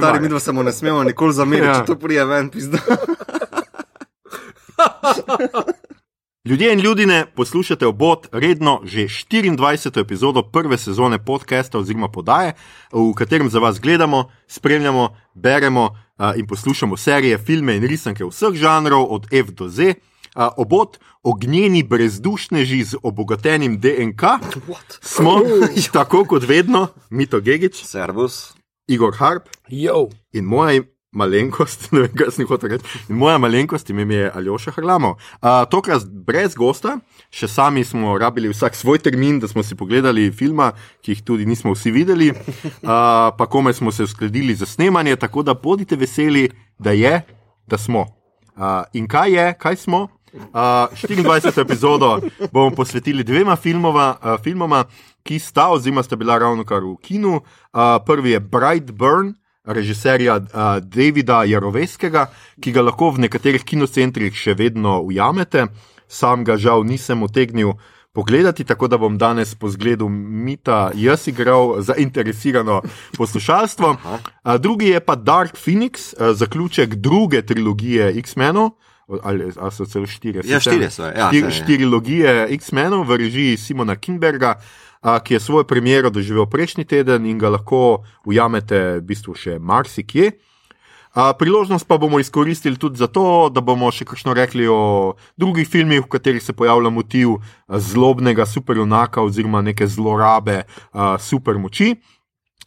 Stari, 0.00 0.20
mi 0.20 0.28
dva 0.28 0.40
samo 0.40 0.62
ne 0.62 0.72
smemo 0.72 1.04
nikoli 1.04 1.32
zameriti, 1.32 1.66
Ja. 1.66 1.72
ja. 1.72 1.80
če 1.80 1.86
to 1.86 1.94
prije 1.96 2.24
ven, 2.24 2.50
pizda. 2.50 2.78
Ljudje 6.44 6.72
in 6.72 6.80
ljudine 6.80 7.26
poslušate 7.36 7.86
obot 7.86 8.26
redno 8.32 8.80
že 8.84 9.00
24. 9.00 10.00
epizodo 10.00 10.42
prve 10.42 10.78
sezone 10.78 11.24
podcasta 11.24 11.78
oziroma 11.78 12.08
podaje, 12.08 12.52
v 12.92 13.14
katerem 13.14 13.50
za 13.50 13.58
vas 13.58 13.80
gledamo, 13.80 14.30
spremljamo, 14.46 15.16
beremo 15.34 15.96
a, 16.16 16.34
in 16.34 16.46
poslušamo 16.46 16.96
serije, 16.96 17.38
filme 17.38 17.76
in 17.76 17.82
risanke 17.82 18.24
vseh 18.24 18.52
žanrov, 18.52 19.06
od 19.10 19.26
F 19.32 19.50
do 19.50 19.68
Z. 19.68 19.94
A, 20.34 20.50
Obot, 20.56 20.98
ognjeni 21.22 21.82
brezdušneži 21.82 22.84
z 22.84 22.96
obogatenim 23.02 23.80
DNK, 23.80 24.22
smo 25.00 25.40
tako 25.92 26.24
kot 26.24 26.44
vedno, 26.48 26.88
Mito 27.10 27.40
Gigič, 27.40 27.84
Servus. 27.84 28.55
Igor 28.88 29.16
Harp 29.18 29.48
Jo, 29.68 30.08
in 30.32 30.44
moja 30.44 30.82
malenkost, 31.16 31.88
ne 31.94 32.04
vem, 32.04 32.14
kaj 32.18 32.32
sem 32.34 32.48
hotel 32.48 32.74
reči. 32.74 33.00
In 33.10 33.18
moja 33.20 33.38
malenkost, 33.40 33.90
ime 33.90 34.06
je 34.14 34.30
Aljoša 34.34 34.74
Hrlamov. 34.76 35.16
Uh, 35.40 35.64
tokrat 35.72 36.04
brez 36.06 36.54
gosta, 36.58 36.98
še 37.32 37.48
sami 37.50 37.84
smo 37.86 38.16
rabili 38.20 38.50
vsak 38.52 38.76
svoj 38.76 39.00
termin, 39.04 39.40
da 39.40 39.48
smo 39.50 39.64
si 39.64 39.78
pogledali 39.78 40.28
filma, 40.34 40.72
ki 41.02 41.16
jih 41.16 41.24
tudi 41.26 41.48
nismo 41.48 41.74
vsi 41.74 41.94
videli, 41.94 42.30
uh, 42.32 43.32
pa 43.38 43.48
kome 43.50 43.72
smo 43.76 43.92
se 43.92 44.06
uskladili 44.06 44.54
za 44.54 44.68
snemanje, 44.68 45.16
tako 45.16 45.46
da 45.46 45.56
bodite 45.56 45.96
veseli, 45.96 46.50
da 46.78 46.92
je, 46.96 47.20
da 47.66 47.80
smo. 47.80 48.06
Uh, 48.56 48.84
in 48.96 49.08
kaj 49.08 49.32
je, 49.32 49.48
kaj 49.60 49.82
smo? 49.86 50.06
Uh, 50.36 50.88
24. 50.92 51.60
epizodo 51.60 52.20
bomo 52.52 52.70
posvetili 52.70 53.24
dvema 53.24 53.56
filmova, 53.56 54.16
uh, 54.22 54.42
filmoma, 54.42 54.84
ki 55.22 55.38
sta, 55.38 55.68
oziroma 55.68 56.02
sta 56.02 56.16
bila 56.16 56.38
ravno 56.38 56.64
kar 56.64 56.84
v 56.84 56.96
kinu. 57.02 57.40
Uh, 57.40 57.96
prvi 58.06 58.30
je 58.30 58.40
Brightburn, 58.40 59.34
režiserja 59.64 60.36
uh, 60.36 60.78
Davida 60.80 61.42
Jaroveskega, 61.44 62.28
ki 62.60 62.72
ga 62.72 62.86
lahko 62.86 63.10
v 63.16 63.26
nekaterih 63.26 63.64
kinocentrih 63.64 64.34
še 64.36 64.54
vedno 64.54 65.00
ujamete. 65.02 65.66
Sam 66.08 66.44
ga 66.46 66.56
žal 66.56 66.86
nisem 66.86 67.22
utegnil 67.26 67.74
pogledati, 68.14 68.64
tako 68.64 68.88
da 68.88 68.96
bom 68.98 69.18
danes 69.18 69.54
po 69.54 69.68
zgledu 69.68 70.08
Mita 70.08 70.90
jaz 70.94 71.26
igral 71.28 71.82
zainteresirano 71.82 72.80
poslušalstvo. 73.16 73.90
Uh, 73.90 74.56
drugi 74.60 74.94
je 74.94 75.00
pa 75.00 75.16
Dark 75.16 75.58
Phoenix, 75.58 76.12
uh, 76.14 76.32
zaključek 76.36 76.94
druge 76.94 77.42
trilogije 77.42 78.14
X-Menov. 78.22 78.70
Ali, 79.06 79.52
so 79.70 79.86
celo 79.86 80.06
štiri? 80.06 80.42
Ja, 80.42 80.58
štirje 80.58 80.90
so, 80.90 81.06
ja, 81.06 81.28
Štir, 81.30 81.46
saj, 81.46 81.50
ja. 81.50 81.50
štirilogije 81.54 82.48
X-Menov 82.58 83.06
v 83.06 83.20
režiji 83.22 83.56
Simona 83.56 83.94
Kinberga, 83.94 84.56
a, 85.00 85.20
ki 85.22 85.38
je 85.38 85.40
svojo 85.40 85.62
premiero 85.64 86.10
doživel 86.10 86.48
prejšnji 86.50 86.84
teden 86.84 87.26
in 87.26 87.38
ga 87.38 87.54
lahko 87.54 88.02
ujamete 88.26 88.98
v 88.98 89.06
bistvu 89.06 89.38
še 89.38 89.58
marsikje. 89.62 90.34
A, 91.14 91.30
priložnost 91.38 91.86
pa 91.86 92.00
bomo 92.02 92.18
izkoristili 92.18 92.76
tudi 92.76 92.98
zato, 92.98 93.46
da 93.48 93.62
bomo 93.62 93.92
še 93.94 94.04
kakšno 94.04 94.34
rekli 94.34 94.66
o 94.66 95.14
drugih 95.38 95.70
filmih, 95.70 96.02
v 96.02 96.10
katerih 96.10 96.42
se 96.42 96.52
pojavlja 96.52 96.90
motiv 96.90 97.38
zlobnega 97.70 98.44
superjunaka 98.44 99.22
oziroma 99.22 99.62
neke 99.62 99.86
zlorabe 99.86 100.64
a, 100.66 101.14
supermoči. 101.22 101.94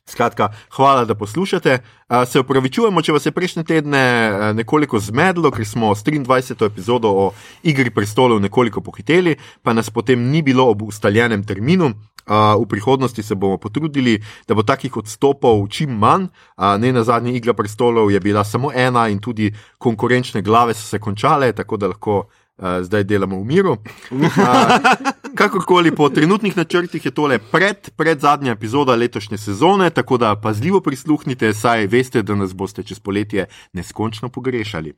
Skratka, 0.10 0.50
hvala, 0.76 1.06
da 1.06 1.16
poslušate. 1.16 1.78
Se 2.26 2.40
upravičujemo, 2.40 3.02
če 3.02 3.14
vas 3.14 3.26
je 3.26 3.32
prejšnje 3.32 3.64
tedne 3.70 4.02
uh, 4.02 4.46
nekoliko 4.58 5.00
zmedlo, 5.00 5.52
ker 5.54 5.66
smo 5.66 5.94
s 5.96 6.04
23. 6.04 6.66
epizodo 6.66 7.10
o 7.10 7.26
Igri 7.64 7.94
prestolov 7.94 8.42
nekoliko 8.42 8.82
pohiteli, 8.82 9.36
pa 9.62 9.74
nas 9.74 9.90
potem 9.90 10.30
ni 10.32 10.42
bilo 10.42 10.66
ob 10.70 10.82
ustaljenem 10.90 11.44
terminu. 11.44 11.94
V 12.30 12.66
prihodnosti 12.70 13.24
se 13.24 13.36
bomo 13.36 13.58
potrudili, 13.58 14.20
da 14.48 14.54
bo 14.54 14.62
takih 14.62 14.98
odstopov 14.98 15.64
čim 15.74 15.98
manj. 15.98 16.28
Ne 16.78 16.92
na 16.94 17.04
zadnji 17.04 17.34
Igra 17.34 17.54
prestolov 17.58 18.12
je 18.12 18.20
bila 18.20 18.44
samo 18.44 18.70
ena 18.70 19.08
in 19.10 19.18
tudi 19.20 19.50
konkurenčne 19.78 20.42
glave 20.42 20.74
so 20.74 20.86
se 20.86 21.00
končale, 21.00 21.54
tako 21.54 21.78
da 21.78 21.88
lahko 21.88 22.28
uh, 22.60 22.84
zdaj 22.84 23.04
delamo 23.04 23.40
v 23.40 23.46
miru. 23.46 23.78
Uh, 24.12 24.28
kakorkoli, 25.40 25.96
po 25.96 26.10
trenutnih 26.10 26.58
načrtih 26.58 27.06
je 27.06 27.12
tole 27.12 27.40
pred, 27.40 27.90
pred 27.96 28.20
zadnja 28.20 28.52
epizoda 28.52 28.96
letošnje 28.96 29.38
sezone, 29.38 29.90
tako 29.90 30.18
da 30.18 30.36
pazljivo 30.36 30.82
prisluhnite, 30.82 31.54
saj 31.54 31.88
veste, 31.88 32.22
da 32.22 32.36
nas 32.36 32.54
boste 32.54 32.84
čez 32.84 33.00
poletje 33.00 33.46
neskončno 33.74 34.30
pogrešali. 34.30 34.94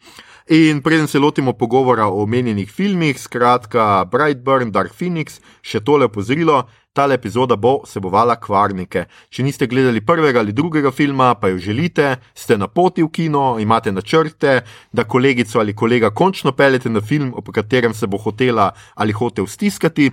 In 0.50 0.82
preden 0.82 1.08
se 1.08 1.20
lotimo 1.20 1.54
pogovora 1.54 2.06
o 2.08 2.24
omenjenih 2.24 2.72
filmih, 2.72 3.20
skratka 3.22 4.06
Brightburn, 4.12 4.72
Dark 4.72 4.96
Phoenix, 4.98 5.40
še 5.62 5.80
tole 5.80 6.10
opozorilo. 6.10 6.64
Tale 6.94 7.16
epizoda 7.16 7.56
bo 7.56 7.78
vsebovala 7.86 8.36
kvarnike. 8.36 9.06
Če 9.32 9.46
niste 9.48 9.68
gledali 9.72 10.02
prvega 10.04 10.42
ali 10.44 10.52
drugega 10.52 10.92
filma, 10.92 11.30
pa 11.40 11.48
jo 11.48 11.58
želite, 11.58 12.18
ste 12.36 12.58
na 12.60 12.68
poti 12.68 13.06
v 13.06 13.08
kino, 13.08 13.56
imate 13.64 13.94
načrte, 13.96 14.58
da 14.92 15.06
kolegico 15.08 15.60
ali 15.60 15.76
kolega 15.76 16.10
končno 16.12 16.52
peljete 16.52 16.90
na 16.90 17.00
film, 17.02 17.32
o 17.32 17.42
katerem 17.42 17.94
se 17.94 18.08
bo 18.08 18.18
hotela 18.20 18.74
ali 18.96 19.16
hotel 19.16 19.48
stiskati. 19.48 20.10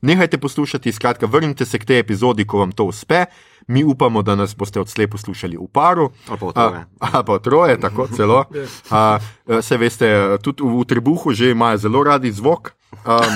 Nehajte 0.00 0.38
poslušati, 0.38 0.92
skratka, 0.92 1.26
vrnite 1.26 1.64
se 1.64 1.78
k 1.78 1.84
tej 1.84 1.98
epizodi, 1.98 2.44
ko 2.44 2.58
vam 2.58 2.72
to 2.72 2.84
uspe. 2.84 3.24
Mi 3.68 3.84
upamo, 3.84 4.22
da 4.22 4.34
nas 4.34 4.56
boste 4.56 4.80
odslej 4.80 5.08
poslušali 5.08 5.56
v 5.56 5.68
paru. 5.72 6.10
Ali 6.28 6.38
pa 6.40 6.52
troje. 6.52 6.80
A, 7.00 7.08
a 7.18 7.22
pa 7.22 7.38
troje, 7.38 7.80
tako 7.80 8.08
celo. 8.16 8.44
A, 8.90 9.18
se 9.60 9.76
veste, 9.76 10.08
tudi 10.42 10.64
v, 10.64 10.80
v 10.80 10.88
trebuhu 10.88 11.32
že 11.32 11.52
imajo 11.52 11.78
zelo 11.78 12.04
radi 12.04 12.32
zvok. 12.32 12.72
Um, 13.04 13.34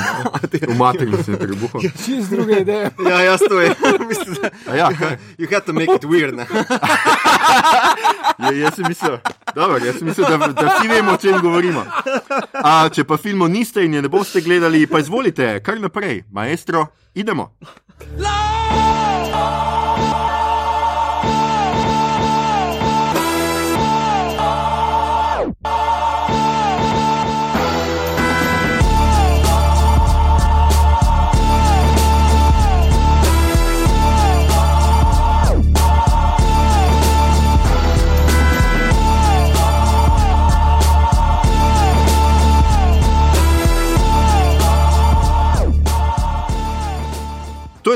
v 0.65 0.77
maternici 0.77 1.37
trebuhu. 1.37 1.81
čist 1.99 2.31
druga 2.31 2.59
ideja. 2.59 2.91
Ja, 3.01 3.21
jaz 3.23 3.41
to 3.41 3.61
je. 3.61 3.75
Mislim, 4.09 4.35
da- 4.43 4.51
A 4.67 4.77
Ja, 4.77 4.89
kaj? 4.91 5.17
you 5.39 5.47
had 5.51 5.65
to 5.65 5.73
make 5.73 5.91
it 5.91 6.05
weird. 6.05 6.35
Ne? 6.35 6.47
Ja, 8.39 8.53
jaz 8.53 8.75
sem 8.75 8.85
mislil, 8.89 9.19
dobro, 9.55 9.79
jaz 9.83 9.99
sem 9.99 10.07
mislil 10.07 10.27
da, 10.29 10.47
da 10.49 10.69
vsi 10.69 10.89
vemo, 10.89 11.13
o 11.13 11.17
čem 11.17 11.41
govorimo. 11.41 11.83
A, 12.55 12.89
če 12.89 13.05
pa 13.05 13.17
filmov 13.17 13.49
niste 13.49 13.83
in 13.83 13.95
je 13.95 14.03
ne 14.03 14.09
boste 14.09 14.41
gledali, 14.41 14.87
pa 14.87 14.99
izvolite, 14.99 15.59
kar 15.61 15.81
naprej, 15.81 16.23
maestro, 16.31 16.87
idemo. 17.15 17.51
To 17.99 18.58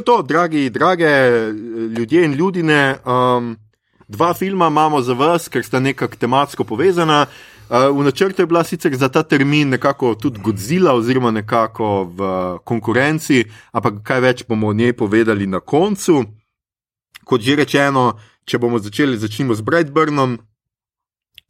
je 0.02 0.04
to, 0.04 0.22
dragi, 0.22 0.70
drage 0.70 1.10
ljudje 1.98 2.24
in 2.24 2.32
ljudine. 2.32 2.96
Um, 3.06 3.56
dva 4.08 4.34
filma 4.34 4.66
imamo 4.66 5.00
za 5.02 5.12
vas, 5.12 5.48
ker 5.48 5.64
sta 5.64 5.80
nekako 5.80 6.16
tematsko 6.16 6.64
povezana. 6.64 7.26
Uh, 7.70 7.98
v 7.98 8.04
načrtu 8.04 8.42
je 8.42 8.46
bila 8.46 8.64
sicer 8.64 8.96
za 8.96 9.08
ta 9.08 9.22
termin 9.22 9.68
nekako 9.68 10.14
tudi 10.14 10.40
Godzilla, 10.42 10.94
oziroma 10.94 11.30
nekako 11.30 12.04
v 12.04 12.18
konkurenci, 12.64 13.44
ampak 13.72 14.02
kaj 14.02 14.20
več 14.20 14.44
bomo 14.48 14.68
o 14.68 14.72
njej 14.72 14.92
povedali 14.92 15.46
na 15.46 15.60
koncu. 15.60 16.24
Kot 17.24 17.40
že 17.40 17.56
rečeno, 17.56 18.18
če 18.44 18.58
bomo 18.58 18.82
začeli, 18.82 19.16
začnimo 19.16 19.54
z 19.54 19.62
Brightburnom. 19.62 20.38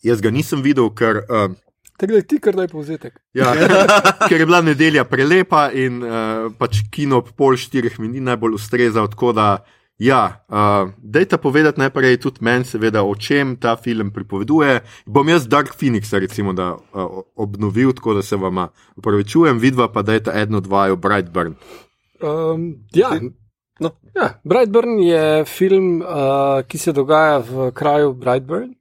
Jaz 0.02 0.20
ga 0.20 0.30
nisem 0.30 0.62
videl, 0.62 0.92
ker 0.92 1.24
uh, 1.24 1.48
Tako 1.96 2.12
da 2.12 2.22
ti 2.22 2.38
kar 2.40 2.56
daj 2.56 2.68
povzetek. 2.68 3.20
Ja, 3.34 3.52
ker 4.28 4.40
je 4.40 4.46
bila 4.46 4.62
nedelja 4.64 5.04
prelepa 5.04 5.68
in 5.74 6.02
uh, 6.02 6.48
pač 6.58 6.82
kino 6.90 7.20
ob 7.22 7.30
pol 7.36 7.56
štirih 7.56 8.00
mi 8.00 8.08
ni 8.08 8.20
najbolj 8.24 8.56
ustrezal. 8.58 9.10
Tako 9.12 9.32
da, 9.36 9.46
ja, 10.02 10.22
uh, 10.48 10.90
dajte 10.98 11.38
povedati 11.38 11.80
najprej 11.80 12.18
tudi 12.24 12.42
meni, 12.42 12.66
seveda, 12.66 13.04
o 13.04 13.14
čem 13.14 13.54
ta 13.60 13.76
film 13.76 14.10
pripoveduje. 14.10 14.80
Bom 15.06 15.28
jaz 15.28 15.46
Dark 15.46 15.76
Phoenix, 15.78 16.10
recimo, 16.16 16.56
da 16.56 16.72
uh, 16.74 17.22
obnovil, 17.36 17.92
tako 17.92 18.18
da 18.18 18.22
se 18.22 18.36
vam 18.36 18.66
upravičujem, 18.96 19.58
vidva 19.58 19.92
pa 19.92 20.02
dajte 20.02 20.34
eno, 20.34 20.60
dva, 20.60 20.88
Brightburn. 20.96 21.54
Um, 22.22 22.74
ja. 22.94 23.14
No. 23.80 23.90
Ja, 24.14 24.40
Brightburn 24.44 24.98
je 24.98 25.44
film, 25.44 26.02
uh, 26.02 26.62
ki 26.66 26.78
se 26.78 26.92
dogaja 26.92 27.38
v 27.38 27.70
kraju 27.74 28.12
Brightburn. 28.12 28.74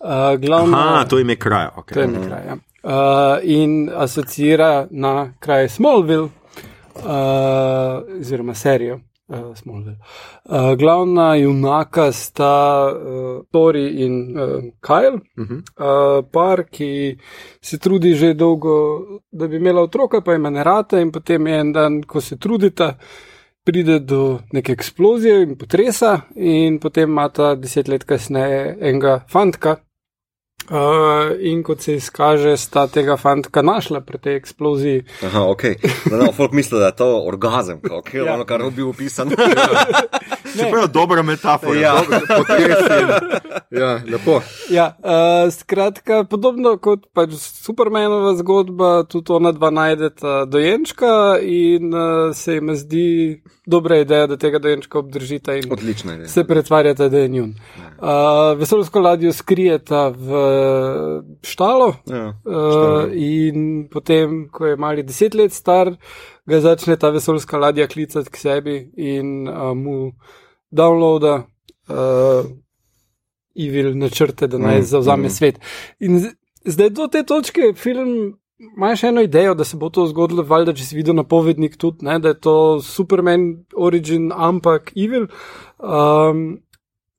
Uh, 0.00 0.08
glavno, 0.40 0.76
Aha, 0.76 1.04
to 1.04 1.18
ime 1.18 1.36
kraja. 1.36 1.70
to 1.70 1.80
Okay. 1.80 2.00
je 2.00 2.06
mi 2.08 2.26
kraj. 2.26 2.42
Ja. 2.46 2.56
Uh, 2.82 2.92
in 3.42 3.90
asocira 3.94 4.86
na 4.90 5.32
kraj 5.40 5.68
Smallville, 5.68 6.28
uh, 6.96 7.02
oziroma 8.20 8.54
serijo 8.54 9.00
uh, 9.28 9.56
Smallville. 9.56 9.96
Uh, 10.44 10.74
glavna 10.78 11.34
junaka 11.34 12.12
sta 12.12 12.86
uh, 12.86 13.44
Tori 13.52 13.88
in 14.04 14.38
uh, 14.38 14.62
Kyle, 14.80 15.18
Uh 15.36 15.44
-huh. 15.44 15.62
uh, 16.20 16.24
par, 16.32 16.64
ki 16.70 17.18
se 17.60 17.78
trudi 17.78 18.14
že 18.14 18.34
dolgo, 18.34 18.98
da 19.32 19.46
bi 19.48 19.56
imela 19.56 19.80
otroka, 19.82 20.20
pa 20.20 20.34
ima 20.34 20.50
ne 20.50 20.64
rata, 20.64 21.00
in 21.00 21.12
potem 21.12 21.46
en 21.46 21.72
dan, 21.72 22.02
ko 22.02 22.20
se 22.20 22.36
trudita, 22.36 22.94
pride 23.64 23.98
do 23.98 24.38
neke 24.52 24.72
eksplozije 24.72 25.42
in 25.42 25.56
potresa, 25.58 26.20
in 26.36 26.78
potem 26.78 27.10
ima 27.10 27.28
ta 27.28 27.54
deset 27.54 27.88
let 27.88 28.04
kasneje 28.04 28.76
enega 28.80 29.24
fantka. 29.28 29.76
Uh, 30.66 30.76
in 31.40 31.62
kot 31.62 31.80
se 31.80 31.94
izkaže, 31.94 32.56
sta 32.56 32.86
tega 32.86 33.16
fantka 33.16 33.62
našla 33.62 34.00
pri 34.00 34.18
tej 34.18 34.36
eksploziji. 34.36 35.04
Aha, 35.22 35.42
ok. 35.46 35.62
No, 36.10 36.16
no, 36.18 36.32
folk 36.32 36.52
misli, 36.52 36.78
da 36.78 36.86
je 36.86 36.96
to 36.96 37.22
orgazem, 37.26 37.80
ok, 37.90 38.14
Ja. 38.14 38.24
ja. 38.24 38.34
ono, 38.34 38.44
kar 38.44 38.60
je 38.60 38.70
bil 38.70 38.88
opisan. 38.88 39.30
Čeprav 40.56 40.82
je 40.84 40.88
dobra 40.88 41.22
metafora. 41.22 41.80
Ja. 41.80 41.94
Ja, 43.70 44.00
lepo. 44.12 44.40
Ja, 44.70 44.96
uh, 44.98 45.52
skratka, 45.52 46.24
podobno 46.24 46.76
kot 46.78 47.06
pač 47.12 47.34
Supermanova 47.36 48.36
zgodba, 48.38 49.02
tudi 49.04 49.32
ona 49.32 49.52
dva 49.52 49.70
najdeta 49.70 50.44
dojenčka 50.44 51.36
in 51.42 51.90
uh, 51.94 52.30
se 52.34 52.54
jim 52.54 52.70
zdi 52.76 53.08
dobra 53.66 53.98
ideja, 53.98 54.26
da 54.26 54.36
tega 54.36 54.58
dojenčka 54.58 54.98
obdržita 54.98 55.54
in 55.54 55.72
Odlična 55.72 56.12
je. 56.12 56.28
se 56.28 56.44
pretvarjata, 56.44 57.08
da 57.08 57.18
je 57.18 57.28
njun. 57.28 57.54
Uh, 57.98 58.08
vesoljsko 58.58 59.00
ladjo 59.00 59.32
skrijeta 59.32 60.08
v 60.08 60.30
štalo 61.42 61.94
Ja. 62.06 62.34
uh, 62.44 63.10
in 63.12 63.88
potem, 63.92 64.48
ko 64.52 64.66
je 64.66 64.76
mali 64.76 65.02
deset 65.02 65.34
let 65.34 65.52
star, 65.52 65.94
ga 66.46 66.60
začne 66.60 66.96
ta 66.96 67.10
vesoljska 67.10 67.58
ladja 67.58 67.86
klicati 67.86 68.30
k 68.30 68.36
sebi 68.36 68.76
in 68.96 69.48
uh, 69.48 69.74
mu 69.76 70.12
downloada 70.70 71.46
uh, 71.88 72.46
evil 73.56 73.94
načrte, 73.98 74.46
da 74.46 74.58
naj 74.58 74.78
Mm, 74.78 74.82
zauzame 74.82 75.26
mm. 75.26 75.30
svet. 75.30 75.60
In 76.00 76.20
zdaj 76.64 76.90
do 76.90 77.06
te 77.06 77.22
točke 77.22 77.72
film. 77.76 78.38
Imaš 78.76 79.02
eno 79.04 79.20
idejo, 79.20 79.54
da 79.54 79.64
se 79.64 79.76
bo 79.76 79.90
to 79.92 80.06
zgodilo, 80.06 80.42
valjda, 80.42 80.72
če 80.72 80.84
si 80.84 80.96
videl 80.96 81.14
napovednik 81.14 81.74
tudi, 81.76 82.06
ne, 82.06 82.14
da 82.18 82.28
je 82.32 82.38
to 82.40 82.80
Superman 82.80 83.64
origin, 83.76 84.30
ampak 84.32 84.92
evil. 84.96 85.26
Um, 85.76 86.62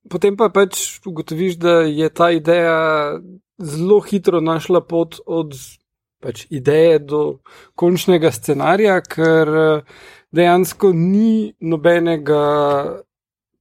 potem 0.09 0.38
pa 0.38 0.50
pač 0.50 1.00
ugotoviš, 1.06 1.57
da 1.62 1.81
je 1.86 2.09
ta 2.09 2.31
ideja 2.31 3.19
zelo 3.57 4.00
hitro 4.00 4.42
našla 4.42 4.81
pot 4.81 5.19
od 5.25 5.56
pač, 6.21 6.45
ideje 6.50 7.00
do 7.00 7.21
končnega 7.75 8.31
scenarija, 8.31 9.01
ker 9.01 9.51
eh, 9.63 10.00
dejansko 10.31 10.94
ni 10.94 11.54
nobenega. 11.59 13.04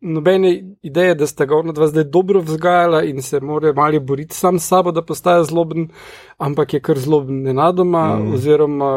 Nobene 0.06 0.50
ideje, 0.84 1.14
da 1.16 1.26
sta 1.26 1.46
ga 1.48 1.56
ona 1.56 1.72
dva 1.74 1.86
zdaj 1.88 2.04
dobro 2.12 2.42
vzgajala 2.44 3.00
in 3.08 3.22
se 3.24 3.40
mora 3.40 3.72
malo 3.74 3.98
boriti 4.00 4.36
sam 4.36 4.58
s 4.60 4.68
sabo, 4.68 4.92
da 4.92 5.02
postaja 5.02 5.42
zloben, 5.48 5.88
ampak 6.36 6.74
je 6.76 6.80
kar 6.84 7.00
zloben 7.00 7.40
nenadoma, 7.42 8.02
mm. 8.18 8.34
oziroma 8.36 8.90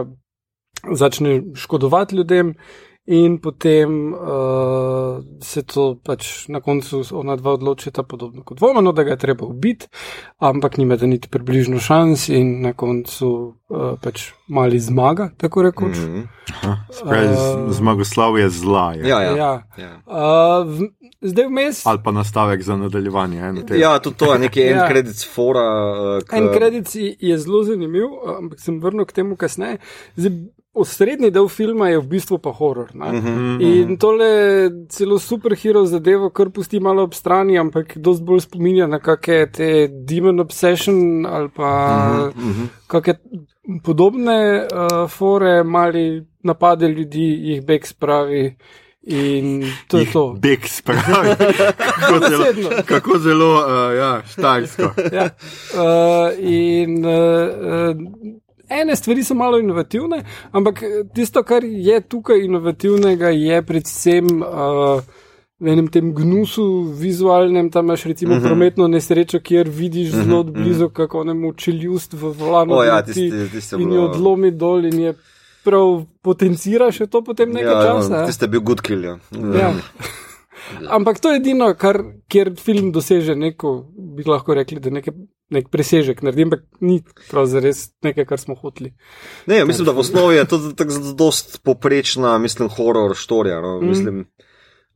začne 0.91 1.41
škodovati 1.55 2.15
ljudem, 2.19 2.53
in 3.09 3.39
potem 3.41 4.13
uh, 4.13 5.23
se 5.41 5.63
to 5.65 5.95
pač 6.03 6.47
na 6.47 6.61
koncu 6.61 7.01
ona 7.11 7.35
dva 7.35 7.55
odločita, 7.57 8.03
podobno 8.03 8.43
kot 8.45 8.61
Vomano, 8.61 8.91
da 8.93 9.03
ga 9.03 9.15
je 9.17 9.23
treba 9.25 9.45
ubiti, 9.49 9.87
ampak 10.37 10.77
nima 10.77 10.95
da 10.95 11.09
niti 11.09 11.29
približno 11.29 11.79
šans, 11.81 12.27
in 12.29 12.59
na 12.61 12.73
koncu 12.77 13.29
uh, 13.69 13.97
pač 14.01 14.29
mali 14.49 14.79
zmaga, 14.79 15.29
tako 15.37 15.61
rekoč. 15.63 15.97
Mm. 15.97 16.03
Mhm. 16.03 16.21
Spravi, 16.91 17.27
z- 17.29 17.77
Zmagoslavje 17.77 18.49
zla 18.51 18.93
je. 18.93 19.07
Ja, 19.07 19.21
ja. 19.21 19.35
Ja. 19.37 19.51
ja. 19.77 19.91
Uh, 20.03 20.65
v, 20.67 20.89
zdaj 21.21 21.45
vmes. 21.45 21.85
Ali 21.85 21.99
pa 22.03 22.11
nastavek 22.11 22.61
za 22.61 22.75
nadaljevanje. 22.75 23.63
tega. 23.63 23.79
Ja, 23.79 23.99
tudi 23.99 24.17
to 24.17 24.33
je 24.33 24.39
neki 24.41 24.59
Ja. 24.61 24.67
en 24.75 24.89
kredic 24.89 25.25
fora. 25.25 25.61
uh, 25.61 26.21
k- 26.21 26.33
En 26.33 26.49
kredit 26.49 26.89
je 27.19 27.37
zelo 27.37 27.63
zanimiv, 27.63 28.07
ampak 28.33 28.59
sem 28.59 28.79
vrnil 28.79 29.05
k 29.05 29.11
temu 29.13 29.35
kasneje. 29.35 29.77
Zdaj, 30.15 30.31
Osrednji 30.71 31.31
del 31.31 31.47
filma 31.47 31.89
je 31.89 31.97
v 31.97 32.07
bistvu 32.07 32.37
pa 32.37 32.51
horor. 32.51 32.87
ne. 32.93 33.11
Mhm. 33.11 33.61
In 33.61 33.97
tole 33.97 34.29
celo 34.87 35.19
superhero 35.19 35.85
zadevo, 35.85 36.29
kar 36.29 36.49
pusti 36.49 36.79
malo 36.79 37.03
ob 37.03 37.13
strani, 37.13 37.57
ampak 37.57 37.97
dosti 37.97 38.23
bolj 38.23 38.39
spominja 38.41 38.87
na 38.87 38.99
kakšne 38.99 39.51
te 39.51 39.69
Demon 39.89 40.39
Obsession 40.39 40.95
ali 41.25 41.49
pa 41.49 41.71
Mhm. 42.29 42.65
kakšne 42.87 43.17
podobne 43.83 44.67
uh, 44.67 45.09
fore, 45.09 45.63
mali 45.63 46.25
napade 46.43 46.87
ljudi, 46.87 47.29
jih 47.51 47.65
beg 47.65 47.85
spravi. 47.87 48.55
In 49.01 49.63
to 49.87 49.97
je 49.97 50.11
to. 50.11 50.35
Beg 50.39 50.67
spravi. 50.67 51.35
kako 51.99 52.19
zelo, 52.29 52.45
kako 52.85 53.17
zelo 53.17 53.53
uh, 53.55 53.97
ja, 53.97 54.21
štajsko. 54.27 54.91
Ja. 55.13 55.29
Uh, 55.73 56.35
in 56.39 57.05
uh, 57.05 57.11
uh, 57.11 57.95
ene 58.69 58.95
stvari 58.95 59.23
so 59.23 59.33
malo 59.33 59.59
inovativne, 59.59 60.23
ampak 60.51 60.83
tisto, 61.15 61.43
kar 61.43 61.63
je 61.63 62.01
tukaj 62.01 62.45
inovativnega, 62.45 63.29
je 63.29 63.63
predvsem. 63.65 64.27
Uh, 64.41 65.01
V 65.59 65.67
enem 65.67 65.87
tem 65.87 66.13
gnusu 66.13 66.63
vizualnem, 66.93 67.69
tam 67.69 67.85
imaš 67.85 68.03
recimo 68.05 68.35
Mhm. 68.35 68.39
-huh. 68.39 68.47
prometno 68.47 68.87
nesrečo, 68.87 69.39
kjer 69.39 69.69
vidiš 69.69 70.09
zelo 70.09 70.39
od 70.39 70.51
blizu, 70.51 70.89
kako 70.89 71.23
nemu 71.23 71.53
čeljust 71.53 72.13
v 72.13 72.31
volanu 72.33 72.73
O, 72.73 72.83
ja, 72.83 73.01
tisti- 73.01 73.51
tisti 73.51 73.75
in 73.75 73.91
jo 73.91 74.01
odlomi 74.03 74.51
dol 74.51 74.85
in 74.85 74.99
je 74.99 75.13
prav 75.63 76.05
potencira 76.21 76.91
še 76.91 77.07
to 77.07 77.21
potem 77.21 77.49
nekaj 77.51 77.73
ja, 77.73 77.83
časa. 77.85 78.15
ja. 78.15 78.25
Tiste 78.25 78.47
bil 78.47 78.61
good 78.61 78.81
kill. 78.81 79.03
Ja. 79.03 79.17
Ja. 79.53 79.73
Ampak 80.89 81.19
to 81.19 81.29
je 81.29 81.35
edino, 81.35 81.73
kar, 81.73 81.99
kjer 82.27 82.55
film 82.55 82.91
doseže 82.91 83.35
neko, 83.35 83.85
bi 84.15 84.23
lahko 84.23 84.53
rekli, 84.53 84.79
da 84.79 84.89
neke, 84.89 85.11
nek 85.49 85.69
presežek 85.69 86.21
naredi, 86.21 86.43
ampak 86.43 86.59
ni 86.81 87.01
pravzaprav 87.31 87.73
nekaj, 88.03 88.25
kar 88.25 88.39
smo 88.39 88.55
hoteli. 88.55 88.93
Ne, 89.47 89.57
ja, 89.57 89.65
mislim, 89.65 89.85
da 89.85 89.91
v 89.91 89.99
osnovi 89.99 90.35
je 90.35 90.45
to 90.45 90.57
tako 90.75 90.91
dost 91.15 91.63
poprečna, 91.63 92.37
mislim, 92.37 92.69
horor 92.69 93.15
štorija. 93.15 93.61
No? 93.61 93.77
Mhm. 93.77 93.85
Mm. 93.85 93.89
Mislim, 93.89 94.25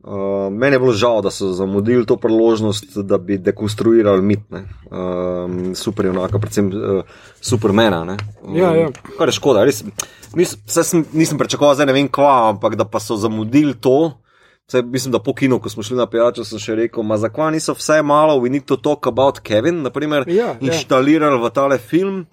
uh, 0.04 0.14
meni 0.52 0.76
je 0.76 0.80
bilo 0.80 0.94
žal, 0.94 1.22
da 1.22 1.32
so 1.32 1.52
zamudili 1.52 2.06
to 2.06 2.18
priložnost, 2.18 2.98
da 2.98 3.18
bi 3.18 3.38
dekonstruirali 3.38 4.22
mit. 4.22 4.40
ne. 4.50 4.64
Um, 4.88 5.76
super 5.76 6.06
junaka, 6.06 6.40
predvsem 6.40 6.68
uh, 6.68 7.04
supermena. 7.42 8.04
ne. 8.06 8.18
Um, 8.42 8.56
Ja, 8.56 8.76
ja. 8.76 8.90
Kar 9.18 9.28
je 9.28 9.32
škoda, 9.32 9.64
res. 9.64 9.84
Nis, 10.34 10.58
sem, 10.66 11.06
nisem 11.14 11.38
pričakoval, 11.38 11.76
zdaj 11.76 11.86
ne 11.86 11.94
vem 11.94 12.08
kva, 12.08 12.50
ampak 12.50 12.76
da 12.76 12.86
pa 12.86 13.00
so 13.00 13.16
zamudili 13.16 13.74
to. 13.76 14.12
Saj, 14.66 14.82
mislim, 14.82 15.12
da 15.12 15.20
po 15.20 15.34
kinu, 15.34 15.60
ko 15.60 15.70
smo 15.70 15.84
šli 15.84 15.98
na 15.98 16.06
pijačo, 16.08 16.44
sem 16.44 16.60
še 16.60 16.76
rekel, 16.76 17.04
ma 17.04 17.18
zakaj 17.18 17.52
niso 17.52 17.74
vse 17.74 18.02
malo, 18.02 18.40
we 18.40 18.50
need 18.50 18.64
to 18.64 18.78
talk 18.78 19.06
about 19.06 19.40
Kevin, 19.40 19.82
naprimer, 19.82 20.24
Ja, 20.28 20.46
ja. 20.48 20.56
inštalirali 20.62 21.36
v 21.38 21.50
tale 21.52 21.78
film, 21.78 22.24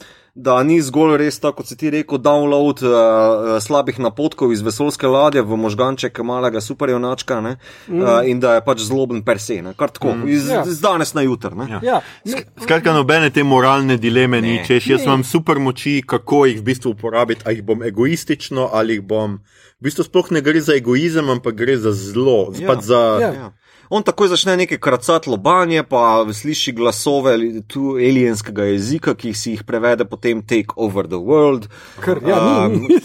da 0.41 0.63
ni 0.65 0.79
zgolj 0.81 1.17
res 1.21 1.37
tako, 1.41 1.61
kot 1.61 1.69
si 1.69 1.77
ti 1.77 1.91
rekel, 1.93 2.19
download 2.23 2.81
uh, 2.87 3.59
slabih 3.61 3.99
napotkov 4.01 4.53
iz 4.55 4.63
vesoljske 4.65 5.07
ladje 5.07 5.43
v 5.45 5.59
možganček 5.61 6.19
malega 6.25 6.61
superjunačka 6.65 7.41
mm. 7.41 7.53
uh, 8.01 8.09
in 8.25 8.41
da 8.41 8.55
je 8.57 8.65
pač 8.65 8.81
zloben 8.89 9.23
per 9.27 9.39
se, 9.39 9.61
ne? 9.63 9.75
kar 9.77 9.93
tako, 9.93 10.15
mm. 10.17 10.29
iz, 10.29 10.49
Ja. 10.51 10.63
iz 10.67 10.81
danes 10.81 11.15
na 11.15 11.23
jutr. 11.23 11.53
ne. 11.57 11.69
Ja. 11.71 11.81
Ja, 11.83 12.01
ne, 12.25 12.43
Skratka, 12.63 12.93
nobene 12.93 13.31
te 13.31 13.45
moralne 13.45 13.97
dileme 13.97 14.41
ni, 14.41 14.57
Ne. 14.57 14.65
češ 14.67 14.87
jaz 14.87 15.01
Ne. 15.01 15.07
imam 15.07 15.25
super 15.25 15.59
moči, 15.59 16.01
kako 16.07 16.47
jih 16.47 16.61
v 16.61 16.63
bistvu 16.63 16.91
uporabiti, 16.97 17.43
ali 17.45 17.61
jih 17.61 17.65
bom 17.65 17.83
egoistično, 17.83 18.71
ali 18.73 18.99
jih 18.99 19.03
bom. 19.03 19.39
V 19.81 19.89
bistvu 19.89 20.05
sploh 20.05 20.31
ne 20.31 20.41
gre 20.41 20.61
za 20.61 20.75
egoizem, 20.77 21.29
ampak 21.31 21.55
gre 21.55 21.77
za 21.77 21.93
zlo. 21.93 22.53
Ja. 22.59 22.69
Pač 22.69 22.85
za, 22.85 23.01
Ja. 23.21 23.33
Ja. 23.33 23.53
On 23.93 24.03
takoj 24.03 24.29
začne 24.31 24.55
nekaj 24.57 24.79
kracati 24.79 25.31
lobanje, 25.31 25.83
pa 25.83 26.23
sliši 26.33 26.73
glasove 26.73 27.33
tu 27.67 27.97
alienskega 27.99 28.65
jezika, 28.65 29.15
ki 29.15 29.33
si 29.35 29.51
jih 29.57 29.65
prevede 29.67 30.05
potem 30.07 30.43
Take 30.47 30.77
Over 30.77 31.09
the 31.11 31.19
World. 31.19 31.67
kar, 32.01 32.21
ja, 32.27 32.39
Um, 32.67 32.87
ni, 32.87 33.01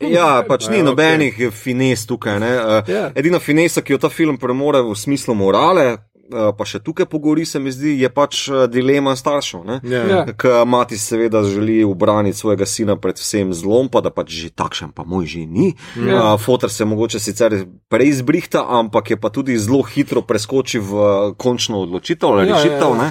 ni. 0.00 0.12
Ja, 0.12 0.42
pač 0.48 0.68
ni 0.68 0.76
Ja, 0.76 0.82
nobenih 0.84 1.34
okay. 1.38 1.50
fines 1.50 2.06
tukaj. 2.06 2.38
ne. 2.38 2.52
Uh, 2.58 2.88
Ja. 2.88 3.10
Edina 3.14 3.38
finesa, 3.40 3.80
ki 3.80 3.92
jo 3.92 3.98
ta 3.98 4.08
film 4.08 4.36
premore 4.36 4.82
v 4.82 4.92
smislu 4.94 5.34
morale, 5.34 5.96
pa 6.30 6.64
še 6.64 6.78
tukaj 6.84 7.06
pogori, 7.10 7.44
se 7.46 7.60
mi 7.60 7.72
zdi, 7.72 7.96
je 8.00 8.10
pač 8.12 8.48
uh, 8.48 8.64
dilema 8.70 9.16
staršev. 9.16 9.64
ne. 9.66 9.80
Ja. 9.84 10.02
Ja. 10.06 10.20
Ker 10.32 10.64
mati 10.66 10.98
seveda 10.98 11.42
želi 11.44 11.84
ubraniti 11.84 12.38
svojega 12.38 12.66
sina 12.66 12.96
pred 12.96 13.18
vsem 13.18 13.54
zlom, 13.54 13.88
pa 13.88 14.00
da 14.00 14.10
pač 14.10 14.30
že 14.30 14.50
takšen, 14.50 14.92
pa 14.94 15.04
moj 15.04 15.26
že 15.26 15.46
ni. 15.46 15.74
Ja. 15.96 16.34
Uh, 16.34 16.40
Fotor 16.40 16.70
se 16.70 16.84
mogoče 16.84 17.20
sicer 17.20 17.66
prej 17.88 18.08
izbrihta, 18.08 18.64
ampak 18.68 19.10
je 19.10 19.20
pa 19.20 19.30
tudi 19.30 19.58
zelo 19.58 19.82
hitro 19.82 20.22
preskočil 20.22 20.82
v 20.82 20.92
uh, 20.94 21.34
končno 21.36 21.82
odločitev 21.86 22.28
ali 22.28 22.48
ja, 22.48 22.56
rešitev. 22.56 22.90
ja. 22.96 23.10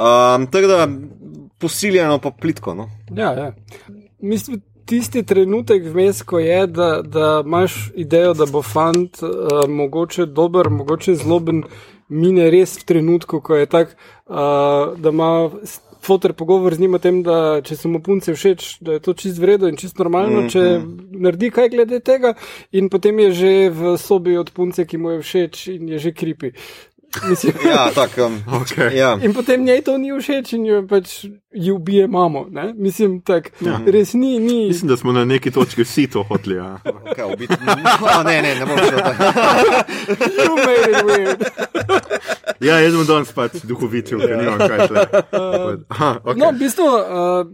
Um, 0.00 0.46
tako 0.46 0.66
da 0.66 0.88
posiljeno 1.58 2.18
pa 2.18 2.30
plitko. 2.30 2.74
No. 2.74 2.88
Ja, 3.16 3.32
ja. 3.32 3.52
Mislim, 4.20 4.60
tisti 4.86 5.22
trenutek 5.22 5.84
vmes, 5.86 6.22
ko 6.22 6.38
je, 6.38 6.66
da, 6.66 7.02
da 7.02 7.42
imaš 7.46 7.90
idejo, 7.94 8.34
da 8.34 8.46
bo 8.46 8.62
fant 8.62 9.22
uh, 9.22 9.68
mogoče 9.68 10.26
dober, 10.26 10.70
mogoče 10.70 11.14
zloben, 11.14 11.62
mine 12.10 12.50
res 12.50 12.76
v 12.80 12.84
trenutku, 12.84 13.40
ko 13.40 13.56
je 13.56 13.70
tak, 13.70 13.94
uh, 14.26 14.98
da 14.98 15.14
ima 15.14 15.50
fotor 16.00 16.32
pogovor 16.32 16.74
z 16.74 16.80
njim 16.80 16.94
o 16.94 16.98
tem, 16.98 17.20
da 17.22 17.60
če 17.64 17.76
so 17.76 17.90
mu 17.92 18.00
punce 18.02 18.32
všeč, 18.34 18.70
da 18.84 18.96
je 18.96 19.02
to 19.04 19.14
čist 19.14 19.38
vredno 19.40 19.68
in 19.68 19.76
čist 19.80 19.98
normalno, 20.00 20.46
mm, 20.46 20.48
če 20.52 20.62
naredi 21.20 21.50
kaj 21.52 21.68
glede 21.74 22.00
tega, 22.04 22.34
in 22.72 22.88
potem 22.92 23.18
je 23.26 23.30
že 23.40 23.52
v 23.76 23.94
sobi 24.00 24.36
od 24.40 24.52
punce, 24.56 24.86
ki 24.88 25.00
mu 25.00 25.16
je 25.16 25.20
všeč 25.24 25.66
in 25.76 25.92
je 25.92 26.00
že 26.00 26.14
kripi. 26.16 26.52
Mislim, 27.28 27.52
Ja, 27.66 27.90
tako. 27.94 28.26
Um, 28.26 28.42
Okay. 28.46 28.94
ja. 28.96 29.18
In 29.22 29.34
potem 29.34 29.64
njej 29.64 29.82
to 29.82 29.98
ni 29.98 30.12
všeč 30.20 30.52
in 30.52 30.66
jo 30.66 30.86
pač 30.86 31.24
ji 31.52 31.72
ubije 31.72 32.06
mamo. 32.06 32.46
Ne? 32.50 32.74
Mislim, 32.76 33.20
tak, 33.20 33.50
ja. 33.60 33.80
res 33.86 34.14
ni. 34.14 34.38
ni. 34.38 34.68
Mislim, 34.68 34.88
da 34.88 34.96
smo 34.96 35.12
na 35.12 35.24
neki 35.24 35.50
točki 35.50 35.82
vsi 35.82 36.06
to 36.06 36.22
hoteli. 36.22 36.56
Ja. 36.56 36.78
Kaj, 37.16 37.32
ubiti? 37.34 37.54
A, 38.14 38.22
ne, 38.22 38.42
ne, 38.42 38.54
ne 38.54 38.66
bom 38.66 38.78
šel 38.78 38.98
tam. 38.98 39.16
You 40.38 40.54
made 40.56 40.90
it 40.90 41.04
weird. 41.04 41.44
ja, 42.60 42.78
jaz 42.80 42.94
sem 42.94 43.06
danes 43.06 43.32
pač 43.32 43.58
duhovit, 43.64 44.08
ker 44.10 44.36
nimam 44.38 44.58
kaj 44.58 44.86
šle. 44.86 45.06
Aha, 45.88 46.10
okay. 46.24 46.38
No, 46.38 46.52
v 46.54 46.58
bistvu, 46.62 46.86
uh, 46.86 47.46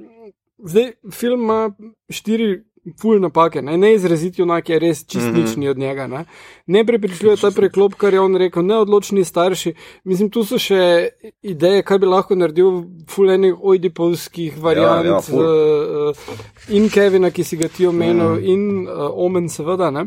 zdaj 0.69 0.93
film 1.13 1.41
ima 1.49 1.71
štiri. 2.11 2.66
Ful 3.01 3.21
napake, 3.21 3.63
ne, 3.63 3.77
ne 3.79 3.95
izraziti 3.95 4.41
junak 4.43 4.69
je 4.69 4.79
res 4.79 5.03
čist 5.11 5.33
nič 5.35 5.57
ni 5.57 5.69
od 5.69 5.79
njega. 5.79 6.07
Ne, 6.07 6.25
ne 6.67 6.85
prepričuje 6.87 7.37
ta 7.37 7.51
preklop, 7.51 7.97
kar 7.99 8.15
je 8.15 8.21
on 8.21 8.37
rekel, 8.39 8.63
neodločni 8.63 9.25
starši. 9.25 9.73
Mislim, 10.05 10.31
tu 10.31 10.45
so 10.47 10.59
še 10.63 11.11
ideje, 11.43 11.83
kaj 11.87 11.99
bi 11.99 12.11
lahko 12.11 12.39
naredil, 12.39 12.85
ful 13.11 13.33
enih 13.35 13.59
ojdipovskih 13.59 14.61
variant 14.63 15.09
ja, 15.09 15.21
ful. 15.27 15.43
uh, 15.43 16.37
in 16.79 16.87
Kevina, 16.93 17.33
ki 17.35 17.45
si 17.45 17.59
ga 17.59 17.69
ti 17.69 17.89
omenil, 17.91 18.39
in 18.47 18.85
uh, 18.87 19.09
Omen, 19.27 19.49
seveda. 19.51 19.91
Ne. 19.91 20.07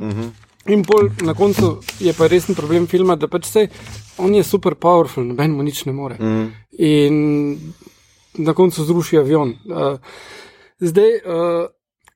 In 0.70 0.84
pol 0.88 1.10
na 1.26 1.34
koncu 1.34 1.80
je 2.00 2.14
pa 2.14 2.28
resen 2.32 2.56
problem 2.56 2.88
filma, 2.88 3.16
da 3.20 3.28
pač 3.28 3.50
se 3.50 3.66
on 4.20 4.36
je 4.36 4.44
super 4.44 4.76
powerful, 4.76 5.24
noben 5.24 5.56
mu 5.56 5.64
nič 5.64 5.84
ne 5.88 5.94
more. 5.96 6.16
In 6.80 7.58
na 8.40 8.54
koncu 8.54 8.84
zruši 8.88 9.20
avion. 9.20 9.56
Uh, 9.68 10.00
zdaj, 10.80 11.12
uh, 11.26 11.68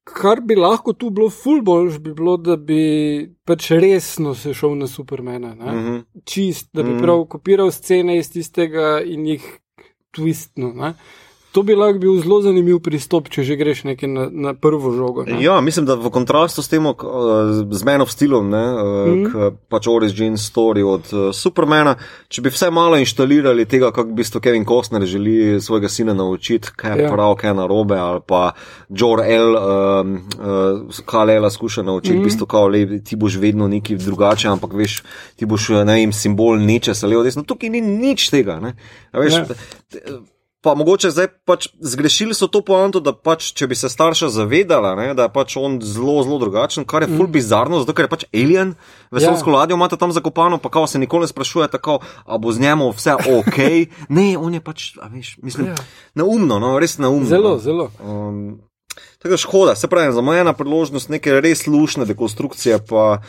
kar 0.04 0.42
bi 0.42 0.56
lahko 0.56 0.94
tu 0.94 1.10
bilo 1.10 1.30
ful 1.30 1.62
boljš, 1.62 2.00
bi 2.00 2.14
bilo, 2.14 2.38
da 2.38 2.58
bi 2.58 2.80
pač 3.46 3.72
resno 3.72 4.36
se 4.36 4.54
šel 4.54 4.78
na 4.78 4.88
Supermana. 4.88 5.56
Mm 5.56 5.60
-hmm. 5.64 6.04
Čist, 6.26 6.70
da 6.74 6.84
bi 6.84 6.90
mm 6.90 6.98
-hmm. 6.98 7.02
prav 7.02 7.26
kopiral 7.26 7.72
scene 7.72 8.18
iz 8.18 8.32
tistega 8.32 9.02
in 9.06 9.26
jih 9.28 9.60
twistno. 10.18 10.74
Ne? 10.74 10.94
To 11.54 11.62
bi 11.62 11.76
lahko 11.78 12.00
bil 12.02 12.16
zelo 12.18 12.40
zanimiv 12.42 12.80
pristop, 12.82 13.28
če 13.30 13.44
že 13.46 13.56
greš 13.60 13.84
nekaj 13.86 14.10
na, 14.10 14.24
na 14.32 14.52
prvo 14.58 14.90
žogo. 14.90 15.22
Ne? 15.28 15.38
Ja, 15.44 15.60
mislim, 15.62 15.86
da 15.86 15.94
v 16.02 16.10
kontrastu 16.10 16.64
s 16.66 16.72
tem, 16.72 16.86
uh, 16.90 16.96
z 17.70 17.86
menom 17.86 18.10
stilom, 18.10 18.50
ne, 18.50 18.64
uh, 18.74 18.82
mm 19.08 19.28
-hmm. 19.28 19.60
pač 19.70 19.88
Origin 19.88 20.34
Story 20.34 20.82
od 20.82 21.14
uh, 21.14 21.30
Supermana, 21.30 21.96
če 22.28 22.42
bi 22.42 22.50
vse 22.50 22.72
malo 22.72 22.98
inštalirali 22.98 23.66
tega, 23.66 23.92
kako 23.92 24.10
bi 24.18 24.24
to 24.24 24.40
Kevin 24.40 24.66
Costner 24.66 25.06
želi 25.06 25.62
svojega 25.62 25.90
sina 25.90 26.14
naučiti, 26.14 26.70
kaj 26.76 26.98
je 26.98 27.04
Ja. 27.04 27.12
prav, 27.12 27.36
kaj 27.36 27.50
je 27.50 27.54
narobe, 27.54 27.96
ali 27.98 28.20
pa 28.28 28.52
Jor 28.90 29.22
L. 29.22 29.54
Um, 29.54 30.14
uh, 30.16 31.06
Kalela 31.06 31.50
skuša 31.50 31.84
naučiti, 31.84 32.14
mm 32.14 32.20
-hmm. 32.20 32.24
bistvo, 32.24 32.48
kao, 32.48 32.68
le, 32.68 33.04
ti 33.04 33.16
boš 33.16 33.36
vedno 33.36 33.68
neki 33.68 33.96
drugače, 33.96 34.48
ampak 34.48 34.74
veš, 34.74 35.04
ti 35.36 35.46
boš 35.46 35.70
ne 35.70 35.94
vem, 35.94 36.14
simbol 36.14 36.58
nečesa, 36.58 37.08
levo, 37.08 37.24
desno. 37.24 37.44
Tukaj 37.44 37.70
ni 37.70 37.82
nič 37.82 38.30
tega. 38.30 38.60
Ne, 38.60 38.74
A 39.12 39.20
veš, 39.20 39.34
Ja. 39.34 39.46
Pa 40.64 40.72
mogoče 40.80 41.10
zdaj 41.12 41.28
pač 41.44 41.68
zgrešili 41.84 42.32
so 42.32 42.48
to 42.48 42.62
poanto, 42.64 43.02
da 43.04 43.12
pač, 43.12 43.50
če 43.52 43.68
bi 43.68 43.76
se 43.76 43.90
starša 43.92 44.30
zavedala, 44.32 44.94
ne, 44.96 45.10
da 45.12 45.28
je 45.28 45.32
pač 45.36 45.58
on 45.60 45.76
zelo, 45.84 46.22
zelo 46.24 46.38
drugačen, 46.40 46.86
kar 46.88 47.04
je 47.04 47.10
ful 47.12 47.28
bizarno, 47.28 47.82
zato 47.84 47.92
ker 47.92 48.08
je 48.08 48.12
pač 48.14 48.24
alien, 48.32 48.72
vesolsko 49.12 49.52
Ja. 49.52 49.58
ladjo 49.58 49.76
imate 49.76 50.00
tam 50.00 50.16
zakopano, 50.16 50.58
pa 50.64 50.72
kao 50.72 50.88
se 50.88 51.00
nikoli 51.04 51.28
ne 51.28 51.28
sprašuje, 51.28 51.68
tako, 51.68 52.00
a 52.24 52.38
bo 52.40 52.56
z 52.56 52.64
njemu 52.64 52.94
vse 52.96 53.18
ok. 53.20 53.60
ne, 54.18 54.38
on 54.40 54.56
je 54.56 54.62
pač, 54.64 54.94
a 55.04 55.12
veš, 55.12 55.36
mislim, 55.44 55.68
Ja. 55.68 55.76
neumno, 56.16 56.60
no, 56.64 56.80
res 56.80 56.96
neumno. 56.98 57.28
Zelo, 57.28 57.58
no. 57.58 57.60
zelo. 57.60 57.92
Um, 58.00 58.62
tako 59.20 59.36
da 59.36 59.38
škoda, 59.38 59.76
se 59.76 59.92
pravi, 59.92 60.16
zamujena 60.16 60.54
priložnost 60.56 61.10
neke 61.12 61.42
res 61.44 61.68
lušne 61.68 62.08
dekonstrukcije, 62.08 62.80
pa 62.88 63.20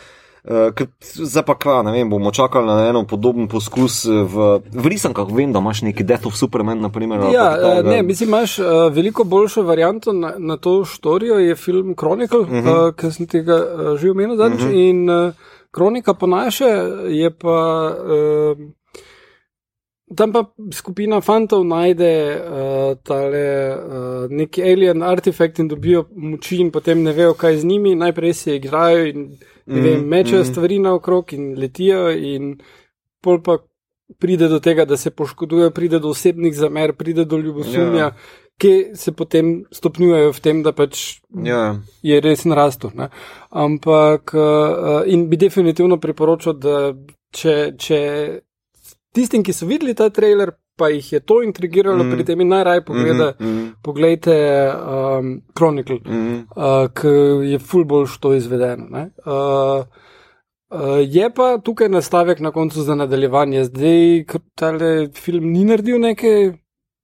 ker 0.45 0.87
zdaj 1.01 1.43
pa 1.45 1.55
kva, 1.57 1.79
ne 1.85 1.91
vem, 1.91 2.09
bomo 2.09 2.31
čakali 2.31 2.67
na 2.67 2.89
eno 2.89 3.01
podoben 3.09 3.47
poskus 3.49 4.03
v, 4.05 4.49
v 4.61 4.91
risankah, 4.93 5.25
vem, 5.33 5.53
da 5.53 5.59
imaš 5.59 5.81
neki 5.87 6.05
Death 6.05 6.27
of 6.29 6.37
Superman, 6.37 6.81
naprimer. 6.85 7.19
ali 7.19 7.33
Ja, 7.33 7.47
kaj 7.57 7.79
eh, 7.79 7.83
ne, 7.83 8.03
mislim, 8.03 8.29
imaš 8.29 8.59
uh, 8.59 8.65
veliko 8.93 9.23
boljšo 9.23 9.63
varianto 9.65 10.13
na, 10.13 10.35
na 10.37 10.57
to 10.57 10.85
štorijo, 10.85 11.39
je 11.41 11.55
film 11.55 11.95
Chronicle, 11.97 12.39
uh 12.39 12.49
-huh. 12.49 12.87
uh, 12.87 12.95
ki 12.95 13.11
sem 13.11 13.27
tega 13.27 13.57
uh, 13.57 13.97
že 13.97 14.11
omenil 14.11 14.37
zadnjič. 14.37 14.61
Uh 14.61 14.69
-huh. 14.69 14.89
In 14.89 15.09
uh, 15.09 15.33
Kronika 15.71 16.13
po 16.13 16.27
naše 16.27 16.69
je 17.07 17.29
pa. 17.29 17.91
Uh, 18.05 18.57
Tam 20.15 20.31
pa 20.31 20.43
skupina 20.71 21.21
fantov 21.21 21.63
najde 21.65 22.37
uh, 22.37 22.97
tale, 23.03 23.73
uh, 23.73 24.29
neki 24.29 24.61
alien 24.63 25.03
artefakt 25.03 25.59
in 25.59 25.67
dobijo 25.67 26.05
moči, 26.15 26.57
in 26.57 26.71
potem 26.71 27.03
ne 27.03 27.13
vejo, 27.13 27.33
kaj 27.33 27.57
z 27.57 27.65
njimi. 27.65 27.95
Najprej 27.95 28.33
se 28.33 28.55
igrajo 28.55 29.05
in 29.05 29.37
ne 29.65 29.81
vem, 29.81 29.99
Mhm, 29.99 30.07
mečejo 30.09 30.41
mhm. 30.43 30.51
stvari 30.51 30.79
naokrog 30.79 31.33
in 31.33 31.55
letijo, 31.59 32.09
in 32.11 32.57
pol 33.21 33.41
pa 33.41 33.57
pride 34.19 34.47
do 34.47 34.59
tega, 34.59 34.85
da 34.85 34.97
se 34.97 35.09
poškodujejo, 35.09 35.71
pride 35.71 35.99
do 35.99 36.09
osebnih 36.09 36.53
zamer, 36.55 36.93
pride 36.93 37.25
do 37.25 37.37
ljubosumja, 37.37 37.97
Ja. 37.97 38.11
ki 38.57 38.91
se 38.95 39.11
potem 39.11 39.65
stopnjujejo 39.71 40.31
v 40.33 40.39
tem, 40.39 40.63
da 40.63 40.71
pač 40.71 41.19
Ja, 41.43 41.75
je 42.01 42.21
res 42.21 42.45
narastel. 42.45 42.91
Ne? 42.93 43.09
Ampak 43.49 44.33
uh, 44.33 45.03
in 45.05 45.27
bi 45.29 45.37
definitivno 45.37 45.97
priporočal, 45.97 46.53
da 46.53 46.93
če, 47.33 47.73
če 47.77 47.99
tistim, 49.11 49.43
ki 49.43 49.53
so 49.53 49.65
videli 49.65 49.93
ta 49.95 50.09
trailer, 50.09 50.53
pa 50.77 50.89
jih 50.89 51.13
je 51.13 51.19
to 51.19 51.43
intrigiralo, 51.43 52.03
Mhm. 52.03 52.07
mm. 52.07 52.15
pri 52.15 52.25
tem 52.25 52.41
in 52.41 52.47
najraje 52.47 52.85
pogleda, 52.85 53.33
mm 53.39 53.45
mhm, 53.45 53.57
-hmm. 53.57 53.73
poglejte 53.83 54.35
um, 54.73 55.41
Chronicle, 55.57 55.99
mm 56.05 56.11
mhm. 56.11 56.33
-hmm. 56.33 56.83
uh, 56.83 56.89
ki 56.93 57.51
je 57.51 57.59
ful 57.59 57.83
bolj 57.85 58.07
to 58.19 58.33
izvedeno. 58.33 58.87
ne. 58.89 59.09
Uh, 59.25 59.85
Uh, 60.69 60.81
je 61.15 61.29
pa 61.29 61.57
tukaj 61.57 61.89
nastavek 61.89 62.39
na 62.39 62.51
koncu 62.51 62.81
za 62.81 62.95
nadaljevanje. 62.95 63.63
Zdaj, 63.63 64.25
ker 64.27 64.41
tale 64.55 65.07
film 65.13 65.51
ni 65.51 65.63
naredil 65.65 65.99
neke 66.01 66.53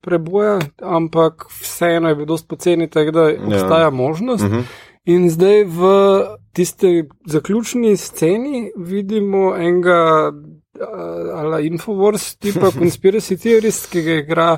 preboja, 0.01 0.59
ampak 0.81 1.45
vseeno 1.61 2.09
je 2.09 2.15
bil 2.15 2.25
dosti 2.25 2.47
poceni, 2.47 2.89
tako 2.89 3.11
da 3.11 3.29
obstaja 3.47 3.89
možnost. 3.89 4.43
Mhm. 4.43 4.59
In 5.05 5.29
zdaj 5.29 5.63
v 5.63 5.79
tisti 6.53 7.03
zaključni 7.25 7.97
sceni 7.97 8.71
vidimo 8.77 9.55
enega 9.55 10.31
uh, 10.33 10.60
ali 11.35 11.67
Infowars, 11.67 12.35
tipa 12.37 12.71
Conspiracy 12.79 13.37
Theorist, 13.37 13.91
ki 13.91 14.01
ga 14.01 14.11
igra 14.11 14.57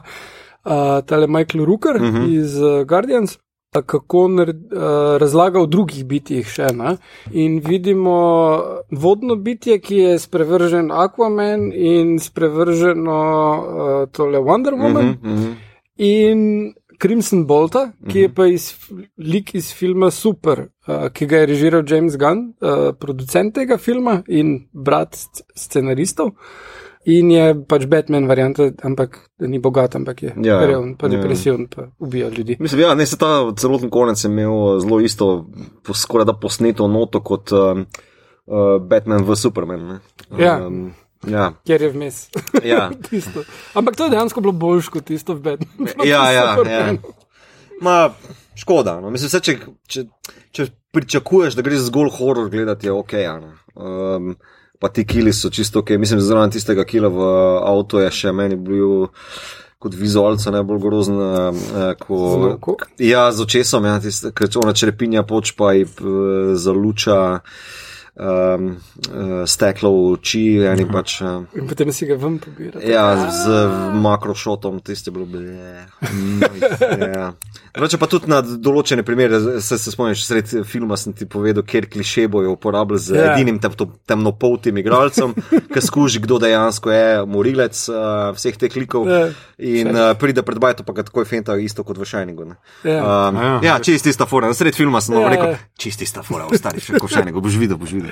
uh, 0.65 1.01
tale 1.06 1.27
Michael 1.27 1.65
Rooker 1.65 1.96
uh 1.96 2.01
Mhm. 2.01 2.15
-huh. 2.15 2.39
iz 2.39 2.62
uh, 2.62 2.84
Guardians. 2.84 3.38
Kako 3.86 4.27
nared, 4.27 4.74
uh, 4.74 4.80
razlaga 5.18 5.60
o 5.60 5.65
drugih 5.65 6.06
bitjih 6.06 6.46
še 6.48 6.62
ena. 6.70 6.98
In 7.32 7.60
vidimo 7.60 8.62
vodno 8.92 9.36
bitje, 9.36 9.80
ki 9.80 9.96
je 9.98 10.20
sprevržen 10.20 10.92
Aquaman 10.92 11.72
in 11.74 12.20
sprevrženo 12.20 13.18
uh, 13.51 14.10
tole 14.12 14.38
Wonder 14.39 14.74
Woman. 14.74 15.06
Mhm, 15.06 15.34
mhm. 15.34 15.53
In 15.98 16.74
Crimson 17.03 17.43
Bolta, 17.45 17.81
ki 18.07 18.19
je 18.19 18.29
pa 18.31 18.45
iz, 18.48 18.69
lik 19.19 19.51
iz 19.55 19.74
filma 19.75 20.07
Super, 20.12 20.62
uh, 20.88 21.10
ki 21.12 21.27
ga 21.27 21.38
je 21.38 21.50
režiral 21.50 21.83
James 21.83 22.15
Gunn, 22.15 22.53
uh, 22.55 22.93
producent 22.95 23.51
tega 23.53 23.75
filma 23.77 24.22
in 24.29 24.53
brat 24.74 25.15
sc- 25.15 25.43
scenaristov. 25.57 26.31
In 27.05 27.27
je 27.31 27.50
pač 27.67 27.83
Batman 27.86 28.24
varianta, 28.25 28.69
ampak 28.81 29.17
ni 29.43 29.60
bogat, 29.60 29.95
ampak 29.95 30.22
je 30.24 30.29
Ja, 30.38 30.53
ja. 30.53 30.65
reven, 30.65 30.93
pa 30.95 31.07
Ja. 31.07 31.17
depresiven, 31.17 31.67
pa 31.67 31.89
ubija 32.00 32.29
ljudi. 32.29 32.55
Mislim, 32.60 32.79
ja, 32.81 32.93
ne, 32.95 33.05
se 33.05 33.17
ta 33.17 33.51
celoten 33.53 33.89
konec 33.89 34.24
je 34.24 34.29
imel 34.29 34.53
zelo 34.79 35.01
isto, 35.01 35.27
skoraj 35.86 36.25
da 36.25 36.33
posneto 36.33 36.88
noto 36.88 37.19
kot 37.22 37.51
um, 37.51 37.83
uh, 38.45 38.79
Batman 38.81 39.24
v 39.24 39.36
Superman. 39.36 39.83
Ne? 39.86 40.00
Ja. 40.39 40.55
Um, 40.62 40.86
ja, 40.88 41.02
Ker 41.68 41.82
je 41.82 41.89
vmes. 41.94 42.27
ja. 42.72 42.89
Tisto. 43.10 43.44
Ampak 43.74 43.96
to 43.96 44.08
je 44.08 44.15
dejansko 44.15 44.42
bilo 44.42 44.53
boljš 44.53 44.89
kot 44.94 45.06
tisto 45.06 45.38
v 45.38 45.42
Batmanu. 45.42 45.92
ja, 46.06 46.32
ja, 46.32 46.56
ja. 46.70 46.94
Ma, 47.82 48.10
škoda. 48.56 49.00
No. 49.01 49.12
Mislim, 49.13 49.32
vse, 49.32 49.42
če, 49.44 49.58
če, 49.88 50.06
če 50.51 50.68
pričakuješ, 50.94 51.58
da 51.58 51.65
greš 51.65 51.88
zgolj 51.89 52.12
horor 52.18 52.50
gledati, 52.53 52.88
je 52.88 52.94
ok. 52.94 53.13
a 53.13 53.38
ne. 53.39 53.53
Um, 53.75 54.36
pa 54.80 54.92
ti 54.94 55.06
kili 55.08 55.34
so 55.34 55.50
čisto 55.50 55.80
ok. 55.80 55.96
Mislim, 56.00 56.22
zraven 56.22 56.51
tistega 56.51 56.86
kila 56.86 57.10
v 57.10 57.30
avtu 57.63 58.03
je 58.03 58.12
še 58.12 58.34
meni 58.36 58.60
bil 58.60 59.08
kot 59.84 59.96
vizualca 60.00 60.51
najbolj 60.51 60.80
grozen. 60.80 61.20
Uh, 61.20 61.96
ko, 62.00 62.20
Zelo 62.36 62.77
Ja, 63.00 63.30
z 63.32 63.44
očesom, 63.44 63.88
ja, 63.88 63.98
ker 64.32 64.51
ona 64.63 64.75
črepinja 64.75 65.25
poč 65.27 65.56
pa 65.60 65.74
ji 65.75 65.88
uh, 65.88 66.53
zaluča 66.56 67.18
um, 68.15 68.77
uh, 69.10 69.43
steklo 69.48 69.89
v 69.91 70.01
oči, 70.13 70.43
eni 70.65 70.86
pač. 70.86 71.22
Uh, 71.22 71.46
In 71.58 71.67
potem 71.67 71.91
si 71.91 72.05
ga 72.05 72.17
ven 72.20 72.39
pobira. 72.39 72.82
Ja, 72.82 73.29
z 73.32 73.50
makrošotom, 73.98 74.82
tiste 74.86 75.12
bilo 75.12 75.25
bi. 75.25 75.41
Ja. 77.13 77.34
Drugače 77.74 77.98
pa 77.98 78.08
tudi 78.10 78.29
na 78.29 78.41
določene 78.43 79.01
primere, 79.05 79.39
se, 79.63 79.77
se 79.82 79.91
spomniš, 79.93 80.25
sred 80.27 80.51
filma 80.70 80.98
sem 81.00 81.13
ti 81.17 81.25
povedal, 81.25 81.65
kjer 81.65 81.88
kliše 81.89 82.27
bojo 82.29 82.53
uporabljali 82.53 83.01
z 83.01 83.13
Ja. 83.13 83.22
yeah. 83.24 83.34
edinim 83.36 83.58
tem, 83.62 83.74
temnopoltim 84.10 84.77
igralcem, 84.77 85.34
ki 85.74 85.82
skuži, 85.82 86.22
kdo 86.24 86.38
dejansko 86.43 86.91
je 86.93 87.08
morilec 87.25 87.77
uh, 87.89 88.29
vseh 88.38 88.58
teh 88.58 88.70
klikov. 88.74 89.08
Ja. 89.10 89.29
In 89.58 89.89
uh, 89.89 90.12
pride 90.20 90.43
pred 90.46 90.60
bajto, 90.62 90.86
pa 90.86 90.93
ga 90.93 91.05
takoj 91.08 91.25
fenta, 91.25 91.55
isto 91.58 91.84
kot 91.86 91.98
v 91.98 92.05
Shiningu. 92.05 92.46
ne. 92.53 92.55
Ja. 92.86 93.01
Um, 93.29 93.41
Ja. 93.43 93.60
ja, 93.63 93.75
čist 93.84 94.05
ista 94.08 94.25
fora. 94.29 94.48
Sred 94.53 94.75
filma 94.77 95.01
sem 95.01 95.15
Ja, 95.17 95.25
ja, 95.25 95.29
rekel, 95.34 95.50
ja. 95.55 95.60
čist 95.77 96.01
ista 96.01 96.22
fora, 96.24 96.46
ostari 96.48 96.79
še 96.79 96.93
kot 96.96 97.10
v 97.10 97.13
Shiningu, 97.17 97.41
boš 97.41 97.58
videl, 97.60 97.77
boš 97.77 97.91
videl. 97.91 98.02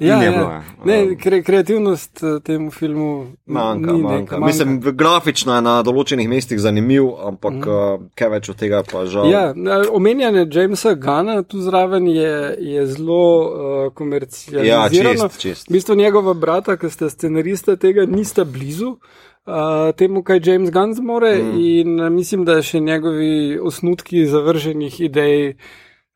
Ja, 0.00 0.22
ja. 0.22 0.30
bilo, 0.30 0.50
ja. 0.50 0.62
Ne, 0.84 1.16
kre, 1.16 1.42
kreativnost 1.42 2.22
eh, 2.22 2.40
temu 2.44 2.70
filmu 2.70 3.26
Manjka, 3.46 3.92
ni 3.92 4.02
manjka. 4.02 4.36
neka, 4.36 4.46
Mislim, 4.46 4.80
grafično 4.80 5.54
je 5.54 5.62
na 5.62 5.74
določenih 5.86 6.28
mestih 6.28 6.60
zanimiv, 6.60 7.08
ampak 7.28 7.58
mm. 7.58 7.68
uh, 7.68 8.06
kaj 8.18 8.30
več 8.36 8.50
od 8.52 8.60
tega 8.60 8.82
pa 8.88 9.04
žal. 9.10 9.28
Ja, 9.30 9.44
omenjanje 9.92 10.46
Jamesa 10.52 10.94
Gana 10.94 11.42
tu 11.42 11.60
zraven 11.62 12.08
je, 12.10 12.32
je 12.58 12.86
zelo 12.94 13.20
uh, 13.22 13.82
ja 13.84 13.90
komercializirano. 13.94 15.28
čist, 15.28 15.40
čist. 15.40 15.68
V 15.70 15.78
bistvu 15.78 15.98
njegova 15.98 16.34
brata, 16.34 16.76
ki 16.76 16.90
sta 16.90 17.10
scenarista 17.12 17.76
tega, 17.76 18.06
nista 18.08 18.44
blizu. 18.44 18.96
Uh, 19.42 19.90
temu, 19.98 20.22
kaj 20.22 20.38
James 20.38 20.70
Gunn 20.70 20.94
zmore, 20.94 21.32
mm. 21.42 21.56
in 21.58 21.96
uh, 21.98 22.10
mislim, 22.14 22.44
da 22.46 22.60
še 22.62 22.78
njegovi 22.80 23.58
osnutki 23.58 24.22
zavrženih 24.30 25.00
idej 25.02 25.56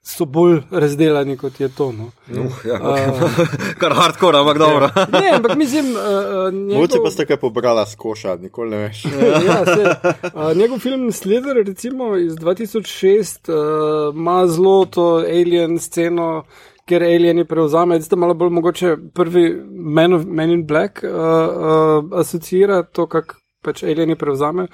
so 0.07 0.25
bolj 0.25 0.61
razdelani 0.71 1.37
kot 1.37 1.61
je 1.61 1.69
to. 1.69 1.93
No. 1.93 2.05
Uh, 2.31 2.53
ja, 2.65 2.79
okay. 2.81 3.47
Kar 3.81 3.95
hardcore, 3.95 4.39
ampak 4.39 4.59
dobro. 4.59 4.91
Ne, 5.13 5.31
ampak 5.35 5.57
mislim, 5.57 5.87
uh, 5.97 6.55
Mogoče 6.55 6.95
njegov, 6.95 7.05
pa 7.05 7.11
ste 7.11 7.27
kaj 7.27 7.37
pobrala 7.37 7.87
s 7.87 7.97
koša, 7.99 8.37
nikoli 8.37 8.71
ne 8.71 8.77
veš. 8.77 9.05
ja, 9.47 9.65
se, 9.65 9.95
uh, 10.35 10.57
njegov 10.57 10.79
film 10.79 11.13
Slither, 11.13 11.57
recimo 11.67 12.17
iz 12.17 12.33
2006, 12.33 13.51
uh, 13.51 14.15
ima 14.15 14.47
zelo 14.47 14.85
to 14.85 15.07
alien 15.27 15.79
sceno, 15.79 16.45
ker 16.87 17.03
alieni 17.03 17.45
prevzame. 17.45 18.01
Zdaj 18.01 18.19
malo 18.19 18.35
bolj 18.35 18.51
mogoče 18.51 18.97
prvi 19.15 19.49
Men, 19.71 20.13
of, 20.13 20.25
Men 20.25 20.51
in 20.51 20.67
Black 20.67 21.03
uh, 21.03 21.11
uh, 21.11 22.21
asocira 22.21 22.83
to, 22.83 23.09
kak 23.11 23.41
pač 23.63 23.83
alieni 23.83 24.15
prevzame. 24.15 24.69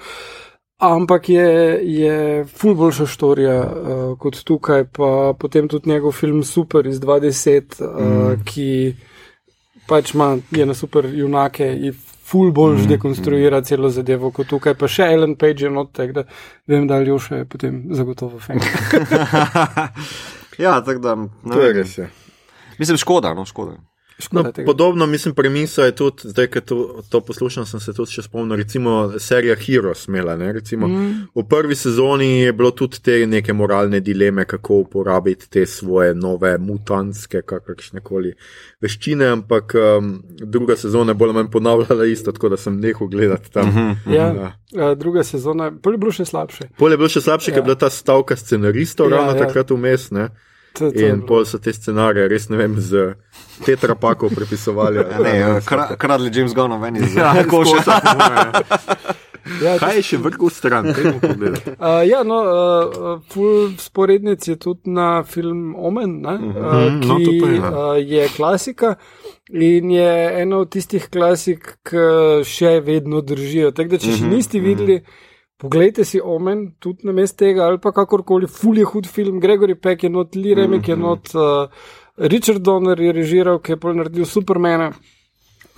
Ampak 0.77 1.29
je, 1.29 1.79
je 1.83 2.45
ful 2.45 2.75
boljša 2.75 3.05
storija 3.07 3.59
uh, 3.61 4.17
kot 4.19 4.43
tukaj, 4.43 4.85
pa 4.91 5.33
potem 5.39 5.67
tudi 5.67 5.89
njegov 5.89 6.11
film 6.11 6.43
Super 6.43 6.87
iz 6.87 6.99
2010, 6.99 7.79
uh, 7.79 8.01
mm. 8.01 8.43
ki 8.45 8.95
pač 9.87 10.13
ima 10.13 10.37
ene 10.57 10.73
super 10.73 11.05
junake 11.05 11.67
in 11.73 11.93
ful 12.23 12.51
bolj 12.51 12.81
mm. 12.81 12.87
dekonstruira 12.87 13.61
celo 13.61 13.89
zadevo 13.89 14.31
kot 14.31 14.49
tukaj, 14.49 14.75
pa 14.79 14.87
še 14.87 15.07
Ellen 15.13 15.35
Page 15.35 15.65
je 15.65 15.71
not, 15.71 15.93
tako 15.93 16.19
da 16.19 16.25
vem, 16.67 16.87
da 16.87 16.97
Aljoša 16.99 17.43
je 17.43 17.45
potem 17.45 17.79
zagotovo 17.93 18.39
fan. 18.39 18.59
ja, 20.65 20.79
tako 20.81 20.99
da. 20.99 21.15
ne 21.15 21.53
To 21.53 21.61
je 21.61 21.73
vem. 21.73 21.77
res. 21.77 21.97
je. 21.97 22.09
Mislim, 22.79 22.97
škoda, 22.97 23.33
no, 23.37 23.45
škoda. 23.45 23.77
No, 24.31 24.43
tega. 24.45 24.65
podobno, 24.65 25.05
mislim, 25.05 25.33
premisa 25.33 25.83
je 25.83 25.91
tudi, 25.91 26.21
zdaj, 26.23 26.47
ko 26.47 26.61
to, 26.61 26.75
to 27.09 27.21
poslušam, 27.21 27.65
sem 27.65 27.79
se 27.79 27.93
tudi 27.93 28.11
še 28.11 28.21
spomnil, 28.21 28.55
recimo 28.55 28.91
serija 29.19 29.55
Heroes 29.55 30.07
imela. 30.07 30.35
Ne, 30.35 30.53
recimo, 30.53 30.87
mm. 30.87 31.27
V 31.35 31.43
prvi 31.43 31.75
sezoni 31.75 32.39
je 32.39 32.53
bilo 32.53 32.71
tudi 32.71 33.01
te 33.01 33.27
neke 33.27 33.53
moralne 33.53 33.99
dileme, 33.99 34.45
kako 34.45 34.75
uporabiti 34.75 35.49
te 35.49 35.65
svoje 35.65 36.13
nove 36.15 36.57
mutantske, 36.57 37.41
kakršne 37.41 38.01
koli 38.01 38.33
veščine, 38.79 39.25
ampak 39.27 39.73
um, 39.75 40.13
druga 40.33 40.75
sezona 40.75 41.11
je 41.11 41.15
bolj 41.15 41.29
ali 41.29 41.33
manj 41.33 41.51
ponavljala 41.51 42.05
isto, 42.05 42.31
tako 42.31 42.49
da 42.49 42.57
sem 42.57 42.79
nehal 42.79 43.07
gledati 43.07 43.51
tam. 43.51 43.67
Mm 43.67 43.73
-hmm. 43.73 44.15
Ja, 44.15 44.53
Ja. 44.71 44.95
druga 44.95 45.23
sezona, 45.23 45.69
bolj 45.71 45.93
je 45.93 45.97
bilo 45.97 46.11
še 46.11 46.25
slabše. 46.25 46.63
Pol 46.77 46.91
je 46.91 46.97
bilo 46.97 47.09
še 47.09 47.21
slabše, 47.21 47.45
ker 47.45 47.53
Ja. 47.53 47.57
je 47.57 47.63
bila 47.63 47.75
ta 47.75 47.89
stavka 47.89 48.35
scenaristov 48.35 49.11
Ja, 49.11 49.17
ravno 49.17 49.31
ja. 49.31 49.45
takrat 49.47 49.69
vmes. 49.71 50.11
In 50.81 50.89
bilo. 50.91 51.25
pol 51.27 51.45
so 51.45 51.57
te 51.57 51.73
scenarije, 51.73 52.27
res 52.27 52.49
ne 52.49 52.57
vem, 52.57 52.79
z 52.79 53.13
tetrapakov 53.65 54.29
prepisovali. 54.31 54.97
Ja, 54.97 55.19
ne, 55.19 55.33
kra, 55.61 55.95
kradli 55.95 56.29
James 56.29 56.53
Gunn, 56.53 56.75
meni 56.77 56.99
je 57.01 57.09
Ja, 57.15 57.33
zelo 57.33 57.49
koša. 57.49 57.97
ja, 59.59 59.73
Kaj 59.77 59.95
je 59.95 60.03
še 60.03 60.17
vrgel 60.19 60.49
stran? 60.49 60.87
Uh, 61.75 61.99
ja, 62.03 62.21
no, 62.23 62.37
uh, 62.39 62.93
full 63.25 63.73
sporednic 63.77 64.45
je 64.45 64.55
tudi 64.57 64.89
na 64.89 65.23
film 65.23 65.73
Omen, 65.75 66.21
ne, 66.21 66.35
uh, 66.35 66.63
Mhm, 66.85 67.01
no, 67.01 67.17
ki 67.17 67.25
to 67.25 67.33
pa 67.35 67.47
je, 67.47 67.55
ja. 67.55 67.71
uh, 67.71 67.97
je 67.99 68.29
klasika 68.29 68.93
in 69.51 69.91
je 69.91 70.09
ena 70.37 70.57
od 70.57 70.69
tistih 70.69 71.09
klasik, 71.09 71.77
ki 71.83 72.05
še 72.45 72.79
vedno 72.81 73.21
držijo. 73.21 73.71
Tako 73.71 73.89
da, 73.89 73.99
če 73.99 74.11
še 74.11 74.21
Mhm, 74.21 74.31
niste 74.31 74.59
videli, 74.59 75.01
poglejte 75.57 76.03
si 76.03 76.19
Omen, 76.19 76.73
tudi 76.77 77.03
na 77.03 77.13
mestu 77.13 77.43
tega 77.43 77.65
ali 77.65 77.79
pa 77.79 77.91
kakorkoli, 77.91 78.47
full 78.47 78.77
je 78.77 78.85
hud 78.85 79.05
film, 79.07 79.39
Gregory 79.39 79.75
Peck 79.75 80.03
je 80.03 80.09
not, 80.09 80.35
Lee 80.35 80.55
Remek 80.55 80.87
je 80.87 80.95
not, 80.97 81.35
uh, 81.35 81.67
Richard 82.17 82.61
Donner 82.61 82.99
je 82.99 83.11
režiral, 83.13 83.59
ki 83.59 83.71
je 83.71 83.77
pol 83.77 83.97
naredil 83.97 84.25
Supermana. 84.25 84.91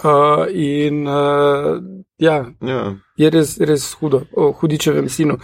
Uh, 0.04 0.44
in 0.52 1.08
uh, 1.08 1.80
ja, 2.20 2.52
Ja. 2.62 2.96
je 3.16 3.30
res, 3.30 3.58
res 3.60 3.94
hudo, 3.94 4.26
o 4.36 4.52
hudičevem 4.52 5.08
sinu. 5.10 5.38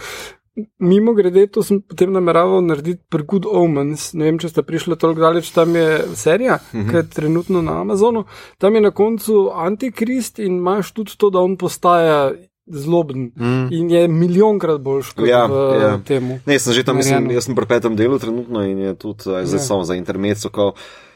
Mimo 0.78 1.14
grede, 1.16 1.46
to 1.48 1.62
sem 1.64 1.80
potem 1.80 2.12
nameraval 2.12 2.60
narediti 2.60 3.00
pri 3.08 3.24
Good 3.24 3.46
Omens. 3.48 4.10
Ne 4.12 4.28
vem, 4.28 4.38
če 4.38 4.50
ste 4.52 4.62
prišli 4.62 4.98
toliko 5.00 5.24
daleč, 5.24 5.48
tam 5.56 5.72
je 5.76 6.04
serija, 6.14 6.58
uh 6.60 6.80
-huh. 6.80 6.90
ki 6.90 6.96
je 6.96 7.08
trenutno 7.08 7.62
na 7.62 7.80
Amazonu. 7.80 8.24
Tam 8.58 8.74
je 8.74 8.80
na 8.80 8.90
koncu 8.90 9.50
antikrist 9.54 10.38
in 10.38 10.60
imaš 10.60 10.92
tudi 10.92 11.16
to, 11.16 11.30
da 11.30 11.40
on 11.40 11.56
postaja 11.56 12.32
zloben 12.72 13.30
mm. 13.36 13.68
in 13.70 13.90
je 13.90 14.08
milijonkrat 14.08 14.80
boljš 14.80 15.12
kot 15.12 15.28
Ja, 15.28 15.46
v 15.46 15.80
ja. 15.82 15.98
temu. 16.04 16.40
Ne, 16.46 16.58
sem 16.58 16.72
že 16.72 16.84
tam, 16.84 16.96
mislim, 16.96 17.30
jaz 17.30 17.44
sem 17.44 17.54
pri 17.54 17.66
petem 17.66 17.96
delu 17.96 18.18
trenutno 18.18 18.64
in 18.64 18.78
je 18.78 18.94
tudi 18.94 19.28
uh, 19.30 19.44
zdaj 19.44 19.60
Ja. 19.60 19.64
samo 19.64 19.84
za 19.84 19.94
intermezzo. 19.94 20.48
Kao, 20.48 20.72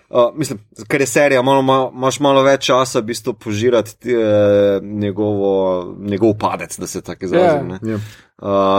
Uh, 0.06 0.30
mislim, 0.38 0.58
ker 0.88 1.00
je 1.02 1.06
serija, 1.06 1.42
malo, 1.42 1.62
ma, 1.66 1.90
imaš 1.94 2.20
malo 2.20 2.42
več 2.46 2.68
časa, 2.68 3.00
v 3.00 3.08
bistvu 3.10 3.32
požirati 3.34 3.96
ti, 3.98 4.12
eh, 4.14 4.78
njegovo, 4.82 5.50
njegov 5.98 6.36
padec, 6.38 6.78
da 6.78 6.86
se 6.86 7.02
tako 7.02 7.24
izrazim. 7.24 7.70
Ja. 7.70 7.78
ne. 7.82 7.92
Ja. 7.92 7.98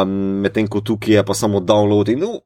Um, 0.01 0.09
Medtem 0.39 0.67
ko 0.67 0.79
tukaj 0.81 1.13
je 1.13 1.23
pa 1.25 1.33
samo 1.33 1.59
download 1.59 2.09
in, 2.13 2.19
no, 2.19 2.39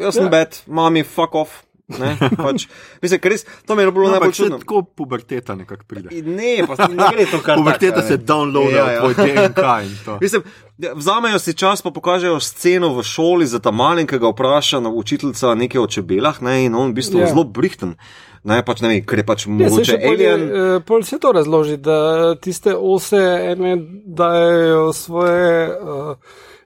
jaz 0.00 0.14
sem 0.14 0.24
Ja. 0.24 0.30
bed, 0.30 0.56
mami, 0.66 1.02
fuck 1.04 1.34
off. 1.34 1.50
Ne, 1.86 2.16
pač, 2.16 2.64
mislim, 3.02 3.20
res, 3.22 3.44
to 3.66 3.74
mi 3.74 3.82
je 3.82 3.90
bilo 3.90 4.06
No, 4.06 4.12
najbolj 4.12 4.32
čudno. 4.32 4.58
tako 4.58 4.82
puberteta 4.84 5.54
nekako 5.54 5.84
pride. 5.84 6.08
Ne, 6.22 6.64
pa 6.66 6.88
ne 6.88 7.08
gre 7.10 7.26
to 7.26 7.40
kar. 7.40 7.56
Puberteta 7.56 7.96
tako, 7.96 8.08
se 8.08 8.16
ne. 8.16 8.24
downloada 8.24 8.72
Ja, 8.72 8.84
v 8.84 8.90
ja. 8.90 9.00
tvoj 9.00 9.14
DNK. 9.16 9.64
Mislim, 10.24 10.42
ja, 10.78 10.94
vzamejo 10.94 11.38
si 11.38 11.52
čas, 11.52 11.82
pa 11.82 11.90
pokažejo 11.90 12.40
sceno 12.40 12.88
v 12.90 13.02
šoli 13.04 13.46
za 13.46 13.58
ta 13.58 13.70
malen, 13.70 14.06
ki 14.06 14.16
ga 14.16 14.28
vpraša 14.28 14.80
na 14.80 14.88
učiteljica 14.90 15.52
nekaj 15.54 15.80
o 15.80 15.86
čebelah, 15.88 16.40
ne, 16.40 16.64
in 16.64 16.74
on 16.74 16.90
v 16.90 16.94
bistvu 16.94 17.18
Ja. 17.18 17.26
yeah. 17.26 17.30
zelo 17.30 17.44
brihten. 17.44 17.94
Ne, 18.44 18.62
pač 18.62 18.80
ne 18.80 18.88
vem, 18.90 19.00
ker 19.02 19.18
je 19.18 19.24
pač 19.24 19.40
Ja, 19.40 19.44
saj 19.44 19.56
mogoče 19.66 19.94
alien. 19.98 20.40
eh, 20.42 20.80
Pol 20.80 21.02
se 21.02 21.18
to 21.18 21.32
razloži, 21.32 21.76
da 21.76 22.00
tiste 22.34 22.74
ose 22.74 23.20
ene 23.50 23.76
dajo 24.06 24.92
svoje 24.92 25.68
uh, 25.70 26.16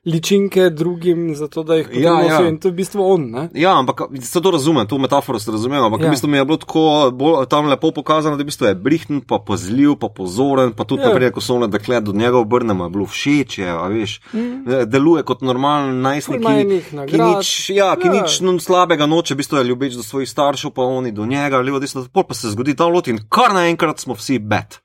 ličinke 0.09 0.71
drugim, 0.71 1.35
zato 1.37 1.63
da 1.63 1.77
jih 1.79 1.89
Ja, 1.93 2.01
ja. 2.13 2.23
nosijo 2.23 2.49
in 2.49 2.59
to 2.59 2.69
je 2.69 2.73
v 2.73 2.77
bistvu 2.81 3.05
on. 3.13 3.27
Ne? 3.31 3.49
Ja, 3.55 3.75
ampak 3.79 4.01
se 4.23 4.41
to 4.43 4.51
razumem, 4.51 4.87
to 4.87 4.99
metaforo 4.99 5.39
se 5.39 5.51
razumem, 5.53 5.83
ampak 5.85 6.01
ja. 6.01 6.05
Ja. 6.05 6.11
v 6.11 6.15
bistvu 6.17 6.29
mi 6.29 6.39
je 6.41 6.45
bilo 6.45 6.57
tako 6.57 7.11
bolj, 7.13 7.47
tam 7.47 7.69
lepo 7.69 7.91
pokazano, 7.93 8.37
da 8.37 8.43
v 8.43 8.49
bistvu 8.49 8.67
je 8.71 8.75
brihten, 8.75 9.21
pa 9.21 9.39
pazljiv, 9.39 9.97
pa 10.01 10.09
pozoren, 10.09 10.73
pa 10.73 10.85
tudi 10.85 11.03
Ja. 11.03 11.09
naprej, 11.13 11.31
ko 11.37 11.41
so 11.41 11.55
one 11.55 11.69
dekle 11.69 12.01
do 12.01 12.13
njega 12.13 12.39
obrnemo, 12.39 12.85
je 12.85 12.91
bilo 12.91 13.07
všeč, 13.07 13.59
je, 13.59 13.69
a 13.71 13.87
veš, 13.89 14.21
mm. 14.33 14.87
deluje 14.87 15.23
kot 15.23 15.43
normalen 15.43 16.01
najstnik, 16.03 16.41
ki, 16.41 16.81
ki 17.13 17.19
nič, 17.19 17.71
ja, 17.71 17.93
ki 17.97 18.09
Ja. 18.09 18.15
ja. 18.15 18.23
nič 18.23 18.41
slabega 18.65 19.07
noče, 19.07 19.35
v 19.35 19.37
bistvu 19.45 19.59
je 19.59 19.65
ljubeč 19.65 19.95
do 19.95 20.03
svojih 20.03 20.29
staršev, 20.31 20.71
pa 20.71 20.83
oni 20.83 21.13
do 21.13 21.27
njega, 21.27 21.61
levo, 21.61 21.79
desno, 21.79 22.07
pol 22.13 22.25
pa 22.25 22.35
se 22.35 22.51
zgodi 22.51 22.75
ta 22.77 22.87
lot 22.87 23.09
in 23.09 23.19
kar 23.29 23.53
naenkrat 23.55 24.01
smo 24.01 24.15
vsi 24.15 24.39
bed. 24.39 24.81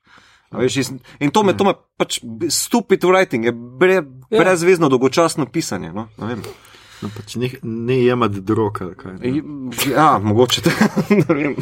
A 0.54 0.58
Veš, 0.58 0.76
in- 0.78 0.98
in 1.20 1.30
to 1.30 1.42
me, 1.42 1.52
to 1.52 1.64
me 1.64 1.72
pač 1.96 2.18
stupid 2.48 3.02
writing, 3.02 3.44
je 3.44 3.52
bre, 3.52 3.94
Ja. 4.30 4.38
brezvezno 4.38 4.88
dolgočasno 4.88 5.46
pisanje. 5.46 5.92
No? 5.92 6.08
Ne 6.18 6.26
vem. 6.26 6.42
No, 7.02 7.10
pač 7.10 7.36
ne, 7.36 7.50
ne 7.62 7.96
jemati 7.96 8.40
drog 8.40 8.72
kaj. 8.96 9.12
ne. 9.14 9.42
Ja, 9.90 10.18
mogoče 10.18 10.62
ne 11.20 11.34
vem. 11.34 11.56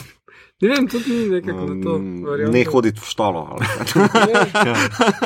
Ne 0.63 0.69
vem, 0.69 0.87
tudi 0.87 1.11
ni 1.11 1.29
nekako 1.29 1.65
na 1.67 1.77
to. 1.83 1.99
Mm, 1.99 2.25
varianto. 2.25 2.53
Ne 2.55 2.65
hoditi 2.65 3.01
v 3.01 3.09
štalo. 3.11 3.41
kaj. 3.59 4.43
Ja. 4.73 4.75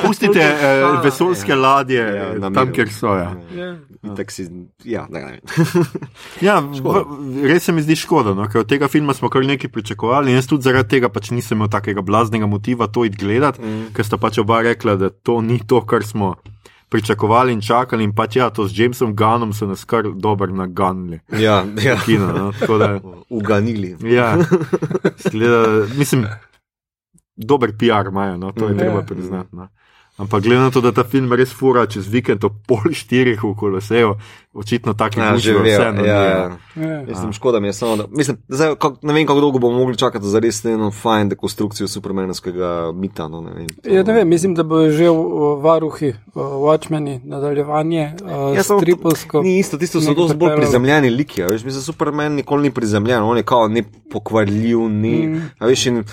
Pustite 0.01 0.41
eh, 0.41 0.83
vesoljske 1.03 1.55
ladje 1.55 2.01
Ja, 2.01 2.13
ja, 2.15 2.39
na 2.39 2.49
tam, 2.53 2.71
kjer 2.73 2.89
so. 2.93 3.13
Ja. 3.13 3.35
Ja. 3.53 3.75
Itak 4.01 4.31
si, 4.33 4.47
ja, 4.83 5.05
ne, 5.09 5.21
ne. 5.21 5.39
Ja, 6.47 6.57
v, 6.61 7.03
res 7.45 7.69
se 7.69 7.75
mi 7.75 7.85
zdi 7.85 7.97
škoda, 7.99 8.33
no, 8.37 8.47
ker 8.49 8.63
od 8.63 8.69
tega 8.69 8.89
filma 8.89 9.13
smo 9.13 9.29
kar 9.29 9.45
nekaj 9.45 9.69
pričakovali. 9.73 10.33
Jaz 10.33 10.49
tudi 10.49 10.65
zaradi 10.65 10.97
tega 10.97 11.11
pač 11.13 11.29
nisem 11.35 11.59
imel 11.59 11.69
takega 11.69 12.01
blaznega 12.01 12.49
motiva 12.49 12.89
to 12.89 13.05
id 13.05 13.17
gledati, 13.19 13.61
mm. 13.61 13.93
ker 13.97 14.05
sta 14.07 14.17
pač 14.21 14.41
oba 14.41 14.63
rekla, 14.65 14.97
da 14.97 15.11
to 15.13 15.41
ni 15.45 15.59
to, 15.61 15.83
kar 15.85 16.05
smo 16.05 16.33
pričakovali 16.89 17.53
in 17.53 17.61
čakali. 17.61 18.03
In 18.03 18.15
pač 18.15 18.35
ja, 18.35 18.49
to 18.49 18.67
s 18.67 18.79
Jamesom 18.79 19.15
Gunnom 19.15 19.53
so 19.53 19.67
nas 19.67 19.83
kar 19.83 20.03
dobro 20.15 20.47
naganili. 20.47 21.19
Ja, 21.31 21.65
ja. 21.83 21.97
Kino, 22.05 22.27
no, 22.27 22.77
da, 22.77 22.99
Uganili. 23.29 23.97
ja, 24.03 24.37
skleda, 25.17 25.65
mislim, 25.95 26.25
dober 27.35 27.71
PR 27.71 28.07
imajo, 28.07 28.37
no, 28.37 28.51
to 28.51 28.67
je 28.67 28.71
Ja. 28.71 28.77
treba 28.77 29.01
priznati. 29.01 29.55
No. 29.55 29.67
Ampak 30.17 30.43
glede 30.43 30.57
na 30.57 30.71
to, 30.71 30.81
da 30.81 30.91
ta 30.91 31.03
film 31.03 31.29
res 31.31 31.51
fura 31.51 31.85
čez 31.85 32.07
vikend 32.07 32.41
ob 32.41 32.53
pol 32.65 32.89
štirih 32.91 33.37
v 33.37 33.53
Koloseju, 33.53 34.15
očitno 34.51 34.93
tako 34.93 35.19
Ja, 35.19 35.37
že 35.37 35.53
ve. 35.53 35.61
vseeno. 35.69 36.01
Ja, 36.01 36.21
ja. 36.23 36.57
Ja. 36.75 37.03
Mislim, 37.03 37.33
škoda 37.33 37.59
mi 37.59 37.67
je 37.67 37.73
samo, 37.73 37.95
da 37.95 38.05
mislim, 38.09 38.37
zdaj, 38.49 38.75
kak, 38.75 38.93
ne 39.01 39.13
vem, 39.13 39.27
kako 39.27 39.39
dolgo 39.39 39.59
bomo 39.59 39.77
mogli 39.77 39.93
čakati 39.95 40.25
za 40.25 40.39
res 40.39 40.65
eno 40.65 40.89
fajn 40.91 41.29
dekonstrukcijo 41.29 41.87
supermenovskega 41.87 42.91
mita. 42.93 43.27
No, 43.27 43.41
ne 43.41 43.53
vem, 43.53 43.67
to- 43.69 43.89
Ja, 43.89 44.03
ne 44.03 44.13
vem, 44.13 44.27
mislim, 44.27 44.55
da 44.55 44.63
bo 44.63 44.89
že 44.89 45.05
v 45.05 45.21
varuhi, 45.61 46.13
v 46.33 46.39
Watchmeni, 46.59 47.19
nadaljevanje, 47.23 48.11
uh, 48.19 48.57
Ja, 48.57 48.63
samo 48.63 48.79
stripovsko. 48.79 49.41
Ni 49.41 49.59
isto, 49.59 49.77
tisto 49.77 50.01
so 50.01 50.13
dosti 50.13 50.37
bolj 50.37 50.55
prizemljeni 50.55 51.09
liki. 51.11 51.43
a 51.43 51.47
Veš, 51.47 51.61
mislim, 51.63 51.83
Superman 51.83 52.33
nikoli 52.33 52.63
ni 52.63 52.71
prizemljen, 52.71 53.21
on 53.21 53.37
je 53.37 53.43
kao 53.43 53.67
ne 53.67 53.83
pokvarljiv, 54.11 54.79
ni. 54.89 55.27
Mm. 55.27 55.41
A 55.59 55.65
veš, 55.67 55.85
in, 55.85 56.03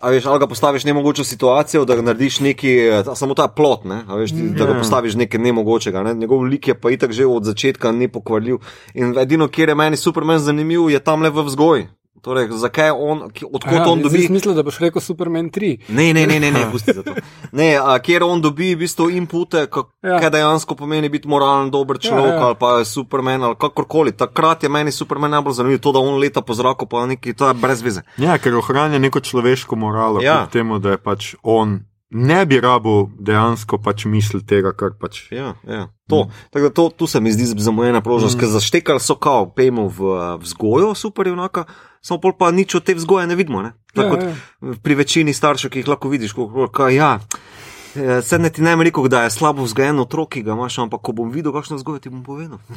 a 0.00 0.10
veš, 0.10 0.26
ali 0.26 0.38
ga 0.38 0.46
postaviš 0.46 0.84
v 0.84 0.86
nemogočo 0.86 1.24
situacijo, 1.24 1.84
da 1.84 1.96
narediš 2.02 2.40
neki, 2.40 2.70
eh, 2.78 3.04
samo 3.14 3.34
ta 3.34 3.48
plot, 3.48 3.84
ne, 3.84 4.02
a 4.08 4.16
veš, 4.16 4.30
ti, 4.30 4.48
da 4.48 4.64
ga 4.64 4.72
Ja. 4.72 4.78
postaviš 4.78 5.14
nekaj 5.14 5.40
nemogočega. 5.40 6.02
Ne? 6.02 6.14
Njegov 6.14 6.42
lik 6.42 6.68
je 6.68 6.74
pa 6.74 6.90
itak 6.90 7.12
že 7.12 7.26
od 7.26 7.44
začetka 7.44 7.92
nepokvarljiv. 7.92 8.56
In 8.94 9.18
edino, 9.18 9.48
kjer 9.48 9.68
je 9.68 9.74
meni 9.74 9.96
Superman 9.96 10.38
zanimiv, 10.38 10.90
je 10.90 10.98
tam 10.98 11.22
le 11.22 11.30
v 11.30 11.42
vzgoji. 11.42 11.88
Torej, 12.20 12.48
zakaj 12.52 12.90
on, 12.90 13.30
ki- 13.32 13.46
odkot 13.48 13.72
Aha, 13.72 13.86
on 13.88 14.02
dobi. 14.02 14.20
sem 14.22 14.32
mislil, 14.32 14.52
da 14.54 14.62
boš 14.62 14.78
rekel 14.78 15.00
Superman 15.00 15.48
3. 15.50 15.88
Ne, 15.88 16.12
ne, 16.12 16.26
ne, 16.26 16.40
ne, 16.40 16.50
ne 16.50 16.66
pusti 16.72 16.92
za 16.92 17.02
to. 17.02 17.14
Ne, 17.52 17.78
a, 17.80 17.98
kjer 17.98 18.22
on 18.22 18.42
dobi 18.42 18.74
v 18.74 18.78
bistvu 18.78 19.08
inpute, 19.10 19.56
Ja. 19.56 20.18
kaj 20.18 20.22
ja. 20.22 20.30
dejansko 20.30 20.74
pomeni 20.74 21.08
biti 21.08 21.28
moralen, 21.28 21.70
dober 21.70 21.96
človek 21.98 22.24
ja, 22.26 22.34
ja. 22.34 22.34
ja. 22.34 22.46
ali 22.46 22.56
pa 22.60 22.78
je 22.78 22.84
Superman 22.84 23.42
ali 23.42 23.56
kakorkoli. 23.56 24.12
Takrat 24.12 24.62
je 24.62 24.68
meni 24.68 24.92
Superman 24.92 25.30
najbolj 25.30 25.52
zanimiv, 25.54 25.80
to, 25.80 25.92
da 25.92 25.98
on 25.98 26.18
leta 26.18 26.42
po 26.42 26.54
zraku, 26.54 26.86
pa 26.86 27.06
neki, 27.06 27.32
to 27.32 27.48
je 27.48 27.54
brez 27.54 27.82
veze. 27.82 28.02
Ja, 28.18 28.36
ker 28.38 28.52
ohranja 28.54 28.98
neko 28.98 29.20
človeško 29.20 29.76
moralo, 29.76 30.20
Ja. 30.20 30.26
ja. 30.34 30.46
temu, 30.46 30.78
da 30.78 30.90
je 30.90 30.98
pač 30.98 31.34
on 31.42 31.80
ne 32.10 32.46
bi 32.46 32.60
rabil 32.60 33.06
dejansko 33.18 33.78
pač 33.78 34.04
misli 34.04 34.42
tega, 34.42 34.72
kar 34.72 34.90
pač. 35.00 35.30
Ja, 35.30 35.54
ja. 35.64 35.88
To, 36.08 36.24
mm. 36.24 36.30
tako 36.50 36.64
da 36.64 36.70
to, 36.70 36.88
tu 36.90 37.06
se 37.06 37.20
mi 37.20 37.32
zdi 37.32 37.44
zamujena 37.56 38.00
priložnost, 38.00 38.34
mm. 38.36 38.40
ker 38.40 38.48
zaštekali 38.48 39.00
so 39.00 39.14
kao, 39.14 39.46
pejmo 39.46 39.86
v 39.88 40.10
vzgojo, 40.42 40.94
super 40.94 41.26
je 41.26 41.32
enaka, 41.32 41.64
samo 42.00 42.20
pol 42.20 42.32
pa 42.38 42.50
nič 42.50 42.74
od 42.74 42.84
te 42.84 42.94
vzgoje 42.94 43.26
ne 43.26 43.36
vidimo. 43.36 43.62
Ne? 43.62 43.72
Tako 43.94 44.16
Ja, 44.20 44.28
ja, 44.28 44.74
pri 44.82 44.94
večini 44.94 45.34
staršev, 45.34 45.70
ki 45.70 45.82
jih 45.82 45.88
lahko 45.88 46.08
vidiš, 46.08 46.32
kako 46.32 46.88
ja. 46.88 47.18
eh, 47.96 48.22
Sedaj 48.22 48.42
ne 48.42 48.50
ti 48.50 48.62
ne 48.62 48.76
rekel, 48.76 49.08
da 49.08 49.22
je 49.26 49.30
slabo 49.30 49.62
vzgojen 49.66 50.00
otrok, 50.00 50.32
ki 50.32 50.42
ga 50.42 50.52
imaš, 50.52 50.78
ampak 50.78 51.02
ko 51.02 51.12
bom 51.12 51.30
videl, 51.32 51.52
kakšno 51.52 51.76
vzgojo 51.76 51.98
ti 51.98 52.08
bom 52.12 52.24
povedal. 52.24 52.58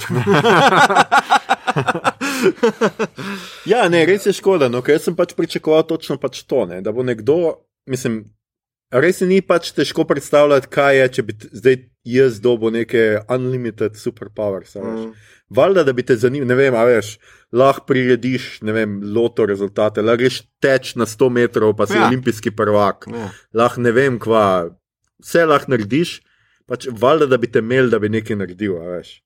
Ja, 3.65 3.87
ne, 3.89 4.03
res 4.05 4.25
je 4.27 4.33
škoda, 4.35 4.69
no, 4.71 4.81
ker 4.85 4.99
sem 5.01 5.15
pač 5.17 5.33
pričakoval 5.37 5.85
točno 5.87 6.17
pač 6.21 6.43
to, 6.49 6.65
ne, 6.69 6.81
da 6.83 6.91
bo 6.95 7.05
nekdo, 7.05 7.65
mislim, 7.89 8.23
res 8.93 9.21
ni 9.25 9.41
pač 9.45 9.71
težko 9.75 10.05
predstavljati, 10.09 10.69
kaj 10.73 10.99
je, 10.99 11.07
če 11.17 11.25
bi 11.27 11.37
zdaj 11.41 11.77
jaz 12.13 12.41
dobil 12.43 12.73
neke 12.75 13.23
unlimited 13.31 13.95
superpowers. 13.99 14.75
Mm. 14.75 15.13
Valjda, 15.53 15.85
da 15.87 15.95
bi 15.95 16.05
te 16.05 16.17
zanimalo, 16.19 16.49
ne 16.51 16.59
vem, 16.59 16.75
a 16.75 16.83
veš, 16.89 17.15
lahko 17.53 17.85
prirediš, 17.85 18.61
ne 18.61 18.73
vem, 18.73 18.99
loto 19.13 19.45
rezultate, 19.45 20.01
lahko 20.01 20.23
greš 20.23 20.41
teč 20.59 20.95
na 20.95 21.05
100 21.05 21.29
metrov, 21.29 21.75
pa 21.77 21.85
si 21.85 21.93
Ja. 21.97 22.07
olimpijski 22.07 22.51
prvak, 22.51 23.05
Ja. 23.07 23.29
lahko 23.53 23.81
ne 23.81 23.91
vem, 23.91 24.19
kva, 24.19 24.69
vse 25.21 25.45
lahko 25.45 25.71
narediš, 25.71 26.21
pač 26.67 26.87
valjda, 26.91 27.25
da 27.27 27.37
bi 27.37 27.47
te 27.47 27.59
imel, 27.59 27.89
da 27.89 27.99
bi 27.99 28.09
nekaj 28.09 28.35
naredil, 28.35 28.73
veš. 28.79 29.19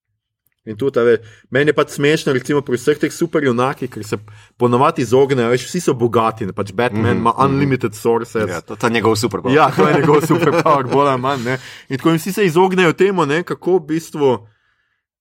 In 0.68 0.76
tudi, 0.76 1.00
veš, 1.00 1.20
meni 1.50 1.70
je 1.70 1.74
pač 1.74 1.94
smešno, 1.96 2.34
recimo 2.36 2.60
pri 2.62 2.76
vseh 2.76 3.00
teh 3.00 3.14
superjunakih, 3.14 3.88
ker 3.90 4.04
se 4.04 4.18
ponovadi 4.60 5.02
izognejo, 5.02 5.48
veš, 5.50 5.64
vsi 5.70 5.80
so 5.80 5.94
bogati, 5.94 6.44
pač 6.52 6.74
Batman 6.74 7.02
Mhm, 7.04 7.18
ima 7.18 7.32
mm 7.32 7.34
-hmm. 7.34 7.46
unlimited 7.46 7.96
sources. 7.96 8.50
Ja, 8.50 8.60
to, 8.62 8.76
to 8.76 8.88
je 8.88 8.92
njegov 8.92 9.16
super. 9.16 9.40
Ja, 9.50 9.72
to 9.72 9.88
je 9.88 9.96
njegov 9.96 10.22
superpower, 10.22 10.84
bolj 10.92 11.08
ali 11.08 11.22
manj. 11.22 11.44
Ne? 11.46 11.58
In 11.90 11.98
tako 11.98 12.10
in 12.10 12.16
vsi 12.16 12.34
se 12.34 12.46
izognejo 12.46 12.94
temu, 12.94 13.26
ne, 13.26 13.44
kako 13.44 13.78
v 13.78 13.86
bistvu. 13.88 14.48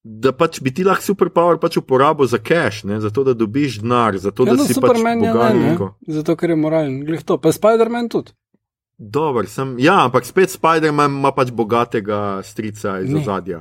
Da 0.08 0.30
pač 0.32 0.60
bi 0.60 0.70
ti 0.70 0.84
lahko 0.84 1.02
superpower 1.04 1.58
pač 1.58 1.76
uporabil 1.76 2.26
za 2.26 2.38
cash, 2.38 2.84
ne, 2.84 3.00
zato 3.00 3.24
da 3.24 3.34
dobiš 3.34 3.80
denar, 3.80 4.14
zato 4.16 4.44
Ja, 4.44 4.52
da 4.52 4.56
no, 4.56 4.64
si 4.64 4.74
Superman 4.74 5.18
pač 5.18 5.28
bogat. 5.28 5.54
ne, 5.54 5.70
neko. 5.70 5.88
zato 6.08 6.36
ker 6.36 6.50
je 6.50 6.56
moralen. 6.56 7.00
Glih 7.02 7.22
to, 7.22 7.38
pa 7.38 7.50
Spider-Man 7.50 8.08
tudi. 8.08 8.30
Dober, 8.98 9.44
sem, 9.44 9.76
ja, 9.76 10.04
ampak 10.04 10.24
spet 10.24 10.48
Spider-Man 10.48 11.10
ima 11.12 11.28
pač 11.28 11.50
bogatega 11.50 12.40
strica 12.40 12.94
iz 12.98 13.12
ozadja. 13.12 13.58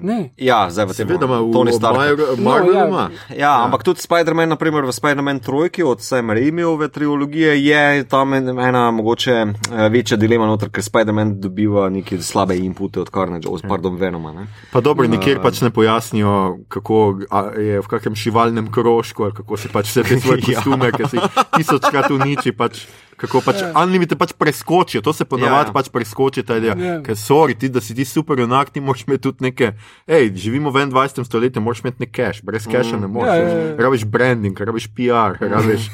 Ne. 0.00 0.32
Ja, 0.34 0.64
zdaj 0.66 0.86
v 0.86 0.88
tem 0.88 0.96
Seveda 1.02 1.26
ima 1.26 1.36
v 1.38 1.52
Tony 1.52 1.68
Stark. 1.70 2.00
Mar- 2.38 2.64
No, 2.64 2.72
ja. 2.72 2.86
ima. 2.86 3.04
Ja, 3.30 3.60
ampak 3.60 3.82
tudi 3.82 4.00
Spider-Man, 4.00 4.48
naprimer 4.48 4.80
v 4.82 4.88
Spider-Man 4.90 5.40
trojki 5.40 5.84
od 5.84 6.00
Sama 6.00 6.32
Raimiove 6.32 6.88
trilogije, 6.88 7.60
je 7.60 7.80
tam 8.06 8.32
en- 8.32 8.48
ena 8.50 8.88
mogoče 8.90 9.34
eh, 9.34 9.52
večja 9.88 10.16
dilema 10.16 10.46
noter, 10.46 10.70
ker 10.70 10.80
Spider-Man 10.80 11.36
dobiva 11.38 11.90
neke 11.90 12.16
slabe 12.18 12.56
inpute 12.56 12.98
od 12.98 13.10
Carnage, 13.10 13.44
od 13.46 13.60
pardon, 13.62 13.94
Venoma. 13.94 14.32
Ne? 14.32 14.48
Pa 14.72 14.80
dobro, 14.80 15.04
nikjer 15.06 15.42
pač 15.42 15.60
ne 15.60 15.68
pojasnijo, 15.70 16.32
kako 16.70 17.20
je 17.54 17.76
v 17.78 17.86
kakem 17.86 18.14
živalnem 18.14 18.72
krožku, 18.72 19.24
ali 19.24 19.34
kako 19.34 19.56
si 19.56 19.68
pač 19.68 19.92
vse 19.92 20.02
te 20.04 20.16
svoje 20.16 20.40
Ja. 20.48 20.56
kostume, 20.56 20.88
ki 20.90 21.04
si 21.06 21.16
jih 21.16 21.28
tisočkrat 21.52 22.08
uniči, 22.10 22.52
pač, 22.54 22.86
kako 23.20 23.42
pač 23.44 23.60
Ja. 23.60 23.72
Unlimited 23.82 24.18
pač 24.18 24.32
preskočijo, 24.38 25.02
to 25.04 25.12
se 25.12 25.24
ponavadi 25.24 25.52
Ja, 25.52 25.64
ja. 25.64 25.70
ja. 25.70 25.74
pač 25.76 25.88
preskoči, 25.92 26.44
ta 26.46 26.56
ideja. 26.60 26.76
Ja. 26.78 26.98
Ker 27.04 27.16
sorry, 27.18 27.56
ti, 27.58 27.68
da 27.68 27.80
si 27.80 27.94
ti 27.94 28.04
super 28.04 28.38
junak, 28.38 28.70
ti 28.70 28.80
moraš 28.80 29.04
imeti 29.06 29.22
tudi 29.28 29.48
neke, 29.48 29.72
hej, 30.08 30.30
živimo 30.36 30.70
v 30.70 30.86
21. 30.88 31.24
stoletju, 31.24 31.62
moraš 31.62 31.84
imeti 31.84 32.06
nek 32.06 32.14
cash, 32.16 32.44
brez 32.44 32.68
casha 32.68 33.00
ne 33.00 33.10
moreš. 33.10 33.34
Ja, 33.34 33.48
ja, 33.48 33.66
ja. 33.72 33.76
Rabiš 33.80 34.04
branding, 34.08 34.60
rabiš 34.60 34.88
PR, 34.96 35.36
rabiš 35.40 35.70
veš, 35.70 35.90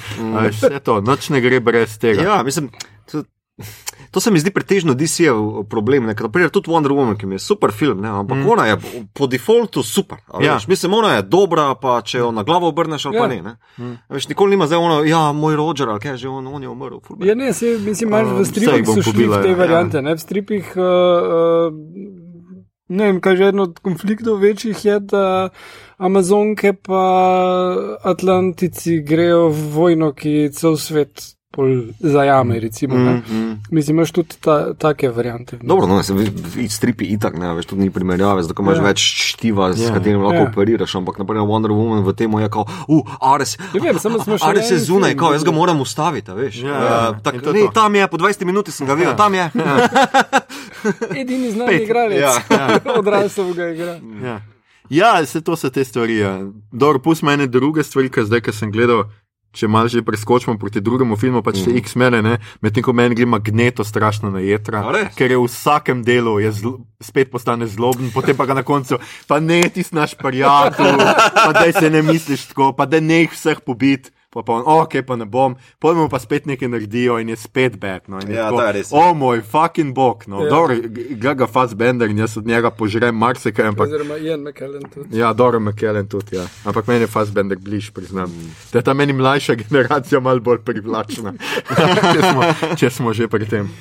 vse 0.56 0.80
to, 0.84 1.00
noč 1.00 1.30
ne 1.34 1.40
gre 1.40 1.60
brez 1.60 1.98
tega. 1.98 2.22
Ja, 2.22 2.42
mislim. 2.42 2.70
To, 3.12 3.22
To 4.10 4.20
se 4.20 4.30
mi 4.30 4.38
zdi 4.40 4.50
pretežno 4.50 4.94
DC-jev 4.94 5.64
problem. 5.68 6.06
ne, 6.06 6.14
Naprimer, 6.14 6.50
tudi 6.50 6.70
Wonder 6.70 6.92
Woman, 6.92 7.16
ki 7.16 7.26
je 7.26 7.38
super 7.38 7.72
film, 7.72 8.00
ne, 8.00 8.08
ampak 8.08 8.38
mm. 8.38 8.48
ona 8.48 8.66
je 8.66 8.76
po- 9.12 9.26
defaultu 9.26 9.82
super. 9.82 10.18
Ja. 10.40 10.54
Veš, 10.54 10.66
mislim, 10.68 10.94
ona 10.94 11.14
je 11.14 11.22
dobra, 11.22 11.74
pa 11.74 12.00
če 12.02 12.18
jo 12.18 12.30
na 12.32 12.42
glavo 12.42 12.68
obrneš 12.68 13.06
ali 13.06 13.16
ja. 13.16 13.22
pa 13.22 13.34
Ja. 13.34 13.42
ne. 13.42 13.42
ne. 13.42 13.84
Mm. 13.86 13.98
Veš, 14.08 14.28
nikoli 14.28 14.50
nima 14.50 14.66
zdaj 14.66 14.78
ono, 14.78 15.04
ja, 15.04 15.32
moj 15.32 15.56
Roger, 15.56 15.88
ali 15.88 16.00
kaj 16.00 16.16
že 16.16 16.28
on, 16.28 16.46
on 16.46 16.62
je 16.62 16.68
umrl. 16.68 16.98
Ja, 17.20 17.34
ne, 17.34 17.52
se, 17.52 17.78
mislim, 17.78 18.12
Um, 18.14 18.38
v 18.38 18.44
stripih 18.44 18.86
bom 18.86 18.96
so 18.96 19.12
šli 19.12 19.26
v 19.28 19.42
te 19.42 19.48
ja. 19.48 19.56
variante. 19.56 20.02
Ne? 20.02 20.14
V 20.14 20.20
stripih, 20.20 20.72
uh, 20.76 20.82
uh, 21.68 21.72
ne 22.88 23.04
vem, 23.04 23.20
kaj 23.20 23.36
že 23.36 23.48
eno 23.52 23.62
od 23.68 23.78
konfliktov 23.78 24.40
večjih 24.40 24.84
je, 24.84 25.00
da 25.00 25.48
Amazonke 25.98 26.72
pa 26.72 27.04
Atlantici 28.02 29.02
grejo 29.02 29.48
v 29.48 29.60
vojno, 29.74 30.12
ki 30.12 30.48
cel 30.52 30.76
svet 30.76 31.35
pol 31.56 31.70
zajame. 31.98 32.60
Recimo, 32.60 32.94
Mm, 32.96 33.22
mm. 33.26 33.52
Mislim, 33.70 33.96
imaš 33.96 34.12
tudi 34.12 34.36
ta, 34.38 34.74
take 34.74 35.08
variante. 35.10 35.56
Dobro, 35.58 35.86
no, 35.86 36.02
se 36.02 36.12
vidi 36.12 36.68
stripi 36.68 37.04
itak, 37.06 37.34
ne, 37.34 37.54
veš, 37.54 37.66
tudi 37.66 37.82
ni 37.82 37.90
primerjave, 37.90 38.42
zato 38.42 38.60
imaš 38.60 38.76
Ja. 38.76 38.82
ja. 38.82 38.86
več 38.86 39.00
štiva, 39.24 39.72
s 39.72 39.80
Ja. 39.80 39.94
katerim 39.94 40.20
lahko 40.20 40.34
Ja. 40.34 40.42
ja. 40.42 40.48
operiraš, 40.48 40.94
ampak 40.94 41.18
naprimer 41.18 41.42
Wonder 41.42 41.70
Woman 41.70 42.02
v 42.02 42.12
tem 42.14 42.30
je 42.36 42.48
kao, 42.50 42.66
uh, 42.86 43.00
Ares. 43.24 43.56
Ja, 43.72 43.80
vem, 43.82 43.98
samo 43.98 44.20
smo 44.20 44.36
še 44.36 44.44
Ares 44.44 44.70
je 44.70 44.78
zunaj, 44.80 45.10
film 45.10 45.18
kao, 45.18 45.32
jaz 45.32 45.42
ga 45.42 45.50
moram 45.52 45.80
ustaviti, 45.80 46.30
a 46.30 46.34
veš. 46.34 46.60
Ja, 46.60 46.76
uh, 47.10 47.20
tak, 47.20 47.34
ne, 47.36 47.40
to. 47.62 47.72
tam 47.72 47.94
je, 47.94 48.04
po 48.06 48.16
20 48.18 48.44
minuti 48.44 48.70
sem 48.70 48.84
ga 48.84 48.94
videl, 48.94 49.10
Ja. 49.10 49.16
tam 49.16 49.34
je. 49.34 49.50
Edini 51.16 51.50
znani 51.50 51.68
Pet. 51.68 51.82
igralec, 51.82 52.20
Ja. 52.20 52.34
odrasel 52.98 53.52
ga 53.52 53.68
igra. 53.68 53.96
Ja. 54.22 54.40
Ja, 54.88 55.18
vse 55.18 55.40
to 55.40 55.56
so 55.56 55.66
te 55.68 55.82
stvari. 55.82 56.16
Ja. 56.16 56.38
Dobro, 56.72 56.98
pust 57.00 57.22
mene 57.22 57.46
druge 57.48 57.82
stvari, 57.82 58.06
ker 58.08 58.22
zdaj, 58.22 58.40
ko 58.40 58.52
sem 58.52 58.70
gledal, 58.70 59.04
če 59.56 59.66
malo 59.66 59.88
že 59.88 60.02
preskočimo 60.02 60.54
proti 60.54 60.80
drugemu 60.80 61.16
filmu, 61.16 61.40
pač 61.42 61.64
te 61.64 61.70
Mhm. 61.70 61.78
X-mene, 61.78 62.20
ne, 62.22 62.34
medtem 62.60 62.84
ko 62.84 62.92
meni 62.92 63.14
gre 63.14 63.24
magneto 63.26 63.84
strašno 63.84 64.28
na 64.30 64.44
jedra, 64.44 64.84
ker 65.16 65.30
je 65.30 65.38
v 65.38 65.46
vsakem 65.46 66.04
delu 66.04 66.36
je 66.38 66.52
zl, 66.52 66.70
spet 67.00 67.30
postane 67.30 67.64
zloben, 67.66 68.12
potem 68.12 68.36
pa 68.36 68.44
ga 68.44 68.54
na 68.54 68.62
koncu, 68.62 69.00
pa 69.26 69.40
ne 69.40 69.62
ti 69.68 69.82
si 69.82 69.94
naš 69.94 70.12
prijatelj, 70.14 71.00
pa 71.32 71.50
da 71.52 71.72
se 71.72 71.88
ne 71.88 72.02
misliš 72.02 72.52
tako, 72.52 72.72
pa 72.72 72.84
da 72.84 73.00
ne 73.00 73.24
jih 73.24 73.32
vseh 73.32 73.60
pobit. 73.60 74.12
Pa 74.36 74.42
pa 74.42 74.52
on, 74.52 74.62
ok, 74.66 74.98
pa 75.06 75.16
ne 75.16 75.24
bom, 75.24 75.54
pojmo 75.78 76.08
pa 76.08 76.18
spet 76.20 76.44
nekaj 76.44 76.68
naredijo 76.68 77.14
in 77.18 77.28
je 77.28 77.36
spet 77.36 77.78
bed. 77.80 78.04
No, 78.06 78.20
Ja, 78.28 78.50
tako, 78.50 78.66
res. 78.72 78.90
O 78.92 79.14
moj 79.14 79.40
fucking 79.42 79.94
bog, 79.94 80.24
no, 80.26 80.42
Ja. 80.44 80.50
dobro, 80.50 80.76
gleda 80.92 81.32
ga 81.34 81.46
Fassbender 81.46 82.10
in 82.10 82.18
jaz 82.18 82.36
od 82.36 82.46
njega 82.46 82.70
požrem 82.70 83.16
marsikaj, 83.16 83.66
ampak 83.66 83.88
Oziroma 83.88 84.18
Ian 84.18 84.40
McKellen 84.40 84.84
tudi. 84.94 85.18
Ja, 85.18 85.32
dobro, 85.32 85.60
McKellen 85.60 86.06
tudi. 86.06 86.36
Ja. 86.36 86.44
Ampak 86.64 86.86
meni 86.86 87.00
je 87.00 87.06
Fassbender 87.06 87.58
bliž, 87.58 87.90
priznam. 87.90 88.28
Da 88.72 88.78
je 88.78 88.84
ta 88.84 88.94
meni 88.94 89.12
mlajša 89.12 89.54
generacija 89.54 90.20
malo 90.20 90.40
bolj 90.40 90.58
privlačna, 90.58 91.32
če, 92.12 92.20
smo, 92.22 92.42
če 92.76 92.90
smo 92.90 93.12
že 93.12 93.28
pri 93.28 93.46
tem. 93.46 93.72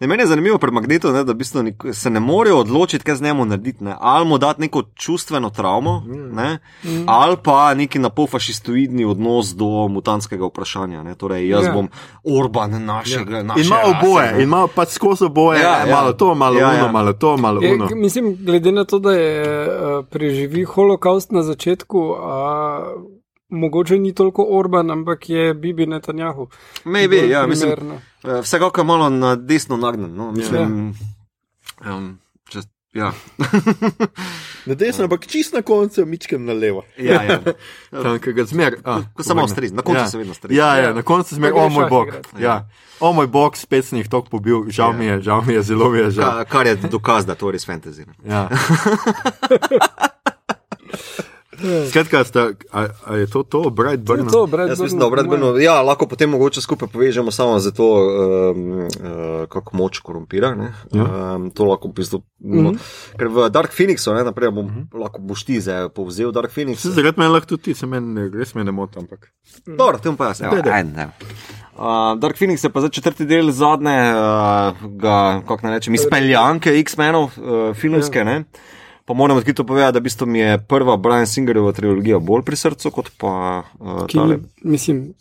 Ne, 0.00 0.06
meni 0.06 0.22
je 0.22 0.26
zanimivo 0.26 0.58
pri 0.58 0.70
magnetu, 0.70 1.08
ne, 1.08 1.24
da 1.24 1.32
v 1.32 1.36
bistvu 1.36 1.62
se 1.92 2.10
ne 2.10 2.20
morejo 2.20 2.58
odločiti, 2.58 3.04
kaj 3.04 3.14
z 3.14 3.22
njemu 3.22 3.44
narediti. 3.44 3.84
Ne. 3.84 3.94
Ali 4.00 4.26
mu 4.26 4.38
dati 4.38 4.60
neko 4.60 4.82
čustveno 4.94 5.50
travmo, 5.50 6.02
ne, 6.32 6.58
Mm. 6.84 7.04
ali 7.06 7.36
pa 7.36 7.74
neki 7.74 7.98
napolfašistoidni 7.98 9.04
odnos 9.04 9.48
do 9.48 9.64
mutantskega 9.88 10.46
vprašanja. 10.46 11.02
Ne. 11.02 11.14
Torej, 11.14 11.48
jaz 11.48 11.62
Ja. 11.62 11.68
ja. 11.68 11.74
bom 11.74 11.88
Orban 12.34 12.84
našega. 12.84 13.42
naše 13.42 13.60
In 13.60 13.66
ima 13.66 13.76
rase, 13.76 13.96
oboje, 13.98 14.32
in 14.32 14.40
ima 14.40 14.66
pač 14.68 14.88
skozi 14.90 15.24
oboje, 15.24 15.60
Ja, 15.60 15.70
ja, 15.70 15.86
ja. 15.86 15.94
malo 15.94 16.12
to, 16.12 16.34
malo 16.36 16.54
Ja, 16.54 16.60
ja, 16.62 16.68
uno, 16.70 16.86
ja. 16.86 16.92
malo 16.92 17.12
to, 17.12 17.36
malo 17.36 17.62
Je, 17.62 17.74
uno. 17.74 17.88
mislim, 17.92 18.36
glede 18.36 18.72
na 18.72 18.84
to, 18.84 18.98
da 18.98 19.12
je 19.12 19.42
uh, 19.64 19.74
preživel 20.06 20.66
holokaust 20.66 21.32
na 21.32 21.42
začetku, 21.42 21.98
uh, 22.00 23.17
mogoče 23.48 23.98
ni 23.98 24.14
toliko 24.14 24.46
Orban, 24.50 24.90
ampak 24.90 25.30
je 25.30 25.54
Bibi 25.54 25.86
Netanjahu. 25.86 26.48
Maybe, 26.84 27.16
ja, 27.28 27.46
mislim, 27.46 27.70
eh, 28.24 28.40
vsekakor 28.42 28.84
malo 28.84 29.10
na 29.10 29.36
desno 29.36 29.76
nagnen. 29.76 30.14
No, 30.14 30.32
mislim, 30.32 30.94
Um, 31.86 32.18
čez, 32.48 32.64
ja. 32.92 33.12
Na 34.66 34.74
desno, 34.74 35.04
ampak 35.04 35.26
čist 35.26 35.54
na 35.54 35.62
koncu, 35.62 36.06
mičkem 36.06 36.44
na 36.44 36.52
levo. 36.52 36.82
ja, 36.98 37.22
ja. 37.22 37.40
Tam, 38.02 38.18
ki 38.18 38.32
ga 38.32 38.44
zmer. 38.44 38.76
a, 38.84 39.00
Ko 39.14 39.22
samo 39.22 39.48
striz, 39.48 39.72
na 39.72 39.82
koncu 39.82 40.00
ja. 40.00 40.08
se 40.08 40.18
vedno 40.18 40.34
striz. 40.34 40.56
Ja, 40.56 40.76
ja, 40.76 40.92
na 40.92 41.02
koncu 41.02 41.34
zmer, 41.34 41.52
o 41.54 41.68
moj 41.68 41.86
bog. 41.90 42.08
igrat. 42.08 42.26
Ja. 42.40 42.68
O 43.00 43.12
moj 43.12 43.26
bog, 43.26 43.56
spet 43.56 43.84
sem 43.86 43.98
jih 43.98 44.08
tako 44.08 44.28
pobil, 44.30 44.66
žal 44.68 44.92
mi 44.92 45.06
je, 45.06 45.20
žal 45.22 45.42
mi 45.46 45.54
je, 45.54 45.62
zelo 45.62 45.90
mi 45.90 45.98
je 45.98 46.10
žal. 46.10 46.30
Ka, 46.30 46.44
kar 46.44 46.66
je 46.66 46.74
dokaz, 46.76 47.26
da 47.26 47.34
to 47.34 47.48
je 47.48 47.52
res 47.52 47.68
fantasy. 47.68 48.04
Ja. 48.26 48.48
Skratka, 51.88 52.24
sta, 52.24 52.50
a, 52.72 52.86
a 53.06 53.16
je 53.16 53.26
to 53.26 53.42
to, 53.42 53.70
Bright 53.70 54.06
To 54.06 54.14
je 54.14 54.22
Burn? 54.22 54.32
to, 54.32 54.46
Brad 54.46 54.68
Jaz 54.68 54.78
Burn, 54.78 54.84
mislim, 54.84 55.00
da 55.00 55.08
mojem. 55.08 55.28
obratno, 55.28 55.58
ja, 55.58 55.82
lahko 55.82 56.06
potem 56.06 56.30
mogoče 56.30 56.60
skupaj 56.60 56.88
povežemo 56.88 57.30
samo 57.30 57.58
za 57.58 57.70
to, 57.70 57.86
um, 58.54 58.70
uh, 58.80 58.88
kako 59.48 59.76
moč 59.76 59.98
korumpira. 59.98 60.54
ne. 60.54 60.72
Ja. 60.92 61.34
Um, 61.34 61.50
to 61.50 61.64
lahko 61.64 61.88
v 61.88 61.92
bistvu. 61.92 62.22
Mm 62.40 62.66
-hmm. 62.66 62.78
Ker 63.18 63.28
v 63.28 63.50
Dark 63.50 63.72
Phoenixu, 63.72 64.14
ne, 64.14 64.24
naprej 64.24 64.50
bom, 64.50 64.66
mm 64.66 64.70
-hmm. 64.70 65.00
lahko 65.00 65.18
boš 65.18 65.44
ti 65.44 65.60
zdaj 65.60 65.88
povzel 65.88 66.32
Dark 66.32 66.50
Phoenix. 66.52 66.86
Zaradi 66.86 67.18
mene 67.20 67.30
lahko 67.30 67.46
tudi 67.46 67.62
ti, 67.62 67.74
se 67.74 67.86
meni 67.86 68.30
res 68.30 68.54
me 68.54 68.64
ne 68.64 68.72
moti, 68.72 68.98
ampak. 68.98 69.32
Dobro, 69.66 69.98
tem 69.98 70.16
pa 70.16 70.26
jaz. 70.26 70.38
Daj, 70.38 70.62
daj. 70.62 71.06
Uh, 71.78 72.18
Dark 72.18 72.36
Phoenix 72.38 72.64
je 72.64 72.70
pa 72.70 72.80
zdaj 72.80 72.90
četrti 72.90 73.24
del 73.24 73.50
zadnje, 73.50 73.98
uh, 74.12 74.90
ga, 74.98 75.42
kako 75.48 75.58
naj 75.62 75.74
rečem, 75.74 75.94
izpeljanke 75.94 76.78
X-menov, 76.78 77.24
uh, 77.24 77.76
filmske. 77.76 78.18
Ja. 78.18 78.42
Pa 79.08 79.14
moram 79.14 79.36
odkrito 79.36 79.64
povedati, 79.64 79.92
da 79.92 79.98
v 79.98 80.02
bistvu 80.02 80.26
mi 80.26 80.38
je 80.38 80.58
prva 80.60 80.96
Brian 80.96 81.26
Singerova 81.26 81.72
trilogija 81.72 82.18
bolj 82.20 82.42
pri 82.44 82.56
srcu 82.56 82.90
kot 82.90 83.08
pa 83.16 83.32
uh, 83.74 84.04
Ki, 84.04 84.18
tale. 84.18 84.38
mislim, 84.62 85.14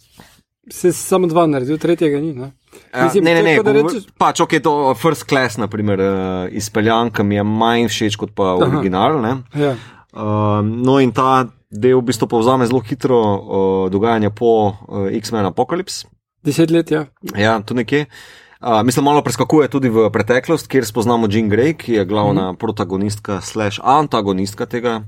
se 0.68 0.92
samo 0.92 1.28
dva 1.28 1.46
naredil, 1.48 1.78
tretjega 1.78 2.20
ni. 2.20 2.34
Ne? 2.34 2.52
Ja, 2.94 3.06
Mislim, 3.06 3.24
ne, 3.24 3.34
ne, 3.34 3.44
ne, 3.44 3.54
govor- 3.58 3.78
rečeš- 3.78 4.10
pač 4.18 4.40
ok, 4.40 4.58
to 4.60 4.74
first 4.94 5.24
class, 5.24 5.56
naprimer, 5.58 6.00
uh, 6.00 6.10
izpeljanka 6.52 7.24
mi 7.24 7.36
je 7.36 7.44
manj 7.44 7.88
všeč 7.88 8.16
kot 8.16 8.36
pa 8.36 8.56
original. 8.58 9.22
Ne? 9.22 9.38
Ja. 9.56 9.76
Um, 10.12 10.82
no, 10.84 11.00
in 11.00 11.12
ta 11.12 11.48
del 11.72 12.00
v 12.00 12.10
bistvu 12.12 12.28
povzame 12.28 12.68
zelo 12.68 12.80
hitro 12.82 13.20
uh, 13.20 13.40
dogajanje 13.90 14.30
po 14.30 14.52
uh, 14.68 15.08
X-Men 15.14 15.46
Apocalypse. 15.46 16.08
Deset 16.44 16.72
let, 16.72 16.92
ja. 16.92 17.06
Ja, 17.36 17.62
tu 17.62 17.74
nekje. 17.74 18.04
Uh, 18.04 18.47
mislim, 18.84 19.06
malo 19.06 19.22
preskakuje 19.24 19.70
tudi 19.72 19.90
v 19.90 20.10
preteklost, 20.12 20.68
kjer 20.68 20.86
spoznamo 20.86 21.28
Jean 21.32 21.50
Grey, 21.50 21.74
ki 21.78 21.94
je 21.94 22.06
glavna 22.06 22.52
mm. 22.52 22.58
protagonistka, 22.60 23.42
slash 23.42 23.80
antagonistka 23.84 24.66
tega 24.66 25.02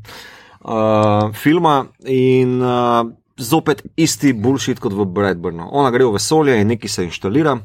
uh, 0.61 1.33
filma. 1.35 1.85
In 2.07 2.61
uh, 2.61 3.09
zopet 3.39 3.83
isti 3.95 4.33
bullshit 4.33 4.79
kot 4.79 4.93
v 4.93 5.05
Bradburnu. 5.05 5.69
Ona 5.71 5.91
gre 5.91 6.07
v 6.07 6.15
vesolje 6.15 6.59
in 6.61 6.71
nekaj 6.71 6.93
se 6.95 7.07
inštalira. 7.07 7.57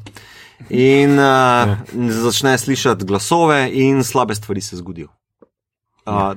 In 0.69 1.19
uh, 1.19 1.75
začne 2.23 2.57
slišati 2.57 3.05
glasove, 3.05 3.65
in 3.71 4.03
slabe 4.03 4.35
stvari 4.35 4.61
se 4.61 4.79
zgodijo. 4.79 5.11
Uh, 6.05 6.35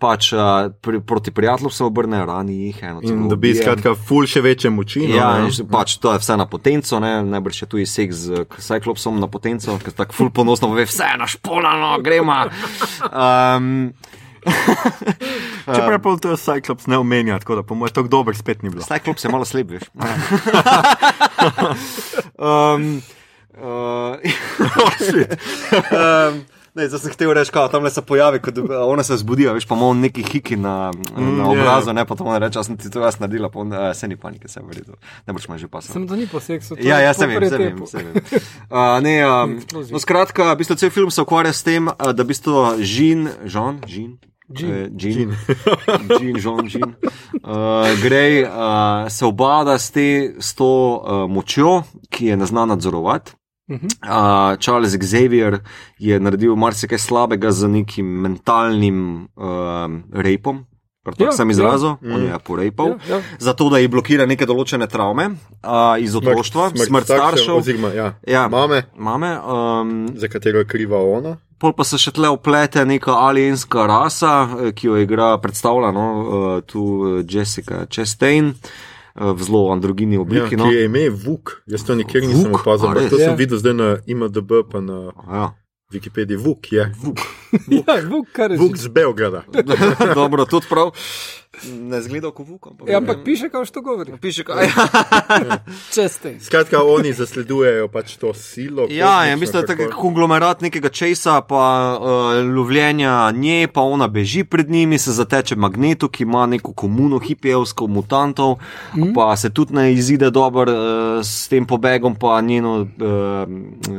pač 0.00 0.32
uh, 0.32 0.70
pri, 0.80 1.00
proti 1.04 1.30
prijatelju 1.30 1.70
se 1.70 1.84
obrne, 1.84 2.22
rani 2.26 2.56
jih 2.66 2.78
eno. 2.82 3.00
In 3.04 3.28
dobi 3.28 3.50
ubije. 3.50 3.62
skratka 3.62 3.94
ful 3.94 4.26
še 4.26 4.40
večje 4.40 4.70
moči. 4.72 5.04
no, 5.06 5.16
Ja, 5.16 5.28
ne. 5.38 5.50
in 5.52 5.68
pač 5.68 5.98
to 6.00 6.14
je 6.14 6.22
vse 6.22 6.36
na 6.40 6.46
potenco, 6.48 7.00
ne? 7.00 7.12
najbrž 7.22 7.62
je 7.62 7.68
tu 7.68 7.84
seks 7.86 8.16
z 8.16 8.44
Cyclopsom 8.58 9.20
na 9.20 9.28
potenco, 9.28 9.76
ker 9.78 9.92
tako 9.92 10.16
ful 10.16 10.30
ponosno 10.32 10.72
pove, 10.72 10.88
vse 10.88 11.12
je 11.12 11.20
našponano, 11.20 11.98
gremo. 12.00 12.40
Um, 13.12 13.92
Čeprav 15.74 16.00
pa 16.00 16.16
to 16.16 16.36
Cyclops 16.36 16.88
ne 16.88 16.98
omenja, 16.98 17.38
tako 17.38 17.60
da 17.60 17.62
po 17.62 17.74
mojem 17.74 17.94
tako 17.94 18.08
dober 18.08 18.36
spet 18.36 18.62
ni 18.62 18.70
bilo. 18.70 18.82
Cyclops 18.88 19.24
je 19.24 19.30
malo 19.30 19.44
slab, 19.44 19.70
veš. 19.70 19.84
um, 22.40 23.02
uh, 23.60 24.16
um, 25.92 26.40
Ne, 26.80 26.88
zdaj 26.88 27.02
sem 27.02 27.12
hotel 27.12 27.32
reči, 27.36 27.52
tam 27.52 27.84
le 27.84 27.90
se 27.92 28.02
pojavi, 28.02 28.40
ko 28.40 28.52
ona 28.88 29.04
se 29.04 29.18
zbudi, 29.20 29.44
a 29.48 29.52
veš, 29.52 29.66
pa 29.68 29.76
ima 29.76 29.90
on 29.92 30.00
neki 30.00 30.24
hiki 30.24 30.56
na, 30.56 30.90
Mm, 31.16 31.36
na 31.38 31.48
obrazu, 31.50 31.92
ne, 31.92 32.04
pa 32.06 32.14
to 32.16 32.24
ona 32.24 32.38
reče, 32.38 32.58
jaz 32.58 32.66
sem 32.66 32.76
ti 32.80 32.90
to 32.90 33.02
jaz 33.02 33.18
naredila, 33.20 33.50
pa 33.52 33.60
on, 33.60 33.72
uh, 33.72 33.90
se 33.94 34.08
ni 34.08 34.16
panike, 34.16 34.48
se 34.48 34.62
verjetno, 34.64 34.96
ne 35.26 35.34
boš 35.34 35.48
me 35.48 35.58
že 35.58 35.68
pasal. 35.68 35.92
Sem 35.92 36.06
to 36.08 36.16
ni 36.16 36.26
po 36.26 36.40
seksu. 36.40 36.76
Ja, 36.80 37.00
ja, 37.04 37.12
se 37.14 37.26
vem, 37.26 37.48
se 37.48 37.58
vem. 37.58 37.86
Se 37.86 37.98
vem. 37.98 38.16
Uh, 38.70 39.02
ne, 39.02 39.26
um, 39.26 39.58
no, 39.74 39.98
skratka, 39.98 40.52
v 40.54 40.62
bistvu 40.62 40.76
cel 40.78 40.90
film 40.94 41.10
se 41.10 41.22
ukvarja 41.22 41.52
s 41.52 41.66
tem, 41.66 41.90
uh, 41.90 42.12
da 42.14 42.22
v 42.22 42.30
bistvu 42.32 42.80
Žin, 42.80 43.28
Žan, 43.44 43.80
Žin. 43.86 44.16
Jean. 44.50 44.70
Eh, 44.70 44.90
Jean, 44.96 45.36
Jean, 46.18 46.36
Jean, 46.42 46.66
Jean. 46.66 46.94
Uh, 47.42 47.86
Grej 48.02 48.44
uh, 48.44 49.06
se 49.08 49.24
obada 49.26 49.78
s, 49.78 49.90
te, 49.90 50.34
s 50.38 50.54
to 50.54 50.66
uh, 50.98 51.30
močjo, 51.30 51.82
ki 52.10 52.32
je 52.32 52.36
ne 52.36 52.46
zna 52.46 52.66
nadzorovati. 52.66 53.38
Uh, 53.70 54.56
Charles 54.58 54.96
Xavier 54.98 55.60
je 55.98 56.20
naredil 56.20 56.56
marsikaj 56.56 56.98
slabega 56.98 57.52
z 57.52 57.68
nekim 57.68 58.06
mentalnim 58.06 59.28
uh, 59.38 59.86
repom, 60.12 60.64
kar 61.04 61.14
tako 61.14 61.30
Ja, 61.30 61.36
sem 61.36 61.50
izrazil, 61.50 61.94
ja. 62.02 62.14
on 62.16 62.24
je 62.24 62.38
porepal. 62.44 62.96
Ja, 63.08 63.16
ja. 63.16 63.20
Zato, 63.38 63.68
da 63.70 63.78
je 63.78 63.88
blokira 63.88 64.26
neke 64.26 64.46
določene 64.46 64.88
travme 64.90 65.28
uh, 65.30 65.94
iz 66.02 66.16
otroštva, 66.18 66.72
smrt 66.74 67.12
staršev, 67.12 67.54
Oziroma, 67.60 67.94
ja. 67.94 68.10
Ja. 68.26 68.48
Mame, 68.50 68.82
mame, 68.98 69.36
um, 69.38 69.94
za 70.18 70.28
katero 70.28 70.64
je 70.64 70.70
kriva 70.70 70.98
ona. 70.98 71.38
pol 71.60 71.74
pa 71.76 71.84
se 71.84 71.98
še 72.00 72.14
tle 72.16 72.28
uplete 72.32 72.84
neka 72.88 73.12
alienska 73.28 73.86
rasa, 73.86 74.48
eh, 74.48 74.72
ki 74.72 74.86
jo 74.86 74.96
igra 74.96 75.36
predstavljeno 75.38 76.04
uh, 76.20 76.62
tu 76.66 76.84
eh, 77.20 77.24
Jessica 77.28 77.84
Chastain 77.86 78.54
uh, 78.54 78.70
v 79.14 79.40
zelo 79.40 79.70
androgini 79.70 80.14
Ja, 80.14 80.20
obliki. 80.20 80.48
ki 80.48 80.56
no. 80.56 80.64
je 80.66 80.84
ime 80.84 81.10
Vuk. 81.10 81.62
Jaz 81.66 81.82
to 81.82 81.94
nikjer 81.94 82.22
nisem 82.22 82.50
Vuk? 82.50 82.60
opazil, 82.60 82.88
ampak 82.88 83.10
to 83.10 83.16
Ja. 83.16 83.26
sem 83.26 83.36
videl 83.36 83.58
zdaj 83.58 83.74
na 83.74 83.96
IMDB 84.06 84.62
pa 84.64 84.80
na 84.80 85.10
Ja. 85.26 85.54
Wikipediji. 85.90 86.36
Vuk 86.36 86.72
je. 86.72 86.86
Ja, 87.68 87.98
Vuk, 88.00 88.30
kar 88.32 88.50
je. 88.50 88.58
Vuk 88.58 88.76
z 88.76 88.86
Belgrada. 88.86 89.42
Dobro, 90.14 90.44
tudi 90.44 90.66
prav. 90.66 90.94
Ne 91.64 92.00
zgleda 92.00 92.30
kot 92.30 92.48
vuk. 92.48 92.66
Ampak, 92.66 92.88
Ja, 92.88 92.96
ampak 92.96 93.16
piše, 93.24 93.48
kao 93.48 93.64
što 93.64 93.80
govori. 93.80 94.12
piše, 94.18 94.44
kaj. 94.44 94.66
Česte. 95.94 96.36
Skratka, 96.40 96.78
oni 96.80 97.12
zasledujejo 97.12 97.88
pač 97.88 98.16
to 98.16 98.34
silo. 98.34 98.82
Ja, 98.82 98.96
ja 98.96 99.06
kozmično, 99.10 99.36
mislim, 99.36 99.52
da 99.52 99.72
je 99.72 99.78
kako- 99.78 99.88
tako 99.88 100.00
konglomerat 100.02 100.60
nekega 100.60 100.88
česa, 100.90 101.40
pa 101.40 101.62
uh, 101.92 102.06
lovljenja 102.50 102.80
nje, 103.30 103.68
pa 103.68 103.80
ona 103.82 104.08
beži 104.08 104.44
pred 104.44 104.70
njimi, 104.70 104.98
se 104.98 105.12
zateče 105.12 105.56
magnetu, 105.56 106.08
ki 106.08 106.22
ima 106.22 106.46
neko 106.46 106.72
komuno 106.72 107.18
hipijevsko 107.18 107.86
mutantov, 107.86 108.56
mm. 108.94 109.12
pa 109.14 109.36
se 109.36 109.50
tudi 109.50 109.74
ne 109.74 109.92
izide 109.92 110.30
dobro 110.30 110.72
uh, 110.72 110.78
s 111.20 111.48
tem 111.48 111.66
pobegom, 111.66 112.14
pa 112.14 112.40
njeno, 112.40 112.80
uh, 112.80 112.88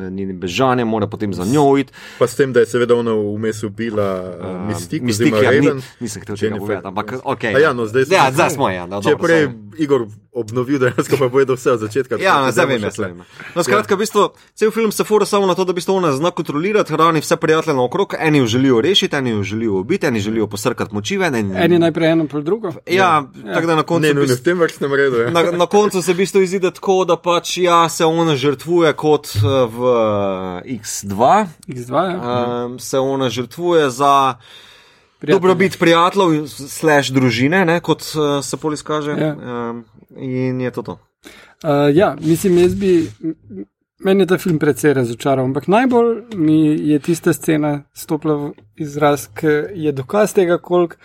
njeni 0.10 0.34
bežanje, 0.34 0.86
mora 0.86 1.08
potem 1.08 1.34
za 1.34 1.46
njo 1.46 1.78
iti. 1.78 1.94
Pa 2.20 2.28
s 2.28 2.36
tem, 2.36 2.54
da 2.54 2.60
je 2.60 2.66
seveda 2.66 2.96
ona 2.96 3.12
vmes 3.14 3.64
ubila 3.64 4.22
uh, 4.22 4.68
Mistik, 4.68 5.04
oziroma 5.06 5.38
ja, 5.44 5.52
ni, 5.52 5.70
nisem 6.00 6.22
hotel 6.22 6.36
tega 6.36 6.46
Jennifer. 6.46 6.60
povedati, 6.60 6.88
ampak 6.88 7.14
ok. 7.24 7.44
A 7.54 7.60
ja, 7.60 7.74
no, 7.74 7.86
zdaj 7.86 8.06
smo- 8.06 8.16
ja, 8.16 8.32
zdaj 8.32 8.50
smo, 8.50 8.70
ja. 8.70 8.86
No, 8.86 9.02
Če 9.02 9.10
je 9.10 9.16
dobro, 9.16 9.26
prej 9.26 9.44
sorry. 9.44 9.58
Igor 9.78 10.02
obnovil, 10.32 10.80
dejansko 10.80 11.18
pa 11.18 11.28
povedal 11.30 11.56
vse 11.56 11.72
od 11.72 11.80
začetka. 11.80 12.16
Ja, 12.16 12.36
da 12.36 12.46
ne, 12.46 12.52
zdaj 12.52 12.66
vem, 12.66 12.84
jaz 12.84 12.96
tle. 12.96 13.08
vem. 13.08 13.24
No, 13.52 13.64
skratka, 13.64 13.96
v 13.96 14.00
bistvu, 14.00 14.24
cel 14.54 14.72
film 14.72 14.92
se 14.92 15.04
fura 15.04 15.26
samo 15.26 15.46
na 15.46 15.56
to, 15.56 15.64
da 15.64 15.74
bi 15.74 15.82
ona 15.88 16.12
zna 16.12 16.32
kontrolirati, 16.32 16.94
hrani 16.94 17.20
vse 17.20 17.36
prijatelje 17.36 17.76
naokrog, 17.76 18.16
eni 18.20 18.38
jo 18.38 18.46
želijo 18.48 18.82
rešiti, 18.82 19.16
eni 19.16 19.30
jo 19.30 19.44
želijo 19.44 19.74
ubiti, 19.74 20.08
eni 20.08 20.20
želijo 20.20 20.48
posrkati 20.48 20.94
močive. 20.94 21.28
Eni, 21.28 21.52
En 21.56 21.72
je 21.72 21.80
najprej 21.80 22.12
eno, 22.12 22.28
pol 22.28 22.42
drugo. 22.42 22.72
Ja, 22.86 23.24
ja. 23.46 23.54
tako 23.54 23.68
da 23.68 23.76
na 23.76 23.84
koncu. 23.84 24.02
Ne, 24.02 24.14
no, 24.14 24.22
ne 24.22 24.28
bistvu- 24.28 24.40
v 24.40 24.44
tem 24.44 24.60
vrstnem 24.60 24.94
redu. 24.94 25.16
Ja. 25.18 25.30
Na, 25.30 25.42
na 25.52 25.66
koncu 25.66 26.02
se 26.02 26.14
v 26.14 26.18
bistvu 26.18 26.42
izide 26.42 26.72
tako, 26.72 27.06
da 27.06 27.16
pač 27.16 27.58
ja, 27.58 27.90
se 27.90 28.06
ona 28.06 28.36
žrtvuje 28.36 28.94
kot 28.94 29.28
eh, 29.36 29.40
v 29.68 29.78
eh, 30.64 30.80
X2, 30.80 31.46
X2, 31.68 31.94
ja. 32.12 32.66
um, 32.66 32.80
se 32.80 33.00
ona 33.00 33.30
žrtvuje 33.30 33.90
za 33.90 34.36
Prijatelje. 35.22 35.38
dobrobit 35.40 35.78
prijateljev, 35.80 36.48
slash 36.50 37.12
družine, 37.14 37.62
ne, 37.66 37.80
kot 37.80 38.02
uh, 38.16 38.40
se 38.44 38.58
pol 38.58 38.74
izkaže. 38.74 39.12
Ja. 39.14 39.36
Um, 39.70 39.84
in 40.18 40.62
je 40.62 40.72
to 40.74 40.82
to. 40.82 40.98
Uh, 41.62 41.94
ja, 41.94 42.16
mislim, 42.20 42.58
jaz 42.58 42.74
bi. 42.76 42.96
m- 43.24 43.36
m- 43.52 43.68
Meni 44.02 44.24
je 44.24 44.32
ta 44.32 44.38
film 44.42 44.58
precej 44.58 44.96
razočaral, 44.98 45.46
ampak 45.46 45.68
najbolj 45.70 46.24
mi 46.34 46.56
je 46.90 46.98
tista 47.00 47.36
scena 47.38 47.84
stopila 47.94 48.34
v 48.34 48.48
izraz, 48.82 49.28
ki 49.30 49.52
je 49.78 49.92
dokaz 49.94 50.34
tega, 50.34 50.58
koliko 50.58 50.98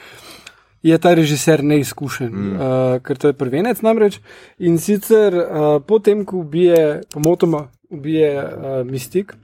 je 0.83 0.97
ta 0.99 1.13
režiser 1.15 1.61
neizkušen, 1.65 2.33
mm. 2.33 2.55
uh, 2.57 2.97
ker 3.05 3.19
to 3.21 3.29
je 3.29 3.37
prvenec 3.37 3.83
namreč. 3.85 4.17
In 4.65 4.79
sicer 4.81 5.37
uh, 5.37 5.77
potem, 5.87 6.25
ko 6.25 6.41
ubije, 6.41 7.03
pomotoma 7.13 7.67
ubije 7.93 8.33
uh, 8.41 8.81
Mystik 8.89 9.37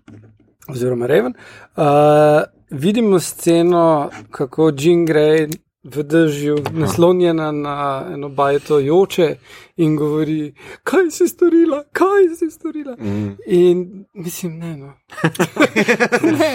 oziroma 0.73 1.07
Raven, 1.07 1.35
uh, 1.77 2.49
vidimo 2.73 3.21
sceno, 3.21 4.11
kako 4.31 4.73
Jean 4.79 5.07
Grey 5.07 5.49
v 5.85 6.03
dežju, 6.03 6.57
naslonjena 6.71 7.53
na 7.53 8.07
eno 8.15 8.29
bajto, 8.29 8.79
joče 8.79 9.37
in 9.77 9.97
govori, 9.97 10.55
kaj 10.83 11.11
si 11.11 11.29
storila, 11.29 11.83
kaj 11.93 12.29
si 12.39 12.51
storila. 12.51 12.97
Mm. 13.01 13.37
In 13.47 14.05
mislim, 14.15 14.59
ne, 14.59 14.77
no. 14.77 14.93
ne. 16.39 16.53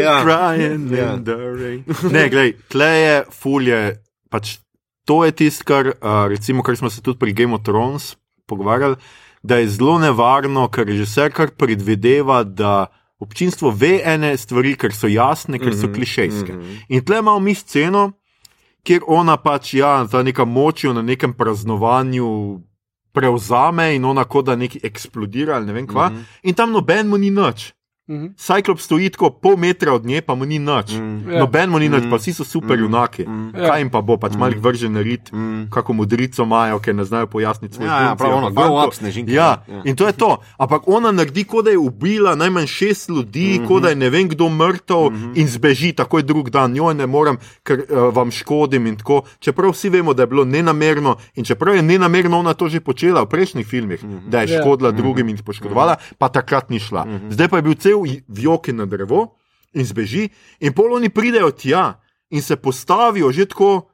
Ja. 0.00 0.22
Crying 0.24 0.96
Ja. 0.96 1.16
the 1.16 1.36
rain. 1.36 1.84
Ne, 2.12 2.28
glej, 2.28 2.56
tle 2.68 2.86
je 2.86 3.22
fulje. 3.30 3.82
Pač 4.30 4.58
to 5.04 5.24
je 5.24 5.32
tisto, 5.32 5.64
kar, 5.68 5.86
uh, 5.86 6.26
recimo, 6.28 6.62
kar 6.62 6.76
smo 6.76 6.90
se 6.90 7.02
tudi 7.02 7.18
pri 7.18 7.32
Game 7.32 7.54
of 7.54 7.62
Thrones 7.62 8.16
pogovarjali, 8.46 8.96
da 9.42 9.56
je 9.56 9.68
zelo 9.68 9.98
nevarno, 9.98 10.68
ker 10.68 10.86
režiser 10.86 11.32
kar 11.32 11.50
predvideva, 11.50 12.42
da 12.44 12.86
občinstvo 13.22 13.70
ve 13.70 14.00
ene 14.04 14.34
stvari, 14.36 14.74
ker 14.76 14.94
so 14.94 15.08
jasne, 15.10 15.60
ker 15.62 15.76
so 15.78 15.90
klišejske. 15.92 16.58
In 16.88 17.04
tle 17.06 17.22
imamo 17.22 17.40
mi 17.40 17.54
sceno, 17.54 18.10
kjer 18.82 19.06
ona 19.06 19.36
pač 19.38 19.74
ja, 19.78 20.04
za 20.10 20.22
neka 20.22 20.44
močjo 20.44 20.92
na 20.92 21.02
nekem 21.02 21.34
praznovanju 21.38 22.28
prevzame 23.12 23.94
in 23.94 24.04
ona 24.04 24.24
kot 24.24 24.46
da 24.46 24.56
neki 24.56 24.80
eksplodira 24.82 25.56
ali 25.56 25.66
ne 25.66 25.72
vem 25.72 25.86
kva. 25.86 26.10
In 26.42 26.54
tam 26.54 26.72
noben 26.72 27.08
mu 27.08 27.18
ni 27.20 27.30
nič. 27.30 27.72
Mhm. 28.12 28.26
Cyclop 28.36 28.78
stoji 28.80 29.10
tako 29.10 29.30
pol 29.30 29.56
metra 29.56 29.92
od 29.92 30.04
nje, 30.06 30.20
pa 30.20 30.34
mu 30.34 30.44
ni 30.44 30.58
nič. 30.58 30.92
Ja. 30.92 31.38
Noben 31.40 31.70
mu 31.70 31.78
ni 31.78 31.88
nič, 31.88 32.04
pa 32.10 32.16
vsi 32.16 32.32
so 32.32 32.44
super 32.44 32.78
junaki. 32.78 33.22
Ja. 33.54 33.68
Kaj 33.68 33.80
jim 33.80 33.90
pa 33.90 34.00
bo, 34.00 34.16
pač 34.16 34.34
malih 34.36 34.60
vržen 34.60 34.96
rit, 34.96 35.30
kako 35.70 35.92
modrico 35.92 36.42
imajo, 36.42 36.78
ker 36.78 36.94
ne 36.94 37.04
znajo 37.04 37.26
pojasniti 37.26 37.74
svoje 37.74 37.88
Ja, 37.88 38.00
ja, 38.02 38.14
prav 38.14 38.34
ono, 38.36 38.50
grow 38.50 38.86
up 38.86 38.94
snežinke. 38.94 39.32
Ja, 39.32 39.64
Ja. 39.68 39.82
in 39.84 39.96
to 39.96 40.06
je 40.06 40.12
to. 40.12 40.38
Ampak 40.58 40.82
ona 40.86 41.12
naredi, 41.12 41.44
kot 41.44 41.64
da 41.64 41.70
je 41.70 41.78
ubila 41.78 42.34
najmanj 42.34 42.66
šest 42.66 43.08
ljudi, 43.08 43.58
mm 43.58 43.62
-hmm. 43.62 43.68
kot 43.68 43.82
da 43.82 43.88
je 43.88 43.96
ne 43.96 44.10
vem 44.10 44.28
kdo 44.28 44.48
mrtev 44.48 44.96
mm 45.10 45.16
-hmm. 45.16 45.32
in 45.40 45.48
zbeži 45.48 45.92
takoj 45.92 46.22
drug 46.22 46.50
dan. 46.50 46.76
Jo, 46.76 46.92
ne 46.92 47.06
morem, 47.06 47.36
ker 47.62 47.78
uh, 47.88 48.14
vam 48.14 48.30
škodim 48.30 48.86
in 48.86 48.96
tako. 48.96 49.22
Čeprav 49.38 49.70
vsi 49.70 49.88
vemo, 49.88 50.14
da 50.14 50.22
je 50.22 50.26
bilo 50.26 50.44
nenamerno 50.44 51.16
in 51.34 51.44
čeprav 51.44 51.76
je 51.76 51.82
nenamerno 51.82 52.38
ona 52.38 52.54
to 52.54 52.68
že 52.68 52.80
počela 52.80 53.22
v 53.22 53.26
prejšnjih 53.26 53.66
filmih, 53.66 54.04
mm 54.04 54.10
-hmm. 54.10 54.28
da 54.28 54.40
je 54.40 54.48
Ja. 54.52 54.60
škodila 54.60 54.90
mm 54.90 54.94
-hmm. 54.94 54.96
drugim 54.96 55.28
in 55.28 55.34
jih 55.36 55.42
poškodovala, 55.42 55.96
pa 56.18 56.28
takrat 56.28 56.70
ni 56.70 56.78
šla. 56.78 57.04
Mm 57.04 57.10
-hmm. 57.10 57.30
Zdaj 57.30 57.48
pa 57.48 57.56
je 57.56 57.62
bil 57.62 57.74
cel 57.74 58.01
vjoki 58.28 58.72
na 58.72 58.86
drevo 58.86 59.34
in 59.72 59.84
zbeži, 59.84 60.28
in 60.60 60.72
pol 60.72 60.92
oni 60.92 61.08
pridejo 61.08 61.50
tja 61.50 62.00
in 62.30 62.42
se 62.42 62.56
postavijo 62.56 63.32
že 63.32 63.46
tako. 63.46 63.88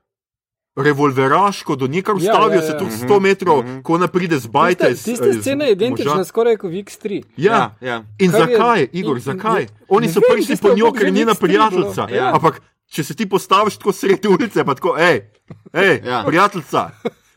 Revolveraško 0.79 1.77
do 1.77 1.87
nekaj 1.87 2.13
Ja, 2.13 2.17
ustavijo 2.17 2.55
ja, 2.55 2.63
se 2.63 2.73
ja. 2.73 2.79
tu 2.79 2.85
100 2.87 3.21
metrov, 3.21 3.65
ko 3.83 3.95
ona 3.95 4.07
pride 4.07 4.39
z 4.39 4.47
bajta. 4.47 4.87
Tista, 4.87 5.11
iz- 5.11 5.19
tista 5.19 5.29
iz 5.29 5.41
scena 5.41 5.65
je 5.65 5.73
identična, 5.73 6.13
moža. 6.13 6.25
skoraj 6.25 6.57
kot 6.57 6.71
v 6.71 6.75
X3. 6.77 7.23
Ja. 7.37 7.53
Ja, 7.53 7.75
ja. 7.83 7.97
In 8.19 8.31
Kar 8.31 8.41
je- 8.41 8.47
zakaj, 8.49 8.89
Igor, 8.93 9.17
in- 9.17 9.23
zakaj? 9.23 9.63
in- 9.63 9.69
Oni 9.89 10.07
ne 10.07 10.13
so 10.13 10.21
vem, 10.21 10.31
prišli 10.33 10.57
po 10.57 10.69
njo, 10.69 10.87
je 10.87 10.93
ker 10.93 11.03
je 11.03 11.11
njena 11.11 11.35
prijateljica. 11.35 12.07
Ja. 12.09 12.35
Ampak 12.35 12.61
če 12.87 13.05
se 13.05 13.15
ti 13.15 13.27
postaviš 13.27 13.77
tako 13.77 13.93
sredi 13.93 14.29
ulice, 14.29 14.65
pa 14.65 14.75
tako, 14.75 14.95
hej, 14.95 15.21
hej 15.73 16.03
Ja. 16.07 16.23
prijateljica. 16.23 16.91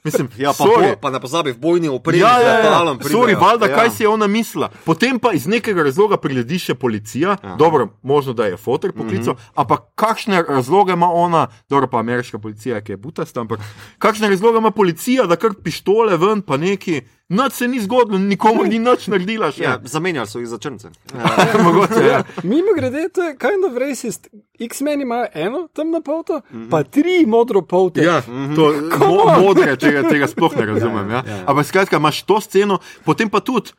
Mislim, 0.03 0.29
Ja, 0.37 0.51
pa, 0.57 0.65
bo, 0.65 0.95
pa 1.01 1.09
ne 1.09 1.19
pozabi 1.19 1.51
v 1.51 1.59
bojni 1.61 1.89
opremi, 1.89 2.19
Ja, 2.19 2.39
ja, 2.41 2.53
ja. 2.59 2.95
Sorry, 3.05 3.35
valjda, 3.41 3.65
Ja. 3.69 3.75
kaj 3.75 3.89
si 3.89 4.03
je 4.03 4.09
ona 4.09 4.27
mislila. 4.27 4.69
Potem 4.85 5.19
pa 5.19 5.31
iz 5.33 5.47
nekega 5.47 5.83
razloga 5.83 6.17
priledi 6.17 6.59
še 6.59 6.75
policija. 6.75 7.37
Aha. 7.43 7.55
Dobro, 7.55 7.87
možno 8.01 8.33
da 8.33 8.45
je 8.45 8.57
fotor 8.57 8.91
poklical, 8.91 9.33
mm 9.33 9.37
-hmm. 9.37 9.51
ampak 9.55 9.81
kakšne 9.95 10.43
razloge 10.47 10.93
ima 10.93 11.07
ona, 11.07 11.47
dobro 11.69 11.87
pa 11.87 11.99
ameriška 11.99 12.39
policija, 12.39 12.81
ki 12.81 12.91
je 12.91 12.97
butasta, 12.97 13.41
ampak 13.41 13.59
kakšne 13.97 14.29
razloge 14.29 14.57
ima 14.57 14.71
policija, 14.71 15.25
da 15.25 15.35
kar 15.35 15.51
pištole 15.63 16.17
ven, 16.17 16.41
pa 16.41 16.57
neki. 16.57 17.01
Noč 17.31 17.53
se 17.53 17.67
ni 17.67 17.79
zgodilo, 17.79 18.19
nikomu 18.19 18.65
ni 18.67 18.79
nič 18.79 19.05
naredila 19.07 19.53
še. 19.55 19.63
Ja, 19.63 19.77
zamenjali 19.87 20.27
so 20.27 20.41
jih 20.41 20.49
za 20.51 20.57
črnce. 20.59 20.89
Mogoče, 21.63 22.01
ja. 22.03 22.17
Mimo 22.43 22.73
grede, 22.75 23.05
to 23.15 23.23
je 23.23 23.37
kind 23.39 23.63
of 23.67 23.77
racist. 23.79 24.27
X-meni 24.59 25.07
imajo 25.07 25.29
eno 25.33 25.61
temno 25.73 26.01
polto, 26.03 26.41
pa 26.69 26.83
tri 26.83 27.23
modro 27.25 27.61
polte. 27.63 28.03
Ja, 28.03 28.19
to 28.27 28.67
mo 28.99 29.29
modre, 29.39 29.77
tega, 29.79 30.03
tega 30.09 30.27
sploh 30.27 30.59
ne 30.59 30.67
razumem. 30.73 31.15
Ja. 31.15 31.23
Ampak 31.45 31.71
skratka, 31.71 32.03
imaš 32.03 32.21
to 32.27 32.41
sceno, 32.43 32.81
potem 33.07 33.31
pa 33.31 33.39
tudi. 33.39 33.71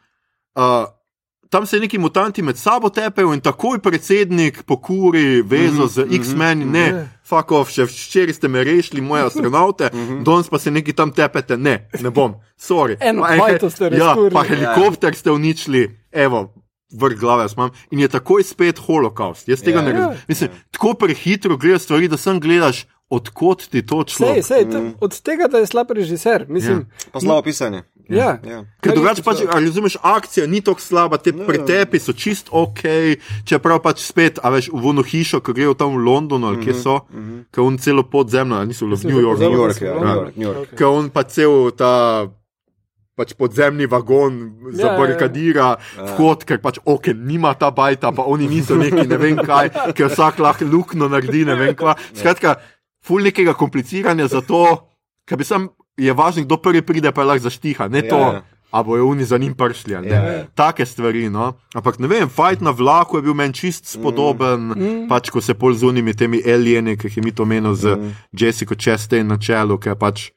Uh, 0.57 0.89
Tam 1.53 1.67
se 1.69 1.77
neki 1.77 1.99
mutanti 1.99 2.43
med 2.43 2.57
sabo 2.57 2.89
tepejo 2.89 3.35
in 3.37 3.41
takoj 3.45 3.77
predsednik 3.85 4.63
pokuri 4.65 5.43
vezo 5.45 5.85
z 5.87 6.07
X-meni, 6.17 6.65
ne, 6.65 6.85
fuck 7.33 7.51
off, 7.51 7.71
še 7.71 7.87
včeraj 7.87 8.35
ste 8.35 8.49
me 8.49 8.61
rešili, 8.63 9.01
moje 9.03 9.25
astronaute, 9.25 9.89
danes 10.21 10.49
pa 10.49 10.59
se 10.59 10.71
neki 10.71 10.93
tam 10.93 11.11
tepete, 11.11 11.57
ne, 11.59 11.79
ne 11.97 12.11
bom, 12.11 12.35
sorry. 12.59 12.99
Eno 13.01 13.23
Pa 13.23 13.37
bajto 13.39 13.71
ste 13.71 13.85
Ja, 13.87 13.91
razkurili. 13.91 14.31
pa 14.31 14.43
helikopter 14.45 15.15
ste 15.15 15.33
uničili, 15.33 15.87
evo. 16.13 16.53
Vrh 16.93 17.17
glave 17.17 17.43
jaz 17.43 17.55
imam 17.55 17.71
in 17.91 18.01
je 18.01 18.09
takoj 18.11 18.43
spet 18.45 18.77
holokaust. 18.79 19.49
Jaz 19.49 19.63
tega 19.63 19.79
Ja, 19.79 19.83
ne 19.83 19.91
ja. 19.91 19.97
razumem. 19.97 20.19
Mislim, 20.29 20.51
tako 20.71 20.93
prehitro 20.95 21.57
gledaš 21.57 21.83
stvari, 21.83 22.09
da 22.09 22.19
sem 22.19 22.37
gledaš, 22.39 22.83
odkot 23.11 23.65
ti 23.65 23.81
to 23.83 24.03
Sej, 24.03 24.13
človek. 24.13 24.45
sej, 24.45 24.63
to, 24.67 24.79
od 25.01 25.17
tega, 25.21 25.49
da 25.49 25.59
je 25.59 25.67
slab 25.67 25.91
režiser. 25.91 26.45
Mislim, 26.49 26.85
Pa 27.09 27.21
slabo 27.21 27.43
pisanje. 27.43 27.83
Ja. 28.13 28.39
Ja. 28.45 28.59
Ker 28.81 28.81
Kar 28.81 28.93
je 28.93 28.97
drugače 28.97 29.23
pač, 29.25 29.41
to- 29.43 29.49
ali 29.53 29.67
razumeš, 29.67 29.97
akcija 30.03 30.47
ni 30.47 30.61
tako 30.61 30.81
slaba, 30.81 31.19
te 31.19 31.33
pretepi 31.33 31.99
so 31.99 32.13
čist 32.13 32.49
ok, 32.51 32.83
čeprav 33.45 33.81
pač 33.83 34.05
spet, 34.05 34.39
a 34.43 34.51
veš, 34.51 34.69
v 34.73 34.85
ono 34.93 35.03
hišo, 35.03 35.41
ko 35.41 35.53
grejo 35.53 35.75
tam 35.75 35.97
v 35.97 36.05
Londonu 36.05 36.47
ali 36.53 36.61
kje 36.65 36.75
so, 36.75 37.01
ker 37.51 37.65
on 37.65 37.79
celo 37.79 38.03
podzemno, 38.05 38.57
ali 38.61 38.73
niso 38.73 38.87
v 38.87 38.95
New 39.05 39.21
Yorku, 39.21 39.43
New 39.43 39.57
York, 39.57 39.77
York, 39.77 39.83
ja, 39.83 39.95
New 39.95 40.01
New 40.01 40.07
York. 40.07 40.23
York, 40.23 40.37
New 40.37 40.49
York. 40.53 40.69
ker 40.77 40.87
on 40.87 41.11
pa 41.11 41.23
cel 41.25 41.73
ta. 41.73 41.93
Pač 43.13 43.35
podzemni 43.37 43.85
vagon 43.85 44.57
Ja, 44.73 44.89
zabarikadira 44.89 45.77
vhod, 46.17 46.47
ker 46.49 46.57
pač 46.65 46.79
ok, 46.81 47.11
nima 47.13 47.53
ta 47.61 47.69
bajta, 47.69 48.09
pa 48.17 48.25
oni 48.25 48.49
niso 48.49 48.73
neki 48.73 49.05
ne 49.05 49.19
vem 49.21 49.37
kaj, 49.37 49.69
ker 49.93 50.09
vsak 50.09 50.41
lahko 50.41 50.65
luknjo 50.65 51.11
naredi, 51.13 51.45
ne 51.45 51.53
vem 51.61 51.75
kaj. 51.77 51.93
Skratka, 52.17 52.57
ful 53.05 53.21
nekega 53.21 53.53
kompliciranja 53.53 54.31
za 54.33 54.41
to, 54.41 54.65
ker 55.29 55.37
bi 55.37 55.45
sam 55.45 55.69
je 55.97 56.13
važno, 56.13 56.43
kdo 56.45 56.57
prvi 56.57 56.83
pride, 56.83 57.13
pa 57.13 57.23
je 57.23 57.27
lahko 57.27 57.49
zaštiha, 57.49 57.89
ne 57.89 58.03
Ja, 58.05 58.09
to. 58.11 58.19
ja. 58.19 58.43
A 58.73 58.81
bojo 58.83 59.05
oni 59.09 59.25
za 59.25 59.37
njim 59.39 59.53
prišli. 59.55 59.97
ali 59.97 60.09
ne. 60.09 60.15
Ja, 60.17 60.23
ja. 60.33 60.45
Take 60.55 60.87
stvari. 60.87 61.29
No? 61.31 61.53
Ampak 61.75 61.99
ne 61.99 62.09
vem, 62.09 62.29
fajt 62.29 62.61
na 62.65 62.71
vlaku 62.71 63.19
je 63.19 63.23
bil 63.23 63.35
meni 63.35 63.53
čist 63.55 63.85
spodoben, 63.85 64.61
mm. 64.73 65.09
pač 65.09 65.29
ko 65.31 65.41
se 65.45 65.53
pol 65.55 65.75
z 65.77 65.85
unimi 65.85 66.15
temi 66.17 66.41
alieni, 66.41 66.97
ki 66.97 67.07
jih 67.07 67.17
je 67.17 67.23
mi 67.23 67.33
to 67.37 67.45
menil 67.45 67.75
z 67.77 67.97
mm. 67.97 68.15
Jessico 68.33 68.75
Chastain 68.75 69.29
na 69.29 69.37
čelu, 69.37 69.77
ki 69.79 69.89
je 69.93 69.95
pač. 69.95 70.31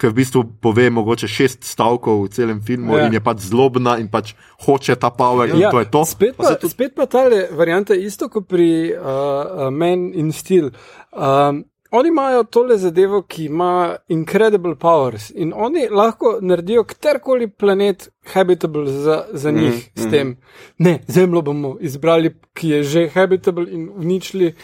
Ker 0.00 0.14
v 0.14 0.22
bistvu 0.22 0.44
pove 0.62 0.86
mogoče 0.90 1.28
šest 1.28 1.66
stavkov 1.66 2.22
v 2.24 2.28
celem 2.32 2.60
filmu 2.62 2.94
Ja. 2.94 3.00
ja. 3.02 3.06
in 3.06 3.12
je 3.12 3.20
pač 3.20 3.38
zlobna 3.50 3.98
in 3.98 4.06
pač 4.08 4.32
hoče 4.64 4.94
ta 4.96 5.10
power 5.10 5.50
in 5.50 5.60
to 5.70 5.82
je 5.82 5.90
to. 5.90 6.04
Spet 6.06 6.36
pa, 6.38 6.54
pa, 6.56 6.68
spet 6.68 6.94
pa 6.94 7.04
ta 7.10 7.26
varianta 7.50 7.94
isto 7.94 8.28
kot 8.30 8.46
pri 8.48 8.94
uh, 8.94 9.02
uh, 9.02 9.70
Man 9.74 10.14
in 10.14 10.30
Steel. 10.32 10.70
Um, 11.12 11.64
oni 11.90 12.08
imajo 12.08 12.44
tole 12.44 12.76
zadevo, 12.78 13.22
ki 13.22 13.44
ima 13.44 13.96
incredible 14.08 14.74
powers 14.74 15.30
in 15.30 15.52
oni 15.56 15.88
lahko 15.90 16.38
naredijo 16.40 16.84
katerkoli 16.84 17.48
planet 17.48 18.08
habitable 18.32 18.92
za, 18.92 19.24
za 19.32 19.50
njih 19.50 19.90
mm, 19.96 20.02
s 20.02 20.10
tem. 20.10 20.36
Ne, 20.78 21.00
zemljo 21.06 21.42
bomo 21.42 21.76
izbrali, 21.80 22.34
ki 22.54 22.68
je 22.68 22.82
že 22.82 23.08
habitable 23.08 23.66
in 23.70 23.90
uničili 23.94 24.54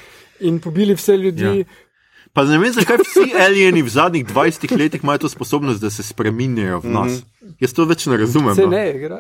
in 0.41 0.61
pobili 0.61 0.95
vse 0.95 1.17
ljudi. 1.17 1.59
Ja. 1.59 1.65
Pa 2.37 2.45
ne 2.45 2.59
vem, 2.61 2.73
zakaj 2.77 3.01
vsi 3.01 3.31
alieni 3.41 3.81
v 3.83 3.89
zadnjih 3.89 4.27
20 4.29 4.77
letih 4.77 5.01
imajo 5.03 5.25
to 5.25 5.29
sposobnost, 5.33 5.81
da 5.81 5.91
se 5.91 6.05
spreminjajo 6.05 6.83
v 6.85 6.93
nas. 6.93 7.13
Mm 7.13 7.17
-hmm. 7.17 7.37
Jaz 7.63 7.73
to 7.73 7.85
več 7.89 8.05
ne 8.11 8.17
razumem. 8.21 8.55
Se 8.55 8.65
no. 8.67 8.73
ne 8.75 8.83
igra. 8.91 9.19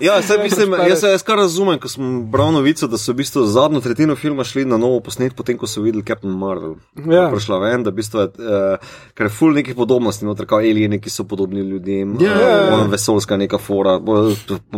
Ja, 0.00 0.16
saj 0.22 0.38
mislim, 0.42 0.74
jaz 0.88 1.00
se 1.00 1.10
jaz 1.12 1.22
kar 1.26 1.38
razumem, 1.38 1.78
ko 1.80 1.88
sem 1.88 2.10
bral 2.30 2.52
novico, 2.54 2.86
da 2.90 2.98
so 3.00 3.12
v 3.12 3.20
bistvu 3.22 3.44
zadnjo 3.50 3.80
tretjino 3.84 4.16
filma 4.16 4.44
šli 4.44 4.64
na 4.68 4.78
novo 4.80 5.00
posnet, 5.04 5.34
potem 5.36 5.58
ko 5.58 5.68
so 5.70 5.82
videli 5.84 6.04
Captain 6.06 6.34
Marvel. 6.38 6.76
Ja. 7.10 7.28
Prišla 7.32 7.58
ven, 7.62 7.84
da 7.86 7.92
v 7.92 7.98
bistvu 8.00 8.20
je, 8.20 8.26
uh, 8.26 8.94
ker 9.16 9.28
je 9.28 9.32
full 9.34 9.56
nekih 9.56 9.76
podobnosti, 9.78 10.26
noter 10.26 10.48
kao 10.50 10.62
alieni, 10.62 11.00
ki 11.02 11.12
so 11.12 11.26
podobni 11.28 11.64
ljudem, 11.66 12.16
Ja, 12.22 12.34
ja, 12.40 12.48
ja. 12.48 12.78
uh, 12.78 12.86
vesolska 12.90 13.36
neka 13.40 13.58
fora, 13.58 13.98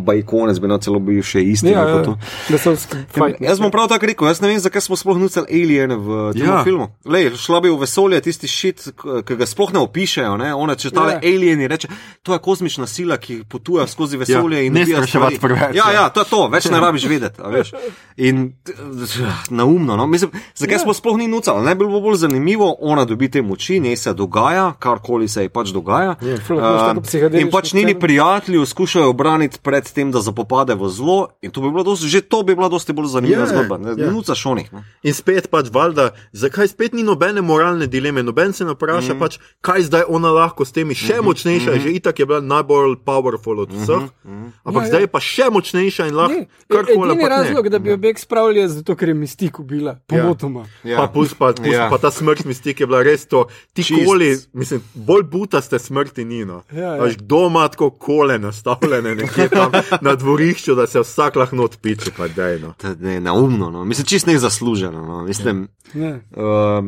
pa 0.07 0.15
i 0.15 0.25
konec 0.27 0.61
bi 0.63 0.71
na 0.71 0.79
celo 0.83 1.01
bil 1.03 1.23
še 1.23 1.43
isti. 1.45 1.75
Ja, 1.75 1.87
ja, 1.89 2.59
so 2.59 2.77
fajn. 3.15 3.39
Jaz 3.41 3.61
bom 3.63 3.71
prav 3.75 3.91
tako 3.93 4.11
rekel, 4.11 4.31
jaz 4.33 4.43
ne 4.45 4.53
vem, 4.53 4.61
zakaj 4.63 4.87
smo 4.89 4.99
sploh 5.01 5.21
nucali 5.21 5.47
aliene 5.51 5.97
v 5.97 6.21
tem 6.37 6.47
Ja. 6.47 6.59
ja. 6.59 6.65
filmu. 6.65 6.91
Lej, 7.05 7.36
šla 7.37 7.61
bi 7.61 7.69
v 7.69 7.79
vesolje, 7.79 8.21
tisti 8.21 8.49
šit, 8.49 8.89
ki 9.23 9.37
ga 9.37 9.47
sploh 9.47 9.73
ne 9.73 9.79
opišejo. 9.81 10.37
Ne? 10.37 10.55
One, 10.55 10.75
če 10.75 10.91
tale 10.91 11.13
Ja. 11.13 11.19
ja. 11.19 11.29
alieni 11.29 11.69
reče, 11.69 11.89
to 12.23 12.33
je 12.33 12.39
kozmična 12.41 12.87
sila, 12.87 13.17
ki 13.17 13.45
potuje 13.45 13.87
skozi 13.87 14.17
vesolje 14.17 14.57
Ja, 14.57 14.63
in 14.63 14.73
ne 14.73 14.83
ubija 14.83 14.97
spraševati 14.99 15.37
stvari. 15.37 15.55
preveč, 15.55 15.77
Ja, 15.77 15.85
ja. 15.87 15.93
ja, 15.95 16.09
to 16.09 16.21
je 16.21 16.27
to, 16.27 16.49
več 16.49 16.65
ne 16.67 16.81
rabiš 16.81 17.05
vedeti. 17.07 17.39
a 17.39 17.49
veš. 17.49 17.73
In 18.19 18.53
naumno. 19.51 19.97
No? 19.97 20.07
Mislim, 20.07 20.31
zakaj 20.55 20.73
Ja. 20.73 20.77
ja. 20.77 20.79
smo 20.81 20.95
sploh 20.95 21.17
ni 21.17 21.29
nucali? 21.29 21.65
Ne 21.65 21.75
bi 21.75 21.85
bilo 21.85 22.01
bolj 22.01 22.17
zanimivo, 22.17 22.77
ona 22.81 23.05
dobi 23.05 23.29
te 23.29 23.43
moči, 23.43 23.81
ne 23.81 23.97
se 23.97 24.15
dogaja, 24.15 24.73
karkoli 24.75 25.29
se 25.29 25.43
ji 25.43 25.49
pač 25.49 25.69
dogaja. 25.69 26.17
Ja, 26.21 26.37
tako 26.39 26.55
Um, 26.57 27.03
psihedelično 27.03 27.41
in 27.41 27.51
pač 27.51 27.73
njeni 27.73 27.95
prijatelji 27.95 28.67
skušajo 28.67 29.11
obraniti 29.11 29.59
pred 29.63 29.85
tem, 29.87 30.11
da 30.11 30.21
zapopade 30.21 30.75
v 30.75 30.89
zlo. 30.89 31.29
In 31.43 31.51
to 31.51 31.61
bi 31.61 31.71
bilo 31.71 31.83
dosti, 31.85 32.09
že 32.09 32.21
to 32.23 32.43
bi 32.43 32.55
bila 32.55 32.69
dosti 32.69 32.93
bolj 32.93 33.07
zanimiva 33.09 33.41
Ja, 33.41 33.47
zgodba. 33.47 33.79
Ne, 33.79 33.89
ja. 33.91 33.97
ne 33.97 34.11
nucaš 34.11 34.47
onih. 34.47 34.73
Ne? 34.73 34.85
In 35.03 35.15
spet 35.15 35.51
pač 35.51 35.67
valjda, 35.71 36.11
zakaj 36.33 36.69
spet 36.69 36.93
ni 36.93 37.03
nobene 37.27 37.43
moralne 37.43 37.87
dileme, 37.87 38.23
noben 38.23 38.53
se 38.53 38.65
ne 38.65 38.73
vpraša, 38.73 39.15
mm. 39.15 39.19
pač, 39.19 39.39
kaj 39.61 39.83
zdaj 39.83 40.03
ona 40.09 40.31
lahko 40.31 40.65
s 40.65 40.73
temi 40.73 40.95
še 40.95 41.19
močnejša, 41.25 41.75
mm. 41.75 41.81
že 41.83 41.91
itak 41.99 42.19
je 42.19 42.27
bila 42.27 42.41
najbolj 42.41 42.97
powerful 43.05 43.61
od 43.65 43.73
vseh, 43.73 44.07
mm. 44.25 44.47
ampak 44.65 44.83
Ja, 44.83 44.87
ja. 44.87 44.91
zdaj 44.91 45.03
je 45.03 45.11
pa 45.11 45.21
še 45.21 45.49
močnejša 45.51 46.07
in 46.07 46.15
lahko 46.15 46.37
Ne, 46.37 46.47
karkoli. 46.69 46.93
Edini 46.93 47.13
ampak 47.17 47.31
ne. 47.31 47.37
razlog, 47.37 47.69
da 47.73 47.79
bi 47.79 47.91
jo 47.91 47.97
beg 47.97 48.19
spravili, 48.19 48.61
je 48.61 48.69
zato, 48.79 48.97
ker 48.97 49.09
je 49.09 49.15
mistik 49.15 49.59
ubila, 49.59 49.97
pomotoma. 50.07 50.67
Ja. 50.85 50.99
Pa, 51.01 51.07
pus, 51.11 51.35
pa, 51.35 51.53
pus, 51.53 51.67
ja. 51.67 51.87
Ja. 51.87 51.91
pa 51.91 51.99
ta 51.99 52.11
smrt 52.11 52.45
mistik 52.45 52.81
je 52.81 52.87
bila 52.87 53.03
res 53.03 53.27
to. 53.27 53.47
Ti 53.73 53.83
Čist. 53.85 54.05
koli, 54.07 54.31
mislim, 54.53 54.83
bolj 54.95 55.25
butaste 55.33 55.79
smrti 55.79 56.25
ni. 56.25 56.45
No. 56.45 56.63
Ja, 56.73 56.95
ja. 56.97 57.03
Veš, 57.03 57.17
Kdo 57.17 57.47
ima 57.49 57.67
tako 57.69 57.91
kole 57.91 58.39
nastavljene 58.39 59.15
nekje 59.15 59.49
tam 59.49 59.73
na 60.01 60.15
dvorišču, 60.15 60.75
da 60.75 60.87
se 60.87 61.01
vsak 61.01 61.37
lahko 61.37 61.65
odpiče, 61.65 62.13
pa 62.17 62.29
dejno. 62.29 62.75
Ne, 63.01 63.21
neumno, 63.21 63.71
no. 63.71 63.85
mislim, 63.85 64.07
čist 64.07 64.27
ne 64.27 64.39
zasluženo. 64.39 65.07
No. 65.07 65.25
Mislim, 65.25 65.69
Ne. 65.95 66.21
uh, 66.37 66.85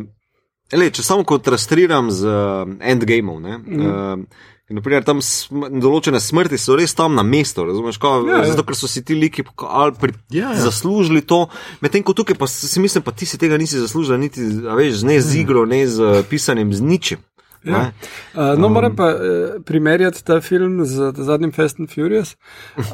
le, 0.77 0.91
če 0.91 1.03
samo 1.03 1.25
kontrastiram 1.25 2.11
z 2.13 2.29
uh, 2.29 2.77
endgameom, 2.81 3.43
ne, 3.43 3.59
mm. 3.59 3.87
uh, 3.87 4.55
In, 4.69 4.77
naprimer, 4.77 5.01
tam 5.01 5.23
sm 5.25 5.79
določene 5.81 6.21
smrti 6.21 6.59
so 6.61 6.75
res 6.77 6.93
tam 6.93 7.15
na 7.17 7.23
mestu, 7.25 7.65
razumeš? 7.65 7.97
Kao, 8.03 8.21
Ja, 8.29 8.43
ja. 8.43 8.51
zato, 8.53 8.67
ker 8.69 8.77
so 8.77 8.85
si 8.85 9.01
ti 9.01 9.17
liki 9.17 9.41
ali 9.65 9.97
pri, 9.97 10.13
Ja, 10.29 10.53
ja. 10.53 10.61
zaslužili 10.61 11.23
to, 11.25 11.47
medtem 11.81 12.05
ko 12.05 12.13
tukaj 12.13 12.37
pa 12.37 12.45
si 12.47 12.81
mislim, 12.81 13.01
pa 13.03 13.17
ti 13.17 13.25
si 13.25 13.41
tega 13.41 13.57
nisi 13.57 13.81
zaslužil, 13.81 14.21
niti 14.21 14.45
veš, 14.45 15.07
ne 15.09 15.17
z 15.25 15.41
igro, 15.41 15.65
ne 15.65 15.87
z 15.89 16.05
eh, 16.05 16.21
pisanjem, 16.29 16.77
z 16.77 16.85
ničim. 16.85 17.25
Ja. 17.65 17.91
Uh, 18.37 18.55
no, 18.61 18.69
moram 18.69 18.95
pa 18.97 19.09
uh, 19.17 19.57
primerjati 19.67 20.21
ta 20.25 20.39
film 20.41 20.85
z 20.87 21.11
zadnjim 21.17 21.51
Fast 21.53 21.81
and 21.81 21.91
Furious. 21.91 22.37
Uh, 22.77 22.85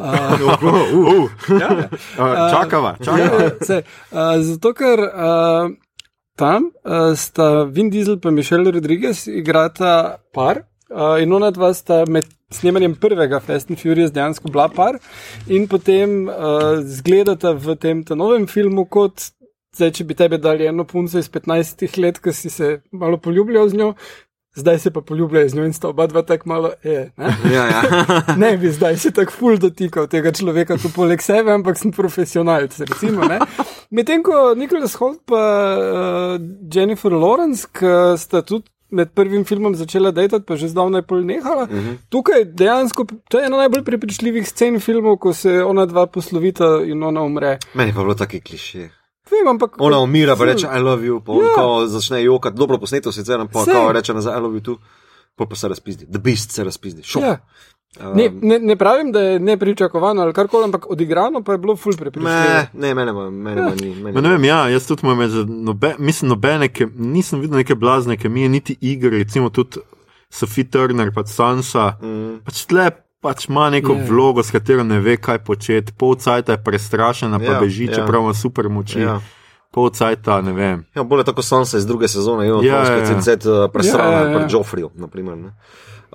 Uh, 0.64 1.28
ja, 1.60 1.68
ja. 1.74 1.88
uh, 2.22 2.50
čakava, 2.54 2.96
čakava. 3.02 3.42
Ja, 3.42 3.50
sej, 3.60 3.82
uh, 4.14 4.38
zato, 4.46 4.72
ker 4.78 5.04
uh, 5.04 5.74
tam 6.36 6.70
uh, 6.84 7.14
sta 7.16 7.64
Vin 7.64 7.90
Diesel 7.90 8.18
in 8.24 8.34
Mišel 8.34 8.70
Rodriguez 8.70 9.26
igrata 9.26 10.18
par. 10.32 10.64
Uh, 10.90 11.22
in 11.22 11.32
ona 11.32 11.50
dva 11.50 11.72
sta 11.74 12.04
med 12.08 12.26
snemanjem 12.52 12.94
prvega 13.00 13.40
Fast 13.40 13.70
and 13.70 13.80
Furious 13.80 14.12
dejansko 14.12 14.50
bila 14.52 14.68
par, 14.68 14.98
in 15.48 15.66
potem 15.66 16.28
uh, 16.28 16.78
zgledata 16.84 17.54
v 17.56 17.76
tem 17.76 18.04
novem 18.14 18.46
filmu 18.46 18.86
kot. 18.86 19.30
Zdaj, 19.74 19.90
če 19.90 20.04
bi 20.06 20.14
tebi 20.14 20.38
dali 20.38 20.68
eno 20.70 20.84
punco 20.86 21.18
iz 21.18 21.26
15 21.26 21.98
let, 21.98 22.20
ki 22.22 22.30
si 22.30 22.50
se 22.50 22.68
malo 22.92 23.18
poljubljal 23.18 23.72
z 23.72 23.80
njo, 23.80 23.88
zdaj 24.54 24.78
se 24.78 24.90
pa 24.94 25.00
poljubljajo 25.00 25.48
z 25.48 25.54
njo 25.54 25.64
in 25.64 25.72
sta 25.72 25.88
oba 25.88 26.06
dva 26.06 26.22
tako 26.22 26.48
malo, 26.48 26.70
e, 26.84 27.10
ne? 27.16 27.34
Ja, 27.54 27.64
ja. 27.66 27.82
ne 28.42 28.56
bi 28.56 28.70
zdaj 28.70 28.96
se 28.96 29.10
tako 29.10 29.32
ful 29.32 29.58
dotikal 29.58 30.06
tega 30.06 30.32
človeka, 30.32 30.78
kot 30.78 30.94
poleg 30.94 31.22
sebe, 31.22 31.52
ampak 31.52 31.78
sem 31.78 31.92
profesionalc. 31.92 32.78
recimo, 32.78 33.24
ne. 33.24 33.38
Medtem 33.94 34.22
ko 34.26 34.54
Nicholas 34.58 34.96
Holt 34.98 35.22
in 35.30 35.36
uh, 35.38 36.38
Jennifer 36.66 37.12
Lawrence, 37.12 37.68
ki 37.70 38.18
sta 38.18 38.42
tudi 38.42 38.66
med 38.90 39.12
prvim 39.14 39.44
filmom 39.46 39.74
začela 39.78 40.10
dejati, 40.14 40.42
pa 40.46 40.56
že 40.58 40.68
zdavnaj 40.72 41.02
pol 41.06 41.22
nehala. 41.22 41.62
Uh 41.62 41.70
-huh. 41.70 41.96
Tukaj 42.10 42.44
dejansko, 42.44 43.06
to 43.30 43.38
je 43.38 43.46
ena 43.46 43.56
najbolj 43.56 43.84
prepričljivih 43.84 44.48
scen 44.48 44.80
filmov, 44.80 45.16
ko 45.18 45.32
se 45.32 45.62
ona 45.62 45.86
dva 45.86 46.06
poslovita 46.06 46.82
in 46.86 47.02
ona 47.02 47.22
umre. 47.22 47.58
Meni 47.74 47.92
pa 47.92 48.00
je 48.00 48.04
bilo 48.04 48.14
taki 48.14 48.40
kliše. 48.40 48.90
Vem, 49.30 49.48
ampak, 49.48 49.76
Ona 49.78 49.98
umira, 49.98 50.36
pa 50.36 50.44
reče, 50.44 50.66
I 50.66 50.80
love 50.80 51.06
you, 51.06 51.20
pa 51.24 51.32
on 51.32 51.44
Ja. 51.44 51.82
ja. 51.82 51.88
začne 51.88 52.22
jokati, 52.22 52.56
dobro 52.56 52.78
posneto 52.78 53.12
sicer, 53.12 53.40
pa 53.52 53.92
reče 53.92 54.14
nazaj, 54.14 54.38
I 54.38 54.40
love 54.40 54.58
you 54.58 54.62
too, 54.62 54.76
pol 55.36 55.48
pa 55.48 55.56
se 55.56 55.68
razpizdi, 55.68 56.06
the 56.06 56.18
beast 56.18 56.50
se 56.50 56.64
razpizdi, 56.64 57.02
šok. 57.02 57.22
Ja. 57.22 57.38
Um, 58.00 58.16
Ne, 58.16 58.30
ne, 58.42 58.58
ne 58.58 58.76
pravim, 58.76 59.12
da 59.12 59.20
je 59.20 59.38
nepričakovano 59.38 60.22
ali 60.22 60.32
karkoli, 60.32 60.64
ampak 60.64 60.90
odigrano 60.90 61.42
pa 61.42 61.52
je 61.52 61.58
bilo 61.58 61.76
ful 61.76 61.92
prepričljivo. 61.92 62.34
Ne, 62.34 62.68
ne, 62.72 62.94
mene 62.94 63.12
pa, 63.12 63.30
mene 63.30 63.62
pa 63.62 63.84
ni. 63.84 63.94
Mene 63.94 64.12
Ma 64.12 64.20
ne 64.20 64.28
vem, 64.28 64.44
ja, 64.44 64.68
jaz 64.68 64.86
tudi 64.86 65.06
imam, 65.06 65.18
nobe, 65.46 65.94
mislim, 65.98 66.28
nobene, 66.28 66.68
ke, 66.68 66.88
nisem 66.96 67.40
videl 67.40 67.56
neke 67.56 67.74
blazne 67.74 68.16
kemije, 68.16 68.48
niti 68.48 68.76
igre, 68.80 69.18
recimo 69.18 69.50
tudi 69.50 69.78
Sophie 70.30 70.64
Turner, 70.64 71.12
pa 71.14 71.22
Sansa. 71.26 71.92
Mm. 72.02 72.40
Pač 72.44 72.64
tle 72.66 72.90
pač 73.24 73.48
ima 73.48 73.70
neko 73.70 73.92
Je. 73.92 73.98
yeah. 73.98 74.08
vlogo, 74.08 74.42
s 74.42 74.50
katero 74.50 74.84
ne 74.84 75.00
ve, 75.00 75.16
kaj 75.16 75.38
početi, 75.46 75.92
pol 75.96 76.16
cajta 76.20 76.52
je 76.52 76.64
prestrašena, 76.64 77.38
pa 77.38 77.56
Ja, 77.56 77.60
beži, 77.60 77.86
ja. 77.86 77.94
čeprav 77.94 78.22
ima 78.22 78.34
super 78.34 78.68
moči. 78.68 79.00
Ja. 79.00 79.20
Pol 79.72 79.88
cajta, 79.90 80.40
ne 80.42 80.52
vem. 80.52 80.84
Ja, 80.94 81.02
bolje 81.02 81.24
tako 81.24 81.42
Sansa 81.42 81.78
iz 81.78 81.86
druge 81.86 82.08
sezone, 82.08 82.46
jo, 82.46 82.60
Ja, 82.62 82.74
ja, 82.74 82.82
ja, 82.84 82.92
ja, 82.92 82.98
ja. 82.98 83.06
cincet 83.06 83.46
uh, 83.46 83.64
presrana 83.72 84.10
Ja, 84.10 84.10
ja, 84.10 84.18
ja, 84.18 84.24
ja, 84.24 84.30
ja. 84.30 84.40
ja. 84.40 84.46
pri 84.46 84.56
Joffriju, 84.56 84.90
naprimer. 84.94 85.36
Ne, 85.36 85.54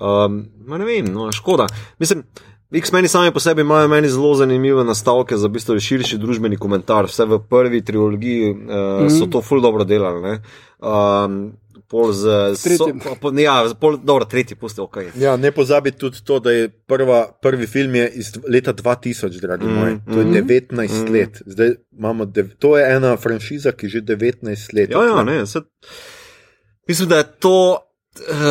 um, 0.00 0.42
ne 0.66 0.84
vem, 0.84 1.12
no, 1.12 1.32
škoda. 1.32 1.66
Mislim, 1.98 2.24
X-meni 2.72 3.08
sami 3.08 3.32
po 3.32 3.40
sebi 3.40 3.60
imajo 3.60 3.88
meni 3.88 4.08
zelo 4.08 4.34
zanimive 4.34 4.84
nastavke 4.84 5.36
za 5.36 5.48
v 5.48 5.50
bistvu 5.50 5.78
širši 5.80 6.18
družbeni 6.18 6.56
komentar. 6.56 7.08
Vse 7.10 7.26
v 7.26 7.40
prvi 7.50 7.82
trilogiji 7.84 8.50
uh, 8.50 8.60
mm. 9.04 9.10
so 9.10 9.26
to 9.26 9.42
ful 9.42 9.60
dobro 9.60 9.84
delali. 9.84 10.22
Ne. 10.22 10.38
Um, 10.78 11.42
Pol 11.90 12.12
z, 12.14 12.54
so, 12.54 12.68
tretjim. 12.68 13.00
po, 13.02 13.16
po, 13.18 13.30
ja, 13.34 13.66
pol, 13.74 13.96
dobro, 13.98 14.22
tretji, 14.24 14.54
pusti, 14.54 14.78
ok. 14.78 14.96
Ja, 15.18 15.34
ne 15.36 15.50
pozabi 15.50 15.90
tudi 15.90 16.20
to, 16.22 16.38
da 16.38 16.52
je 16.54 16.68
prva, 16.68 17.24
prvi 17.42 17.66
film 17.66 17.94
je 17.98 18.04
iz 18.14 18.30
leta 18.46 18.70
2000, 18.74 19.40
dragi 19.40 19.66
Mm, 19.66 19.74
moji. 19.74 19.96
To 20.06 20.20
je 20.20 20.24
mm, 20.24 20.46
19 20.46 21.08
mm. 21.08 21.12
let. 21.12 21.42
Zdaj 21.46 21.74
imamo, 21.98 22.24
dev, 22.24 22.54
to 22.58 22.76
je 22.78 22.86
ena 22.94 23.16
franšiza, 23.16 23.72
ki 23.72 23.88
že 23.88 24.04
19 24.06 24.74
let. 24.76 24.90
Ja, 24.90 25.02
ja, 25.02 25.24
ne, 25.26 25.46
se, 25.46 25.60
mislim, 26.88 27.08
da 27.08 27.16
je 27.16 27.26
to 27.42 27.89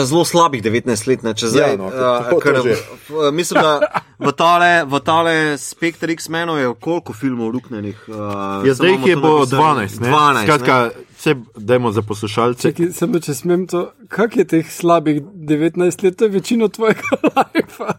zelo 0.04 0.24
slabih 0.24 0.64
19 0.64 0.88
let, 1.08 1.24
ne, 1.24 1.34
če 1.34 1.48
zdaj. 1.48 1.70
Ja, 1.70 1.78
no, 1.78 1.88
eh, 1.88 1.92
to- 1.92 2.30
to 2.30 2.40
ker 2.40 2.56
že. 2.56 2.70
v- 2.70 2.80
v- 3.10 3.32
Mislim, 3.32 3.62
da 3.62 3.80
v 4.20 4.32
tale, 4.32 4.86
v 4.86 5.00
tale 5.00 5.34
spektr 5.56 6.10
X-menov 6.10 6.58
je 6.58 6.74
koliko 6.76 7.14
filmov 7.14 7.52
ruknenih. 7.52 7.98
Uh, 8.08 8.16
Ja, 8.64 8.74
zdaj 8.74 8.90
jih 8.92 9.06
je 9.06 9.16
bo 9.18 9.46
12. 9.46 10.00
Ne? 10.00 10.08
12. 10.08 10.44
Skratka, 10.46 10.76
vse 11.14 11.32
dajmo 11.56 11.92
za 11.92 12.02
poslušalce. 12.02 12.62
Čekaj, 12.64 12.94
samo 12.94 13.20
če 13.20 13.34
smem 13.34 13.68
to, 13.68 13.92
kak 14.10 14.36
je 14.36 14.46
teh 14.46 14.66
slabih 14.66 15.22
19 15.22 15.78
let, 16.04 16.16
to 16.16 16.26
je 16.26 16.32
večino 16.32 16.68
tvojega 16.68 17.02
lajfa. 17.36 17.94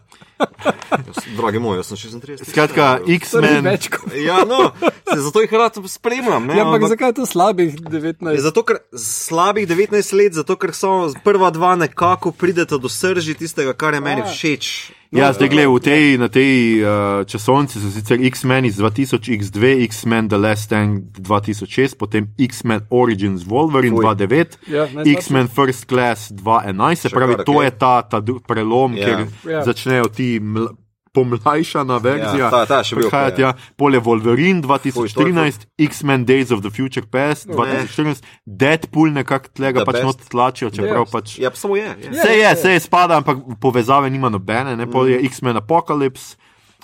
Dragi 1.31 1.59
moj, 1.59 1.77
jaz 1.77 1.85
sem 1.87 1.97
36. 2.11 2.45
Skratka, 2.45 2.99
X-Men. 3.07 3.65
Ja, 4.21 4.43
no, 4.43 4.71
se, 5.07 5.19
zato 5.19 5.41
jih 5.41 5.53
rad 5.53 5.77
spremljam. 5.87 6.45
Ne, 6.45 6.57
Ja, 6.57 6.65
ampak 6.65 6.75
ampak- 6.77 6.89
zakaj 6.89 7.09
je 7.09 7.13
to 7.13 7.25
slabih 7.25 7.73
Je 7.73 7.79
19? 7.81 8.37
Zato, 8.37 8.63
ker 8.63 8.77
slabih 8.91 9.67
19 9.67 9.91
let, 10.13 10.33
zato 10.33 10.55
ker 10.55 10.73
so 10.73 10.91
prva 11.23 11.49
dva 11.49 11.75
nekako 11.75 12.31
prideta 12.31 12.77
do 12.77 12.89
srži 12.89 13.33
tistega, 13.33 13.73
kar 13.73 13.93
je 13.93 14.01
meni 14.01 14.21
A. 14.21 14.25
všeč. 14.25 14.91
Ja, 15.11 15.27
zdaj 15.29 15.49
gledaj, 15.49 15.67
v 15.67 15.79
tej, 15.81 16.03
na 16.15 16.27
tej 16.29 16.51
uh, 16.79 16.87
časovnici 17.25 17.75
so 17.77 17.91
sicer 17.91 18.15
X-Men 18.23 18.63
iz 18.63 18.79
2000, 18.79 19.19
X2, 19.35 19.59
X-Men 19.83 20.29
The 20.29 20.39
Last 20.39 20.63
Stand 20.63 21.19
2006, 21.19 21.95
potem 21.95 22.31
X-Men 22.39 22.87
Origins 22.89 23.43
Wolverine 23.43 23.91
Fuj. 23.91 24.07
2009, 24.07 24.71
Ja. 24.71 24.87
X-Men 25.05 25.47
First 25.47 25.83
Class 25.83 26.00
2011, 26.31 26.95
se 26.97 27.09
Še 27.09 27.15
pravi, 27.15 27.35
kar, 27.35 27.45
to 27.45 27.51
okej. 27.53 27.65
je 27.65 27.71
ta, 27.77 28.01
ta 28.03 28.17
prelom, 28.41 28.93
Ja. 28.93 29.05
kjer 29.05 29.19
Ja. 29.47 29.63
začnejo 29.63 30.07
ti 30.09 30.39
ml- 30.39 30.73
pomlajšana 31.11 31.97
verzija. 31.97 32.39
Ja, 32.39 32.49
ta- 32.49 32.65
ta 32.65 32.79
še 32.81 32.95
bil, 32.95 33.09
prihajati, 33.09 33.41
ja. 33.41 33.47
ja. 33.49 33.73
Pol 33.75 33.91
je 33.91 33.99
Wolverine 33.99 34.63
Fuj, 34.63 35.11
to 35.11 35.21
je 35.21 35.33
2014, 35.33 35.67
X-Men 35.77 36.23
Days 36.23 36.51
of 36.51 36.61
the 36.61 36.69
Future 36.69 37.03
Past 37.05 37.47
2014, 37.47 38.23
Deadpool 38.45 39.11
nekako 39.11 39.51
tlega 39.51 39.79
The 39.79 39.85
pač 39.85 40.01
not 40.01 40.17
tlačijo, 40.23 40.71
čeprav 40.71 41.03
Ja. 41.03 41.11
pač. 41.11 41.35
Ja, 41.37 41.51
samo 41.51 41.75
je. 41.75 41.83
je. 41.83 42.05
Ja. 42.05 42.11
Vse 42.13 42.31
je, 42.31 42.53
vse 42.55 42.69
je 42.69 42.79
spada, 42.79 43.17
ampak 43.17 43.37
povezave 43.59 44.07
nima 44.07 44.29
nobene, 44.29 44.71
ne 44.73 44.87
pol 44.87 45.05
je 45.05 45.19
X-Men 45.21 45.57
Apocalypse, 45.57 46.39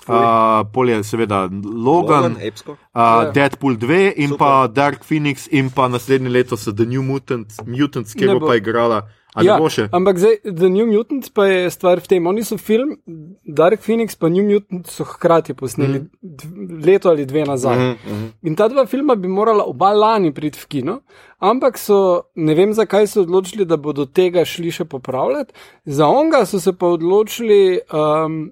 uh, 0.08 0.64
pol 0.72 0.90
je 0.90 1.02
seveda 1.04 1.42
Logan, 1.62 2.34
Logan, 2.34 2.36
uh, 2.36 2.78
Ja. 2.98 3.30
Deadpool 3.34 3.76
2 3.76 4.12
in 4.16 4.28
Super. 4.34 4.38
pa 4.38 4.66
Dark 4.66 5.04
Phoenix 5.04 5.46
in 5.50 5.70
pa 5.70 5.88
naslednje 5.88 6.28
leto 6.28 6.56
so 6.56 6.72
The 6.72 6.84
New 6.84 7.02
Mutant, 7.02 7.52
Mutants, 7.66 8.14
kjer 8.14 8.34
Ne 8.34 8.40
bo 8.40 8.46
pa 8.46 8.56
igrala. 8.56 9.06
Ja, 9.36 9.58
ampak 9.92 10.18
zdaj, 10.18 10.40
The 10.42 10.68
New 10.68 10.86
Mutants 10.86 11.28
pa 11.30 11.46
je 11.46 11.70
stvar 11.70 12.00
v 12.00 12.08
tem. 12.08 12.26
Oni 12.26 12.42
so 12.42 12.56
film, 12.58 12.96
Dark 13.44 13.84
Phoenix 13.84 14.16
pa 14.18 14.28
New 14.28 14.42
Mutants 14.42 14.96
so 14.96 15.04
hkrati 15.04 15.54
posneli 15.54 16.00
mm. 16.00 16.80
leto 16.82 17.10
ali 17.12 17.26
dve 17.26 17.44
nazaj. 17.44 17.76
Mm 17.76 17.96
mhm. 18.06 18.26
In 18.42 18.56
ta 18.56 18.68
dva 18.68 18.86
filma 18.86 19.14
bi 19.14 19.28
morala 19.28 19.64
oba 19.64 19.92
lani 19.92 20.32
priti 20.34 20.58
v 20.58 20.66
kino, 20.66 21.00
ampak 21.38 21.78
so, 21.78 22.22
ne 22.34 22.54
vem 22.54 22.72
zakaj 22.74 23.06
so 23.06 23.22
odločili, 23.22 23.64
da 23.64 23.76
bodo 23.76 24.06
tega 24.06 24.44
šli 24.44 24.72
še 24.72 24.84
popravljati. 24.84 25.52
Za 25.84 26.06
onga 26.08 26.46
so 26.46 26.60
se 26.60 26.72
pa 26.72 26.86
odločili, 26.86 27.80
um, 27.92 28.50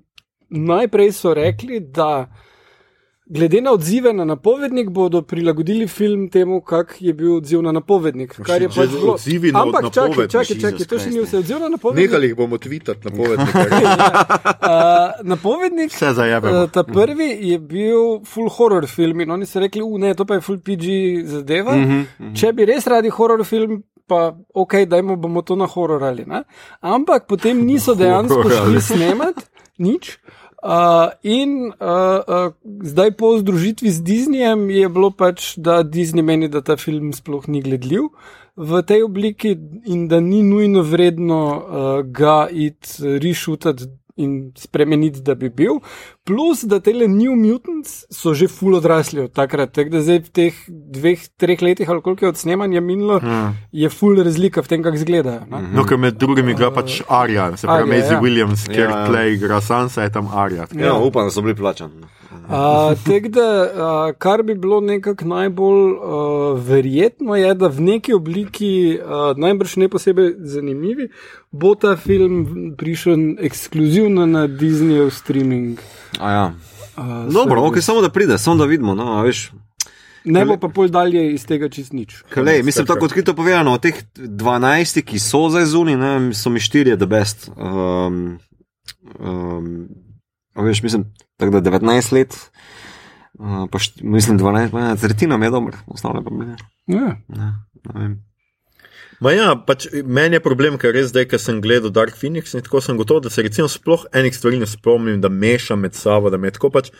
najprej 0.48 1.12
so 1.12 1.34
rekli, 1.34 1.80
da 1.80 2.28
glede 3.26 3.60
na 3.60 3.72
odzive 3.72 4.12
na 4.12 4.24
napovednik 4.24 4.90
bodo 4.90 5.22
prilagodili 5.22 5.86
film 5.88 6.28
temu, 6.28 6.60
kak 6.60 6.96
je 7.00 7.12
bil 7.12 7.36
odziv 7.36 7.62
na 7.62 7.72
napovednik. 7.72 8.36
Kar 8.42 8.62
je 8.62 8.68
pač 8.68 8.90
bilo. 8.90 9.12
odzivi 9.12 9.52
na 9.52 9.62
Ampak 9.62 9.82
čakaj, 9.82 10.08
napovednik, 10.08 10.30
čakaj, 10.30 10.60
čakaj, 10.60 10.86
to 10.86 10.98
še 10.98 11.10
ni 11.10 11.20
vse. 11.20 11.38
Odziv 11.38 11.58
na 11.60 11.68
napovednik. 11.68 12.10
Nehali 12.10 12.30
jih 12.30 12.36
bomo 12.36 12.58
tvitati 12.58 13.02
na 13.04 13.10
povednik. 13.10 13.54
Uh, 13.54 15.24
napovednik, 15.34 15.90
Vse 15.90 16.12
zajebemo. 16.14 16.62
uh, 16.62 16.70
ta 16.70 16.84
prvi 16.84 17.28
je 17.50 17.58
bil 17.58 18.22
full 18.24 18.48
horror 18.48 18.86
film 18.86 19.20
in 19.20 19.30
oni 19.30 19.46
so 19.46 19.60
rekli, 19.60 19.82
uh, 19.82 19.98
ne, 19.98 20.14
to 20.14 20.24
pa 20.24 20.38
je 20.38 20.46
full 20.46 20.62
PG 20.62 20.86
zadeva. 21.26 21.76
Mm 21.76 21.84
-hmm, 21.84 21.90
mm 21.90 22.06
-hmm. 22.18 22.40
Če 22.40 22.52
bi 22.52 22.64
res 22.64 22.86
radi 22.86 23.08
horror 23.08 23.44
film, 23.44 23.82
pa 24.06 24.36
ok, 24.54 24.86
dajmo 24.86 25.16
bomo 25.16 25.42
to 25.42 25.56
na 25.56 25.66
horror 25.66 26.04
ali 26.04 26.24
ne. 26.26 26.42
Ampak 26.80 27.26
potem 27.26 27.66
niso 27.66 27.94
dejansko 27.94 28.50
šli 28.50 28.80
snemati 28.80 29.55
nič. 29.78 30.18
Uh, 30.66 31.12
in 31.22 31.70
uh, 31.78 32.20
uh, 32.26 32.50
zdaj 32.82 33.12
po 33.20 33.36
združitvi 33.38 33.90
z 33.92 34.02
Disneyjem 34.02 34.66
je 34.72 34.88
bilo 34.88 35.12
pač, 35.14 35.54
da 35.54 35.84
Disney 35.84 36.24
meni, 36.24 36.48
da 36.48 36.64
ta 36.64 36.74
film 36.80 37.12
sploh 37.14 37.46
ni 37.46 37.62
gledljiv 37.62 38.08
v 38.56 38.80
tej 38.82 39.04
obliki 39.04 39.52
in 39.84 40.08
da 40.08 40.18
ni 40.20 40.42
nujno 40.42 40.82
vredno 40.82 41.40
uh, 41.52 41.60
ga 42.02 42.48
iti 42.50 43.18
rešutati 43.20 43.84
in 44.16 44.52
spremeniti, 44.56 45.20
da 45.20 45.34
bi 45.34 45.52
bil. 45.52 45.84
Plus, 46.26 46.64
da 46.66 46.80
te 46.82 46.90
New 46.92 47.36
Mutants 47.38 48.04
so 48.10 48.34
že 48.34 48.48
full 48.50 48.74
odrasli 48.74 49.20
od 49.20 49.32
takrat, 49.32 49.70
tako 49.72 49.90
da 49.94 50.00
zdaj 50.02 50.18
v 50.26 50.30
teh 50.34 50.54
dveh, 50.68 51.20
treh 51.38 51.62
letih 51.62 51.90
ali 51.90 52.02
koliko 52.02 52.24
je 52.24 52.28
od 52.28 52.36
snemanja 52.36 52.80
minilo, 52.80 53.20
Ja. 53.22 53.54
je 53.72 53.88
full 53.88 54.18
razlika 54.18 54.62
v 54.62 54.68
tem, 54.68 54.82
kako 54.82 54.96
izgledajo. 54.96 55.46
ne. 55.50 55.62
No, 55.72 55.84
ker 55.86 55.98
med 55.98 56.18
drugim 56.18 56.48
igra 56.48 56.70
pač 56.70 57.02
Arja, 57.08 57.56
se 57.56 57.66
pravi 57.66 57.88
Maisie 57.88 58.12
ja. 58.12 58.20
Williams, 58.20 58.66
ker 58.66 58.90
Ja, 58.90 58.98
ja. 58.98 59.06
tle 59.06 59.22
igra 59.34 59.60
Sansa, 59.60 60.02
je 60.02 60.12
tam 60.12 60.26
Arja. 60.34 60.66
Ja, 60.74 60.94
upam, 60.98 61.24
da 61.24 61.30
so 61.30 61.42
bili 61.42 61.54
plačani. 61.54 61.92
Uh, 62.46 62.94
Tako 63.02 63.28
da, 63.28 63.46
uh, 63.64 64.14
kar 64.18 64.42
bi 64.42 64.54
bilo 64.54 64.80
nekako 64.80 65.24
najbolj 65.24 65.92
uh, 65.92 66.60
verjetno, 66.62 67.34
je, 67.34 67.54
da 67.54 67.66
v 67.68 67.80
neki 67.80 68.14
obliki, 68.14 68.98
uh, 69.02 69.34
najbrž 69.38 69.76
ne 69.76 69.88
posebej 69.88 70.34
zanimivi, 70.38 71.08
bo 71.50 71.74
ta 71.74 71.96
film 71.96 72.46
prišel 72.78 73.16
ekskluzivno 73.40 74.26
na 74.26 74.46
Disneyjev 74.46 75.10
streaming. 75.10 75.78
A 76.18 76.30
Ja. 76.30 76.54
Uh, 76.96 77.32
Dobro, 77.32 77.60
okay, 77.60 77.80
samo 77.80 78.00
da 78.00 78.08
pride, 78.08 78.38
samo 78.38 78.56
da 78.56 78.64
vidimo. 78.64 78.94
No, 78.94 79.18
a 79.18 79.22
veš, 79.22 79.50
Ne 80.26 80.42
bo 80.42 80.56
pa 80.58 80.68
pol 80.74 80.90
dalje 80.90 81.22
iz 81.36 81.44
tega 81.46 81.68
čist 81.70 81.94
nič. 81.94 82.18
Kalej, 82.34 82.64
mislim, 82.66 82.86
tako 82.86 83.06
odkrito 83.06 83.34
povedano, 83.38 83.76
od 83.78 83.82
teh 83.82 83.94
12, 84.18 85.04
ki 85.06 85.22
so 85.22 85.46
zdaj 85.52 85.68
zunaj, 85.70 86.34
so 86.34 86.50
mi 86.50 86.58
štirje 86.62 86.98
the 86.98 87.06
best. 87.06 87.46
Um, 87.54 88.38
um, 89.22 89.86
veš, 90.58 90.82
mislim, 90.82 91.06
tako 91.38 91.60
da 91.60 91.70
19 91.70 92.12
let, 92.12 92.34
uh, 93.38 93.70
pa 93.70 93.78
št, 93.78 94.02
mislim 94.02 94.38
12, 94.42 94.74
pa 94.74 94.82
ne, 94.82 94.96
tretjina 94.98 95.38
mi 95.38 95.46
je 95.46 95.54
dobro, 95.54 95.78
ostale 95.86 96.24
pa 96.24 96.34
mi 96.34 96.46
ne. 96.46 96.56
Ja. 96.90 97.14
ne, 97.28 97.52
ne 97.86 97.94
vem. 97.94 98.18
Ma 99.20 99.32
ja, 99.32 99.52
pač 99.56 99.86
meni 100.04 100.36
je 100.36 100.44
problem, 100.44 100.78
ker 100.80 100.92
res 100.92 101.10
zdaj, 101.12 101.28
ker 101.30 101.40
sem 101.40 101.60
gledal 101.64 101.92
Dark 101.94 102.16
Phoenix 102.20 102.54
in 102.54 102.64
tako 102.64 102.82
sem 102.84 102.98
gotov, 103.00 103.22
da 103.24 103.32
se 103.32 103.44
recimo 103.46 103.68
sploh 103.68 104.04
enih 104.12 104.34
stvari 104.36 104.60
ne 104.60 104.68
spomnim, 104.68 105.20
da 105.20 105.32
mešam 105.32 105.80
med 105.80 105.96
sabo, 105.96 106.32
da 106.32 106.40
me 106.40 106.52
tako 106.52 106.72
pač. 106.74 106.92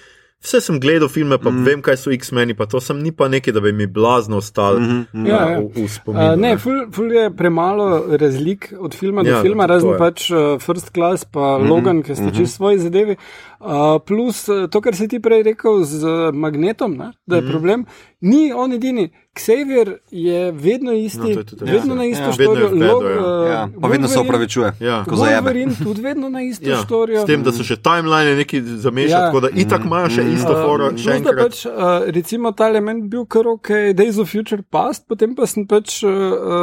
Vse 0.45 0.61
sem 0.61 0.77
gledal 0.81 1.09
filme, 1.09 1.39
pa 1.41 1.51
mm. 1.51 1.65
vem, 1.65 1.81
kaj 1.83 1.97
so 1.97 2.13
X-meni, 2.13 2.55
pa 2.55 2.67
to 2.69 2.81
sem 2.85 2.99
ni 3.01 3.11
pa 3.11 3.27
nekaj, 3.33 3.55
da 3.57 3.61
bi 3.65 3.73
mi 3.73 3.87
blazno 3.89 4.37
ostalo 4.37 4.79
mm 4.81 5.07
-hmm. 5.13 5.29
Ja, 5.29 5.41
ja. 5.51 5.61
v, 5.61 5.85
v 5.85 5.89
spominu. 5.89 6.25
Uh, 6.33 6.41
ne, 6.41 6.59
ful, 6.59 6.77
ful 6.93 7.13
je 7.13 7.31
premalo 7.37 8.17
razlik 8.17 8.73
od 8.79 8.95
filma 8.95 9.23
do 9.23 9.31
Ja, 9.31 9.43
filma, 9.43 9.67
to 9.67 9.73
razen 9.73 9.97
pač 9.99 10.31
uh, 10.31 10.61
First 10.61 10.93
Class 10.93 11.25
pa 11.25 11.59
mm 11.59 11.65
-hmm. 11.65 11.69
Logan, 11.69 12.03
ki 12.03 12.15
sta 12.15 12.31
čisto 12.31 12.57
svoji 12.57 12.79
zadevi. 12.79 13.17
Uh, 13.59 13.69
plus 13.99 14.49
uh, 14.49 14.67
to, 14.67 14.81
kar 14.81 14.93
si 14.93 15.09
ti 15.09 15.19
prej 15.19 15.43
rekel 15.43 15.81
z 15.83 16.05
magnetom, 16.31 16.93
ne, 16.93 17.13
da 17.25 17.37
je 17.37 17.43
mm 17.43 17.49
problem, 17.49 17.85
ni 18.21 18.53
on 18.53 18.73
edini. 18.73 19.07
Xavier 19.33 19.99
je 20.11 20.53
vedno 20.53 20.93
isti, 20.93 21.35
No, 21.35 21.43
tudi 21.43 21.65
vedno 21.67 21.93
ja. 21.93 21.95
na 21.95 22.05
isto 22.05 22.23
Ja. 22.23 22.31
Vedno 22.31 22.45
je 22.53 22.63
storijo. 22.63 22.69
v 22.69 22.73
bedu, 22.73 22.87
Log- 22.87 23.05
ja. 23.05 23.17
uh, 23.17 23.49
Ja, 23.49 23.69
pa 23.81 23.89
vedno 23.89 24.09
se 24.09 24.19
opravičuje. 24.19 24.73
Ja. 24.81 25.05
Wolverine 25.07 25.73
tudi 25.77 26.01
vedno 26.01 26.29
na 26.29 26.43
isto 26.43 26.65
Ja, 26.65 26.77
storijo. 26.79 27.21
s 27.21 27.27
tem, 27.27 27.43
da 27.43 27.53
so 27.53 27.63
še 27.63 27.77
timeline 27.77 28.37
neki 28.37 28.61
zamešali, 28.63 29.11
Ja. 29.11 29.19
ja. 29.19 29.27
tako 29.27 29.41
da 29.41 29.49
itak 29.51 29.85
imajo 29.85 30.09
še 30.11 30.23
isto 30.31 30.53
Uh, 30.53 30.63
foro, 30.63 30.91
še 30.97 31.11
enkrat. 31.13 31.37
Pač, 31.39 31.67
uh, 31.67 31.73
recimo 32.07 32.53
ta 32.53 32.67
element 32.67 33.05
bil 33.07 33.27
kar 33.27 33.47
ok, 33.47 33.69
Days 33.93 34.19
of 34.19 34.29
Future 34.29 34.63
Past, 34.63 35.05
potem 35.07 35.35
pa 35.35 35.47
sem 35.47 35.67
pač 35.67 36.03
uh, 36.03 36.11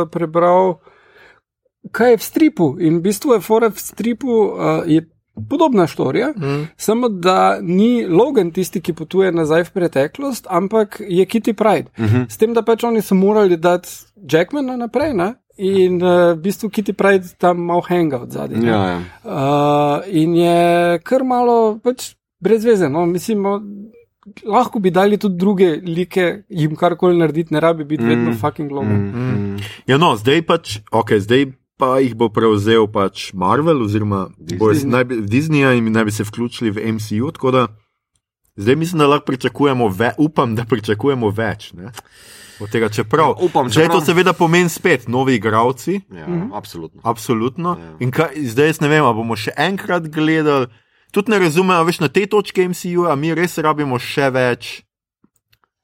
prebral, 0.07 0.79
kaj 1.91 2.11
je 2.11 2.17
v 2.17 2.23
stripu. 2.23 2.77
In 2.79 2.97
v 2.97 3.01
bistvu 3.03 3.33
je 3.33 3.39
fora 3.41 3.69
v 3.69 3.77
stripu 3.77 4.29
uh, 4.49 4.81
je 4.83 5.05
podobna 5.49 5.87
storija, 5.87 6.33
mm. 6.37 6.67
samo 6.77 7.09
da 7.09 7.59
ni 7.61 8.05
Logan 8.07 8.51
tisti, 8.51 8.81
ki 8.81 8.93
potuje 8.93 9.31
nazaj 9.31 9.63
v 9.63 9.71
preteklost, 9.71 10.47
ampak 10.49 11.01
je 11.07 11.25
Kitty 11.25 11.53
Pride. 11.53 11.89
Mm 11.97 12.05
-hmm. 12.05 12.29
S 12.29 12.37
tem, 12.37 12.53
da 12.53 12.61
pač 12.61 12.83
oni 12.83 13.01
so 13.01 13.15
morali 13.15 13.57
dati 13.57 13.89
Jackmana 14.31 14.77
naprej. 14.77 15.13
Ne? 15.13 15.33
In 15.57 16.03
uh, 16.03 16.33
v 16.33 16.41
bistvu 16.41 16.69
Kitty 16.69 16.93
Pride 16.93 17.27
tam 17.37 17.57
malo 17.57 17.81
hanga 17.81 18.17
od 18.17 18.31
zadaj. 18.31 18.65
Ja, 18.65 18.85
ja. 18.85 19.01
Uh, 19.23 20.03
in 20.07 20.35
je 20.35 20.99
kar 20.99 21.23
malo 21.23 21.79
pač 21.83 22.15
brez 22.39 22.65
veze. 22.65 22.89
No? 22.89 23.05
Mislim, 23.05 23.43
lahko 24.45 24.79
bi 24.79 24.91
dali 24.91 25.17
tudi 25.17 25.37
druge 25.37 25.75
like, 25.85 26.43
jim 26.49 26.75
karkoli 26.75 27.17
narediti, 27.17 27.53
ne 27.53 27.59
rabi 27.59 27.83
biti 27.83 28.03
mm. 28.03 28.09
vedno 28.09 28.33
fucking 28.33 28.71
logo. 28.71 28.89
Mm. 28.89 29.15
Mm. 29.15 29.59
Ja, 29.87 29.97
no, 29.97 30.15
zdaj 30.15 30.41
pač, 30.41 30.79
ok, 30.91 31.11
zdaj 31.19 31.45
pa 31.83 31.99
jih 31.99 32.15
bo 32.15 32.29
prevzel 32.29 32.87
pač 32.87 33.33
Marvel 33.35 33.81
oziroma 33.81 34.29
Disney. 34.37 35.03
bi- 35.03 35.21
Disney 35.23 35.77
in 35.77 35.91
naj 35.91 36.05
bi 36.05 36.11
se 36.13 36.23
vključili 36.23 36.71
v 36.71 36.93
MCU, 36.93 37.31
tako 37.31 37.51
da 37.51 37.67
zdaj 38.55 38.75
mislim, 38.77 38.99
da 38.99 39.07
lahko 39.07 39.25
pričakujemo, 39.25 39.87
ve, 39.89 40.13
upam, 40.17 40.55
da 40.55 40.63
pričakujemo 40.65 41.29
več. 41.31 41.73
Ne? 41.73 41.91
Od 42.59 42.69
tega, 42.69 42.87
čeprav, 42.87 43.33
Upam, 43.39 43.67
zdaj 43.67 43.87
to 43.87 43.91
čeprav- 43.91 44.05
seveda 44.05 44.33
pomeni 44.33 44.69
spet 44.69 45.07
novi 45.07 45.35
igravci, 45.35 46.01
Ja, 46.09 46.27
Mhm. 46.27 46.53
absolutno. 46.53 47.01
absolutno. 47.03 47.75
Ja. 47.75 47.97
In 47.99 48.11
kaj, 48.11 48.27
zdaj 48.45 48.67
jaz 48.67 48.79
ne 48.79 48.87
vem, 48.87 49.03
ali 49.03 49.15
bomo 49.15 49.35
še 49.35 49.51
enkrat 49.57 50.03
gledali. 50.05 50.67
Tudi 51.11 51.31
ne 51.31 51.39
razumem, 51.39 51.71
a 51.71 51.83
veš 51.83 51.99
na 51.99 52.07
tej 52.07 52.25
točki 52.27 52.61
MCU, 52.63 53.05
a 53.05 53.15
mi 53.15 53.33
res 53.33 53.57
rabimo 53.57 53.99
še 53.99 54.29
več. 54.29 54.83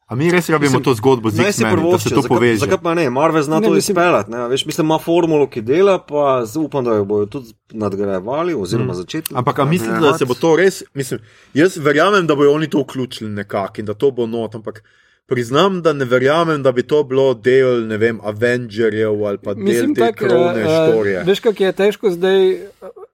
A 0.10 0.16
mi 0.16 0.26
res 0.26 0.49
rabimo 0.49 0.70
Mislim, 0.72 0.84
to 0.84 0.93
zgodbo 0.95 1.30
z 1.30 1.38
Naj 1.38 1.51
si 1.51 1.62
X-Men, 1.62 1.86
da 1.86 1.99
se 1.99 2.10
to 2.10 2.16
zakaj, 2.18 2.30
poveže. 2.30 2.57
zakaj 2.57 2.78
pa 2.80 2.93
ne, 2.93 3.10
Marvel 3.10 3.43
zna 3.43 3.60
Ne, 3.60 3.68
to 3.68 3.74
mislim- 3.74 3.93
izpeljati. 3.93 4.32
ne, 4.32 4.38
a 4.38 4.47
Veš, 4.47 4.66
mislim, 4.66 4.88
ima 4.88 4.97
formulo, 4.99 5.47
ki 5.47 5.62
dela, 5.62 5.99
pa 5.99 6.24
upam, 6.57 6.84
da 6.84 6.91
jo 6.91 7.05
bodo 7.05 7.26
tudi 7.28 7.53
nadgrajevali, 7.72 8.53
oziroma 8.55 8.91
mm. 8.91 8.95
začeti. 8.95 9.34
Ampak 9.36 9.60
a 9.60 9.66
mislite, 9.66 9.99
da 9.99 10.18
se 10.18 10.26
bo 10.26 10.34
to 10.34 10.55
res, 10.55 10.84
mislim, 10.93 11.20
jaz 11.53 11.78
verjamem, 11.78 12.28
da 12.28 12.36
bodo 12.36 12.51
oni 12.51 12.68
to 12.68 12.80
vključili 12.80 13.30
nekako 13.32 13.74
in 13.78 13.86
da 13.86 13.93
to 13.93 14.12
bo 14.12 14.26
not, 14.26 14.55
ampak 14.55 14.84
priznam, 15.28 15.82
da 15.82 15.93
ne 15.93 16.05
verjamem, 16.05 16.64
da 16.64 16.72
bi 16.72 16.84
to 16.84 17.03
bilo 17.03 17.34
del, 17.36 17.88
ne 17.88 17.97
vem, 17.97 18.20
Avengerjev 18.24 19.24
ali 19.24 19.38
pa 19.38 19.53
del 19.53 19.64
Mislim, 19.64 19.95
te 19.95 20.01
tak, 20.01 20.16
krovne 20.16 20.64
uh, 20.64 20.70
štorije. 20.89 21.24
veš, 21.24 21.39
kako 21.39 21.64
je 21.64 21.72
težko 21.74 22.10
zdaj 22.10 22.57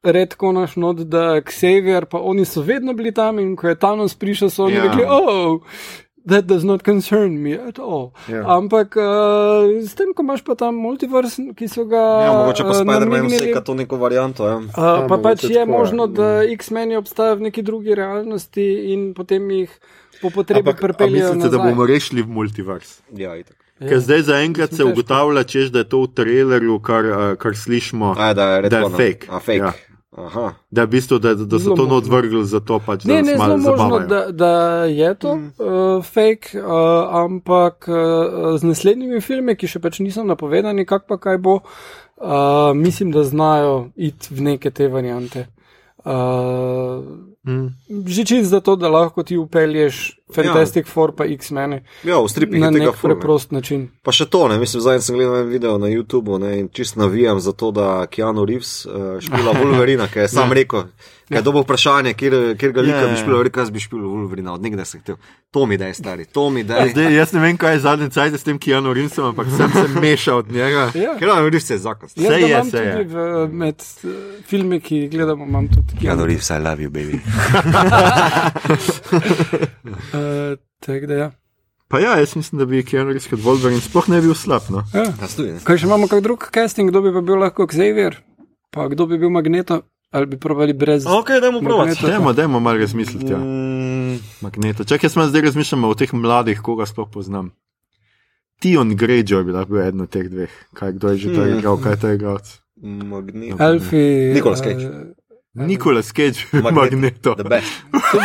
redko 0.06 0.52
naš 0.52 0.76
not, 0.76 0.98
da 0.98 1.42
Xavier, 1.42 2.06
pa 2.06 2.20
oni 2.20 2.46
so 2.46 2.62
vedno 2.62 2.94
bili 2.94 3.12
tam 3.12 3.40
in 3.40 3.56
ko 3.56 3.68
je 3.68 3.76
Thanos 3.76 4.16
prišel, 4.16 4.50
so 4.50 4.64
oni 4.64 4.74
Ja. 4.74 4.78
ja. 4.78 4.84
rekli, 4.86 5.04
oh. 5.10 5.60
That 6.26 6.48
does 6.48 6.64
not 6.64 6.82
concern 6.82 7.38
me 7.38 7.54
at 7.54 7.78
all. 7.78 8.10
Ja. 8.26 8.42
Ampak 8.50 8.98
uh, 8.98 9.70
s 9.80 9.94
tem, 9.94 10.10
ko 10.10 10.24
imaš 10.24 10.42
pa 10.42 10.56
tam 10.56 10.74
multiverse, 10.76 11.38
ki 11.54 11.68
so 11.68 11.86
ga. 11.86 12.02
Ja, 12.24 12.32
mogoče 12.34 12.64
pa 12.64 12.70
uh, 12.70 12.76
Spider-Man 12.76 13.10
namignili- 13.22 13.46
vseka 13.46 13.62
to 13.62 13.74
neko 13.74 13.98
varianto. 13.98 14.42
Ja. 14.44 14.56
Uh, 14.58 14.66
Ja, 14.76 15.06
pa 15.06 15.18
pač 15.20 15.44
je 15.44 15.50
tako, 15.52 15.60
ja. 15.60 15.66
možno, 15.68 16.08
da 16.08 16.42
X-meni 16.44 16.96
obstajajo 16.96 17.36
v 17.36 17.42
neki 17.44 17.62
drugi 17.62 17.94
realnosti 17.94 18.66
in 18.90 19.14
potem 19.14 19.46
jih 19.52 19.70
po 20.22 20.30
potrebi 20.30 20.74
pripeljejo. 20.74 21.30
mislite, 21.30 21.46
da 21.46 21.58
nazaj. 21.58 21.70
bomo 21.70 21.86
rešili 21.86 22.22
v 22.22 22.28
multivers? 22.30 23.02
Ja, 23.12 23.36
itak. 23.36 23.62
Ker 23.76 24.00
zdaj 24.00 24.22
zaenkrat 24.22 24.72
se 24.72 24.84
ugotavlja, 24.84 25.44
češ, 25.44 25.68
da 25.68 25.80
je 25.80 25.90
to 25.90 26.02
v 26.02 26.08
trailerju, 26.10 26.80
kar, 26.80 27.06
eh, 27.06 27.36
kar 27.36 27.52
slišimo, 27.54 28.16
A, 28.18 28.34
da 28.34 28.56
je, 28.56 28.70
da 28.70 28.78
je 28.80 28.90
fake. 28.90 29.28
A, 29.30 29.40
fake. 29.40 29.58
Ja. 29.60 29.74
Aha. 30.18 30.54
da, 30.72 30.84
v 30.84 30.88
bistvu, 30.88 31.20
da, 31.20 31.34
da 31.36 31.60
so 31.60 31.76
Zelo 31.76 31.76
to 31.76 31.96
odvrgli 31.98 32.46
za 32.46 32.60
to, 32.60 32.80
pač, 32.80 33.04
da 33.04 33.14
Ne, 33.14 33.20
nas 33.22 33.32
ne, 33.32 33.38
malo 33.38 33.58
zelo 33.60 33.78
možno, 33.78 34.00
da, 34.08 34.22
da 34.32 34.52
je 34.88 35.14
to 35.16 35.36
mm. 35.36 35.52
uh, 35.60 36.06
fake, 36.06 36.56
uh, 36.56 36.64
ampak 37.12 37.88
uh, 37.88 38.56
z 38.58 38.64
naslednjimi 38.64 39.22
filmi, 39.22 39.58
ki 39.60 39.68
še 39.68 39.84
pač 39.84 40.00
niso 40.00 40.24
napovedani, 40.24 40.88
kak 40.88 41.04
pa 41.08 41.20
kaj 41.20 41.38
bo, 41.44 41.58
uh, 41.60 42.72
mislim, 42.76 43.12
da 43.12 43.26
znajo 43.28 43.90
iti 43.96 44.32
v 44.32 44.48
neke 44.54 44.72
te 44.72 44.88
variante. 44.88 45.48
Uh, 46.06 47.04
Mm. 47.46 47.78
že 48.08 48.26
čist 48.26 48.50
zato, 48.50 48.76
da 48.76 48.90
lahko 48.90 49.24
ti 49.24 49.38
upelješ 49.38 50.20
Fantastic 50.26 50.86
ja. 50.86 50.90
Four 50.90 51.12
pa 51.12 51.28
X-mene 51.28 51.84
Ja, 52.04 52.18
v 52.18 52.26
stripih 52.26 52.58
na 52.58 52.68
je 52.68 52.74
tega 52.74 52.88
ne. 52.88 52.98
preprost 53.00 53.52
način. 53.52 53.92
Pa 54.02 54.12
še 54.12 54.26
to, 54.26 54.48
ne, 54.48 54.58
mislim, 54.58 54.82
zadnjič 54.82 55.04
sem 55.04 55.16
gledal 55.16 55.38
en 55.38 55.48
video 55.48 55.78
na 55.78 55.88
YouTubu 55.88 56.40
ne, 56.40 56.60
in 56.60 56.70
čist 56.70 56.96
navijam 56.96 57.40
za 57.40 57.52
to, 57.52 57.72
da 57.72 58.08
Keanu 58.08 58.44
Reeves 58.44 58.86
uh, 58.86 59.22
špila 59.22 59.54
Wolverina, 59.54 60.08
ker 60.08 60.22
je 60.22 60.30
sam 60.30 60.52
rekel, 60.52 60.90
ker 61.24 61.38
je 61.38 61.44
dobil 61.44 61.62
vprašanje, 61.62 62.16
kjer, 62.16 62.56
kjer 62.56 62.72
ga 62.72 62.82
lika 62.82 62.98
Ja, 62.98 63.06
bi 63.06 63.12
ja. 63.12 63.18
špil, 63.18 63.44
rekel, 63.44 63.62
jaz 63.62 63.70
bi 63.70 63.80
špil 63.80 64.02
Wolverina, 64.02 64.52
od 64.52 64.62
nekdaj 64.62 64.86
sem 64.88 65.00
hotel. 65.00 65.16
To 65.52 65.66
mi 65.66 65.78
daj, 65.78 65.94
stari, 65.94 66.26
to 66.26 66.50
mi 66.50 66.64
daj. 66.64 66.90
Zdaj, 66.90 67.16
jaz 67.16 67.32
ne 67.32 67.40
vem, 67.40 67.56
kaj 67.56 67.74
je 67.74 67.80
zadnji 67.80 68.10
cajt 68.10 68.34
s 68.34 68.44
tem 68.44 68.60
Keanu 68.60 68.92
Reevesom, 68.92 69.28
ampak 69.28 69.48
sem 69.48 69.72
se 69.72 69.88
mešal 70.02 70.38
od 70.38 70.52
njega. 70.52 70.92
Ja. 70.98 71.16
Keanu 71.16 71.46
Reeves 71.46 71.70
je 71.70 71.78
zakon. 71.78 72.10
Jaz 72.10 72.26
Sej 72.26 72.34
ga 72.34 72.38
je, 72.38 72.52
imam 72.52 72.68
sej 72.68 72.82
je. 72.82 72.94
tudi 72.94 73.06
v, 73.06 73.48
med 73.54 73.76
uh, 74.04 74.10
filmi, 74.44 74.82
ki 74.82 74.98
jih 74.98 75.12
gledamo, 75.12 75.46
imam 75.46 75.68
tudi 75.70 75.96
Keanu 76.02 76.26
Reeves, 76.26 76.50
I 76.50 76.60
love 76.60 76.80
you, 76.80 76.90
baby. 76.90 77.22
Uh, 80.16 80.58
tako 80.80 81.10
da 81.12 81.14
ja. 81.14 81.32
Pa 81.88 82.00
ja, 82.00 82.16
jaz 82.18 82.36
mislim, 82.36 82.60
da 82.60 82.66
bi 82.66 82.84
Keanu 82.84 83.14
Reeves 83.14 83.28
kot 83.30 83.40
Wolverine 83.46 83.82
sploh 83.84 84.08
ne 84.10 84.22
bil 84.22 84.34
slab. 84.34 84.66
No. 84.74 84.82
ja. 84.94 85.04
Ja. 85.06 85.60
Kaj 85.64 85.78
še 85.84 85.86
imamo, 85.86 86.08
kak 86.10 86.24
drug 86.26 86.48
casting, 86.54 86.90
kdo 86.90 87.04
bi 87.06 87.12
pa 87.14 87.22
bil 87.22 87.38
lahko 87.40 87.68
Xavier, 87.70 88.18
pa 88.74 88.88
kdo 88.90 89.06
bi 89.06 89.20
bil 89.22 89.30
Magneto, 89.30 89.84
ali 90.12 90.26
bi 90.32 90.40
probali 90.42 90.74
brez. 90.74 91.06
Ok, 91.06 91.36
dajmo. 91.44 91.62
Magneto. 91.62 92.08
Dajmo, 92.08 92.34
dajmo 92.34 92.60
malo 92.60 92.82
razmisliti. 92.82 93.30
Ja. 93.32 93.38
Mm, 93.38 94.18
Magneto. 94.42 94.84
Čakaj, 94.84 95.12
jaz 95.14 95.30
zdaj 95.30 95.46
razmišljam 95.52 95.86
o 95.86 95.94
teh 95.94 96.14
mladih, 96.14 96.64
koga 96.66 96.90
sploh 96.90 97.12
poznam. 97.14 97.54
Tion 98.64 98.96
Greyjoy 98.98 99.44
bi 99.46 99.54
lahko 99.54 99.76
bil 99.76 99.84
eden 99.86 100.02
od 100.02 100.10
teh 100.10 100.30
dveh. 100.32 100.52
Kaj, 100.74 100.96
kdo 100.98 101.14
je 101.14 101.18
že 101.18 101.36
to 101.36 101.42
Hmm. 101.44 101.60
igral, 101.60 101.78
kaj 101.78 101.94
je 101.94 102.00
to 102.02 102.14
igral? 102.18 102.40
Magnet. 102.82 103.62
Alfi. 103.62 104.34
Nicolas 104.34 104.60
Cage. 104.60 104.86
Uh, 104.86 105.14
Nicolas 105.56 106.12
Cage, 106.12 106.46
Magneto. 106.54 106.72
Magneto. 106.74 107.36
The 107.36 107.44
best. 107.44 107.72
to 108.12 108.18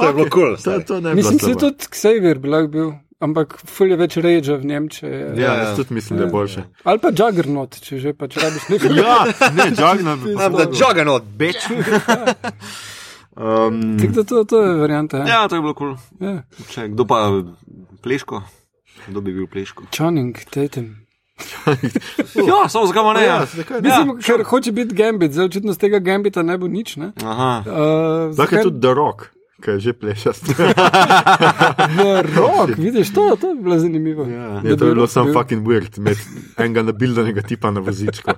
ja. 0.00 0.06
Je 0.06 0.12
bilo 0.12 0.28
kul. 0.36 0.56
Bi 1.02 1.14
Mislim, 1.14 1.38
se 1.38 1.44
slabo. 1.46 1.60
tudi 1.60 1.84
Xavier 1.90 2.38
bi 2.38 2.48
lahko 2.48 2.68
bil, 2.68 2.92
ampak 3.20 3.56
ful 3.66 3.88
je 3.88 3.96
več 3.96 4.16
rage 4.16 4.52
v 4.52 4.64
Nemčiji. 4.64 5.10
Ja, 5.10 5.18
Ja, 5.34 5.54
jaz 5.54 5.68
ja. 5.68 5.76
tudi 5.76 5.94
mislim, 5.94 6.18
da 6.18 6.24
je 6.24 6.30
boljše. 6.30 6.64
Ali 6.84 6.98
pa 6.98 7.08
Juggernaut, 7.08 7.80
če 7.80 7.98
že 7.98 8.12
pač 8.12 8.36
rabiš 8.36 8.68
nekaj. 8.68 8.96
Ja, 8.96 9.16
ne, 9.50 9.70
Juggernaut 9.70 10.20
the 10.54 10.68
juggernaut, 10.74 11.22
bitch. 11.38 11.70
Um, 13.36 13.98
Tako 13.98 14.12
da 14.12 14.24
to, 14.24 14.44
to 14.44 14.62
je 14.62 14.74
varianta. 14.74 15.16
Ja. 15.18 15.26
Ja, 15.26 15.48
to 15.48 15.56
je 15.56 15.60
bilo 15.62 15.74
kul. 15.74 15.96
Ja. 16.20 16.42
Če 16.70 16.88
kdo 16.88 17.06
pa 17.06 17.42
pleško? 18.02 18.42
Kdo 19.08 19.20
bi 19.20 19.32
bil 19.32 19.46
pleško? 19.46 19.88
Channing, 19.90 20.36
Tatum. 20.50 21.03
Ja, 22.48 22.68
samo 22.68 22.86
zakaj 22.86 23.14
ne? 23.14 23.22
ja, 23.22 23.26
Ja. 23.26 23.46
zakaj 23.46 23.80
ne? 23.80 23.88
Mislim, 23.88 24.18
ker 24.18 24.44
hoče 24.44 24.72
biti 24.72 24.94
Gambit, 24.94 25.32
zdaj 25.32 25.46
očitno 25.46 25.72
z 25.72 25.78
tega 25.78 25.98
Gambita 25.98 26.42
ne 26.42 26.58
bo 26.58 26.68
nič. 26.68 26.96
Ne? 26.96 27.12
Aha. 27.24 27.62
Uh, 27.66 28.38
Lahko 28.38 28.54
je 28.54 28.62
tudi 28.62 28.80
The 28.80 28.94
Rock, 28.94 29.22
ki 29.58 29.70
je 29.70 29.80
že 29.80 29.92
plešast. 29.92 30.44
Rok, 32.36 32.70
vidiš, 32.76 33.10
to, 33.10 33.36
to 33.36 33.54
bi 33.54 33.62
bilo 33.62 33.78
zanimivo. 33.78 34.24
Ja. 34.24 34.60
Je, 34.60 34.76
to 34.76 34.84
je 34.84 34.94
bilo 34.94 35.06
samo 35.06 35.32
fucking 35.32 35.66
weird, 35.66 35.98
med 35.98 36.16
enega 36.56 36.82
nabildanega 36.82 37.42
tipa 37.42 37.70
na 37.70 37.80
vozičku. 37.80 38.30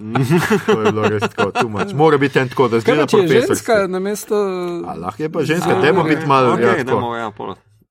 to 0.67 0.81
je 0.81 0.93
bilo 0.93 1.03
res 1.05 1.23
tako, 1.27 1.51
too 1.53 1.69
much. 1.69 1.95
Mora 1.95 2.19
biti 2.19 2.39
en 2.39 2.49
tako, 2.49 2.69
da 2.69 2.77
Kaj 2.77 2.81
zgleda 2.81 3.01
je 3.01 3.07
profesorski. 3.09 3.47
ženska 3.47 3.87
na 3.87 3.99
mesto, 3.99 4.37
A, 4.87 4.95
lahko 4.97 5.23
je 5.23 5.29
pa 5.29 5.43
ženska, 5.43 5.75
dajmo 5.77 6.05
biti 6.05 6.27
malo. 6.27 6.53
Ok, 6.53 6.61
ja, 6.61 6.67
okay, 6.67 6.79
tako. 6.79 6.91
dajmo, 6.91 7.17
ja. 7.17 7.31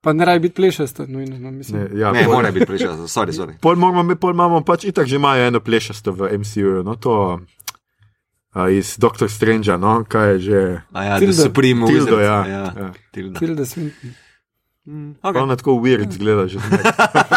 Pa 0.06 0.14
ne 0.14 0.26
rabi 0.26 0.40
biti 0.40 0.56
plešasta, 0.56 1.06
nujno, 1.10 1.40
no, 1.40 1.52
mislim. 1.52 1.82
Ne, 1.82 2.00
ja, 2.00 2.12
Ne, 2.12 2.28
mora 2.28 2.52
biti 2.52 2.66
priča, 2.66 2.94
sorry, 2.94 3.34
sorry. 3.34 3.58
Pol, 3.64 3.76
moramo, 3.76 4.16
pol 4.16 4.34
imamo 4.38 4.62
pač 4.62 4.84
itak 4.86 5.08
že 5.10 5.16
imajo 5.16 5.48
eno 5.48 5.60
plešasto 5.60 6.12
v 6.14 6.38
MCU, 6.38 6.84
no 6.86 6.94
to 6.96 7.40
a, 8.54 8.70
iz 8.70 8.98
Doctor 9.02 9.32
Strange, 9.32 9.78
no, 9.78 10.04
kaj 10.06 10.32
je 10.34 10.40
že. 10.40 10.62
A 10.94 11.04
ja, 11.04 11.18
Tilda. 11.20 11.34
da 11.34 11.42
se 11.42 11.54
primo. 11.54 11.88
Tildo, 11.88 12.20
ja. 12.20 12.46
ja. 12.46 12.64
ja. 12.78 12.92
Tilda. 13.12 13.40
Tilda 13.40 13.66
Swinton. 13.66 14.14
Mm, 14.86 15.16
Okay. 15.24 15.42
Ona 15.42 15.56
tako 15.56 15.72
weird 15.82 16.14
zgleda 16.14 16.46
že. 16.48 16.60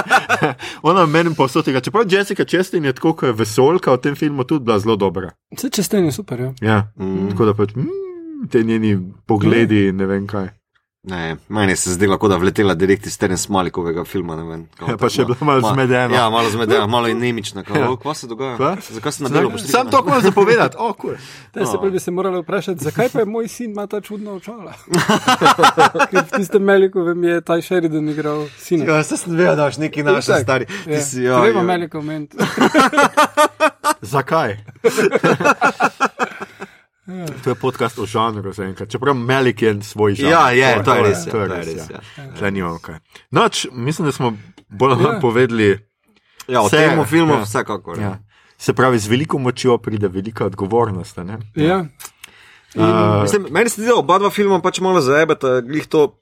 Ona 0.89 1.07
meni 1.07 1.33
pa 1.33 1.49
vso 1.49 1.63
tega. 1.65 1.81
Čeprav 1.81 2.05
Jessica 2.05 2.45
Chastain 2.45 2.85
je 2.85 2.93
tako, 2.93 3.15
ko 3.17 3.27
je 3.27 3.33
vesolka 3.33 3.97
v 3.97 4.01
tem 4.05 4.15
filmu 4.15 4.45
tudi 4.45 4.65
bila 4.69 4.77
zelo 4.79 4.97
dobra. 4.97 5.33
Vse 5.57 5.71
česten 5.73 6.05
je 6.05 6.13
super, 6.13 6.41
ja. 6.41 6.53
Ja. 6.61 6.93
Mm. 7.01 7.33
Tako 7.33 7.49
da 7.49 7.57
pač 7.57 7.73
mm, 7.73 8.53
te 8.53 8.61
njeni 8.61 8.99
pogledi, 9.25 9.89
ne 9.93 10.07
vem 10.07 10.29
kaj. 10.29 10.58
Ne, 11.09 11.37
meni 11.49 11.73
se 11.75 11.91
zdi, 11.91 12.07
kot 12.11 12.29
da 12.29 12.37
vletela 12.37 12.75
direkt 12.75 13.07
iz 13.07 13.17
Terence 13.17 13.49
Malikovega 13.49 14.05
filma. 14.05 14.37
ne 14.37 14.43
vem, 14.45 14.67
Ja, 14.83 14.97
pa 14.97 15.09
še 15.09 15.25
bila 15.25 15.37
malo 15.43 15.61
ma- 15.61 15.71
zmedena. 15.71 16.15
Ja, 16.15 16.29
malo 16.29 16.51
zmedena, 16.51 16.87
malo 16.87 17.07
je 17.07 17.15
nemična. 17.17 17.65
Ja. 17.67 17.89
Kaj 17.97 18.15
se 18.15 18.27
dogaja? 18.27 18.57
Kva? 18.57 18.77
Zakaj 18.91 19.13
si 19.13 19.23
na 19.23 19.29
delo 19.31 19.51
pošti? 19.51 19.69
Sam 19.69 19.89
to 19.89 20.03
moram 20.03 20.21
zapovedati. 20.21 20.77
Oh, 20.79 20.93
cool. 20.95 21.15
Te 21.51 21.63
se 21.63 21.73
No. 21.73 21.81
pa 21.81 21.89
bi 21.89 21.99
se 21.99 22.11
morali 22.11 22.41
vprašati, 22.41 22.85
zakaj 22.85 23.09
pa 23.09 23.19
je 23.19 23.27
moj 23.27 23.49
sin 23.49 23.71
ima 23.71 23.87
ta 23.87 24.01
čudna 24.01 24.33
očala. 24.33 24.73
Ker 26.11 26.23
v 26.23 26.31
tistem 26.35 26.63
Melikovem 26.63 27.25
je 27.25 27.41
ta 27.41 27.57
Sheridan 27.59 28.09
igral 28.09 28.45
sina. 28.59 28.85
Ja, 28.87 29.03
se 29.03 29.17
sem 29.17 29.33
vedel, 29.33 29.57
da 29.57 29.73
si 29.73 29.81
neki 29.81 30.03
naš 30.03 30.25
stari. 30.25 30.67
Ja. 30.87 30.93
Ti 30.93 31.03
si, 31.03 31.23
ja, 31.23 31.41
Treba 31.41 31.61
ja. 31.61 31.65
Melikov 31.67 32.03
ment. 32.03 32.35
Zakaj? 34.05 34.57
To 37.45 37.51
je 37.51 37.55
podcast 37.55 37.99
o 37.99 38.07
žanru 38.07 38.53
zaenkrat. 38.53 38.89
Čeprav 38.89 39.15
Melik 39.17 39.63
je 39.63 39.83
svoj 39.83 40.15
žanr. 40.15 40.31
Ja, 40.31 40.51
je, 40.51 40.85
to 40.85 40.95
je 40.95 41.03
res. 41.03 41.27
ja, 41.27 41.33
To 41.33 41.41
je 41.41 41.49
res. 41.49 41.67
res. 41.67 41.91
ja. 41.91 42.01
ja. 42.53 42.79
Kaj. 42.83 42.99
Noč, 43.31 43.67
mislim, 43.73 44.07
da 44.07 44.13
smo 44.13 44.33
bolj 44.69 44.93
ali 44.93 45.03
manj 45.03 45.15
Ja. 45.15 45.21
povedali. 45.21 45.89
Ja, 46.49 46.63
o 46.63 46.69
tem 46.69 47.05
filmu 47.05 47.33
ja. 47.35 47.43
vsekakor. 47.43 47.99
Ja. 47.99 48.19
Se 48.59 48.73
pravi, 48.73 48.99
z 48.99 49.09
veliko 49.09 49.39
močjo 49.39 49.79
pride 49.79 50.09
velika 50.09 50.45
odgovornost. 50.47 51.19
a 51.19 51.25
ne? 51.25 51.39
Ja. 51.55 51.87
Uh, 52.75 53.23
Mislim, 53.23 53.47
meni 53.51 53.71
se 53.71 53.81
zdi, 53.81 53.89
da 53.89 53.97
oba 53.97 54.19
dva 54.19 54.31
filma 54.31 54.61
pač 54.61 54.81
malo 54.81 55.01
zaebeta, 55.01 55.61
glih 55.61 55.87
to, 55.87 56.19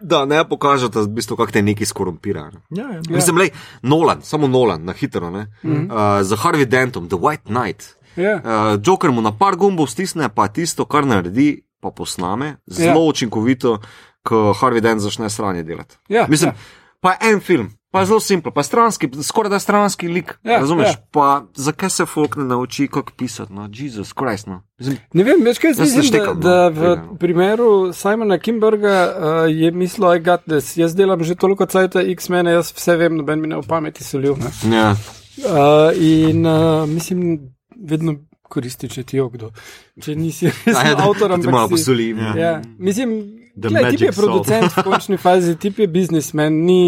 da 0.00 0.24
ne 0.24 0.48
pokažete, 0.48 0.98
v 1.00 1.08
bistvu, 1.08 1.36
kako 1.36 1.52
te 1.52 1.62
neki 1.62 1.86
skorumpira. 1.86 2.50
ne. 2.50 2.60
ja, 2.70 2.88
ja. 2.88 2.94
Ja. 2.94 3.02
Mislim, 3.10 3.38
lej, 3.38 3.50
Nolan, 3.82 4.22
samo 4.22 4.48
Nolan, 4.48 4.84
na 4.84 4.92
hitro, 4.92 5.30
ne. 5.30 5.46
Mm 5.62 5.70
-hmm. 5.70 5.84
uh, 5.92 6.22
za 6.22 6.36
Harvey 6.36 6.64
Dentom, 6.64 7.08
The 7.08 7.16
White 7.16 7.44
Knight. 7.44 7.95
Ja. 8.16 8.34
Uh, 8.36 8.80
Joker 8.82 9.10
mu 9.10 9.20
na 9.20 9.32
par 9.32 9.56
gumbov 9.56 9.86
stisne, 9.86 10.28
pa 10.28 10.48
tisto, 10.48 10.84
kar 10.84 11.06
naredi, 11.06 11.62
pa 11.80 11.90
posname, 11.90 12.56
zelo 12.66 12.88
Ja. 12.88 12.94
ja. 12.94 13.08
učinkovito, 13.08 13.78
ko 14.22 14.54
Harvey 14.54 14.80
Dent 14.80 15.00
začne 15.00 15.30
sranje 15.30 15.62
delati. 15.62 15.96
Ja, 16.08 16.26
Mislim, 16.28 16.50
ja. 16.50 16.56
pa 17.00 17.14
en 17.20 17.40
film, 17.40 17.68
pa 17.90 18.00
je 18.00 18.06
zelo 18.06 18.20
simpel, 18.20 18.52
pa 18.52 18.60
je 18.60 18.64
stranski, 18.64 19.10
skoraj 19.22 19.50
da 19.50 19.58
stranski 19.58 20.08
lik. 20.08 20.38
Ja, 20.42 20.58
razumeš? 20.58 20.88
ja. 20.88 20.94
Pa 21.10 21.44
zakaj 21.54 21.90
se 21.90 22.06
folk 22.06 22.36
ne 22.36 22.44
nauči, 22.44 22.88
kako 22.88 23.12
pisati? 23.16 23.52
No, 23.52 23.68
Jezus 23.72 24.12
Christ. 24.12 24.46
No. 24.46 24.62
Mislim, 24.78 24.98
Ne 25.12 25.24
vem, 25.24 25.44
veš 25.44 25.58
kaj 25.58 25.74
se 25.74 25.82
mislim, 25.82 26.10
da, 26.12 26.26
no, 26.26 26.34
da 26.34 26.68
v 26.68 26.80
tega. 26.80 27.02
primeru 27.18 27.92
Simona 27.92 28.38
Kimberga 28.38 29.14
uh, 29.16 29.24
je 29.50 29.70
mislil, 29.70 30.14
I 30.16 30.20
got 30.20 30.40
this. 30.44 30.76
Jaz 30.76 30.94
delam 30.94 31.22
že 31.24 31.34
toliko 31.34 31.66
cajta 31.66 32.02
X-mene, 32.02 32.50
jaz 32.52 32.72
vse 32.76 32.96
vem, 32.96 33.16
noben 33.16 33.40
mi 33.40 33.46
ne 33.48 33.56
v 33.56 33.66
pameti 33.68 34.04
solil. 34.04 34.34
Ja. 34.72 34.96
Uh, 35.38 35.92
in 36.00 36.46
uh, 36.46 36.88
mislim, 36.88 37.52
vedno 37.78 38.14
koristi, 38.42 38.88
če 38.88 39.02
ti 39.02 39.16
jo 39.16 39.28
kdo. 39.28 39.50
Če 39.98 40.14
nisi 40.14 40.46
ja, 40.66 40.94
da- 40.94 41.02
avtor, 41.02 41.28
da 41.28 41.36
ti 41.36 41.46
malo 41.46 41.64
ampak 41.64 41.68
si, 41.68 41.74
posolim. 41.74 42.18
Ja. 42.18 42.34
Ja, 42.36 42.52
mislim, 42.78 43.16
The 43.54 43.68
gled, 43.68 43.90
tip 43.90 44.00
je 44.00 44.12
producent 44.12 44.70
v 44.70 44.82
končni 44.82 45.16
fazi, 45.16 45.56
tip 45.56 45.78
je 45.78 45.86
biznismen, 45.88 46.52
ni 46.62 46.82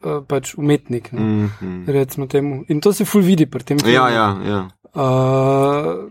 uh, 0.00 0.22
pač 0.22 0.54
umetnik. 0.54 1.12
Ne, 1.12 1.20
Mm, 1.20 1.48
mm. 1.60 1.84
recimo 1.88 2.26
temu. 2.26 2.64
In 2.68 2.80
to 2.80 2.92
se 2.92 3.04
ful 3.04 3.20
vidi 3.20 3.46
pri 3.46 3.64
tem. 3.64 3.78
filmu. 3.78 3.92
Ja, 3.92 4.08
ja, 4.08 4.26
ja. 4.44 4.60
Uh, 4.94 6.08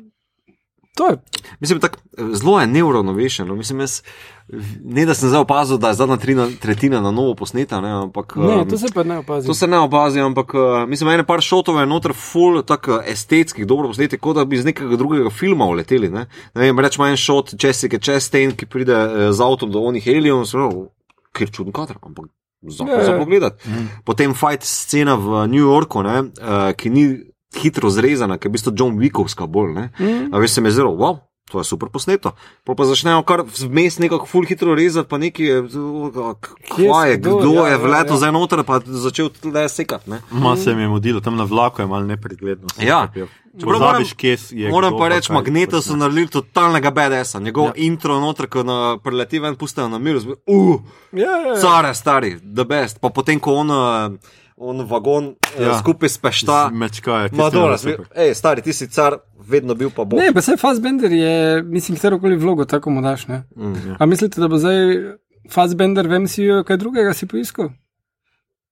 to 1.01 1.07
je. 1.07 1.17
Mislim, 1.59 1.79
tak, 1.79 1.97
zelo 2.33 2.59
je 2.61 2.67
neuravnovešen. 2.67 3.47
No. 3.47 3.55
Mislim, 3.55 3.79
jaz, 3.79 4.01
ne 4.83 5.05
da 5.05 5.13
sem 5.13 5.29
zdaj 5.29 5.41
opazil, 5.41 5.77
da 5.77 5.87
je 5.87 5.93
zadnja 5.93 6.17
trina, 6.17 6.47
tretjina 6.61 7.01
na 7.01 7.11
novo 7.11 7.35
posneta, 7.35 7.81
ne, 7.81 7.89
ampak. 7.89 8.35
Ne, 8.35 8.65
to 8.69 8.77
se 8.77 8.87
pa 8.93 9.03
ne 9.03 9.17
opazi. 9.17 9.47
To 9.47 9.53
se 9.53 9.67
ne 9.67 9.79
opazi, 9.79 10.19
ampak 10.19 10.53
uh, 10.53 10.61
mislim, 10.87 11.09
ene 11.09 11.25
par 11.25 11.41
šotov 11.41 11.79
je 11.79 11.85
noter 11.89 12.13
full, 12.13 12.61
tako 12.61 12.99
estetskih, 13.07 13.65
dobro 13.67 13.89
posneti, 13.89 14.19
kot 14.21 14.37
da 14.37 14.45
bi 14.45 14.59
iz 14.59 14.65
nekega 14.65 14.99
drugega 14.99 15.29
filma 15.29 15.65
uleteli. 15.65 16.09
Ne, 16.09 16.27
ne 16.53 16.61
vem, 16.61 16.79
rečemo 16.79 17.07
en 17.07 17.17
šot 17.17 17.55
Jessica 17.63 17.97
Chastain, 17.97 18.53
ki 18.55 18.69
pride 18.69 19.01
z 19.31 19.41
avtom 19.41 19.73
do 19.73 19.81
onih 19.89 20.05
helijev, 20.05 20.43
zelo, 20.45 20.91
ker 21.33 21.49
čuden 21.49 21.73
kadr, 21.73 21.97
ampak 22.01 22.29
za, 22.61 22.85
Ja, 22.85 22.99
ja. 22.99 23.05
za 23.05 23.17
pogled. 23.17 23.49
Potem 24.05 24.35
fight 24.37 24.63
scena 24.63 25.15
v 25.17 25.47
New 25.49 25.65
Yorku, 25.65 26.03
ne, 26.05 26.19
uh, 26.21 26.69
ki 26.77 26.93
ni 26.93 27.07
hitro 27.53 27.89
zrezana, 27.89 28.37
ki 28.37 28.45
je 28.45 28.49
v 28.49 28.53
bistvu 28.53 28.71
John 28.73 28.95
Wickovska 28.95 29.47
bolj. 29.47 29.73
Ne. 29.73 29.89
Mm. 29.97 30.29
A 30.29 30.37
veš, 30.37 30.51
se 30.51 30.61
mi 30.61 30.67
je 30.67 30.71
zelo, 30.73 30.91
wow. 30.93 31.19
To 31.51 31.59
je 31.59 31.65
super 31.65 31.89
posneto. 31.89 32.31
Pol 32.63 32.75
pa 32.75 32.85
začnejo 32.85 33.23
kar 33.23 33.41
vmes 33.43 33.99
nekako 33.99 34.23
ful 34.25 34.45
hitro 34.45 34.71
rezati, 34.71 35.09
pa 35.09 35.17
neki 35.17 35.43
je, 35.43 35.57
kva 36.65 37.05
je, 37.05 37.17
kdo? 37.17 37.37
kdo 37.37 37.51
Ja, 37.53 37.65
je 37.65 37.71
ja, 37.71 37.77
vletel 37.77 38.13
ja. 38.13 38.17
zdaj 38.17 38.31
noter, 38.31 38.63
pa 38.63 38.79
začel 38.79 39.29
tle 39.31 39.69
sekati. 39.69 40.09
ne. 40.09 40.21
Ma 40.31 40.55
se 40.55 40.71
mi 40.71 40.81
je 40.81 40.87
mudilo, 40.87 41.19
tam 41.19 41.35
na 41.35 41.43
vlaku 41.43 41.81
je 41.81 41.87
malo 41.87 42.05
nepregledno. 42.05 42.67
Ja. 42.77 43.11
Čeprav 43.51 43.79
moram- 43.79 44.03
kje 44.15 44.37
je. 44.49 44.69
Moram 44.69 44.95
pa 44.97 45.07
reči, 45.07 45.27
kaj 45.27 45.33
magneta 45.33 45.81
so 45.81 45.95
naredili 45.95 46.27
totalnega 46.29 46.87
BDS-a. 46.89 47.39
Njegov 47.39 47.63
Ja. 47.65 47.67
ja. 47.67 47.83
intro 47.83 48.15
noter, 48.15 48.47
ko 48.47 48.63
na 48.63 48.97
preleti 48.97 49.39
ven, 49.39 49.55
pustijo 49.55 49.89
na 49.89 49.99
miru, 49.99 50.19
zbi, 50.19 50.33
uh, 50.47 50.79
Ja, 51.11 51.19
ja, 51.19 51.47
ja. 51.49 51.55
care, 51.57 51.93
stari, 51.93 52.39
the 52.47 52.63
best. 52.63 52.99
Pa 52.99 53.09
potem, 53.09 53.39
ko 53.39 53.53
on, 53.55 53.69
uh, 53.69 54.15
on 54.61 54.81
vagon 54.81 55.35
Ja. 55.59 55.65
ja. 55.65 55.79
skupaj 55.79 56.09
spešta, 56.09 56.69
tisto 56.71 57.17
je 57.17 57.29
Madonna, 57.33 57.77
hej, 58.15 58.33
stari, 58.35 58.61
ti 58.61 58.73
si 58.73 58.87
car, 58.87 59.17
vedno 59.41 59.75
bil 59.75 59.89
pa 59.89 60.05
bo. 60.05 60.15
Ne, 60.15 60.29
pa 60.33 60.41
se 60.41 60.55
Fassbender 60.57 61.11
je, 61.11 61.63
mislim, 61.63 61.97
katerokoli 61.97 62.37
vlogo 62.37 62.65
tako 62.65 62.89
mu 62.89 63.01
daš. 63.01 63.27
Ne? 63.27 63.43
Mm. 63.55 63.95
A 63.99 64.05
mislite, 64.05 64.41
da 64.41 64.47
bo 64.47 64.57
zdaj 64.57 64.77
Fassbender 65.49 66.07
v 66.07 66.19
MCU 66.19 66.61
kaj 66.63 66.77
drugega 66.77 67.13
si 67.13 67.27
poiskal? 67.27 67.69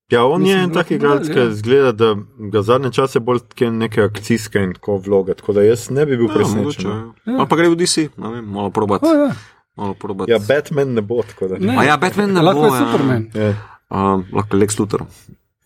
Ja, 0.09 0.23
on 0.25 0.41
Mislim, 0.41 0.57
je 0.57 0.63
en 0.63 0.69
tak 0.69 0.77
lahko 0.77 0.93
igralec, 0.93 1.27
ki 1.27 1.39
ja. 1.39 1.49
zgleda, 1.51 1.91
da 1.91 2.07
ga 2.49 2.61
zadnje 2.61 2.89
čase 2.91 3.19
bolj 3.19 3.43
tke 3.51 3.67
neke 3.71 4.01
akcijske 4.03 4.57
in 4.59 4.71
tako 4.73 4.97
vloge, 4.97 5.33
tako 5.33 5.53
da 5.53 5.61
jaz 5.61 5.89
ne 5.89 6.05
bi 6.05 6.17
bil 6.17 6.29
Ja, 6.29 6.33
presenečen. 6.33 6.89
no. 6.89 7.13
ja. 7.25 7.35
Ali 7.39 7.47
pa 7.49 7.55
gre 7.55 7.69
v 7.69 7.77
DC, 7.77 8.07
ne 8.17 8.31
vem, 8.31 8.45
malo 8.45 8.71
probat. 8.73 9.03
O, 9.03 9.13
ja. 9.13 9.29
Malo 9.77 9.93
probat. 9.93 10.29
Ja, 10.29 10.39
Batman 10.39 10.93
ne 10.93 11.01
bo 11.01 11.21
tako 11.21 11.47
da. 11.47 11.59
Ne. 11.61 11.75
A 11.77 11.83
ja, 11.83 11.97
Batman 11.97 12.33
ne 12.33 12.41
Lahko 12.41 12.61
bo. 12.61 12.73
je 12.73 12.81
ja. 12.81 12.87
Superman. 12.87 13.27
Ja. 13.35 13.53
Um, 13.89 14.25
lahko 14.33 14.57
Lex 14.57 14.79
Luthor. 14.79 15.05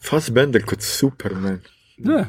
Fassbender 0.03 0.63
kot 0.65 0.81
Superman. 0.81 1.59
Ja. 1.97 2.25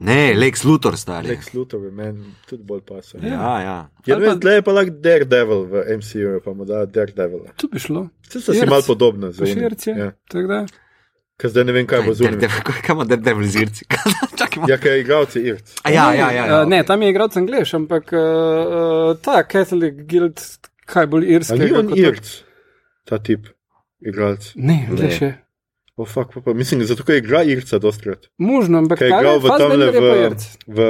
Ne, 0.00 0.32
Lex 0.34 0.64
Luthor, 0.64 0.96
stari. 0.96 1.28
Lex 1.28 1.52
Luthor 1.54 1.84
je 1.84 1.90
meni 1.92 2.24
tudi 2.48 2.64
bolj 2.64 2.80
pasal. 2.80 3.20
Ja. 3.20 3.28
Ja, 3.28 3.60
ja. 3.60 3.78
Ja, 4.06 4.14
Ali 4.14 4.22
ne 4.22 4.28
pa- 4.28 4.38
tle 4.40 4.52
je 4.52 4.62
pa 4.62 4.72
lahko 4.72 4.90
Daredevil 4.98 5.64
v 5.64 5.82
MCU, 5.98 6.40
pa 6.40 6.52
mu 6.52 6.64
da 6.64 6.86
Daredevil. 6.86 7.42
Tu 7.56 7.68
bi 7.68 7.78
šlo. 7.78 8.06
Vse 8.24 8.40
so 8.40 8.52
si 8.52 8.64
malo 8.66 8.82
podobne. 8.82 9.28
širce. 9.32 9.90
Ja. 9.92 10.08
Tako 10.26 10.46
da. 10.46 10.60
Ker 11.36 11.50
zdaj 11.50 11.64
ne 11.64 11.72
vem, 11.72 11.86
kaj 11.86 12.02
bo 12.02 12.14
zunaj. 12.14 12.32
Daredevil- 12.32 12.64
Kaj 12.80 12.94
ima 12.94 13.04
Daredevil 13.04 13.46
z 13.46 13.56
irci? 13.58 13.84
Čakaj. 14.40 14.64
Ja, 14.68 14.76
kaj 14.78 14.92
je 14.92 15.00
igralci 15.00 15.38
Irc. 15.42 15.66
A 15.84 15.90
ja, 15.90 16.06
ja, 16.14 16.30
ja. 16.30 16.46
ja. 16.46 16.62
Uh, 16.62 16.68
ne, 16.68 16.80
tam 16.82 17.02
je 17.02 17.08
igral 17.08 17.28
Angliš, 17.34 17.74
ampak 17.74 18.12
uh, 18.12 18.20
uh, 18.20 19.16
ta 19.16 19.42
Catholic 19.44 19.94
Guild, 20.06 20.40
kaj 20.86 21.06
bolj 21.06 21.28
A 21.28 21.30
irski. 21.30 21.58
ni 21.58 21.72
on 21.72 21.92
Irc, 21.94 22.26
ta 23.04 23.18
tip 23.18 23.52
igralec. 24.00 24.52
Ne, 24.56 24.86
Angliš 24.88 25.20
je. 25.20 25.32
O, 26.00 26.06
fuck, 26.06 26.32
pa, 26.32 26.40
pa. 26.40 26.54
Mislim, 26.54 26.80
zato 26.82 27.04
ker 27.04 27.16
igra 27.16 27.42
Irca 27.44 27.76
dostkrat. 27.78 28.30
Možno, 28.40 28.78
ampak 28.78 28.98
Kaj 28.98 29.04
je 29.04 29.12
igral 29.12 29.36
v 29.36 29.48
tamle 29.52 29.84
je 29.84 29.92
v, 29.92 30.00
v, 30.66 30.80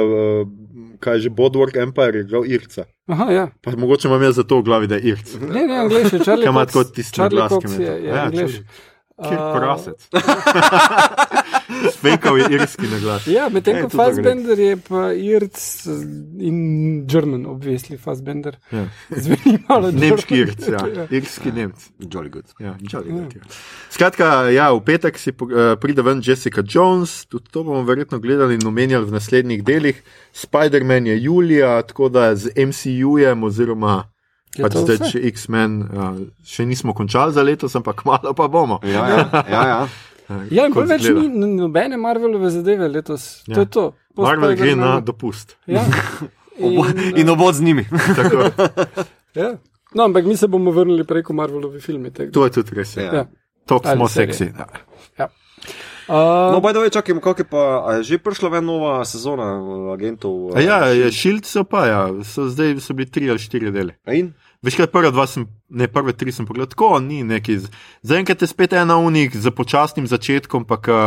kaj 0.97 1.13
je 1.13 1.21
že 1.21 1.29
Boardwalk 1.31 1.75
Empire, 1.77 2.15
je 2.15 2.23
igral 2.23 2.45
Irca. 2.47 2.85
Aha, 3.07 3.25
ja. 3.29 3.45
Pa 3.59 3.73
mogoče 3.73 4.07
imam 4.07 4.23
jaz 4.23 4.35
zato 4.35 4.57
v 4.57 4.63
glavi, 4.63 4.87
da 4.87 4.95
je 4.95 5.01
Irc. 5.09 5.33
Ne, 5.43 5.65
ne, 5.65 5.75
Angliš 5.79 6.13
je 6.13 6.19
Charlie 6.21 6.45
Kaj 6.45 6.49
ima 6.49 6.61
Cox. 6.61 6.67
tako 6.69 6.83
tisti 6.85 7.13
Charlie 7.13 7.37
glas, 7.37 7.51
ki 7.51 7.55
Cox 7.57 7.65
mi 7.69 7.83
je, 7.83 7.89
je 7.89 7.91
to- 7.91 7.99
je 7.99 8.07
Ja, 8.07 8.23
Angliš. 8.23 8.51
Charlie. 8.53 8.90
Kjer 9.21 9.39
Uh, 9.39 9.57
prasec. 9.57 10.09
Fejkal 12.01 12.37
je 12.37 12.47
irski 12.51 12.87
na 12.91 12.99
glas. 12.99 13.27
Ja, 13.27 13.49
medtem 13.49 13.75
Ej, 13.75 13.83
ko. 13.83 13.89
Fassbender 13.89 14.59
je 14.59 14.77
pa 14.77 15.11
Irc 15.13 15.57
in 16.39 16.57
German, 17.09 17.45
obvisli 17.49 17.97
Fassbender. 17.97 18.57
Ja. 18.71 18.85
Zveni 19.09 19.57
malo 19.69 19.91
Nemški 19.91 20.35
German. 20.35 20.55
Irc, 20.67 20.97
ja. 20.97 21.07
Irski 21.09 21.51
Nemc. 21.55 21.87
Jolly 21.99 22.29
good. 22.33 22.53
Ja, 22.59 22.75
jolly 22.79 23.11
good, 23.11 23.35
ja. 23.35 23.41
Skratka, 23.89 24.49
ja, 24.53 24.71
v 24.73 24.83
petek 24.85 25.19
si 25.21 25.33
eh, 25.33 25.73
pride 25.81 26.05
ven 26.05 26.21
Jessica 26.25 26.63
Jones, 26.65 27.25
tudi 27.29 27.51
to 27.51 27.65
bomo 27.67 27.83
verjetno 27.87 28.19
gledali 28.19 28.57
in 28.59 28.67
omenjali 28.67 29.05
v 29.09 29.17
naslednjih 29.17 29.63
delih. 29.65 30.03
Spider-Man 30.33 31.07
je 31.07 31.21
julija, 31.23 31.81
tako 31.87 32.09
da 32.09 32.35
z 32.35 32.53
MCU-jem 32.57 33.43
oziroma 33.43 34.10
Pač 34.57 34.75
zdaj, 34.75 34.97
če 35.13 35.21
X-Men, 35.31 35.75
uh, 35.87 36.15
še 36.43 36.65
nismo 36.67 36.91
končali 36.97 37.31
za 37.31 37.43
letos, 37.43 37.75
ampak 37.79 38.03
malo 38.09 38.33
pa 38.35 38.49
bomo. 38.51 38.81
Ja, 38.83 39.07
ja, 39.07 39.43
ja, 39.47 39.61
ja. 39.67 39.81
Ja, 40.51 40.65
in 40.67 40.75
več 40.87 41.07
ni 41.11 41.27
nobene 41.57 41.97
Marvelove 41.99 42.51
zadeve 42.53 42.87
letos. 42.87 43.43
Ja. 43.47 43.55
To 43.55 43.63
je 43.63 43.69
to. 43.71 43.83
Po 44.15 44.23
Marvel 44.27 44.55
gre 44.59 44.75
na 44.79 44.99
dopust. 45.03 45.57
Ja. 45.67 45.83
In, 46.61 46.77
in 47.17 47.29
obod 47.31 47.55
z 47.57 47.63
njimi. 47.65 47.87
Tako, 48.19 48.43
ja. 49.33 49.55
No, 49.95 50.03
ampak 50.03 50.27
mi 50.29 50.35
se 50.37 50.47
bomo 50.47 50.71
vrnili 50.71 51.03
preko 51.07 51.33
Marvelovi 51.33 51.79
filmi. 51.81 52.11
tako 52.13 52.31
to 52.31 52.43
je 52.45 52.51
tudi 52.51 52.75
res. 52.75 52.91
Ja. 52.97 53.03
Ja. 53.03 53.13
Ja. 53.13 53.25
Tok 53.65 53.87
smo 53.87 54.07
seksi. 54.07 54.51
Ja. 54.53 54.67
Ja. 55.17 55.27
Uh, 56.07 56.53
No, 56.53 56.59
baj 56.61 56.73
da 56.73 56.83
ve, 56.83 56.89
čakaj, 56.89 57.15
kako 57.23 57.41
je 57.41 57.47
pa, 57.49 57.63
a 57.87 57.93
je 57.97 58.03
že 58.03 58.17
prišla 58.17 58.49
ven 58.49 58.65
nova 58.65 59.05
sezona 59.05 59.47
uh, 59.57 59.93
agentov? 59.93 60.51
A 60.53 60.61
ja, 60.61 60.77
je 60.91 61.11
Shield 61.11 61.47
so 61.47 61.63
pa, 61.63 61.85
ja. 61.87 62.01
so, 62.23 62.49
zdaj 62.51 62.77
so 62.83 62.93
bili 62.93 63.09
tri 63.09 63.29
ali 63.29 63.39
štiri 63.39 63.71
dele. 63.71 63.95
In? 64.11 64.33
Veš 64.61 64.77
kaj, 64.77 64.91
prve 64.93 65.09
dva 65.11 65.25
sem, 65.27 65.47
ne 65.69 65.87
prve 65.89 66.13
tri 66.13 66.31
sem 66.31 66.45
pogledal, 66.45 66.69
tako 66.69 66.99
ni 67.01 67.23
neki. 67.25 67.57
Zaenkrat 68.05 68.41
je 68.41 68.47
spet 68.47 68.73
ena 68.77 68.99
unik 69.01 69.33
z 69.33 69.51
počasnim 69.57 70.05
začetkom, 70.07 70.67
pa 70.69 70.77
ka 70.77 70.97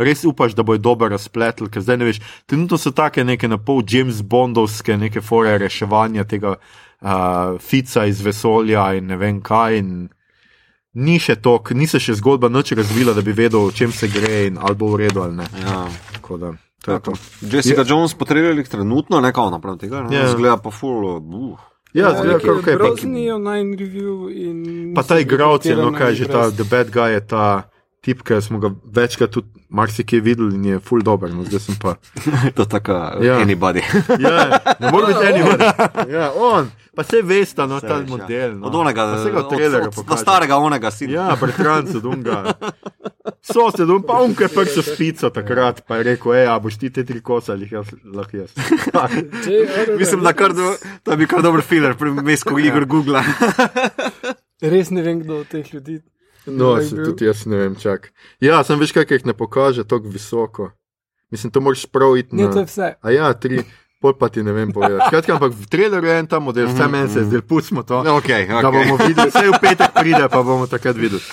res 0.00 0.24
upaš, 0.24 0.54
da 0.56 0.64
bo 0.64 0.72
je 0.72 0.80
dober 0.80 1.12
razpletel, 1.12 1.68
ker 1.68 1.84
zdaj 1.84 2.00
ne 2.00 2.08
veš. 2.08 2.22
Trenutno 2.48 2.78
so 2.80 2.94
take 2.96 3.24
neke 3.24 3.48
na 3.48 3.58
pol 3.60 3.82
James 3.84 4.22
Bondovske, 4.22 4.96
neke 4.96 5.20
fore 5.20 5.58
reševanja 5.60 6.24
tega 6.24 6.56
uh, 6.56 7.60
fica 7.60 8.06
iz 8.08 8.24
vesolja 8.24 8.86
in 8.96 9.12
ne 9.12 9.20
vem 9.20 9.42
kaj. 9.44 9.78
In 9.82 10.08
ni 10.94 11.18
še 11.20 11.36
to, 11.44 11.58
ni 11.76 11.86
se 11.90 12.00
še 12.00 12.16
zgodba 12.16 12.48
noč 12.48 12.72
razvila, 12.72 13.12
da 13.12 13.22
bi 13.22 13.36
vedel, 13.36 13.68
o 13.68 13.74
čem 13.74 13.92
se 13.92 14.08
gre 14.08 14.46
in 14.48 14.56
ali 14.56 14.80
bo 14.80 14.94
v 14.94 15.04
redu 15.04 15.26
ali 15.26 15.42
ne. 15.42 15.50
Ja. 15.60 15.84
Tako 16.16 16.40
da, 16.40 16.54
je 16.88 16.98
to. 17.04 17.18
Jessica 17.42 17.84
ja. 17.84 17.88
Jones 17.92 18.16
potrebuješ 18.16 18.72
trenutno, 18.78 19.20
ne 19.20 19.32
kao 19.36 19.52
naprav 19.52 19.76
tega, 19.76 20.06
ne? 20.08 20.16
Ja. 20.16 20.32
Zgleda 20.32 20.56
pa 20.64 20.72
full. 20.72 21.20
Uh. 21.20 21.70
Ja, 21.94 22.10
zgleda, 22.12 22.38
kar 22.40 22.58
kaj. 22.60 22.72
pa- 22.72 22.78
Grozni 22.80 23.30
online 23.30 23.76
review 23.76 24.26
in. 24.28 24.58
Pa 24.92 25.02
ta 25.02 25.16
igralec 25.16 25.64
je, 25.64 25.76
no 25.76 25.92
kaj 25.92 26.14
že 26.14 26.26
ta, 26.26 26.50
The 26.50 26.64
Bad 26.64 26.90
Guy 26.90 27.10
je 27.10 27.20
ta 27.22 27.62
tip, 28.00 28.22
ki 28.22 28.40
smo 28.40 28.58
ga 28.58 28.68
večkrat 28.84 29.30
tudi 29.30 29.46
marsikje 29.70 30.20
videli 30.20 30.54
in 30.54 30.64
je 30.66 30.78
full 30.80 31.00
dober. 31.00 31.30
No, 31.30 31.42
zdaj 31.42 31.60
sem 31.62 31.76
pa. 31.76 31.94
to 32.54 32.62
je 32.62 32.68
tako, 32.68 32.92
Ja. 32.92 33.22
ja. 33.22 33.36
anybody. 33.38 33.80
Ja, 34.18 34.50
ne 34.76 34.90
more 34.90 35.06
biti 35.06 35.22
anyone. 35.30 35.58
Ja, 36.10 36.32
on, 36.32 36.68
pa 36.96 37.02
se 37.02 37.22
veste, 37.22 37.62
no, 37.62 37.80
ta 37.80 37.94
veš, 37.94 38.02
ja. 38.02 38.16
model. 38.16 38.54
No. 38.54 38.66
Od 38.66 38.74
onega, 38.76 39.02
Pa 39.08 39.18
se 39.18 39.30
ga 39.30 39.38
od- 39.38 39.48
trailerja 39.48 39.80
od- 39.80 39.86
od 39.88 39.94
pokaže. 39.96 40.22
starega 40.22 40.56
onega 40.58 40.90
sina. 40.90 41.12
Ja, 41.14 41.36
bratrancu, 41.36 42.00
dunga. 42.00 42.42
So 43.42 43.70
se, 43.70 43.84
dum, 43.84 44.02
pa 44.02 44.20
unke 44.20 44.48
prso 44.48 44.82
spico 44.82 45.30
takrat, 45.30 45.82
pa 45.82 45.96
je 45.96 46.02
rekel, 46.04 46.32
ej, 46.34 46.46
a 46.46 46.58
boš 46.58 46.76
ti 46.76 46.90
te 46.90 47.04
tri 47.04 47.20
kose 47.20 47.52
ali 47.52 47.68
jaz 47.70 47.86
lahko 48.06 48.36
jaz. 48.36 48.52
Mislim, 49.98 50.20
da 50.20 50.32
kar 50.32 50.52
do, 50.52 50.74
to 51.02 51.16
bi 51.16 51.26
kar 51.26 51.42
dober 51.42 51.60
filer, 51.62 51.94
primes, 51.94 52.42
ko 52.42 52.58
Igor 52.58 52.84
googla. 52.84 53.22
Res 54.64 54.90
ne 54.90 55.02
vem, 55.02 55.20
kdo 55.20 55.36
od 55.36 55.48
teh 55.48 55.74
ljudi. 55.74 56.00
No, 56.46 56.76
se, 56.80 56.96
tudi 56.96 57.24
jaz 57.24 57.46
ne 57.46 57.56
vem, 57.56 57.76
čak. 57.76 58.10
Ja, 58.40 58.60
sem 58.64 58.78
veš, 58.78 58.92
kaj 58.92 59.06
jih 59.10 59.26
ne 59.26 59.34
pokaže 59.34 59.84
tako 59.84 60.08
visoko. 60.08 60.70
Mislim, 61.30 61.50
to 61.50 61.60
moraš 61.60 61.86
prav 61.86 62.16
iti 62.16 62.36
Ne, 62.36 62.44
na. 62.44 62.52
to 62.52 62.58
je 62.58 62.64
vse. 62.64 62.92
A 63.00 63.10
ja, 63.10 63.32
tri, 63.34 63.62
pol 64.04 64.12
pa 64.20 64.28
ti 64.28 64.44
ne 64.44 64.52
vem 64.52 64.68
povedati. 64.68 65.08
Skratka, 65.08 65.38
ampak 65.38 65.56
v 65.56 65.66
traileru 65.72 66.04
je 66.04 66.18
en 66.20 66.26
ta 66.28 66.36
model, 66.44 66.68
vse 66.68 66.88
meni 66.92 67.08
se 67.08 67.22
je 67.22 67.28
zdaj, 67.30 67.42
pustimo 67.48 67.82
to. 67.88 68.02
Okay, 68.20 68.44
okay. 68.44 68.60
Da 68.60 68.68
bomo 68.68 68.98
videli, 69.00 69.32
vse 69.32 69.48
v 69.48 69.60
petek 69.64 69.96
pride, 69.96 70.28
pa 70.28 70.42
bomo 70.44 70.68
takrat 70.68 71.00
videli. 71.00 71.24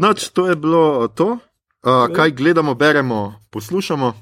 Noč, 0.00 0.32
to 0.32 0.48
je 0.48 0.56
bilo 0.56 1.12
to. 1.12 1.36
Uh, 1.84 2.08
kaj 2.12 2.32
gledamo, 2.32 2.72
beremo, 2.74 3.36
poslušamo. 3.52 4.12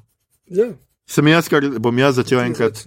Ja. 0.50 0.66
Sem 1.06 1.30
jaz, 1.30 1.46
kar 1.46 1.62
bom 1.78 1.94
jaz 1.98 2.18
začel 2.18 2.42
enkrat. 2.42 2.82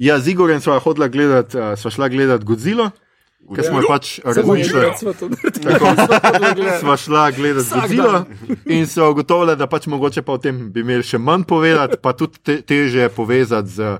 Ja, 0.00 0.20
z 0.20 0.36
Igorjem 0.36 0.60
sva 0.60 0.76
hodila 0.80 1.08
gledati, 1.08 1.56
uh, 1.56 1.72
sva 1.80 1.92
šla 1.92 2.12
gledati 2.12 2.44
Godzilla, 2.44 2.90
ker 3.48 3.64
smo 3.64 3.80
jo 3.80 3.88
pač 3.88 4.18
razmišljali. 4.24 4.92
enkrat 6.52 6.80
smo 6.84 6.96
šla 7.00 7.30
gledati 7.32 7.80
Godzilla 7.80 8.24
in 8.68 8.84
so 8.88 9.08
ugotovili, 9.08 9.56
da 9.56 9.68
pač 9.72 9.88
mogoče 9.88 10.24
pa 10.24 10.36
o 10.36 10.40
tem 10.40 10.66
bi 10.72 10.84
imeli 10.84 11.04
še 11.04 11.20
manj 11.20 11.48
povedati, 11.48 11.96
pa 11.96 12.12
tudi 12.12 12.44
te, 12.44 12.60
teže 12.60 13.08
povezati 13.08 13.80
z. 13.80 13.96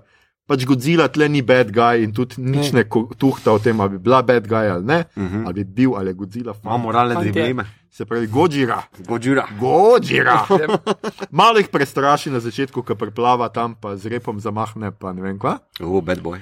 Pač 0.47 0.67
Godzilla 0.67 1.09
tle 1.09 1.29
ni 1.29 1.41
bad 1.43 1.71
guy 1.73 2.03
in 2.05 2.13
tudi 2.13 2.37
nič 2.39 2.73
ne, 2.73 2.85
ne 2.85 2.89
tuhta 3.17 3.53
o 3.53 3.59
tem, 3.59 3.81
ali 3.81 3.91
bi 3.91 3.99
bila 3.99 4.23
bad 4.23 4.45
guy 4.45 4.69
ali 4.69 4.85
ne, 4.85 5.05
uh 5.17 5.23
-huh. 5.23 5.47
ali 5.47 5.55
bi 5.55 5.65
bil 5.65 5.97
ali 5.97 6.11
je 6.11 6.15
Godzilla. 6.15 6.53
Imamo 6.63 6.79
moralne 6.79 7.15
Fantje. 7.15 7.33
dileme. 7.33 7.65
Se 7.91 8.05
pravi, 8.05 8.27
Godzilla. 8.27 8.83
Godzilla. 8.99 9.47
Godzilla. 9.61 10.47
Malo 11.31 11.59
jih 11.59 11.69
prestraši 11.69 12.31
na 12.31 12.41
začetku, 12.41 12.83
ko 12.83 12.95
preplava 12.95 13.49
tam, 13.49 13.75
pa 13.75 13.97
z 13.97 14.07
repom 14.07 14.41
zamahne, 14.41 14.91
pa 14.91 15.13
ne 15.13 15.23
vem 15.23 15.39
kva. 15.39 15.59
Oh, 15.81 16.03
bad 16.05 16.21
boy. 16.21 16.39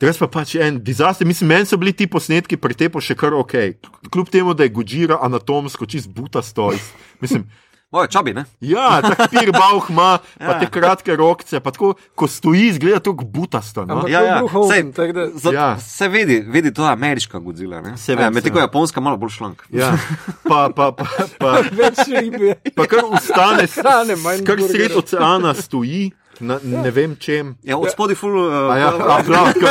Res 0.00 0.18
pa 0.18 0.26
pač 0.26 0.54
en 0.56 0.80
disaster, 0.80 1.26
mislim, 1.26 1.48
meni 1.48 1.66
so 1.66 1.76
bili 1.76 1.92
ti 1.92 2.06
posnetki 2.06 2.56
pri 2.56 2.74
tepu 2.74 3.00
še 3.00 3.14
kar 3.14 3.32
ok. 3.32 3.52
Kljub 4.10 4.28
temu, 4.28 4.54
da 4.54 4.62
je 4.62 4.68
Godzilla 4.68 5.18
anatomsko 5.22 5.86
čist 5.86 6.10
butasto. 6.10 6.72
iz- 6.72 6.92
Mislim, 7.20 7.44
Moje 7.94 8.08
čabi, 8.08 8.34
ne? 8.34 8.42
ja, 8.60 8.98
tak 9.00 9.30
pir 9.30 9.52
bauh 9.52 9.86
ima, 9.88 10.18
pa 10.36 10.44
Ja. 10.46 10.58
te 10.58 10.66
kratke 10.68 11.14
rokce, 11.14 11.60
pa 11.60 11.70
tako, 11.70 11.92
ko 12.12 12.26
stoji, 12.26 12.66
izgleda 12.68 12.98
tako 13.00 13.22
butasto. 13.24 13.84
No? 13.84 14.02
Ja, 14.04 14.20
ja, 14.20 14.40
sej- 14.42 14.90
da- 15.12 15.30
Za, 15.32 15.48
Ja. 15.48 15.54
ja. 15.54 15.78
Se 15.78 16.08
vidi, 16.08 16.42
vidi, 16.42 16.72
to 16.72 16.82
je 16.82 16.90
ameriška 16.90 17.38
Godzilla. 17.38 17.80
ne? 17.80 17.94
Se 17.96 18.12
Ja, 18.12 18.18
vem, 18.18 18.34
Medtem 18.34 18.50
ko 18.50 18.58
je 18.58 18.64
japonska 18.64 18.98
malo 18.98 19.16
bolj 19.16 19.30
šlank. 19.30 19.62
Ja, 19.70 19.94
pa, 20.42 20.68
pa, 20.68 20.90
pa, 20.90 21.06
pa, 21.38 21.50
Več 21.80 22.02
ribe. 22.10 22.58
pa 22.74 22.86
kar 22.86 23.06
ustane, 23.06 23.68
Hrane, 23.68 24.16
manj 24.16 24.42
kar 24.42 24.58
sred 24.60 24.90
oceana 24.92 25.54
stoji, 25.54 26.10
na, 26.40 26.58
ne 26.60 26.90
vem 26.90 27.14
čem. 27.16 27.54
Ja, 27.62 27.78
od 27.78 27.86
spodaj 27.88 28.16
ful. 28.16 28.34
Uh, 28.40 28.72
A 28.72 28.76
Ja, 28.76 28.88
a, 29.12 29.22
prav, 29.22 29.54
ko- 29.54 29.70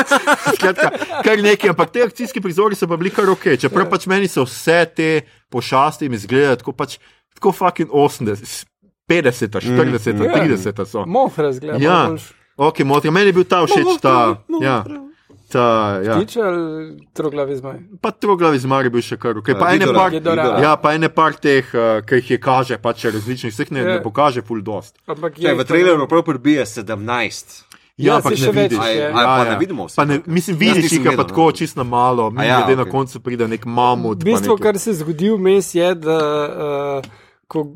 skratka, 0.53 0.87
kar 1.19 1.35
nekaj, 1.37 1.69
ampak 1.69 1.91
te 1.91 2.01
akcijski 2.01 2.39
prizori 2.39 2.75
so 2.75 2.87
pa 2.87 2.95
bili 2.95 3.11
kar 3.11 3.27
ok. 3.27 3.59
Čeprav 3.59 3.89
pač 3.89 4.07
meni 4.07 4.27
so 4.27 4.43
vse 4.43 4.85
te 4.87 5.09
pošasti 5.49 6.07
mi 6.07 6.15
izgledajo 6.15 6.55
tako 6.55 6.71
pač, 6.73 6.95
tako 7.43 7.51
fucking 7.53 7.89
80, 7.91 8.65
50, 9.05 9.51
40, 9.51 10.15
Ja. 10.17 10.31
30 10.39 10.85
so. 10.85 11.03
Moh 11.05 11.27
razgleda. 11.37 11.77
Ja. 11.77 12.07
boljš. 12.07 12.31
Ok, 12.57 12.79
moti, 12.81 13.11
meni 13.11 13.25
je 13.25 13.33
bil 13.33 13.43
ta 13.43 13.65
všeč, 13.65 13.97
ta, 13.99 14.37
ja, 14.61 14.83
ta, 15.49 15.65
ja. 15.99 16.19
Tiče 16.19 16.39
ali 16.39 16.61
troglavi 17.11 17.55
zmaj? 17.55 17.79
Pa 17.99 18.11
troglavi 18.11 18.59
zmar 18.59 18.85
je 18.85 18.89
bil 18.89 19.01
še 19.01 19.17
kar 19.17 19.35
ok. 19.35 19.51
Pa 19.53 19.67
Ja, 19.67 19.75
ene 19.75 19.79
Gidora, 19.81 19.99
par, 19.99 20.11
Gidora. 20.11 20.45
ja, 20.61 20.75
pa 20.77 20.93
ene 20.93 21.09
par 21.09 21.33
teh, 21.35 21.65
uh, 21.67 21.99
ki 21.99 22.15
jih 22.15 22.29
je 22.29 22.37
kaže, 22.39 22.77
pač 22.77 23.05
različnih, 23.05 23.51
vseh 23.51 23.71
ne, 23.71 23.79
Ja. 23.79 23.85
ne 23.87 23.99
pokaže 23.99 24.41
full 24.41 24.61
dost. 24.61 24.95
Ampak 25.03 25.35
Če 25.35 25.51
v 25.51 25.65
traileru 25.65 26.07
prav 26.07 26.23
prebije 26.23 26.63
17. 26.63 27.65
Ja, 27.97 28.15
ampak 28.17 28.33
saj 28.33 28.47
ne 28.47 28.51
več 28.53 28.71
vidiš. 28.71 28.79
jih 28.79 28.95
je. 28.95 29.07
A, 29.07 29.17
a, 29.17 29.25
pa 29.35 29.43
ne 29.43 29.57
vidimo 29.57 29.85
vse. 29.85 29.95
Pa 29.95 30.05
ne, 30.05 30.21
mislim, 30.27 30.57
vidiš 30.57 30.85
jih 30.87 30.93
je 30.93 31.03
pa 31.03 31.09
gledal, 31.11 31.27
tako 31.27 31.43
no. 31.43 31.51
čisto 31.53 31.77
na 31.77 31.83
malo, 31.85 32.31
A 32.31 32.43
ja, 32.43 32.57
glede 32.59 32.75
na 32.75 32.81
ok. 32.83 32.89
koncu 32.91 33.19
pride 33.19 33.47
nek 33.47 33.65
mamut. 33.67 34.17
V 34.17 34.21
pa 34.21 34.25
bistvu, 34.27 34.53
nekaj- 34.53 34.63
kar 34.63 34.79
se 34.79 34.93
zgodi 34.93 35.29
vmes, 35.31 35.73
je, 35.73 35.89
da 35.95 36.17
uh, 36.45 37.22
ko 37.53 37.67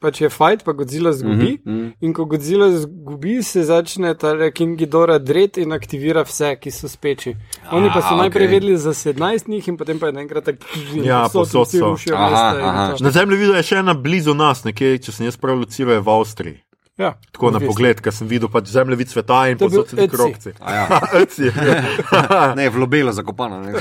pač 0.00 0.20
je 0.24 0.30
fajt, 0.32 0.62
pa 0.64 0.72
Godzilla 0.72 1.12
zgubi. 1.12 1.58
Mm 1.60 1.72
-hmm. 1.72 1.92
In 2.00 2.12
ko 2.16 2.24
Godzilla 2.24 2.70
zgubi, 2.72 3.42
se 3.42 3.64
začne 3.64 4.14
ta 4.14 4.50
King 4.50 4.78
Ghidorah 4.78 5.20
dret 5.20 5.58
in 5.60 5.72
aktivira 5.72 6.24
vse, 6.24 6.56
ki 6.56 6.70
so 6.70 6.88
speči. 6.88 7.36
Oni 7.72 7.90
pa 7.94 8.00
so 8.00 8.14
A, 8.14 8.16
najprej 8.16 8.46
okej. 8.46 8.54
vedeli 8.54 8.78
za 8.78 8.90
17 8.90 9.48
njih, 9.48 9.68
in 9.68 9.76
potem 9.76 9.98
pa 9.98 10.06
je 10.06 10.12
naenkrat 10.12 10.44
tako, 10.44 10.64
Ja, 11.04 11.28
povsod 11.32 11.68
vsi 11.68 11.78
so. 11.78 11.90
rušijo 11.92 12.16
Aha, 12.16 12.30
mesta 12.30 12.68
aha. 12.68 12.94
Na 13.00 13.10
zemlji 13.10 13.36
videl 13.36 13.56
je 13.56 13.62
še 13.62 13.76
ena 13.76 13.94
blizu 13.94 14.34
nas, 14.34 14.64
nekje, 14.64 14.98
če 14.98 15.12
sem 15.12 15.26
jaz 15.26 15.36
prav 15.36 15.58
luciral, 15.58 15.92
je 15.94 16.00
v 16.00 16.08
Avstriji. 16.08 16.58
Ja, 16.98 17.14
Tako 17.32 17.50
na 17.50 17.60
pogled, 17.60 18.00
ker 18.00 18.12
sem 18.12 18.28
videl 18.28 18.48
pač 18.52 18.68
zemljevid 18.68 19.08
sveta 19.08 19.48
in 19.48 19.58
posod 19.58 19.88
Etsy. 19.96 20.08
krokci. 20.08 20.50
Ja. 20.60 22.52
Ne, 22.56 22.68
v 22.68 22.76
lobelo 22.76 23.12
zakopana. 23.12 23.60
Ne? 23.60 23.72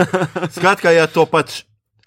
Skratka, 0.56 0.90
je 0.90 1.06
to 1.06 1.24
pač. 1.26 1.64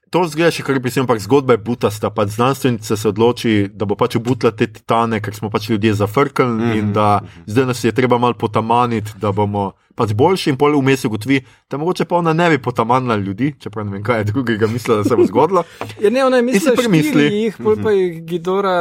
To 0.10 0.24
zgleda 0.26 0.49
še 0.51 0.64
kar 0.66 0.80
bi 0.82 0.89
se, 0.89 1.03
ampak 1.03 1.20
zgodba 1.22 1.53
je 1.53 1.62
butasta. 1.62 2.10
Pač 2.10 2.30
znanstvenica 2.30 2.95
se 2.97 3.07
odloči, 3.10 3.70
da 3.70 3.86
bo 3.86 3.93
pač 3.95 4.16
obutla 4.18 4.49
te 4.51 4.66
titane, 4.66 5.20
ker 5.22 5.36
smo 5.38 5.51
pač 5.53 5.70
ljudje 5.70 5.93
zafrkali 5.93 6.49
mm 6.53 6.62
-hmm. 6.62 6.80
in 6.80 6.93
da 6.93 7.22
zdaj 7.45 7.66
nas 7.66 7.84
je 7.84 7.91
treba 7.91 8.18
malo 8.18 8.34
potamaniti, 8.34 9.12
da 9.22 9.32
bomo 9.32 9.72
pač 9.95 10.14
boljši 10.14 10.49
in 10.49 10.57
pol 10.57 10.80
vmes 10.80 11.05
ugotovi, 11.05 11.41
da 11.70 11.78
mogoče 11.78 12.05
pa 12.05 12.16
ona 12.16 12.34
ne 12.34 12.49
bi 12.49 12.57
potamanila 12.57 13.16
ljudi, 13.16 13.55
čeprav 13.60 13.86
ne 13.86 13.91
vem, 13.91 14.03
kaj 14.03 14.18
je 14.20 14.24
drugega 14.24 14.68
mislila, 14.68 14.97
da 14.97 15.03
se 15.03 15.16
bo 15.16 15.26
zgodilo. 15.26 15.64
Ja, 16.03 16.10
ne, 16.10 16.26
ona 16.26 16.38
je 16.38 16.43
mislila, 16.43 16.76
premisli. 16.76 17.10
štiri 17.12 17.36
jih, 17.43 17.57
pol 17.64 17.76
pa 17.84 17.91
jih 17.91 18.24
Gidora 18.26 18.78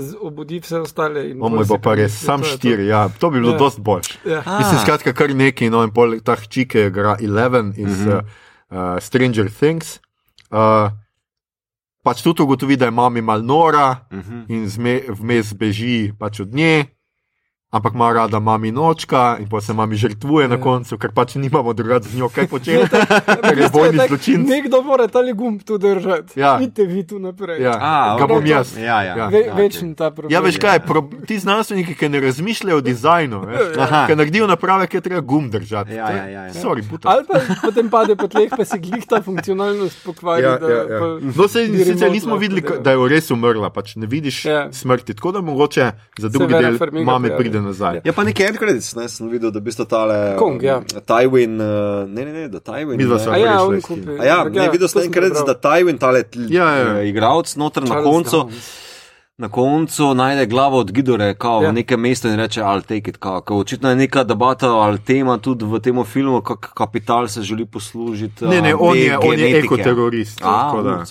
z- 0.00 0.16
obudi 0.20 0.60
vse 0.60 0.80
ostale. 0.80 1.34
O 1.40 1.48
moj 1.48 1.64
bo 1.68 1.78
pa 1.78 1.94
res, 1.94 2.14
sam 2.24 2.40
je 2.40 2.46
štiri, 2.56 2.86
ja, 2.86 3.08
to 3.08 3.30
bi 3.30 3.40
bilo 3.40 3.52
Ja. 3.52 3.58
dosti 3.58 3.80
boljše. 3.80 4.18
Ja. 4.24 4.42
Mislim, 4.58 4.78
skratka, 4.80 5.12
kar 5.12 5.34
neki, 5.34 5.70
no 5.70 5.82
in 5.84 5.90
pol 5.90 6.20
ta 6.24 6.36
hčike 6.36 6.86
igra 6.86 7.16
Eleven 7.20 7.74
iz 7.76 7.98
mm 8.00 8.06
-hmm. 8.06 8.22
uh, 8.70 9.02
Stranger 9.02 9.50
Things. 9.50 10.00
Uh, 10.50 10.90
pač 12.02 12.22
tudi 12.22 12.42
ugotovi, 12.42 12.76
da 12.76 12.84
je 12.84 12.90
mami 12.90 13.20
mal 13.20 13.42
nora 13.42 14.06
Mhm. 14.12 14.44
in 14.48 14.68
zme, 14.68 15.00
vmes 15.08 15.54
beži 15.54 16.12
pač 16.18 16.40
od 16.40 16.54
nje. 16.54 16.86
Ampak 17.70 17.94
ima 17.94 18.12
rada 18.12 18.40
mami 18.40 18.72
nočka 18.72 19.36
in 19.38 19.46
pa 19.46 19.60
se 19.60 19.72
mami 19.72 19.96
žrtvuje 19.96 20.48
na 20.48 20.54
Ja. 20.54 20.60
koncu, 20.60 20.98
ker 20.98 21.10
pač 21.12 21.34
nimamo 21.34 21.72
drugače 21.72 22.08
z 22.08 22.16
njo 22.16 22.28
kaj 22.28 22.46
početi. 22.46 22.82
V 22.82 22.90
Ker 23.46 23.58
je 23.58 23.70
tako, 23.70 24.06
zločin. 24.08 24.42
Nekdo 24.42 24.82
mora 24.82 25.06
ta 25.06 25.22
gumb 25.32 25.62
tu 25.62 25.78
držati. 25.78 26.34
Ja. 26.34 26.58
Idite 26.58 26.84
vi 26.84 27.06
tu 27.06 27.18
naprej. 27.18 27.62
Ja, 27.62 27.78
A, 27.80 28.16
ga 28.18 28.26
bom 28.26 28.46
jaz. 28.46 28.74
Ja, 28.76 29.02
ja. 29.02 29.16
Ja. 29.16 29.26
Ve, 29.28 29.40
Ja, 29.40 29.54
večen 29.54 29.94
ta 29.94 30.10
problem. 30.10 30.32
Ja, 30.32 30.40
veš 30.40 30.58
kaj, 30.58 30.80
pro, 30.80 31.06
ti 31.26 31.38
znanstveniki, 31.38 31.94
ki 31.94 32.08
ne 32.08 32.20
razmišljajo 32.20 32.76
o 32.76 32.80
dizajnu, 32.80 33.38
ki 34.06 34.16
naredijo 34.16 34.46
naprave, 34.46 34.86
ki 34.86 34.96
je 34.96 35.00
treba 35.00 35.20
gum 35.20 35.50
držati. 35.50 35.94
Ja, 35.94 36.10
ja, 36.10 36.26
ja, 36.26 36.42
ja. 36.44 36.54
Sorry. 36.54 36.82
Ali 37.04 37.24
pa 37.24 37.38
potem 37.62 37.88
pade 37.88 38.16
po 38.16 38.26
tleh, 38.28 38.50
pa 38.50 38.64
si 38.64 38.78
glih 38.78 39.06
ta 39.06 39.22
funkcionalnost 39.22 40.04
pokvari. 40.04 40.42
Ja, 40.42 40.58
ja, 40.58 40.82
ja. 40.90 41.00
No, 41.22 41.48
se, 41.48 41.66
sicer 41.66 42.10
nismo 42.10 42.36
videli, 42.36 42.62
da 42.82 42.90
je 42.90 43.08
res 43.08 43.30
umrla, 43.30 43.70
pač 43.70 43.94
ne 43.96 44.06
vidiš 44.06 44.44
Ja. 44.44 44.72
smrti. 44.72 45.14
Tako 45.14 45.32
da 45.32 45.40
mogoče 45.40 45.92
za 46.18 46.28
drugi 46.28 46.54
del 46.54 46.78
mame 47.04 47.30
prijavi. 47.36 47.59
Pride 47.60 47.68
nazaj. 47.68 48.00
Ja, 48.04 48.12
pa 48.12 48.24
nekaj 48.24 48.46
end 48.46 48.58
credits, 48.58 48.94
ne, 48.96 49.08
sem 49.08 49.28
videl, 49.28 49.50
da 49.50 49.60
bi 49.60 49.72
sto 49.72 49.84
tale. 49.84 50.36
Kong, 50.38 50.62
ja. 50.62 50.80
Tywin, 51.06 51.60
uh, 51.60 52.08
ne, 52.08 52.24
ne, 52.24 52.32
ne, 52.32 52.48
da 52.48 52.60
Tywin. 52.60 52.96
Midva 52.96 53.16
ne. 53.16 53.24
sva 53.24 53.32
A 53.34 53.38
ja. 53.38 53.56
A 53.60 54.24
ja, 54.24 54.38
Ampak 54.40 54.54
ne, 54.54 54.68
videl 54.72 54.88
sem 54.88 55.02
enkrat, 55.06 55.32
prebral. 55.32 55.46
da 55.46 55.56
Tywin, 55.56 55.98
tale 55.98 56.24
Ja, 56.48 56.68
ja. 56.76 56.86
ja, 56.96 57.02
igralec 57.08 57.56
noter 57.56 57.86
na 57.86 58.02
koncu. 58.02 58.46
Dance. 58.48 58.89
Na 59.40 59.48
koncu 59.48 60.14
najde 60.14 60.46
glavo 60.46 60.78
od 60.78 60.92
Gidore, 60.92 61.34
kao, 61.34 61.62
Ja. 61.62 61.70
v 61.70 61.74
nekem 61.74 62.00
mestu 62.00 62.28
in 62.28 62.36
reče: 62.36 62.60
I'll 62.62 62.82
take 62.82 63.10
it. 63.10 63.16
Kao, 63.16 63.40
kao, 63.40 63.58
očitno 63.58 63.88
je 63.88 63.96
neka 63.96 64.24
debata 64.24 64.68
ali 64.70 64.98
tema 65.00 65.38
tudi 65.38 65.64
v 65.64 65.78
tem 65.80 66.04
filmu, 66.04 66.40
kako 66.42 66.68
kapital 66.74 67.28
se 67.28 67.42
želi 67.42 67.66
poslužiti. 67.66 68.44
Ne, 68.44 68.60
ne, 68.62 68.74
on 68.74 68.96
je, 68.98 69.18
on 69.18 69.38
je 69.38 69.58
ekoterorist. 69.58 70.40
A, 70.42 70.44
tako 70.44 70.82
da. 70.82 71.04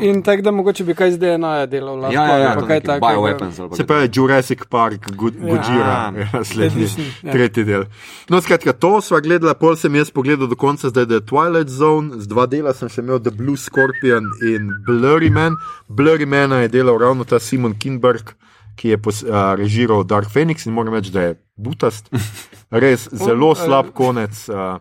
In 0.00 0.22
tako 0.22 0.42
da 0.42 0.50
mogoče 0.52 0.84
bi 0.84 0.94
kaj 0.94 1.10
z 1.10 1.18
DNA-ja 1.18 1.66
delal. 1.66 1.96
Lahko, 1.96 2.14
Ja, 2.14 2.24
ja, 2.24 2.38
ja, 2.38 2.56
kaj 2.58 2.80
takega. 2.80 3.06
bioweapons 3.06 3.76
Se 3.76 3.84
pravi, 3.84 4.10
Jurassic 4.10 4.58
Park, 4.64 5.10
Go- 5.10 5.30
Gojira, 5.40 5.76
Ja. 5.78 6.12
ja, 6.16 6.28
naslednji, 6.32 6.88
ja. 7.22 7.32
tretji 7.32 7.64
del. 7.64 7.84
No, 8.28 8.40
skratka, 8.40 8.72
to 8.74 9.00
sva 9.00 9.20
gledala, 9.20 9.54
pol 9.54 9.76
sem 9.76 9.94
jaz 9.94 10.10
pogledal 10.10 10.46
do 10.46 10.56
konca, 10.56 10.88
zdaj 10.88 11.06
da 11.06 11.14
je 11.14 11.20
Twilight 11.22 11.68
Zone, 11.68 12.10
z 12.14 12.26
dva 12.26 12.46
dela 12.46 12.72
sem 12.72 12.88
še 12.88 13.00
imel 13.00 13.20
The 13.20 13.30
Blue 13.32 13.56
Scorpion 13.58 14.24
in 14.44 14.70
Blurry 14.86 15.30
Man. 15.30 15.56
Blurry 15.88 16.26
Man 16.26 16.52
je 16.54 16.68
delal 16.70 16.98
ravno 16.98 17.24
ta 17.24 17.38
Simon 17.38 17.73
Kinberg, 17.78 18.34
ki 18.76 18.94
je 18.94 18.98
pos, 18.98 19.22
uh, 19.22 19.54
režiral 19.58 20.04
Dark 20.04 20.30
Phoenix 20.32 20.66
in 20.66 20.74
moram 20.74 20.94
reči, 20.94 21.12
da 21.14 21.28
je 21.28 21.34
butast. 21.56 22.10
Res 22.84 23.08
zelo 23.12 23.54
slab 23.54 23.92
konec. 23.94 24.48
Uh, 24.48 24.80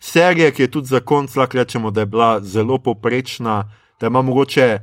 serije, 0.00 0.52
ki 0.52 0.66
je 0.66 0.70
tudi 0.70 0.92
za 0.92 1.00
konc, 1.00 1.36
lahko 1.36 1.58
rečemo, 1.58 1.90
da 1.90 2.04
je 2.04 2.06
bila 2.06 2.40
zelo 2.40 2.78
poprečna, 2.78 3.64
da 4.00 4.06
ima 4.06 4.22
mogoče 4.22 4.78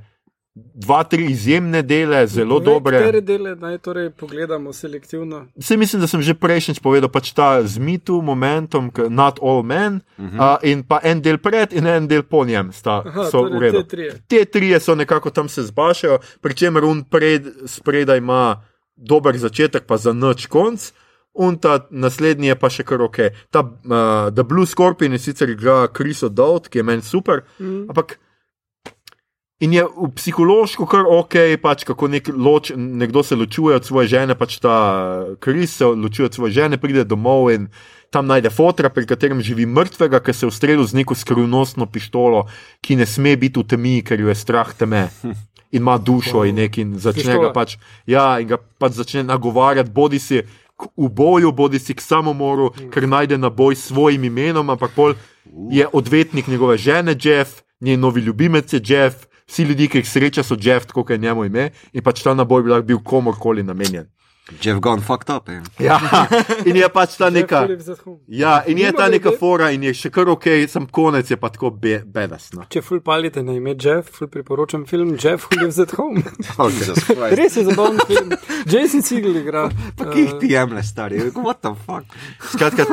dva, 0.55 1.03
tri 1.03 1.25
izjemne 1.25 1.81
dele, 1.81 2.27
zelo 2.27 2.55
Povej, 2.55 2.65
dobre. 2.67 2.97
Katere 2.99 3.21
dele 3.21 3.55
naj 3.55 3.77
torej 3.79 4.09
pogledamo 4.11 4.69
selektivno? 4.71 5.47
Vse 5.55 5.73
mislim, 5.75 5.97
da 5.97 6.07
sem 6.07 6.21
že 6.21 6.33
prejšnjič 6.35 6.79
povedal, 6.79 7.09
pač 7.09 7.31
ta 7.31 7.57
z 7.59 7.77
mitu, 7.79 8.21
momentum, 8.21 8.87
k- 8.87 9.09
not 9.09 9.39
all 9.41 9.63
men, 9.63 10.01
uh 10.13 10.25
-huh. 10.25 10.37
uh, 10.53 10.57
in 10.63 10.83
pa 10.83 10.99
en 11.01 11.19
del 11.19 11.37
pred 11.37 11.73
in 11.73 11.87
en 11.87 12.07
del 12.07 12.23
po 12.23 12.45
njem 12.45 12.71
sta, 12.71 13.01
Aha, 13.01 13.25
so 13.25 13.31
torej 13.39 13.49
v 13.49 13.61
redu. 13.61 13.77
te 13.79 13.87
trije. 13.87 14.11
Te 14.27 14.45
trije 14.47 14.79
so 14.79 14.95
nekako 14.95 15.29
tam 15.29 15.49
se 15.49 15.63
zbašajo, 15.63 16.19
pri 16.41 16.53
čemer 16.53 16.83
un 16.83 17.03
pred, 17.03 17.41
spredaj 17.65 18.17
ima 18.17 18.61
dober 18.95 19.33
začetek, 19.35 19.83
pa 19.83 19.97
za 19.97 20.13
noč 20.13 20.45
konc. 20.45 20.93
In 21.35 21.57
ta 21.57 21.87
naslednji 21.89 22.47
je 22.47 22.55
pa 22.55 22.69
še 22.69 22.83
kar 22.83 23.01
ok. 23.01 23.17
Ta 23.49 23.59
uh, 23.59 23.71
The 24.29 24.43
Blue 24.43 24.65
Scorpion 24.65 25.11
je 25.11 25.19
sicer 25.19 25.49
igra 25.49 25.87
Chris 25.89 26.21
O'Dowd, 26.21 26.69
ki 26.69 26.77
je 26.77 26.83
meni 26.83 27.01
super, 27.01 27.41
Mm. 27.59 27.89
ampak 27.89 28.19
In 29.63 29.71
je 29.71 29.83
v 29.85 30.09
psihološko 30.11 30.85
kar 30.89 31.07
ok, 31.07 31.55
pač 31.63 31.85
kako 31.87 32.09
nek 32.11 32.27
loč, 32.35 32.73
nekdo 32.75 33.23
se 33.23 33.37
ločuje 33.39 33.77
od 33.79 33.85
svoje 33.87 34.11
žene, 34.11 34.35
pač 34.35 34.57
ta 34.59 34.75
Kris 35.39 35.77
se 35.79 35.87
ločuje 35.87 36.27
od 36.27 36.35
svoje 36.35 36.51
žene, 36.57 36.79
pride 36.81 37.05
domov 37.07 37.47
in 37.53 37.69
tam 38.11 38.27
najde 38.27 38.51
fotra, 38.53 38.91
pri 38.93 39.07
katerem 39.07 39.39
živi 39.41 39.65
mrtvega, 39.65 40.19
ki 40.19 40.35
se 40.35 40.45
je 40.45 40.51
ustrelil 40.51 40.83
z 40.85 40.99
neko 40.99 41.15
skrivnostno 41.15 41.87
pištolo, 41.87 42.43
ki 42.83 42.99
ne 42.99 43.07
sme 43.07 43.37
biti 43.39 43.63
v 43.63 43.65
temi, 43.65 43.95
ker 44.05 44.19
jo 44.19 44.29
je 44.29 44.37
strah 44.37 44.69
teme. 44.75 45.07
In 45.73 45.81
ima 45.81 45.97
dušo 45.97 46.43
in 46.45 46.59
nek 46.59 46.77
in 46.77 46.99
začne 47.01 47.39
ga 47.41 47.49
pač, 47.55 47.79
ja, 48.05 48.37
in 48.43 48.51
ga 48.51 48.59
pač 48.59 48.99
začne 48.99 49.23
nagovarjati, 49.25 49.89
bodi 49.89 50.19
si 50.21 50.43
k 50.77 50.89
v 50.93 51.09
boju, 51.09 51.49
bodi 51.55 51.79
si 51.81 51.95
k 51.97 52.03
samomoru, 52.03 52.69
ker 52.93 53.07
najde 53.09 53.39
na 53.41 53.49
boj 53.49 53.79
s 53.79 53.89
svojim 53.89 54.27
imenom, 54.29 54.69
ampak 54.69 54.93
pol 54.93 55.15
je 55.73 55.87
odvetnik 55.87 56.47
njegove 56.47 56.77
žene 56.77 57.15
Jeff, 57.17 57.63
njen 57.81 57.99
novi 57.99 58.21
ljubimec 58.21 58.73
je 58.73 58.81
Jeff, 58.83 59.25
vsi 59.47 59.63
ljudje, 59.69 59.87
ki 59.87 59.97
jih 60.03 60.09
sreča, 60.09 60.43
so 60.43 60.55
Jeff, 60.59 60.85
kot 60.91 61.09
je 61.09 61.17
njemu 61.17 61.45
ime, 61.45 61.69
in 61.93 62.01
pač 62.03 62.23
ta 62.23 62.33
naboj 62.33 62.63
bi 62.63 62.69
lahko 62.69 62.87
bil 62.87 62.99
komorkoli 63.03 63.63
namenjen. 63.63 64.09
Jeff 64.61 64.81
gone 64.83 64.99
fucked 65.01 65.29
up. 65.31 65.47
eh. 65.49 65.61
Ja, 65.79 65.95
in 66.67 66.75
je 66.75 66.87
pač 66.91 67.13
ta 67.15 67.29
neka. 67.31 67.61
Ja, 68.27 68.57
in 68.67 68.77
je 68.77 68.91
ta 68.91 69.07
neka 69.09 69.31
fora, 69.39 69.69
in 69.71 69.83
je 69.87 69.93
še 69.95 70.09
kar 70.11 70.27
ok, 70.29 70.49
sem 70.67 70.83
konec, 70.91 71.31
je 71.31 71.37
pa 71.39 71.47
tako 71.49 71.71
be, 71.71 72.01
bedasno. 72.03 72.65
Če 72.69 72.81
ful 72.83 72.99
palite 72.99 73.39
na 73.43 73.55
ime 73.55 73.71
Jeff, 73.79 74.11
ful 74.17 74.27
priporočam 74.27 74.83
film 74.85 75.15
Jeff 75.15 75.47
Who 75.47 75.61
Lives 75.61 75.79
at 75.79 75.95
Home. 75.95 76.25
Jesus 76.75 77.05
Christ. 77.07 77.37
Res 77.39 77.55
je 77.55 77.63
zabaven 77.69 78.03
film. 78.09 78.35
Jason 78.67 79.01
Segel 79.07 79.39
igra. 79.45 79.69
Pa 79.95 80.11
ki 80.11 80.25
jih 80.27 80.35
ti 80.43 80.51
jemlje, 80.51 80.83
stari, 80.91 81.23
what 81.39 81.63
the 81.63 81.71
fuck. 81.87 82.03
Skratka, 82.51 82.83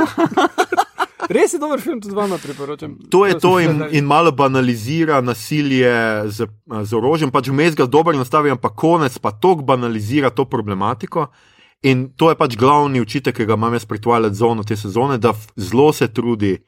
Res 1.30 1.52
je 1.54 1.58
dober 1.58 1.78
film, 1.78 2.00
tudi 2.02 2.14
vama 2.14 2.38
priporočam. 2.38 2.96
to 3.06 3.22
je 3.26 3.38
to 3.38 3.52
sem 3.58 3.70
in, 3.70 3.84
in 3.92 4.04
malo 4.04 4.32
banalizira 4.32 5.20
nasilje 5.22 5.86
z, 6.26 6.46
z 6.82 6.90
orožjem, 6.92 7.30
pač 7.30 7.48
vmes 7.48 7.76
ga 7.78 7.86
dobro 7.86 8.16
nastavi, 8.18 8.50
ampak 8.50 8.74
konec 8.74 9.14
pa 9.18 9.30
tok 9.30 9.62
banalizira 9.62 10.30
to 10.30 10.44
problematiko. 10.44 11.28
In 11.82 12.10
to 12.12 12.28
je 12.28 12.36
pač 12.36 12.56
glavni 12.56 13.00
učitek, 13.00 13.32
ki 13.32 13.46
ga 13.46 13.54
imam 13.54 13.72
jaz 13.72 13.86
pri 13.86 13.98
Twilight 13.98 14.34
Zone 14.34 14.64
te 14.64 14.76
sezone, 14.76 15.16
da 15.18 15.30
zelo 15.56 15.92
se 15.92 16.08
trudi 16.08 16.58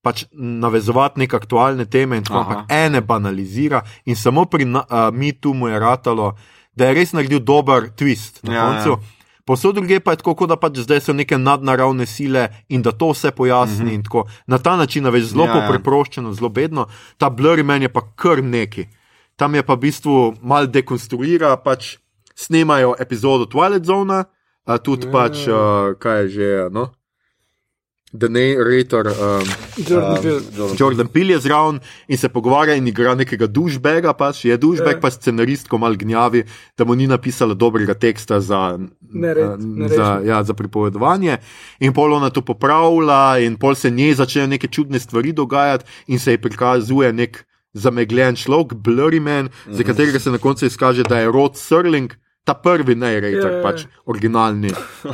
pač 0.00 0.24
navezovati 0.32 1.20
neke 1.20 1.36
aktualne 1.36 1.84
teme 1.84 2.16
in 2.16 2.24
tako, 2.24 2.38
Aha. 2.38 2.46
ampak 2.48 2.72
ene 2.72 3.00
banalizira 3.00 3.82
in 4.06 4.16
samo 4.16 4.44
pri 4.44 4.64
uh, 4.64 4.80
MeToo 5.12 5.52
mu 5.52 5.68
je 5.68 5.78
ratalo, 5.78 6.30
da 6.72 6.86
je 6.86 6.94
res 6.94 7.12
naredil 7.12 7.40
dober 7.40 7.90
twist 7.90 8.40
na 8.42 8.54
Ja, 8.54 8.64
koncu. 8.64 8.90
ja. 8.96 9.19
Posod 9.50 9.74
druge 9.74 10.00
pa 10.00 10.12
je 10.12 10.16
tako, 10.16 10.46
da 10.46 10.54
pač 10.56 10.76
zdaj 10.78 11.00
so 11.02 11.12
neke 11.12 11.34
nadnaravne 11.38 12.04
sile 12.06 12.44
in 12.68 12.84
da 12.86 12.92
to 12.94 13.08
vse 13.10 13.30
pojasni. 13.30 13.84
Mm 13.84 13.88
-hmm. 13.98 14.04
tako, 14.04 14.24
na 14.46 14.58
ta 14.58 14.76
način, 14.76 15.08
veš, 15.10 15.24
zelo 15.24 15.44
Ja, 15.44 15.56
ja, 15.56 15.62
ja. 15.62 15.68
preproščeno, 15.68 16.32
zelo 16.32 16.48
bedno. 16.48 16.86
Ta 17.18 17.30
blurry 17.30 17.62
man 17.62 17.82
je 17.82 17.88
pa 17.88 18.00
kar 18.14 18.44
neki. 18.44 18.86
Tam 19.36 19.54
je 19.54 19.62
pa 19.62 19.74
v 19.74 19.78
bistvu 19.78 20.34
mal 20.42 20.66
dekonstruira, 20.66 21.56
pač 21.56 21.96
snemajo 22.34 22.94
epizodo 22.98 23.44
Twilight 23.44 23.84
Zone, 23.84 24.24
tudi 24.82 25.06
Ja. 25.06 25.10
ja. 25.10 25.12
pač, 25.12 25.46
uh, 25.48 25.98
kaj 25.98 26.22
je 26.22 26.28
že, 26.28 26.68
no? 26.70 26.88
The 28.18 28.28
narrator. 28.28 29.06
Um, 29.06 29.46
Jordan 29.86 30.16
Um, 30.16 30.22
Peele. 30.22 30.40
Jordan 30.56 30.76
Jordan 30.76 31.08
Peele 31.08 31.32
je 31.32 31.38
zraven 31.40 31.80
in 32.08 32.18
se 32.18 32.28
pogovarja 32.28 32.74
in 32.74 32.86
igra 32.88 33.14
nekega 33.14 33.46
dušbega, 33.46 34.12
pač 34.12 34.44
je 34.44 34.56
dušbeg, 34.56 34.96
Ja. 34.96 35.00
pa 35.00 35.10
scenaristko 35.10 35.78
mal 35.78 35.94
gnjavi, 35.96 36.42
da 36.78 36.84
mu 36.84 36.94
ni 36.94 37.06
napisala 37.06 37.54
dobrega 37.54 37.94
teksta 37.94 38.40
za, 38.40 38.78
Nered, 39.12 39.60
za, 39.88 40.20
ja, 40.24 40.42
za 40.42 40.54
pripovedovanje. 40.54 41.38
In 41.80 41.92
pol 41.92 42.12
ona 42.14 42.30
to 42.30 42.42
popravlja, 42.42 43.38
in 43.38 43.56
pol 43.56 43.74
se 43.74 43.90
njej 43.90 44.14
začnejo 44.14 44.46
neke 44.46 44.68
čudne 44.68 44.98
stvari 44.98 45.32
dogajati, 45.32 45.84
in 46.06 46.18
se 46.18 46.32
ji 46.32 46.38
prikazuje 46.38 47.12
nek 47.12 47.46
zamegljen 47.72 48.36
človek, 48.36 48.72
blurry 48.74 49.20
man, 49.20 49.44
mm 49.44 49.48
-hmm. 49.66 49.76
za 49.76 49.82
katerega 49.84 50.18
se 50.18 50.30
na 50.30 50.38
koncu 50.38 50.66
izkaže, 50.66 51.02
da 51.02 51.18
je 51.18 51.32
Rod 51.32 51.56
Serling, 51.56 52.10
ta 52.44 52.54
prvi 52.54 52.94
narrator, 52.94 53.50
Ja, 53.50 53.50
ja, 53.50 53.56
ja. 53.56 53.62
pač 53.62 53.84
originalni. 54.06 54.70
Uh, 55.04 55.12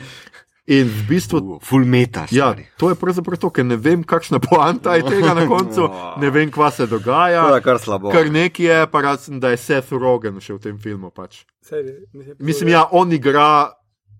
in 0.66 0.88
v 0.88 1.06
bistvu 1.08 1.38
Uh, 1.38 1.58
full 1.62 1.84
meta. 1.84 2.26
Ja, 2.30 2.50
to 2.76 2.90
je 2.90 2.94
pravzaprav 2.94 3.38
to, 3.38 3.50
ker 3.50 3.64
ne 3.64 3.76
vem, 3.76 4.02
kakšna 4.02 4.38
poanta 4.38 4.96
je 4.96 5.02
tega 5.04 5.34
na 5.34 5.46
koncu, 5.46 5.86
ne 6.22 6.30
vem, 6.30 6.50
kva 6.50 6.70
se 6.70 6.76
To 6.78 6.82
je 6.82 6.90
dogaja. 6.90 7.60
kar 7.60 7.78
slabo. 7.78 8.10
Kar 8.10 8.26
nekaj 8.26 8.66
je, 8.66 8.86
pa 8.86 9.00
razen 9.00 9.40
da 9.40 9.50
je 9.50 9.56
Seth 9.56 9.92
Rogen 9.92 10.40
še 10.40 10.54
v 10.54 10.58
tem 10.60 10.78
filmu. 10.78 11.10
Pač. 11.10 11.44
Seri, 11.62 11.94
Mislim, 12.38 12.68
ja, 12.68 12.84
on 12.90 13.12
igra, 13.12 13.70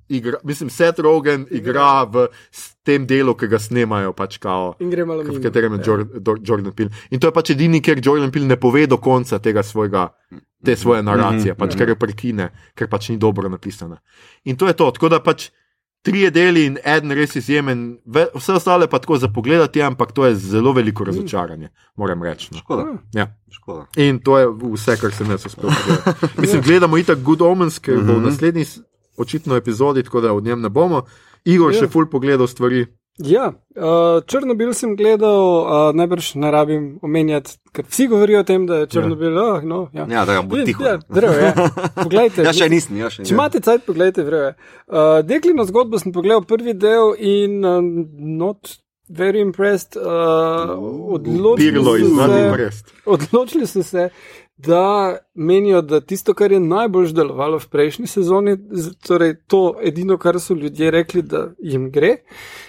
igra 0.08 0.38
mislim, 0.44 0.70
Seth 0.70 0.98
Rogen 0.98 1.46
igra 1.50 2.04
v 2.04 2.28
s 2.50 2.78
tem 2.82 3.06
delu, 3.06 3.34
ki 3.34 3.48
ga 3.48 3.58
snemajo, 3.58 4.12
pač 4.14 4.38
kao. 4.38 4.76
V 4.78 5.42
katerem 5.42 5.74
je 5.74 5.82
Ja. 5.82 5.98
Jordan 6.40 6.70
Peele. 6.72 6.90
In 7.10 7.18
to 7.18 7.26
je 7.26 7.32
pač 7.32 7.50
edini, 7.50 7.82
ker 7.82 7.98
Jordan 7.98 8.30
Peele 8.30 8.46
ne 8.46 8.56
pove 8.56 8.86
do 8.86 8.98
konca 8.98 9.38
tega 9.38 9.62
svojega, 9.62 10.14
te 10.62 10.76
svoje 10.76 11.02
naracije, 11.02 11.52
Mhm, 11.52 11.58
pač, 11.58 11.74
mhm. 11.74 11.78
ker 11.78 11.88
jo 11.88 11.96
prekine, 11.96 12.46
ker 12.74 12.86
pač 12.86 13.10
ni 13.10 13.18
dobro 13.18 13.48
napisana. 13.48 13.98
In 14.44 14.54
to 14.56 14.66
je 14.66 14.74
to. 14.74 14.90
Tako 14.90 15.08
da 15.08 15.18
pač 15.18 15.50
trije 16.06 16.30
deli 16.30 16.64
in 16.64 16.78
en 16.84 17.10
res 17.10 17.34
izjemen, 17.34 17.80
vse 18.32 18.52
ostale 18.52 18.86
pa 18.86 18.98
tako 18.98 19.18
za 19.18 19.28
pogledati, 19.28 19.82
ampak 19.82 20.12
to 20.12 20.24
je 20.24 20.36
zelo 20.36 20.72
veliko 20.72 21.04
razočaranje, 21.04 21.68
moram 21.96 22.22
reči. 22.22 22.48
No. 22.52 22.58
Škoda. 22.58 22.84
Ja. 23.12 23.26
Škoda. 23.50 23.86
In 23.98 24.20
to 24.20 24.38
je 24.38 24.46
vse, 24.72 24.94
kar 24.96 25.10
sem 25.12 25.26
jaz 25.28 25.46
uspel 25.46 25.66
pogledati. 25.66 26.26
Mislim, 26.40 26.62
gledamo 26.62 26.94
itak 26.96 27.18
Good 27.20 27.42
Omens, 27.42 27.78
ker 27.78 27.96
bo 27.96 28.12
v 28.12 28.16
Mhm. 28.16 28.24
naslednji 28.24 28.64
očitno 29.16 29.56
epizodi, 29.56 30.02
tako 30.02 30.20
da 30.20 30.32
v 30.32 30.42
njem 30.42 30.60
ne 30.60 30.68
bomo. 30.70 31.02
Igor 31.46 31.72
Ja. 31.72 31.80
še 31.80 31.88
ful 31.88 32.06
pogledal 32.06 32.46
stvari. 32.46 32.86
Ja, 33.18 33.46
uh, 33.48 34.20
Črnobil 34.28 34.74
sem 34.76 34.92
gledal, 34.96 35.40
uh, 35.64 35.96
najbrž 35.96 36.34
ne 36.36 36.50
rabim 36.52 36.84
omenjati, 37.02 37.54
ker 37.72 37.86
vsi 37.88 38.10
govorijo 38.12 38.42
o 38.42 38.44
tem, 38.44 38.66
da 38.68 38.82
je 38.82 38.88
Črnobil. 38.92 39.32
Ja, 39.32 39.44
oh, 39.54 39.62
no, 39.64 39.78
ja. 39.96 40.04
Ja, 40.10 40.24
da 40.28 40.42
bo 40.44 40.60
tiho. 40.60 40.84
Ja, 40.84 40.98
drevo, 41.08 41.38
ja. 41.40 41.54
Poglejte, 42.04 42.44
Ja, 42.44 42.52
še 42.52 42.68
nisem, 42.68 42.98
ja, 43.00 43.08
še 43.08 43.24
Če 43.24 43.32
imate 43.32 43.62
cajt, 43.64 43.86
pogledajte, 43.88 44.24
vrejo. 44.26 44.50
Uh, 44.84 45.22
Deklino 45.24 45.64
zgodbo 45.64 46.00
sem 46.02 46.12
pogledal 46.12 46.44
prvi 46.44 46.76
del 46.76 47.14
in 47.16 47.64
uh, 47.64 47.80
not 48.20 48.76
very 49.08 49.40
impressed. 49.40 49.96
Uh, 49.96 50.76
odločili, 51.16 51.70
Pirlo 51.72 51.96
so 51.96 52.12
se, 52.20 52.44
Brest. 52.52 52.92
odločili 53.16 53.70
so 53.70 53.86
se, 53.86 54.10
da 54.60 54.84
menijo, 55.32 55.80
da 55.80 56.02
tisto, 56.04 56.36
kar 56.36 56.52
je 56.52 56.60
najbolj 56.60 57.16
delovalo 57.16 57.64
v 57.64 57.72
prejšnji 57.72 58.12
sezoni, 58.12 58.58
torej 59.08 59.38
to 59.48 59.70
edino, 59.80 60.20
kar 60.20 60.36
so 60.36 60.52
ljudje 60.52 60.92
rekli, 60.92 61.24
da 61.24 61.46
jim 61.64 61.88
gre. 61.88 62.18
Uh, 62.20 62.65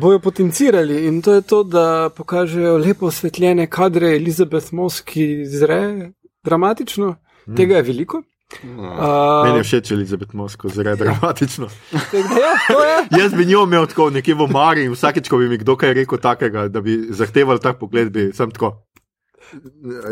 bojo 0.00 0.18
potencirali 0.18 1.06
in 1.06 1.22
to 1.22 1.34
je 1.34 1.42
to, 1.42 1.62
da 1.62 2.10
pokažejo 2.16 2.78
lepo 2.78 3.06
osvetljene 3.06 3.66
kadre 3.66 4.16
Elizabeth 4.16 4.72
Moss, 4.72 5.00
ki 5.00 5.44
zre 5.46 6.10
dramatično. 6.44 7.14
Tega 7.56 7.76
je 7.76 7.82
veliko. 7.82 8.22
Meni 8.62 9.58
je 9.58 9.60
Uh, 9.60 9.66
všeč 9.66 9.90
Elizabeth 9.92 10.34
Mosko, 10.34 10.68
zelo 10.68 10.96
dramatično. 10.96 11.68
tako 11.92 12.16
da 12.16 12.40
ja, 12.40 12.52
je. 12.84 13.22
Jaz 13.22 13.34
bi 13.34 13.44
njo 13.44 13.62
imel 13.64 13.86
tako 13.86 14.10
nekje 14.10 14.34
v 14.34 14.46
Mari 14.50 14.84
in 14.84 14.92
vsakeč, 14.92 15.28
ko 15.28 15.38
bi 15.38 15.48
mi 15.48 15.58
kdo 15.58 15.76
kaj 15.76 15.92
rekel 15.94 16.18
takega, 16.18 16.68
da 16.68 16.80
bi 16.80 16.96
zahteval 17.10 17.58
tak 17.58 17.78
pogled, 17.78 18.10
bi 18.12 18.30
sem 18.32 18.50
tako. 18.50 18.86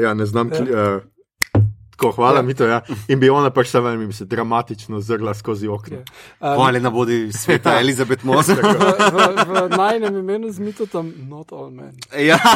Ja, 0.03 0.15
ne 0.15 0.27
znam. 0.27 0.51
Kli, 0.51 0.69
uh, 0.69 1.01
tako, 1.97 2.13
hvala 2.13 2.37
Ja. 2.37 2.43
mi 2.43 2.55
to, 2.55 2.67
ja. 2.67 2.81
In 3.09 3.21
bi 3.21 3.31
ona 3.31 3.51
pač 3.51 3.67
sama 3.67 3.97
mi 3.97 4.13
se 4.13 4.25
dramatično 4.25 5.01
zrla 5.01 5.35
skozi 5.35 5.69
okno. 5.69 5.97
Um, 5.97 6.05
Hvala 6.55 6.79
na 6.79 6.91
bodi 6.91 7.33
sveta 7.33 7.79
Elizabeth 7.83 8.25
Moss. 8.25 8.49
v, 8.49 8.55
v, 8.55 8.61
v 9.47 9.69
najnem 9.81 10.17
imenu 10.17 10.53
z 10.53 10.59
mitotom, 10.59 11.13
not 11.29 11.53
all 11.53 11.71
men. 11.71 11.93
ja. 12.19 12.39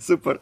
Super. 0.00 0.38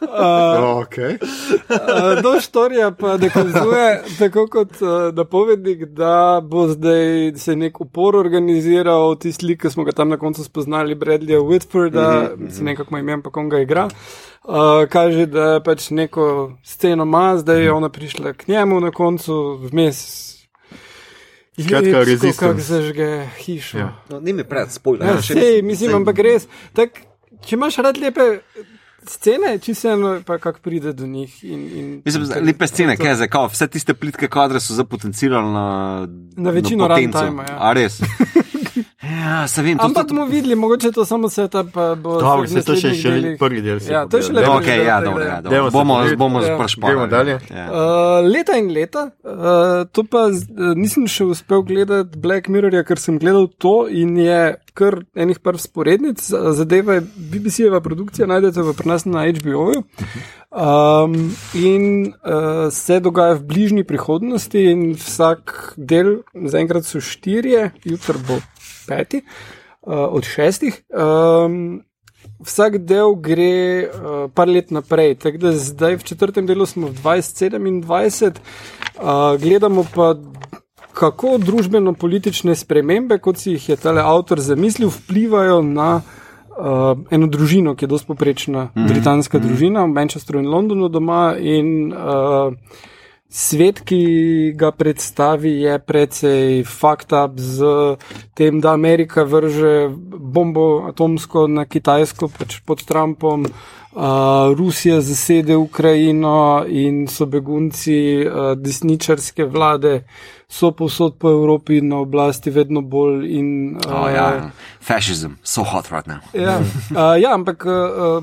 Uh, 0.00 0.64
Okay. 0.84 1.18
uh, 1.18 2.22
do 2.22 2.40
štorija 2.40 2.90
pa 2.90 3.16
dokazuje, 3.16 4.02
tako 4.18 4.46
kot 4.46 4.82
uh, 4.82 5.14
napovednik, 5.14 5.84
da 5.84 6.40
bo 6.44 6.68
zdaj 6.68 7.32
se 7.36 7.56
nek 7.56 7.80
upor 7.80 8.16
organiziral, 8.16 9.16
tisti 9.16 9.46
lik, 9.46 9.62
ki 9.62 9.70
smo 9.70 9.84
ga 9.84 9.92
tam 9.92 10.08
na 10.08 10.16
koncu 10.16 10.44
spoznali, 10.44 10.94
Bradleyja 10.94 11.40
Whitforda, 11.40 12.36
mm 12.36 12.46
-hmm. 12.46 12.50
se 12.50 12.64
nekako 12.64 12.88
ima 12.90 12.98
ime, 13.00 13.22
pa 13.22 13.30
kom 13.30 13.48
ga 13.48 13.58
igra. 13.58 13.84
Uh, 13.84 13.92
kaže, 14.90 15.26
da 15.26 15.60
pač 15.64 15.90
neko 15.90 16.52
sceno 16.64 17.02
ima, 17.02 17.38
zdaj 17.38 17.62
je 17.62 17.72
ona 17.72 17.88
prišla 17.88 18.32
k 18.32 18.48
njemu 18.48 18.80
na 18.80 18.90
koncu, 18.90 19.58
vmes. 19.70 20.24
Skratka, 21.60 21.98
Resistance. 21.98 22.38
Kako 22.38 22.60
zažge 22.60 23.26
hišo. 23.38 23.78
Ja. 23.78 23.92
No, 24.10 24.20
ni 24.20 24.32
mi 24.32 24.44
pred, 24.44 24.70
spoiler. 24.70 25.08
Ja, 25.08 25.22
sej, 25.22 25.62
mislim, 25.62 25.94
ampak 25.94 26.18
res. 26.18 26.48
Tak, 26.74 26.98
če 27.46 27.54
imaš 27.54 27.78
rad 27.78 28.00
lepe 28.02 28.40
scene, 29.06 29.52
če 29.62 29.74
se 29.74 29.92
eno, 29.94 30.16
pa 30.26 30.38
kako 30.42 30.60
pride 30.64 30.92
do 30.92 31.06
njih. 31.06 31.36
In, 31.44 31.62
in, 31.78 31.92
Mislim, 32.04 32.26
da 32.26 32.40
lepe 32.42 32.66
scene, 32.66 32.96
kaj 32.96 33.14
zdaj, 33.20 33.30
kao, 33.30 33.46
vse 33.52 33.68
tiste 33.70 33.94
plitke 33.94 34.28
kadre 34.28 34.60
so 34.60 34.74
zapotencirali 34.74 35.52
na, 35.52 35.68
Na 36.36 36.50
večino 36.50 36.88
runtima, 36.88 37.46
ja. 37.48 37.56
A 37.60 37.72
res? 37.72 38.00
ja, 39.04 39.48
se 39.48 39.62
vem, 39.62 39.78
to, 39.78 39.84
Ampak 39.84 40.06
to, 40.06 40.14
bomo 40.14 40.26
videli, 40.26 40.54
mogoče 40.54 40.90
to 40.90 41.04
samo 41.04 41.28
se 41.28 41.48
ta 41.48 41.64
pa 41.64 41.94
bo. 41.94 42.18
Dobro, 42.18 42.46
se 42.46 42.62
to 42.62 42.74
še, 42.74 42.94
še 42.94 43.10
delih. 43.10 43.38
prvi 43.38 43.60
del. 43.60 43.80
si 43.80 43.88
Ja, 43.88 44.06
to 44.06 44.16
je 44.16 44.22
še 44.22 44.28
pogledal. 44.28 44.50
lepo. 44.50 44.62
Ok, 44.62 44.86
ja, 44.86 45.00
dobro, 45.00 45.24
da- 45.24 45.30
ja, 45.30 45.40
dobro. 45.40 45.70
Bomo, 45.70 45.94
bomo 46.16 46.40
Ja. 46.40 46.54
sprašpali. 46.54 46.92
Gremo 46.92 47.06
dalje. 47.06 47.38
Ja. 47.50 47.66
Uh, 47.66 47.76
leta 48.24 48.52
in 48.54 48.68
leta, 48.68 49.10
uh, 49.22 49.84
to 49.86 50.04
pa 50.04 50.30
z, 50.30 50.46
uh, 50.48 50.74
nisem 50.74 51.06
še 51.06 51.24
uspel 51.26 51.62
gledati 51.62 52.16
Black 52.16 52.48
Mirrorja, 52.48 52.82
ker 52.82 52.98
sem 52.98 53.18
gledal 53.18 53.48
to 53.48 53.86
in 53.86 54.16
je 54.16 54.40
kar 54.72 55.04
enih 55.14 55.38
par 55.38 55.54
sporednic. 55.56 56.18
Zadeva 56.52 56.94
je 56.94 57.06
BBC-jeva 57.30 57.80
produkcija, 57.80 58.26
najdete 58.26 58.58
v 58.60 58.74
pri 58.74 58.88
nas 58.88 59.04
na 59.04 59.22
HBO-ju. 59.24 59.84
Um, 60.50 61.34
in 61.52 62.14
uh, 62.22 62.70
se 62.70 63.00
dogaja 63.00 63.34
v 63.34 63.42
bližnji 63.42 63.84
prihodnosti, 63.84 64.58
in 64.64 64.94
vsak 64.94 65.74
del, 65.76 66.22
zaenkrat 66.32 66.84
so 66.84 67.00
štirje, 67.00 67.72
jutri 67.82 68.18
bo 68.22 68.38
peti 68.86 69.22
uh, 69.24 70.06
od 70.10 70.24
šestih. 70.24 70.82
Um, 70.90 71.82
vsak 72.44 72.78
del 72.78 73.14
gre 73.20 73.88
uh, 73.88 74.30
par 74.34 74.48
let 74.48 74.70
naprej. 74.70 75.14
Tako 75.14 75.38
da 75.38 75.52
zdaj 75.52 75.96
v 75.96 76.02
četrtem 76.02 76.46
delu 76.46 76.66
smo 76.66 76.88
v 76.88 76.96
2027, 77.02 78.40
uh, 79.00 79.40
gledamo 79.40 79.86
pa. 79.94 80.14
Kako 80.94 81.40
družbeno-politične 81.42 82.54
spremembe, 82.54 83.16
kot 83.18 83.40
si 83.42 83.56
jih 83.56 83.64
je 83.68 83.76
ta 83.82 83.90
avtor 83.98 84.38
zamislil, 84.38 84.92
vplivajo 84.94 85.56
na 85.66 85.96
uh, 86.54 86.94
eno 87.10 87.26
družino, 87.26 87.74
ki 87.74 87.84
je 87.84 87.88
dosti 87.88 88.06
poprečna, 88.06 88.62
mm 88.64 88.70
-hmm. 88.74 88.88
britanska 88.88 89.38
družina 89.38 89.82
v 89.84 89.88
Manchesteru 89.88 90.38
in 90.38 90.46
Londonu 90.46 90.88
doma. 90.88 91.34
In, 91.38 91.92
uh, 91.92 92.54
Svet, 93.34 93.80
ki 93.82 94.52
ga 94.54 94.68
predstavi, 94.70 95.50
je 95.66 95.78
precej 95.82 96.62
fucked 96.62 97.10
up 97.10 97.34
z 97.34 97.66
tem, 98.34 98.60
da 98.62 98.70
Amerika 98.78 99.24
vrže 99.26 99.90
bombo 100.06 100.86
atomsko 100.86 101.48
na 101.50 101.64
Kitajsko, 101.66 102.28
pač 102.30 102.60
pod 102.62 102.84
Trumpom, 102.86 103.42
uh, 103.42 104.54
Rusija 104.54 105.00
zasede 105.02 105.56
Ukrajino 105.58 106.62
in 106.68 107.08
so 107.10 107.26
begunci 107.26 108.22
uh, 108.22 108.54
desničarske 108.54 109.50
vlade, 109.50 110.04
so 110.46 110.70
povsod 110.70 111.18
po 111.18 111.34
Evropi 111.34 111.80
na 111.82 112.04
oblasti 112.06 112.54
vedno 112.54 112.86
bolj. 112.86 113.26
In, 113.34 113.50
uh, 113.82 113.98
Oh, 113.98 114.06
ja. 114.14 114.50
Fascism, 114.78 115.42
so 115.42 115.66
hot 115.66 115.90
right 115.90 116.06
now. 116.06 116.22
Ja, 116.38 116.60
uh, 116.62 117.18
ja 117.18 117.34
ampak 117.34 117.66
uh, 117.66 118.22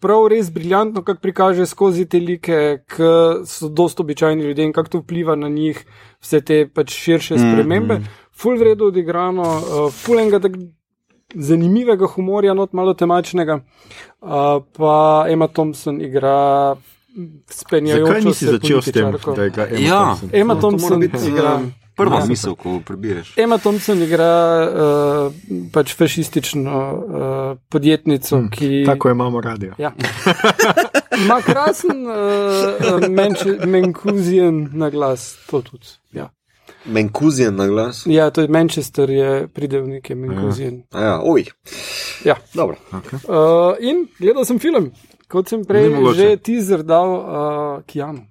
prav 0.00 0.26
res 0.28 0.50
briljantno, 0.52 1.02
kako 1.02 1.20
prikaže 1.20 1.66
skozi 1.66 2.06
te 2.06 2.20
like, 2.20 2.78
ki 2.86 3.10
so 3.46 3.68
dosto 3.68 4.02
običajni 4.02 4.42
ljudje 4.44 4.64
in 4.64 4.72
kako 4.72 4.88
to 4.88 4.98
vpliva 4.98 5.36
na 5.36 5.48
njih, 5.48 5.84
vse 6.20 6.40
te 6.40 6.68
pač 6.74 6.92
širše 6.92 7.38
spremembe. 7.38 7.94
Mm 7.94 8.02
-hmm. 8.02 8.24
Full 8.32 8.58
vredno 8.58 8.84
odigrano, 8.84 9.42
uh, 9.42 9.92
full 9.92 10.18
enega 10.20 10.38
tak 10.38 10.52
zanimivega 11.34 12.06
humorja, 12.06 12.54
not 12.54 12.72
malo 12.72 12.94
temačnega. 12.94 13.60
Uh, 14.20 14.28
pa 14.76 15.24
Emma 15.28 15.48
Thompson 15.48 16.00
igra 16.00 16.76
spenjajočo 17.50 18.06
Zakaj 18.06 18.22
nisi 18.24 18.44
se 18.44 18.50
začel 18.52 18.82
s 18.82 18.92
tem, 18.92 19.04
političarko. 19.04 19.34
da 19.34 19.48
ga 19.48 19.66
Emma 19.66 19.88
Ja. 19.88 20.04
Thompson? 20.04 20.30
Emma 20.32 20.54
No, 20.54 20.60
Thompson 20.60 21.00
biti 21.00 21.28
igra. 21.28 21.60
Prva 21.96 22.18
Ja. 22.20 22.26
misel, 22.26 22.54
ko 22.54 22.80
prebiješ. 22.86 23.32
Emma 23.36 23.58
Thompson 23.58 24.02
igra 24.02 24.32
uh, 24.68 25.32
pač 25.72 25.94
fašistično 25.96 26.72
uh, 26.92 27.58
podjetnico, 27.68 28.36
hmm, 28.36 28.50
ki 28.50 28.82
Tako 28.86 29.10
imamo 29.10 29.40
radio. 29.40 29.74
Ja. 29.78 29.92
ima 31.24 31.40
krasen 31.40 32.06
uh, 32.06 33.66
menkuzijan 33.66 34.68
na 34.72 34.90
glas. 34.90 35.36
To 35.50 35.62
tudi. 35.62 35.86
Ja. 36.12 36.30
Menkuzijan 36.84 37.56
na 37.56 37.66
glas. 37.66 38.02
ja, 38.06 38.30
to 38.30 38.40
je 38.40 38.48
Manchester, 38.48 39.10
je 39.10 39.48
pridevnik, 39.48 40.10
je 40.10 40.16
menkuzijan. 40.16 40.82
A 40.92 41.00
Ja, 41.02 41.20
oj. 41.24 41.44
Ja. 42.24 42.36
Dobro. 42.54 42.76
Okay. 42.92 43.18
Uh, 43.28 43.76
in 43.80 44.06
gledal 44.18 44.44
sem 44.44 44.58
film, 44.58 44.92
kot 45.28 45.48
sem 45.48 45.64
prej 45.64 45.90
že 46.14 46.36
teaser 46.36 46.82
dal 46.82 47.10
uh, 47.10 47.82
Kijanu. 47.86 48.26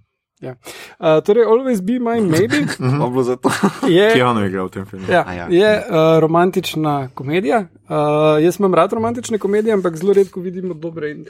Ja. 0.46 0.56
Uh, 1.00 1.24
torej, 1.26 1.46
Always 1.50 1.82
Be 1.82 1.98
My 2.00 2.22
Maybe 2.22 2.66
Hvala 2.78 3.10
bilo 3.10 3.24
za 3.24 3.36
to. 3.36 3.50
je. 3.90 4.14
Keanu 4.14 4.42
je 4.42 4.50
igral 4.50 4.68
v 4.68 4.72
tem 4.72 4.86
filmu. 4.86 5.06
Ja, 5.10 5.24
A 5.28 5.34
ja. 5.34 5.46
je 5.50 5.72
uh, 5.78 6.20
romantična 6.22 7.10
komedija. 7.14 7.66
Uh, 7.90 8.44
jaz 8.44 8.60
imam 8.60 8.74
rad 8.74 8.94
romantične 8.94 9.38
komedije, 9.38 9.74
ampak 9.74 9.98
zelo 9.98 10.14
redko 10.14 10.40
vidimo 10.40 10.74
dobre. 10.74 11.12
In 11.12 11.26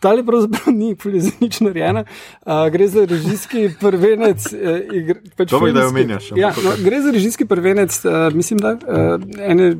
tale 0.00 0.24
pravzaprav 0.26 0.74
ni 0.74 0.96
za 1.20 1.30
nič 1.40 1.60
narejena. 1.60 2.04
Uh, 2.46 2.68
gre 2.72 2.88
za 2.88 3.04
režijski 3.04 3.70
prvenec. 3.80 4.52
Uh, 4.52 4.94
igr, 4.94 5.14
pač 5.36 5.50
Dobro, 5.50 5.72
da 5.72 5.82
jo 5.82 5.88
omenjaš, 5.88 6.32
Ja, 6.36 6.52
no, 6.64 6.76
gre 6.84 7.00
za 7.00 7.10
režijski 7.10 7.46
prvenec, 7.46 8.04
uh, 8.04 8.34
mislim, 8.34 8.58
da 8.58 8.76
uh, 8.76 9.22
ene, 9.40 9.76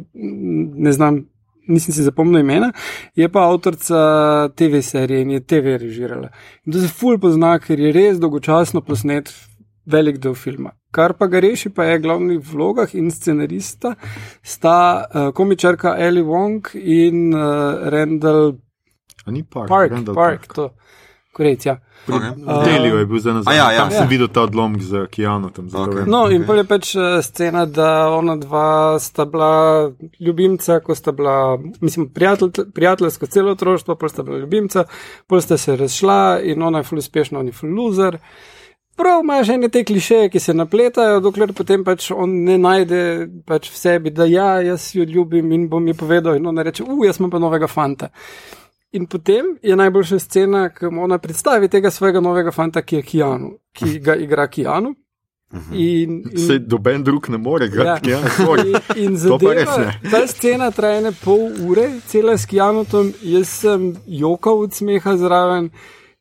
ne 0.77 0.93
znam. 0.93 1.29
Nisem 1.69 1.95
si 1.95 2.03
zapomnil 2.03 2.41
imena, 2.41 2.73
je 3.17 3.29
pa 3.29 3.45
avtorica 3.45 4.49
TV 4.57 4.81
serije 4.83 5.23
in 5.23 5.31
je 5.37 5.41
TV 5.45 5.77
režirala. 5.81 6.31
In 6.65 6.73
to 6.73 6.81
se 6.81 6.89
ful 6.89 7.19
pozna, 7.21 7.59
ker 7.61 7.81
je 7.81 7.93
res 7.93 8.21
dolgočasno 8.21 8.81
posnet 8.81 9.33
velik 9.89 10.19
del 10.25 10.35
filma. 10.35 10.73
Kar 10.93 11.13
pa 11.21 11.29
ga 11.29 11.41
reši, 11.45 11.71
pa 11.75 11.85
je 11.85 11.99
glavni 12.01 12.39
vlogah 12.41 12.95
in 12.97 13.11
scenarista 13.13 13.95
sta 14.43 14.79
uh, 15.05 15.29
komičarka 15.37 15.95
Ellie 15.99 16.25
Wong 16.25 16.73
in 16.75 17.35
uh, 17.35 17.89
Randall 17.93 18.57
A 19.27 19.31
ni 19.31 19.45
Park? 19.45 19.69
Park. 19.69 19.93
Randall 19.93 20.15
Park, 20.15 20.47
to. 20.55 20.71
Korejc, 21.39 21.67
ja. 21.67 21.77
Okay. 22.09 22.33
V 22.41 22.65
Deliju 22.65 22.99
je 22.99 23.07
bil 23.07 23.19
za 23.21 23.33
nazaj. 23.33 23.57
Ja, 23.57 23.67
ja. 23.73 23.79
Tam 23.79 23.91
sem 23.91 24.03
Ja. 24.03 24.09
videl 24.09 24.29
ta 24.29 24.43
odlomek 24.43 24.83
z 24.83 25.07
Keanu. 25.07 25.51
Tam, 25.51 25.69
zato 25.69 25.91
Ok. 25.91 25.95
vem. 25.95 26.09
No, 26.09 26.27
in 26.31 26.43
pa 26.45 26.55
je 26.55 26.65
pač 26.65 26.95
eh, 26.97 27.23
scena, 27.23 27.67
da 27.67 28.09
ona 28.11 28.37
dva 28.37 28.99
sta 28.99 29.25
bila 29.25 29.91
ljubimca, 30.19 30.81
ko 30.81 30.95
sta 30.95 31.13
bila, 31.13 31.59
mislim, 31.81 32.09
prijatelj, 32.09 32.73
prijateljsko 32.75 33.27
celo 33.27 33.53
otroštvo, 33.53 33.95
pa 33.95 34.09
sta 34.09 34.23
bila 34.23 34.39
ljubimca, 34.39 34.85
pol 35.27 35.41
sta 35.41 35.57
se 35.57 35.77
razšla 35.77 36.41
in 36.43 36.63
ona 36.63 36.79
je 36.79 36.85
ful 36.85 36.99
uspešna, 36.99 37.39
on 37.39 37.47
je 37.47 37.53
ful 37.53 37.71
loser. 37.71 38.19
prav 38.99 39.21
imaš 39.23 39.49
ene 39.49 39.69
te 39.69 39.85
klišeje, 39.85 40.27
ki 40.29 40.41
se 40.41 40.55
napletajo, 40.55 41.21
dokler 41.21 41.53
potem 41.53 41.85
pač 41.85 42.11
on 42.11 42.33
ne 42.45 42.57
najde 42.59 43.29
pač 43.47 43.71
v 43.71 43.77
sebi, 43.79 44.11
da 44.11 44.25
ja, 44.27 44.59
jaz 44.61 44.91
jo 44.95 45.05
ljubim 45.07 45.53
in 45.53 45.69
bom 45.69 45.87
ji 45.87 45.95
povedal, 45.95 46.35
in 46.35 46.47
ona 46.47 46.63
reče, 46.67 46.83
uf, 46.83 47.05
jaz 47.07 47.21
imam 47.21 47.31
pa 47.31 47.39
novega 47.39 47.67
fanta. 47.71 48.09
In 48.93 49.07
potem 49.07 49.45
je 49.63 49.77
najboljša 49.77 50.19
scena, 50.19 50.69
ko 50.69 50.91
mu 50.91 51.03
ona 51.05 51.19
predstavi 51.19 51.69
tega 51.69 51.91
svojega 51.91 52.21
novega 52.21 52.51
fanta, 52.53 52.83
ki 52.83 52.97
je 52.97 53.03
Kijanu, 53.03 53.51
ki 53.73 53.99
ga 54.01 54.15
igra 54.17 54.47
Kijanu. 54.49 54.95
In, 55.73 56.23
in, 56.33 56.39
Se 56.47 56.59
doben 56.59 57.05
drug 57.05 57.29
ne 57.29 57.39
more, 57.39 57.65
Ja. 57.67 57.99
ga 57.99 58.11
ja, 58.11 58.19
sorry. 58.37 58.69
In, 58.97 59.05
in 59.05 59.11
res 59.13 59.21
zadeva, 59.21 59.93
ta 60.11 60.27
scena 60.27 60.71
traja 60.71 61.01
ne 61.01 61.13
pol 61.25 61.51
ure, 61.69 62.01
cela 62.07 62.37
s 62.39 62.47
Kijanom, 62.47 63.13
jaz 63.23 63.49
sem 63.49 63.97
jokal 64.07 64.59
od 64.61 64.73
smeha 64.73 65.17
zraven. 65.17 65.71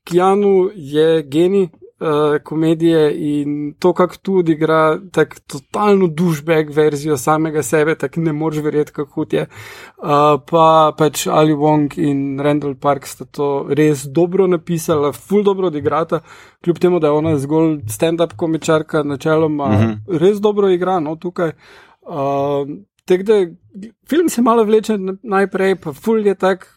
Kijanu 0.04 0.70
je 0.76 1.24
genij 1.24 1.68
uh, 2.00 2.44
komedije 2.44 3.16
in 3.18 3.74
to, 3.80 3.94
kako 3.94 4.18
tu 4.18 4.38
odigra, 4.38 5.00
tako 5.12 5.36
totalno 5.48 6.08
dušbeg 6.08 6.70
verzijo 6.70 7.18
samega 7.18 7.64
sebe, 7.64 7.96
tako 7.96 8.20
ne 8.20 8.34
moreš 8.34 8.64
verjeti, 8.64 8.92
kako 8.92 9.26
je. 9.32 9.42
Uh, 9.98 10.08
pa 10.50 10.94
pač 10.98 11.28
Ali 11.28 11.54
Wong 11.54 12.00
in 12.00 12.40
Randall 12.40 12.76
Park 12.76 13.08
sta 13.08 13.26
to 13.26 13.68
res 13.70 14.04
dobro 14.04 14.48
napisala, 14.48 15.12
ful 15.12 15.44
dobro 15.44 15.68
odigrata, 15.68 16.20
kljub 16.64 16.80
temu, 16.80 17.00
da 17.00 17.08
je 17.08 17.12
ona 17.12 17.38
zgolj 17.38 17.80
stand-up 17.88 18.36
komičarka, 18.36 19.04
načeloma 19.04 19.68
mm 19.68 19.78
-hmm. 19.78 20.20
res 20.20 20.40
dobro 20.40 20.70
igra, 20.70 21.00
no 21.00 21.16
tukaj. 21.16 21.52
Uh, 22.02 22.78
Tako 23.08 23.24
da 23.24 23.34
film 24.10 24.30
se 24.30 24.42
malo 24.42 24.64
vleče 24.64 24.98
na- 24.98 25.16
najprej, 25.24 25.76
pa 25.76 25.94
ful 25.94 26.28
je 26.28 26.36
tak, 26.36 26.77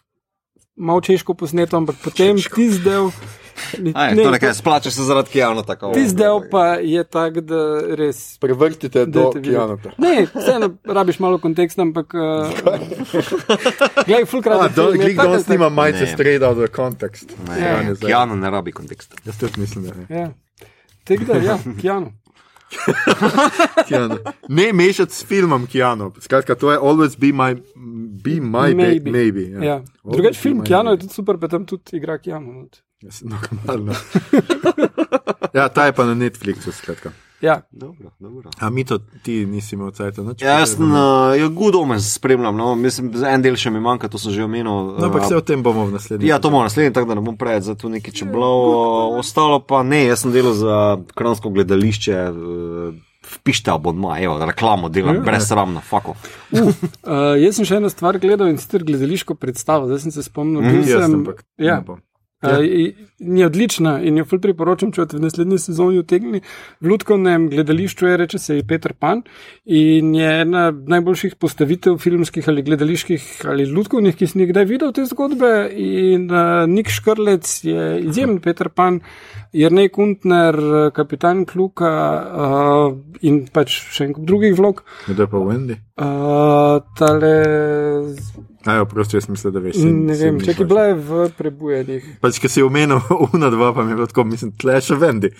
malo 0.75 1.01
češko 1.01 1.33
posneto, 1.33 1.77
ampak 1.77 1.95
potem 2.03 2.35
tisti 2.35 2.79
del. 2.79 3.11
Aj, 3.93 4.15
ne, 4.15 4.23
to 4.23 4.31
nekaj, 4.31 4.53
splača 4.53 4.91
se 4.91 5.03
zaradi 5.03 5.29
Kijana 5.29 5.63
tako. 5.63 5.91
Tisti 5.93 6.17
del 6.17 6.39
pa 6.51 6.65
je 6.75 7.03
tak, 7.03 7.39
da 7.39 7.59
res. 7.95 8.37
Prevrtite 8.39 9.05
do. 9.05 9.29
Kijanota. 9.33 9.91
Ne, 9.97 10.25
vseeno 10.35 10.71
rabiš 10.85 11.19
malo 11.19 11.37
konteksta, 11.37 11.81
ampak. 11.81 12.13
Uh, 12.13 12.49
Glej, 14.05 14.25
ful 14.25 14.39
A, 14.39 14.43
krat. 14.43 14.75
do, 14.75 14.91
Glik 14.91 15.17
danes 15.17 15.47
nima 15.47 15.69
majice 15.69 15.99
Ne. 15.99 16.07
straight 16.07 16.43
out 16.43 16.57
of 16.57 16.69
context. 16.75 17.35
Ne, 17.47 17.59
Ja, 17.59 17.83
ne, 17.83 17.95
zdaj. 17.95 18.07
Kijano 18.07 18.35
ne 18.35 18.49
rabi 18.49 18.71
konteksta. 18.71 19.15
Jaz 19.25 19.37
tudi 19.37 19.61
mislim, 19.61 19.83
da 19.83 19.93
ne. 19.93 20.19
Ja. 20.19 20.31
Tako 21.03 21.23
da, 21.23 21.37
ja, 21.37 21.57
Kijano. 21.81 22.11
Keanu. 23.87 24.17
Ne 24.47 24.73
mešati 24.73 25.15
s 25.15 25.25
filmom 25.25 25.67
Kijano. 25.67 26.11
Skratka, 26.19 26.55
to 26.55 26.71
je 26.71 26.79
always 26.79 27.19
be 27.19 27.27
my, 27.27 27.61
be 28.23 28.39
my 28.41 28.73
maybe. 28.75 29.11
maybe 29.11 29.49
ja. 29.49 29.63
Ja. 29.63 29.75
Always 29.75 30.15
Drugač 30.15 30.37
film 30.37 30.57
my 30.57 30.63
Kijano 30.63 30.91
je 30.91 31.03
tudi 31.05 31.13
super, 31.13 31.37
pa 31.37 31.47
tam 31.47 31.65
tudi 31.65 31.97
igra 31.97 32.17
Kijano. 32.17 32.67
Jaz 33.01 33.21
sem 33.21 33.29
normalno. 33.29 33.93
ja, 35.57 35.69
ta 35.69 35.85
je 35.85 35.93
pa 35.93 36.05
na 36.05 36.13
Netflixu, 36.13 36.71
skratka. 36.71 37.11
Ja, 37.41 37.61
Dobro, 37.71 38.11
dobro. 38.19 38.49
A 38.59 38.69
mi 38.69 38.85
to 38.85 38.97
ti 38.97 39.45
nisi 39.45 39.75
imel 39.75 39.91
cajta 39.91 40.21
noč? 40.21 40.41
Ja, 40.41 40.59
jaz 40.59 40.75
sem 40.75 40.91
uh, 40.91 41.33
ja, 41.39 41.47
good 41.47 41.75
omens 41.75 42.13
spremljam, 42.13 42.57
no, 42.57 42.75
mislim, 42.75 43.09
za 43.17 43.31
en 43.33 43.41
del 43.41 43.57
še 43.57 43.71
mi 43.73 43.81
manjka, 43.81 44.11
to 44.13 44.21
sem 44.21 44.35
že 44.35 44.43
omenil. 44.45 44.93
No, 44.93 45.07
ampak 45.07 45.23
uh, 45.23 45.25
vse 45.25 45.39
o 45.39 45.41
tem 45.41 45.63
bomo 45.65 45.87
v 45.89 45.95
naslednji. 45.95 46.29
Ja, 46.29 46.37
to 46.37 46.51
bomo 46.53 46.61
naslednji, 46.67 46.93
tako 46.93 47.09
da 47.09 47.17
ne 47.17 47.25
bom 47.25 47.37
preveč 47.37 47.65
za 47.65 47.73
to 47.73 47.89
nekaj 47.89 48.13
če 48.13 48.27
bilo. 48.29 48.51
Ostalo 49.17 49.57
pa 49.65 49.81
ne, 49.81 50.03
jaz 50.11 50.21
sem 50.21 50.35
delal 50.35 50.53
za 50.53 50.75
kransko 51.17 51.49
gledališče. 51.49 52.19
Uh, 52.29 53.01
Pište 53.43 53.69
abonma, 53.69 54.19
evo, 54.19 54.39
reklamo 54.41 54.89
delam, 54.89 55.15
Ja. 55.15 55.21
brez 55.21 55.47
sramna, 55.47 55.79
fako. 55.79 56.15
Uh, 56.51 57.37
jaz 57.37 57.55
sem 57.55 57.65
še 57.65 57.75
eno 57.75 57.89
stvar 57.89 58.17
gledal 58.17 58.49
in 58.49 58.57
sicer 58.57 58.83
gledališko 58.83 59.35
predstavo, 59.35 59.85
zdaj 59.85 59.99
sem 59.99 60.11
se 60.11 60.23
spomnil. 60.23 60.61
bil 60.61 60.81
Mm, 60.81 60.87
jaz 60.87 61.05
sem- 61.05 61.13
ampak. 61.15 61.43
ja, 61.57 61.83
bom. 62.41 62.59
Uh, 62.59 63.07
je 63.21 63.45
odlična 63.45 63.99
in 64.01 64.17
jo 64.17 64.25
ful 64.25 64.39
priporočam, 64.41 64.91
če 64.95 65.05
v 65.13 65.21
naslednji 65.21 65.59
sezoni 65.61 65.99
utegnili. 66.01 66.41
V 66.81 66.89
Ludkovnem 66.89 67.47
gledališču 67.51 68.07
je, 68.07 68.15
reče 68.17 68.39
se, 68.41 68.57
Peter 68.67 68.93
Pan 68.93 69.21
in 69.65 70.15
je 70.15 70.31
ena 70.41 70.71
najboljših 70.71 71.35
postavitev 71.35 71.99
filmskih 72.01 72.49
ali 72.49 72.65
gledaliških 72.65 73.27
ali 73.51 73.67
ludkovnih, 73.69 74.17
ki 74.17 74.27
sem 74.27 74.41
jih 74.41 74.49
kdaj 74.53 74.65
videl 74.69 74.93
te 74.95 75.05
zgodbe. 75.05 75.51
In 75.77 76.27
uh, 76.31 76.65
Nik 76.69 76.89
Škrlec 76.89 77.53
je 77.67 77.87
izjemen 78.01 78.39
Peter 78.41 78.69
Pan, 78.69 79.01
Jrnej 79.53 79.91
Kuntner, 79.93 80.57
kapitan 80.95 81.45
Kluka 81.45 81.91
uh, 81.91 82.97
in 83.21 83.43
pač 83.53 83.77
še 83.93 84.09
en 84.09 84.15
kup 84.17 84.25
drugih 84.25 84.57
vlog. 84.57 84.81
Kdo 85.05 85.27
je 85.27 85.29
pa 85.29 85.45
Wendy? 85.45 85.77
Uh, 86.01 86.81
tale, 86.97 87.35
Ajo, 88.65 88.85
prosti, 88.85 89.17
jaz 89.17 89.29
mislim, 89.29 89.53
da 89.53 89.59
veš. 89.59 89.75
ne 89.81 90.15
vem, 90.17 90.39
če 90.39 90.53
je 90.59 90.65
bila 90.65 90.85
v 90.93 91.25
prebujenih. 91.37 92.07
Pač, 92.21 92.37
ki 92.41 92.49
si 92.51 92.61
omenil 92.61 93.01
una 93.33 93.49
dva, 93.49 93.71
pa 93.73 93.83
mi 93.83 93.95
je 93.95 93.99
bilo 94.01 94.09
tako, 94.11 94.27
mislim, 94.29 94.53
tle 94.61 94.77
še 94.81 94.97
Wendy, 95.01 95.33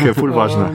ki 0.00 0.10
je 0.10 0.14
ful 0.16 0.34
važna. 0.34 0.70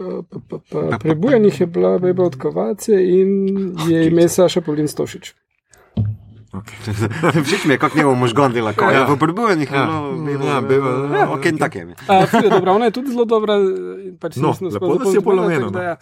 Um, 0.00 0.24
pa, 0.26 0.40
pa, 0.48 0.58
pa, 0.72 0.98
prebujenih 0.98 1.60
je 1.60 1.66
bila 1.70 1.98
Beba 2.02 2.24
od 2.24 2.38
Kovace 2.40 2.96
in 2.98 3.74
je 3.88 4.06
ime 4.08 4.28
Saša 4.28 4.64
Polin 4.64 4.88
Stošič. 4.90 5.34
Okay. 6.54 6.78
Všeč 7.44 7.64
mi 7.64 7.74
je, 7.74 7.78
kako 7.78 7.98
njegov 7.98 8.14
možgan 8.14 8.52
dela, 8.52 8.72
Ja. 8.80 8.90
je 8.90 9.04
v 9.10 9.18
prebivanjih. 9.18 9.70
Ja. 9.72 9.84
Ja, 10.46 10.60
Beba, 10.60 10.90
ja, 11.18 11.30
ok, 11.32 11.44
in 11.44 11.58
tako 11.58 11.78
je. 11.78 11.94
A, 12.08 12.14
je 12.42 12.50
dobra, 12.50 12.72
ona 12.72 12.84
je 12.84 12.90
tudi 12.90 13.10
zelo 13.10 13.24
dobra. 13.24 13.54
in 13.58 14.14
Pač 14.20 14.36
No, 14.36 14.54
lepo, 14.60 14.94
da 14.98 15.10
si 15.10 15.16
jo 15.16 15.22
polomenil, 15.22 15.70
no. 15.70 15.82
Ja. 15.82 15.96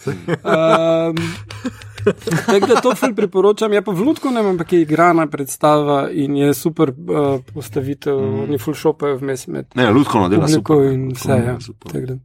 Tako 2.46 2.66
da 2.66 2.80
to 2.80 2.94
ful 2.94 3.14
priporočam. 3.14 3.72
Je 3.72 3.82
pa 3.82 3.92
v 3.92 4.00
Ludkovnem, 4.02 4.46
ampak 4.46 4.72
je 4.72 4.80
igrana 4.82 5.26
predstava 5.26 6.10
in 6.10 6.36
je 6.36 6.54
super 6.54 6.90
uh, 6.90 7.40
postavitev, 7.54 8.18
mm. 8.18 8.40
oni 8.42 8.58
ful 8.58 8.74
šopajo 8.74 9.16
vmes 9.22 9.46
med 9.46 9.66
Ne, 9.74 9.90
Ludkovno 9.90 10.28
dela 10.28 10.48
super. 10.48 10.92
in 10.92 11.12
vse. 11.14 11.38
Ja. 11.46 11.56
Super. 11.60 11.92
Tako 11.92 12.06
da. 12.06 12.16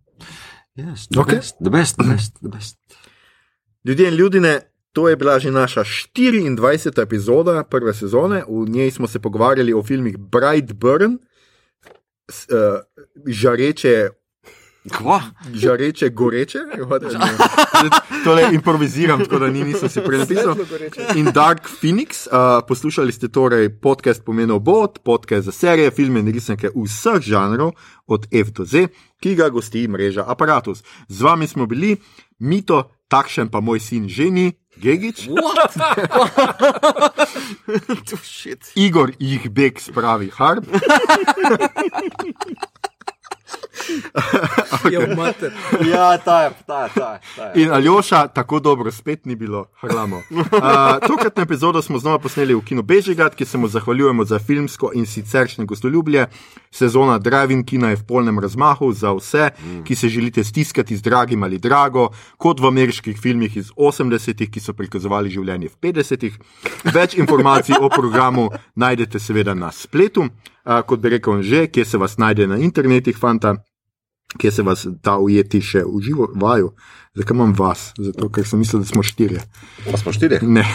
Yes, 0.78 1.08
the, 1.10 1.20
Ok. 1.20 1.32
best, 1.32 1.56
the 1.64 1.70
best, 1.70 1.98
the 1.98 2.06
best, 2.10 2.34
the 2.42 2.50
best. 2.50 2.78
Ljudje 3.86 4.08
in 4.08 4.14
ljudine, 4.16 4.60
to 4.98 5.06
je 5.08 5.16
bila 5.16 5.38
že 5.40 5.52
naša 5.54 5.86
24. 6.10 7.02
epizoda 7.02 7.64
prve 7.64 7.94
sezone. 7.94 8.42
V 8.50 8.66
njej 8.70 8.92
smo 8.92 9.08
se 9.08 9.20
pogovarjali 9.20 9.74
o 9.74 9.84
filmih 9.84 10.18
Brightburn, 10.18 11.18
s, 12.30 12.50
uh, 12.50 12.82
žareče. 13.28 14.10
Kva? 14.98 15.22
Žareče, 15.54 16.10
goreče, 16.10 16.60
tole 18.24 18.50
improviziram, 18.54 19.20
tako 19.20 19.40
da 19.40 19.48
ni, 19.48 19.64
nisem 19.64 19.90
si 19.90 20.02
prenapisal. 20.02 20.56
In 21.16 21.26
Dark 21.26 21.70
Phoenix, 21.82 22.26
uh, 22.26 22.66
poslušali 22.68 23.12
ste 23.12 23.28
torej 23.28 23.70
podcast 23.82 24.24
pomenov 24.26 24.60
Bot, 24.60 25.00
podcast 25.04 25.46
za 25.46 25.52
serije, 25.52 25.92
filme 25.92 26.20
in 26.20 26.34
risanke 26.34 26.72
vseh 26.76 27.22
žanrov, 27.22 27.72
od 28.08 28.28
F 28.32 28.50
do 28.50 28.66
Z, 28.66 28.88
ki 29.22 29.36
ga 29.36 29.50
gosti 29.50 29.88
mreža 29.88 30.26
Apparatus. 30.28 30.84
Z 31.08 31.22
vami 31.22 31.48
smo 31.48 31.66
bili, 31.66 31.98
Mito, 32.40 32.97
takšen 33.08 33.50
pa 33.50 33.62
moj 33.62 33.80
sin 33.80 34.10
Ženi, 34.10 34.54
Gegič, 34.78 35.28
What? 35.28 35.74
to 38.06 38.18
shit. 38.24 38.62
Igor 38.76 39.10
jih 39.18 39.50
beg 39.50 39.80
spravi 39.82 40.30
harb. 40.38 40.70
Mater. 45.18 45.52
Ja, 45.92 46.18
ta 46.18 46.44
je, 46.44 46.52
ta 46.68 46.84
je, 46.84 46.90
ta 46.96 47.14
je. 47.14 47.20
Ta 47.36 47.44
je. 47.44 47.64
In 47.64 47.72
Aljoša, 47.72 48.28
tako 48.28 48.60
dobro 48.60 48.92
spet 48.92 49.26
ni 49.26 49.36
bilo, 49.36 49.66
hramo. 49.82 50.22
Uh, 50.30 51.08
tokratno 51.08 51.44
epizodo 51.44 51.82
smo 51.82 52.00
znova 52.00 52.20
posneli 52.20 52.56
v 52.56 52.62
Kino 52.66 52.82
Bežigrad, 52.82 53.36
ki 53.36 53.46
se 53.46 53.58
mu 53.58 53.68
zahvaljujemo 53.68 54.26
za 54.26 54.40
filmsko 54.40 54.92
in 54.94 55.06
siceršnje 55.06 55.66
gostoljublje. 55.66 56.26
Sezona 56.72 57.18
Driving 57.18 57.66
Kina 57.66 57.90
je 57.90 57.96
v 57.96 58.04
polnem 58.08 58.40
razmahu 58.40 58.92
za 58.92 59.14
vse, 59.14 59.50
ki 59.84 59.96
se 59.96 60.10
želite 60.10 60.44
stiskati 60.44 60.98
z 60.98 61.02
dragim 61.02 61.44
ali 61.44 61.58
drago, 61.58 62.10
kot 62.38 62.60
v 62.60 62.68
ameriških 62.68 63.20
filmih 63.22 63.58
iz 63.58 63.72
80-ih, 63.78 64.52
ki 64.52 64.60
so 64.60 64.74
prikazovali 64.74 65.30
življenje 65.30 65.70
v 65.70 65.78
50-ih. 65.82 66.38
Več 66.94 67.18
informacij 67.18 67.76
o 67.82 67.90
programu 67.90 68.50
najdete 68.76 69.20
seveda 69.20 69.54
na 69.54 69.72
spletu, 69.72 70.28
uh, 70.28 70.82
kot 70.88 71.00
bi 71.00 71.18
rekel 71.18 71.42
že, 71.42 71.68
kje 71.68 71.86
se 71.86 71.98
vas 71.98 72.18
najde 72.18 72.48
na 72.48 72.58
internetih, 72.58 73.18
fanta 73.18 73.56
kje 74.38 74.52
se 74.52 74.64
vas 74.64 74.86
da 75.04 75.18
ujeti 75.18 75.62
še 75.64 75.86
v 75.88 76.02
živo 76.04 76.28
vaju. 76.36 76.74
Zakaj 77.16 77.36
imam 77.36 77.54
vas? 77.58 77.94
Zato, 77.98 78.28
ker 78.30 78.46
sem 78.46 78.60
mislil, 78.60 78.84
da 78.84 78.90
smo 78.90 79.04
štirje. 79.04 79.42
Pa 79.88 79.98
smo 79.98 80.12
štiri. 80.14 80.38
Ne. 80.44 80.66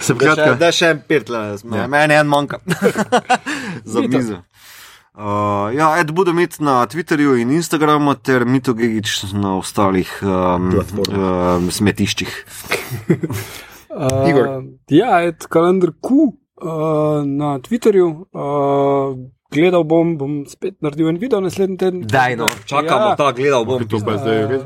Se 0.00 0.14
Da 0.14 0.24
še, 0.24 0.36
pravi, 0.36 0.58
da 0.58 0.68
še 0.72 0.86
en 0.88 1.00
pirt, 1.04 1.28
Ja. 1.28 1.86
meni 1.86 2.14
en 2.16 2.26
manjka. 2.26 2.62
Za 3.92 4.00
mizo. 4.00 4.38
Uh, 5.12 5.68
ja, 5.76 5.90
Ed 6.00 6.14
budem 6.16 6.38
imeti 6.38 6.62
na 6.64 6.86
Twitterju 6.88 7.34
in 7.36 7.50
Instagramu, 7.52 8.14
ter 8.14 8.46
Mito 8.48 8.72
Gigič 8.72 9.26
na 9.36 9.58
ostalih 9.58 10.08
um, 10.24 10.70
Platformah. 10.72 11.58
um, 11.60 11.68
smetiščih. 11.70 12.32
Uh, 13.92 14.24
Igor. 14.24 14.46
Ja, 14.88 15.18
et 15.20 15.44
kalendar 15.52 15.90
Q 16.00 16.16
uh, 16.24 17.20
na 17.28 17.58
Twitterju. 17.60 18.06
Uh, 18.32 19.18
gledal 19.52 19.84
bom, 19.84 20.16
bom 20.16 20.32
spet 20.44 20.80
naredil 20.80 21.08
en 21.08 21.18
video 21.18 21.40
naslednji 21.40 21.76
teden. 21.76 22.00
Daj, 22.02 22.36
no, 22.36 22.48
čakamo, 22.64 23.12
Ja. 23.12 23.16
ta 23.16 23.32
gledal 23.32 23.64
bom. 23.64 23.84
to 23.84 24.00
pa 24.00 24.16
zdaj 24.16 24.48
res. 24.48 24.62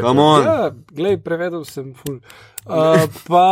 Come 0.00 0.20
on. 0.20 0.42
Ja, 0.42 0.58
glej, 0.90 1.16
prevedel 1.18 1.64
sem 1.64 1.92
ful. 1.94 2.18
Uh, 2.64 3.04
pa. 3.28 3.46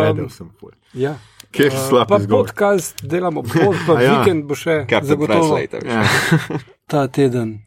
Vedel 0.00 0.24
Uh, 0.24 0.30
sem. 0.30 0.50
ful. 0.52 0.74
ja. 0.92 1.14
Kje 1.50 1.64
je 1.64 1.70
Uh, 1.70 1.78
slab 1.84 2.08
pa 2.08 2.16
izgovor? 2.16 2.46
podcast 2.46 2.96
delamo, 3.02 3.42
pod, 3.42 3.76
pa 3.86 3.92
A 3.92 4.02
ja. 4.02 4.12
vikend 4.14 4.44
bo 4.44 4.54
še 4.54 4.84
zagotovo. 4.88 5.58
Ja. 5.60 6.02
ta 6.90 7.06
teden. 7.06 7.60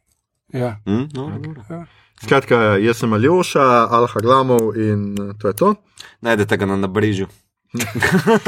Ja. 0.49 0.81
Hm? 0.85 1.05
No, 1.13 1.29
dobro. 1.31 1.85
Skratka, 2.17 2.77
jaz 2.77 2.97
sem 2.97 3.11
Aljoša, 3.11 3.61
Alhaglamov 3.87 4.73
in 4.73 5.13
eh, 5.13 5.33
to 5.35 5.47
je 5.47 5.53
to. 5.53 5.69
Najdete 6.21 6.57
ga 6.57 6.65
na 6.65 6.77
nabrežju. 6.77 7.27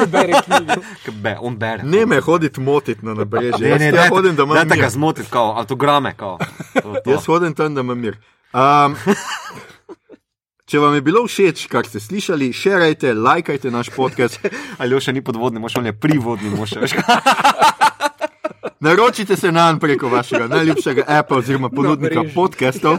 Bere 0.07 0.41
knjige. 0.41 0.77
Be, 1.13 1.37
on 1.39 1.57
bere. 1.57 1.83
Ne 1.83 2.05
me 2.05 2.19
hoditi 2.19 2.61
motiti 2.61 3.05
na 3.05 3.13
nabrežje. 3.13 3.69
Ne, 3.69 3.77
ne, 3.77 3.91
dajte- 3.91 4.09
hodim, 4.09 4.35
da 4.35 4.43
imam 4.43 4.55
Dajte 4.55 4.75
mir. 4.75 4.81
ga 4.81 4.89
zmotiti, 4.89 5.29
kao, 5.29 5.53
autograme, 5.57 6.13
kao. 6.13 6.37
To, 6.73 6.95
to. 6.95 7.11
Jaz 7.11 7.25
hodim 7.25 7.53
tam, 7.53 7.75
da 7.75 7.81
imam 7.81 7.99
mir. 7.99 8.17
Um, 8.53 8.95
če 10.67 10.79
vam 10.79 10.93
je 10.93 11.01
bilo 11.01 11.23
všeč, 11.23 11.67
kar 11.67 11.85
ste 11.85 11.99
slišali, 11.99 12.53
širajte, 12.53 13.13
lajkajte 13.13 13.71
naš 13.71 13.89
podcast, 13.89 14.39
Ali 14.79 14.99
še 14.99 15.13
ni 15.13 15.21
podvodni, 15.21 15.59
moš 15.59 15.75
on 15.75 15.85
je 15.85 15.93
privodni, 15.93 16.49
moš 16.49 16.75
kaj. 16.75 16.91
naročite 18.79 19.35
se 19.35 19.51
nam 19.51 19.79
preko 19.79 20.09
vašega 20.09 20.47
najljubšega 20.47 21.03
appa 21.07 21.35
oziroma 21.35 21.69
ponudnika 21.69 22.23
podcastov. 22.35 22.97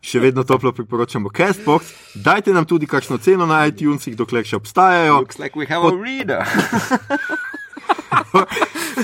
Še 0.00 0.20
vedno 0.20 0.44
toplo 0.48 0.72
priporočamo 0.72 1.28
Castbox. 1.28 1.92
Dajte 2.24 2.54
nam 2.56 2.64
tudi 2.64 2.88
kakšno 2.88 3.18
ceno 3.20 3.46
na 3.46 3.66
iTunesih, 3.68 4.16
dokler 4.16 4.48
še 4.48 4.56
obstajajo. 4.56 5.20
Looks 5.20 5.38
like 5.38 5.58
we 5.60 5.68
have 5.68 5.84
a 5.84 5.92
reader. 5.92 6.40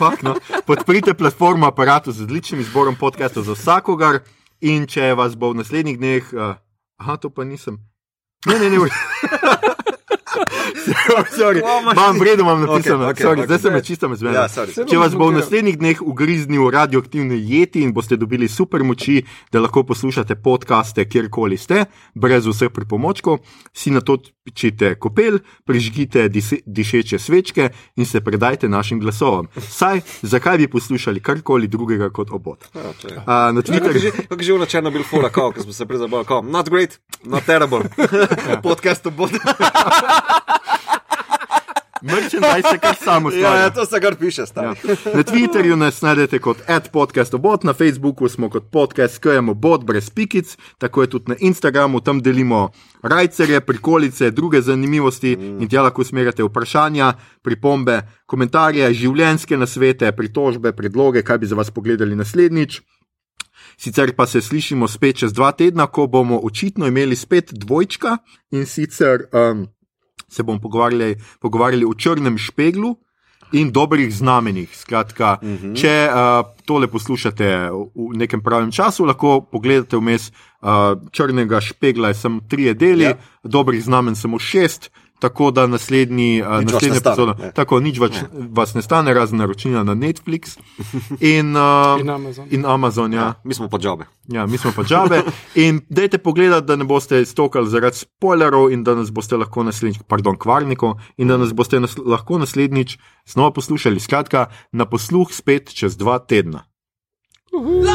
Fuck, 0.01 0.23
no. 0.23 0.37
Podprite 0.65 1.15
platformo 1.15 1.67
aparatu 1.67 2.13
z 2.13 2.25
odličnim 2.25 2.61
izborom 2.61 2.97
podcastov 2.97 3.45
za 3.45 3.53
vsakogar. 3.53 4.25
In 4.65 4.89
če 4.89 5.13
vas 5.13 5.37
bo 5.37 5.53
v 5.53 5.61
naslednjih 5.61 6.01
dneh, 6.01 6.33
uh, 6.33 6.57
aha, 6.97 7.21
to 7.21 7.29
pa 7.29 7.45
nisem. 7.45 7.77
Ne, 8.49 8.57
ne, 8.57 8.73
ne. 8.73 8.89
Sorry, 11.37 11.61
imam 11.61 12.15
ti. 12.15 12.21
vredo, 12.21 12.43
imam 12.43 12.61
napisano. 12.67 13.09
Okej, 13.09 13.11
okej, 13.11 13.27
Sorry, 13.27 13.41
okej. 13.41 13.47
Zdaj 13.47 13.59
sem 13.59 13.73
me 13.73 13.83
čisto 13.83 14.15
zmedel. 14.15 14.43
Ja, 14.43 14.49
sorry. 14.49 14.73
Se 14.75 14.87
Če 14.89 14.99
vas 14.99 15.17
bo 15.17 15.31
v 15.31 15.39
naslednjih 15.41 15.79
dneh 15.79 16.03
ugriznil 16.03 16.71
radioaktivni 16.71 17.39
jeti 17.41 17.83
in 17.83 17.93
boste 17.93 18.17
dobili 18.17 18.49
super 18.49 18.85
moči, 18.85 19.23
da 19.53 19.61
lahko 19.61 19.83
poslušate 19.83 20.37
podkaste 20.37 21.05
kjerkoli 21.09 21.57
ste, 21.57 21.87
brez 22.15 22.47
vseh 22.47 22.71
pripomočkov, 22.73 23.39
si 23.73 23.91
na 23.91 24.01
to 24.01 24.19
pičite 24.47 24.95
kopel, 24.95 25.39
prižgite 25.65 26.29
dišeče 26.67 27.19
svečke 27.19 27.69
in 27.97 28.07
se 28.07 28.21
predajte 28.21 28.69
našim 28.69 29.01
glasovom. 29.01 29.49
Saj, 29.59 30.01
zakaj 30.23 30.59
bi 30.59 30.69
poslušali 30.71 31.21
karkoli 31.21 31.67
drugega 31.67 32.11
kot 32.11 32.31
obot? 32.31 32.65
Ja, 32.75 32.83
je. 32.83 33.23
A, 33.27 33.53
na 33.53 33.63
Twitterju. 33.63 34.13
kako 34.29 34.43
že 34.43 34.59
na 34.59 34.67
črno 34.67 34.91
bil 34.91 35.03
kao, 35.33 35.53
ko 35.53 35.63
smo 35.63 35.73
se 35.73 35.87
prej 35.87 35.99
zabavali, 35.99 36.27
kao, 36.27 36.43
not 36.43 36.71
great, 36.71 36.99
not 37.25 37.45
terrible. 37.45 37.83
Podcast 38.67 39.11
bo. 39.11 39.29
Merchandise 42.07 42.69
je 42.73 42.79
kar 42.79 42.97
samo 43.05 43.31
Ja, 43.31 43.37
stvar. 43.37 43.59
ja, 43.59 43.71
to 43.71 43.87
se 43.87 44.01
kar 44.01 44.17
piše, 44.17 44.47
stari. 44.47 44.67
Ja. 44.67 44.97
Na 45.15 45.23
Twitterju 45.23 45.77
nas 45.77 46.03
najdete 46.03 46.39
kot 46.39 46.57
podcastobot, 46.93 47.65
na 47.65 47.73
Facebooku 47.73 48.29
smo 48.29 48.51
kot 48.51 48.71
podcast 48.71 49.19
Kajamo 49.19 49.55
bot 49.55 49.85
brez 49.85 50.11
pikic, 50.11 50.57
tako 50.79 51.03
je 51.03 51.11
tudi 51.11 51.25
na 51.29 51.37
Instagramu, 51.39 52.01
tam 52.01 52.23
delimo 52.23 52.71
rajcerje, 53.03 53.61
prikolice, 53.61 54.31
druge 54.31 54.61
zanimivosti 54.61 55.37
mm. 55.37 55.63
in 55.63 55.69
tja 55.69 55.83
lahko 55.83 56.03
usmerjate 56.03 56.43
vprašanja, 56.43 57.13
pripombe, 57.43 58.01
komentarje, 58.27 58.95
življenjske 58.95 59.57
nasvete, 59.57 60.13
pritožbe, 60.13 60.73
predloge, 60.73 61.23
kaj 61.23 61.39
bi 61.39 61.47
za 61.47 61.57
vas 61.57 61.71
pogledali 61.71 62.17
naslednjič. 62.17 62.81
Sicer 63.77 64.15
pa 64.17 64.27
se 64.27 64.41
slišimo 64.41 64.89
spet 64.89 65.17
čez 65.17 65.33
dva 65.33 65.53
tedna, 65.53 65.87
ko 65.87 66.07
bomo 66.07 66.41
očitno 66.43 66.87
imeli 66.87 67.17
spet 67.17 67.53
dvojčka 67.53 68.17
in 68.51 68.67
sicer 68.67 69.27
um, 69.33 69.67
se 70.37 70.43
bomo 70.43 70.61
pogovarjali, 70.61 71.17
pogovarjali 71.41 71.85
o 71.85 71.95
črnem 71.95 72.39
špeglu 72.39 72.97
in 73.53 73.71
dobrih 73.73 74.15
znamenjih. 74.15 74.77
Skratka, 74.77 75.39
uh 75.43 75.49
-huh. 75.49 75.81
če 75.81 76.09
uh, 76.11 76.47
tole 76.65 76.87
poslušate 76.87 77.71
v 77.95 78.17
nekem 78.17 78.43
pravem 78.43 78.73
času, 78.73 79.05
lahko 79.05 79.41
pogledate 79.41 79.97
vmes 79.97 80.29
uh, 80.31 80.69
črnega 81.13 81.61
špegla, 81.61 82.09
je 82.09 82.15
samo 82.15 82.41
tri 82.49 82.75
deli, 82.75 83.05
Ja. 83.05 83.17
dobrih 83.43 83.85
znamen 83.85 84.17
samo 84.17 84.39
šest. 84.39 84.91
Tako 85.19 85.51
da 85.51 85.67
naslednji, 85.67 86.43
uh, 86.43 86.49
naslednja 86.49 86.95
ne 86.95 87.01
stane, 87.01 87.15
epizoda, 87.15 87.35
ne. 87.41 87.53
tako 87.57 87.81
nič 87.81 87.99
več 87.99 88.19
vas 88.53 88.75
ne 88.77 88.83
stane, 88.83 89.15
razen 89.15 89.39
naročila 89.41 89.81
na 89.85 89.95
Netflix 89.95 90.59
in, 91.35 91.57
uh, 91.57 92.01
In 92.01 92.11
Amazon. 92.11 92.49
in 92.51 92.67
Amazon. 92.67 93.13
Ja. 93.13 93.35
Mi 93.45 93.55
smo 93.55 93.69
pa 93.69 93.79
džabe. 93.79 94.05
Ja, 94.29 94.47
mi 94.47 94.59
smo 94.59 94.73
pa 94.77 94.85
džabe. 94.85 95.23
In 95.67 95.81
dajte 95.89 96.19
pogledati, 96.19 96.67
da 96.67 96.77
ne 96.77 96.85
boste 96.85 97.25
stokali 97.25 97.71
zaradi 97.71 97.97
spoilerov 97.97 98.73
in 98.73 98.85
da 98.85 98.95
nas 98.95 99.13
boste 99.13 99.37
lahko 99.37 99.63
naslednjič, 99.65 100.03
pardon, 100.09 100.37
kvarnikov, 100.39 100.99
in 101.17 101.29
da 101.29 101.37
nas 101.37 101.55
boste 101.55 101.81
nas, 101.81 101.97
lahko 101.97 102.39
naslednjič 102.39 102.99
znova 103.27 103.51
poslušali. 103.57 104.01
Skratka, 104.01 104.47
na 104.73 104.85
posluh 104.85 105.33
spet 105.33 105.73
čez 105.73 105.97
dva 105.97 106.19
tedna. 106.19 106.67
Uhu. 107.53 107.87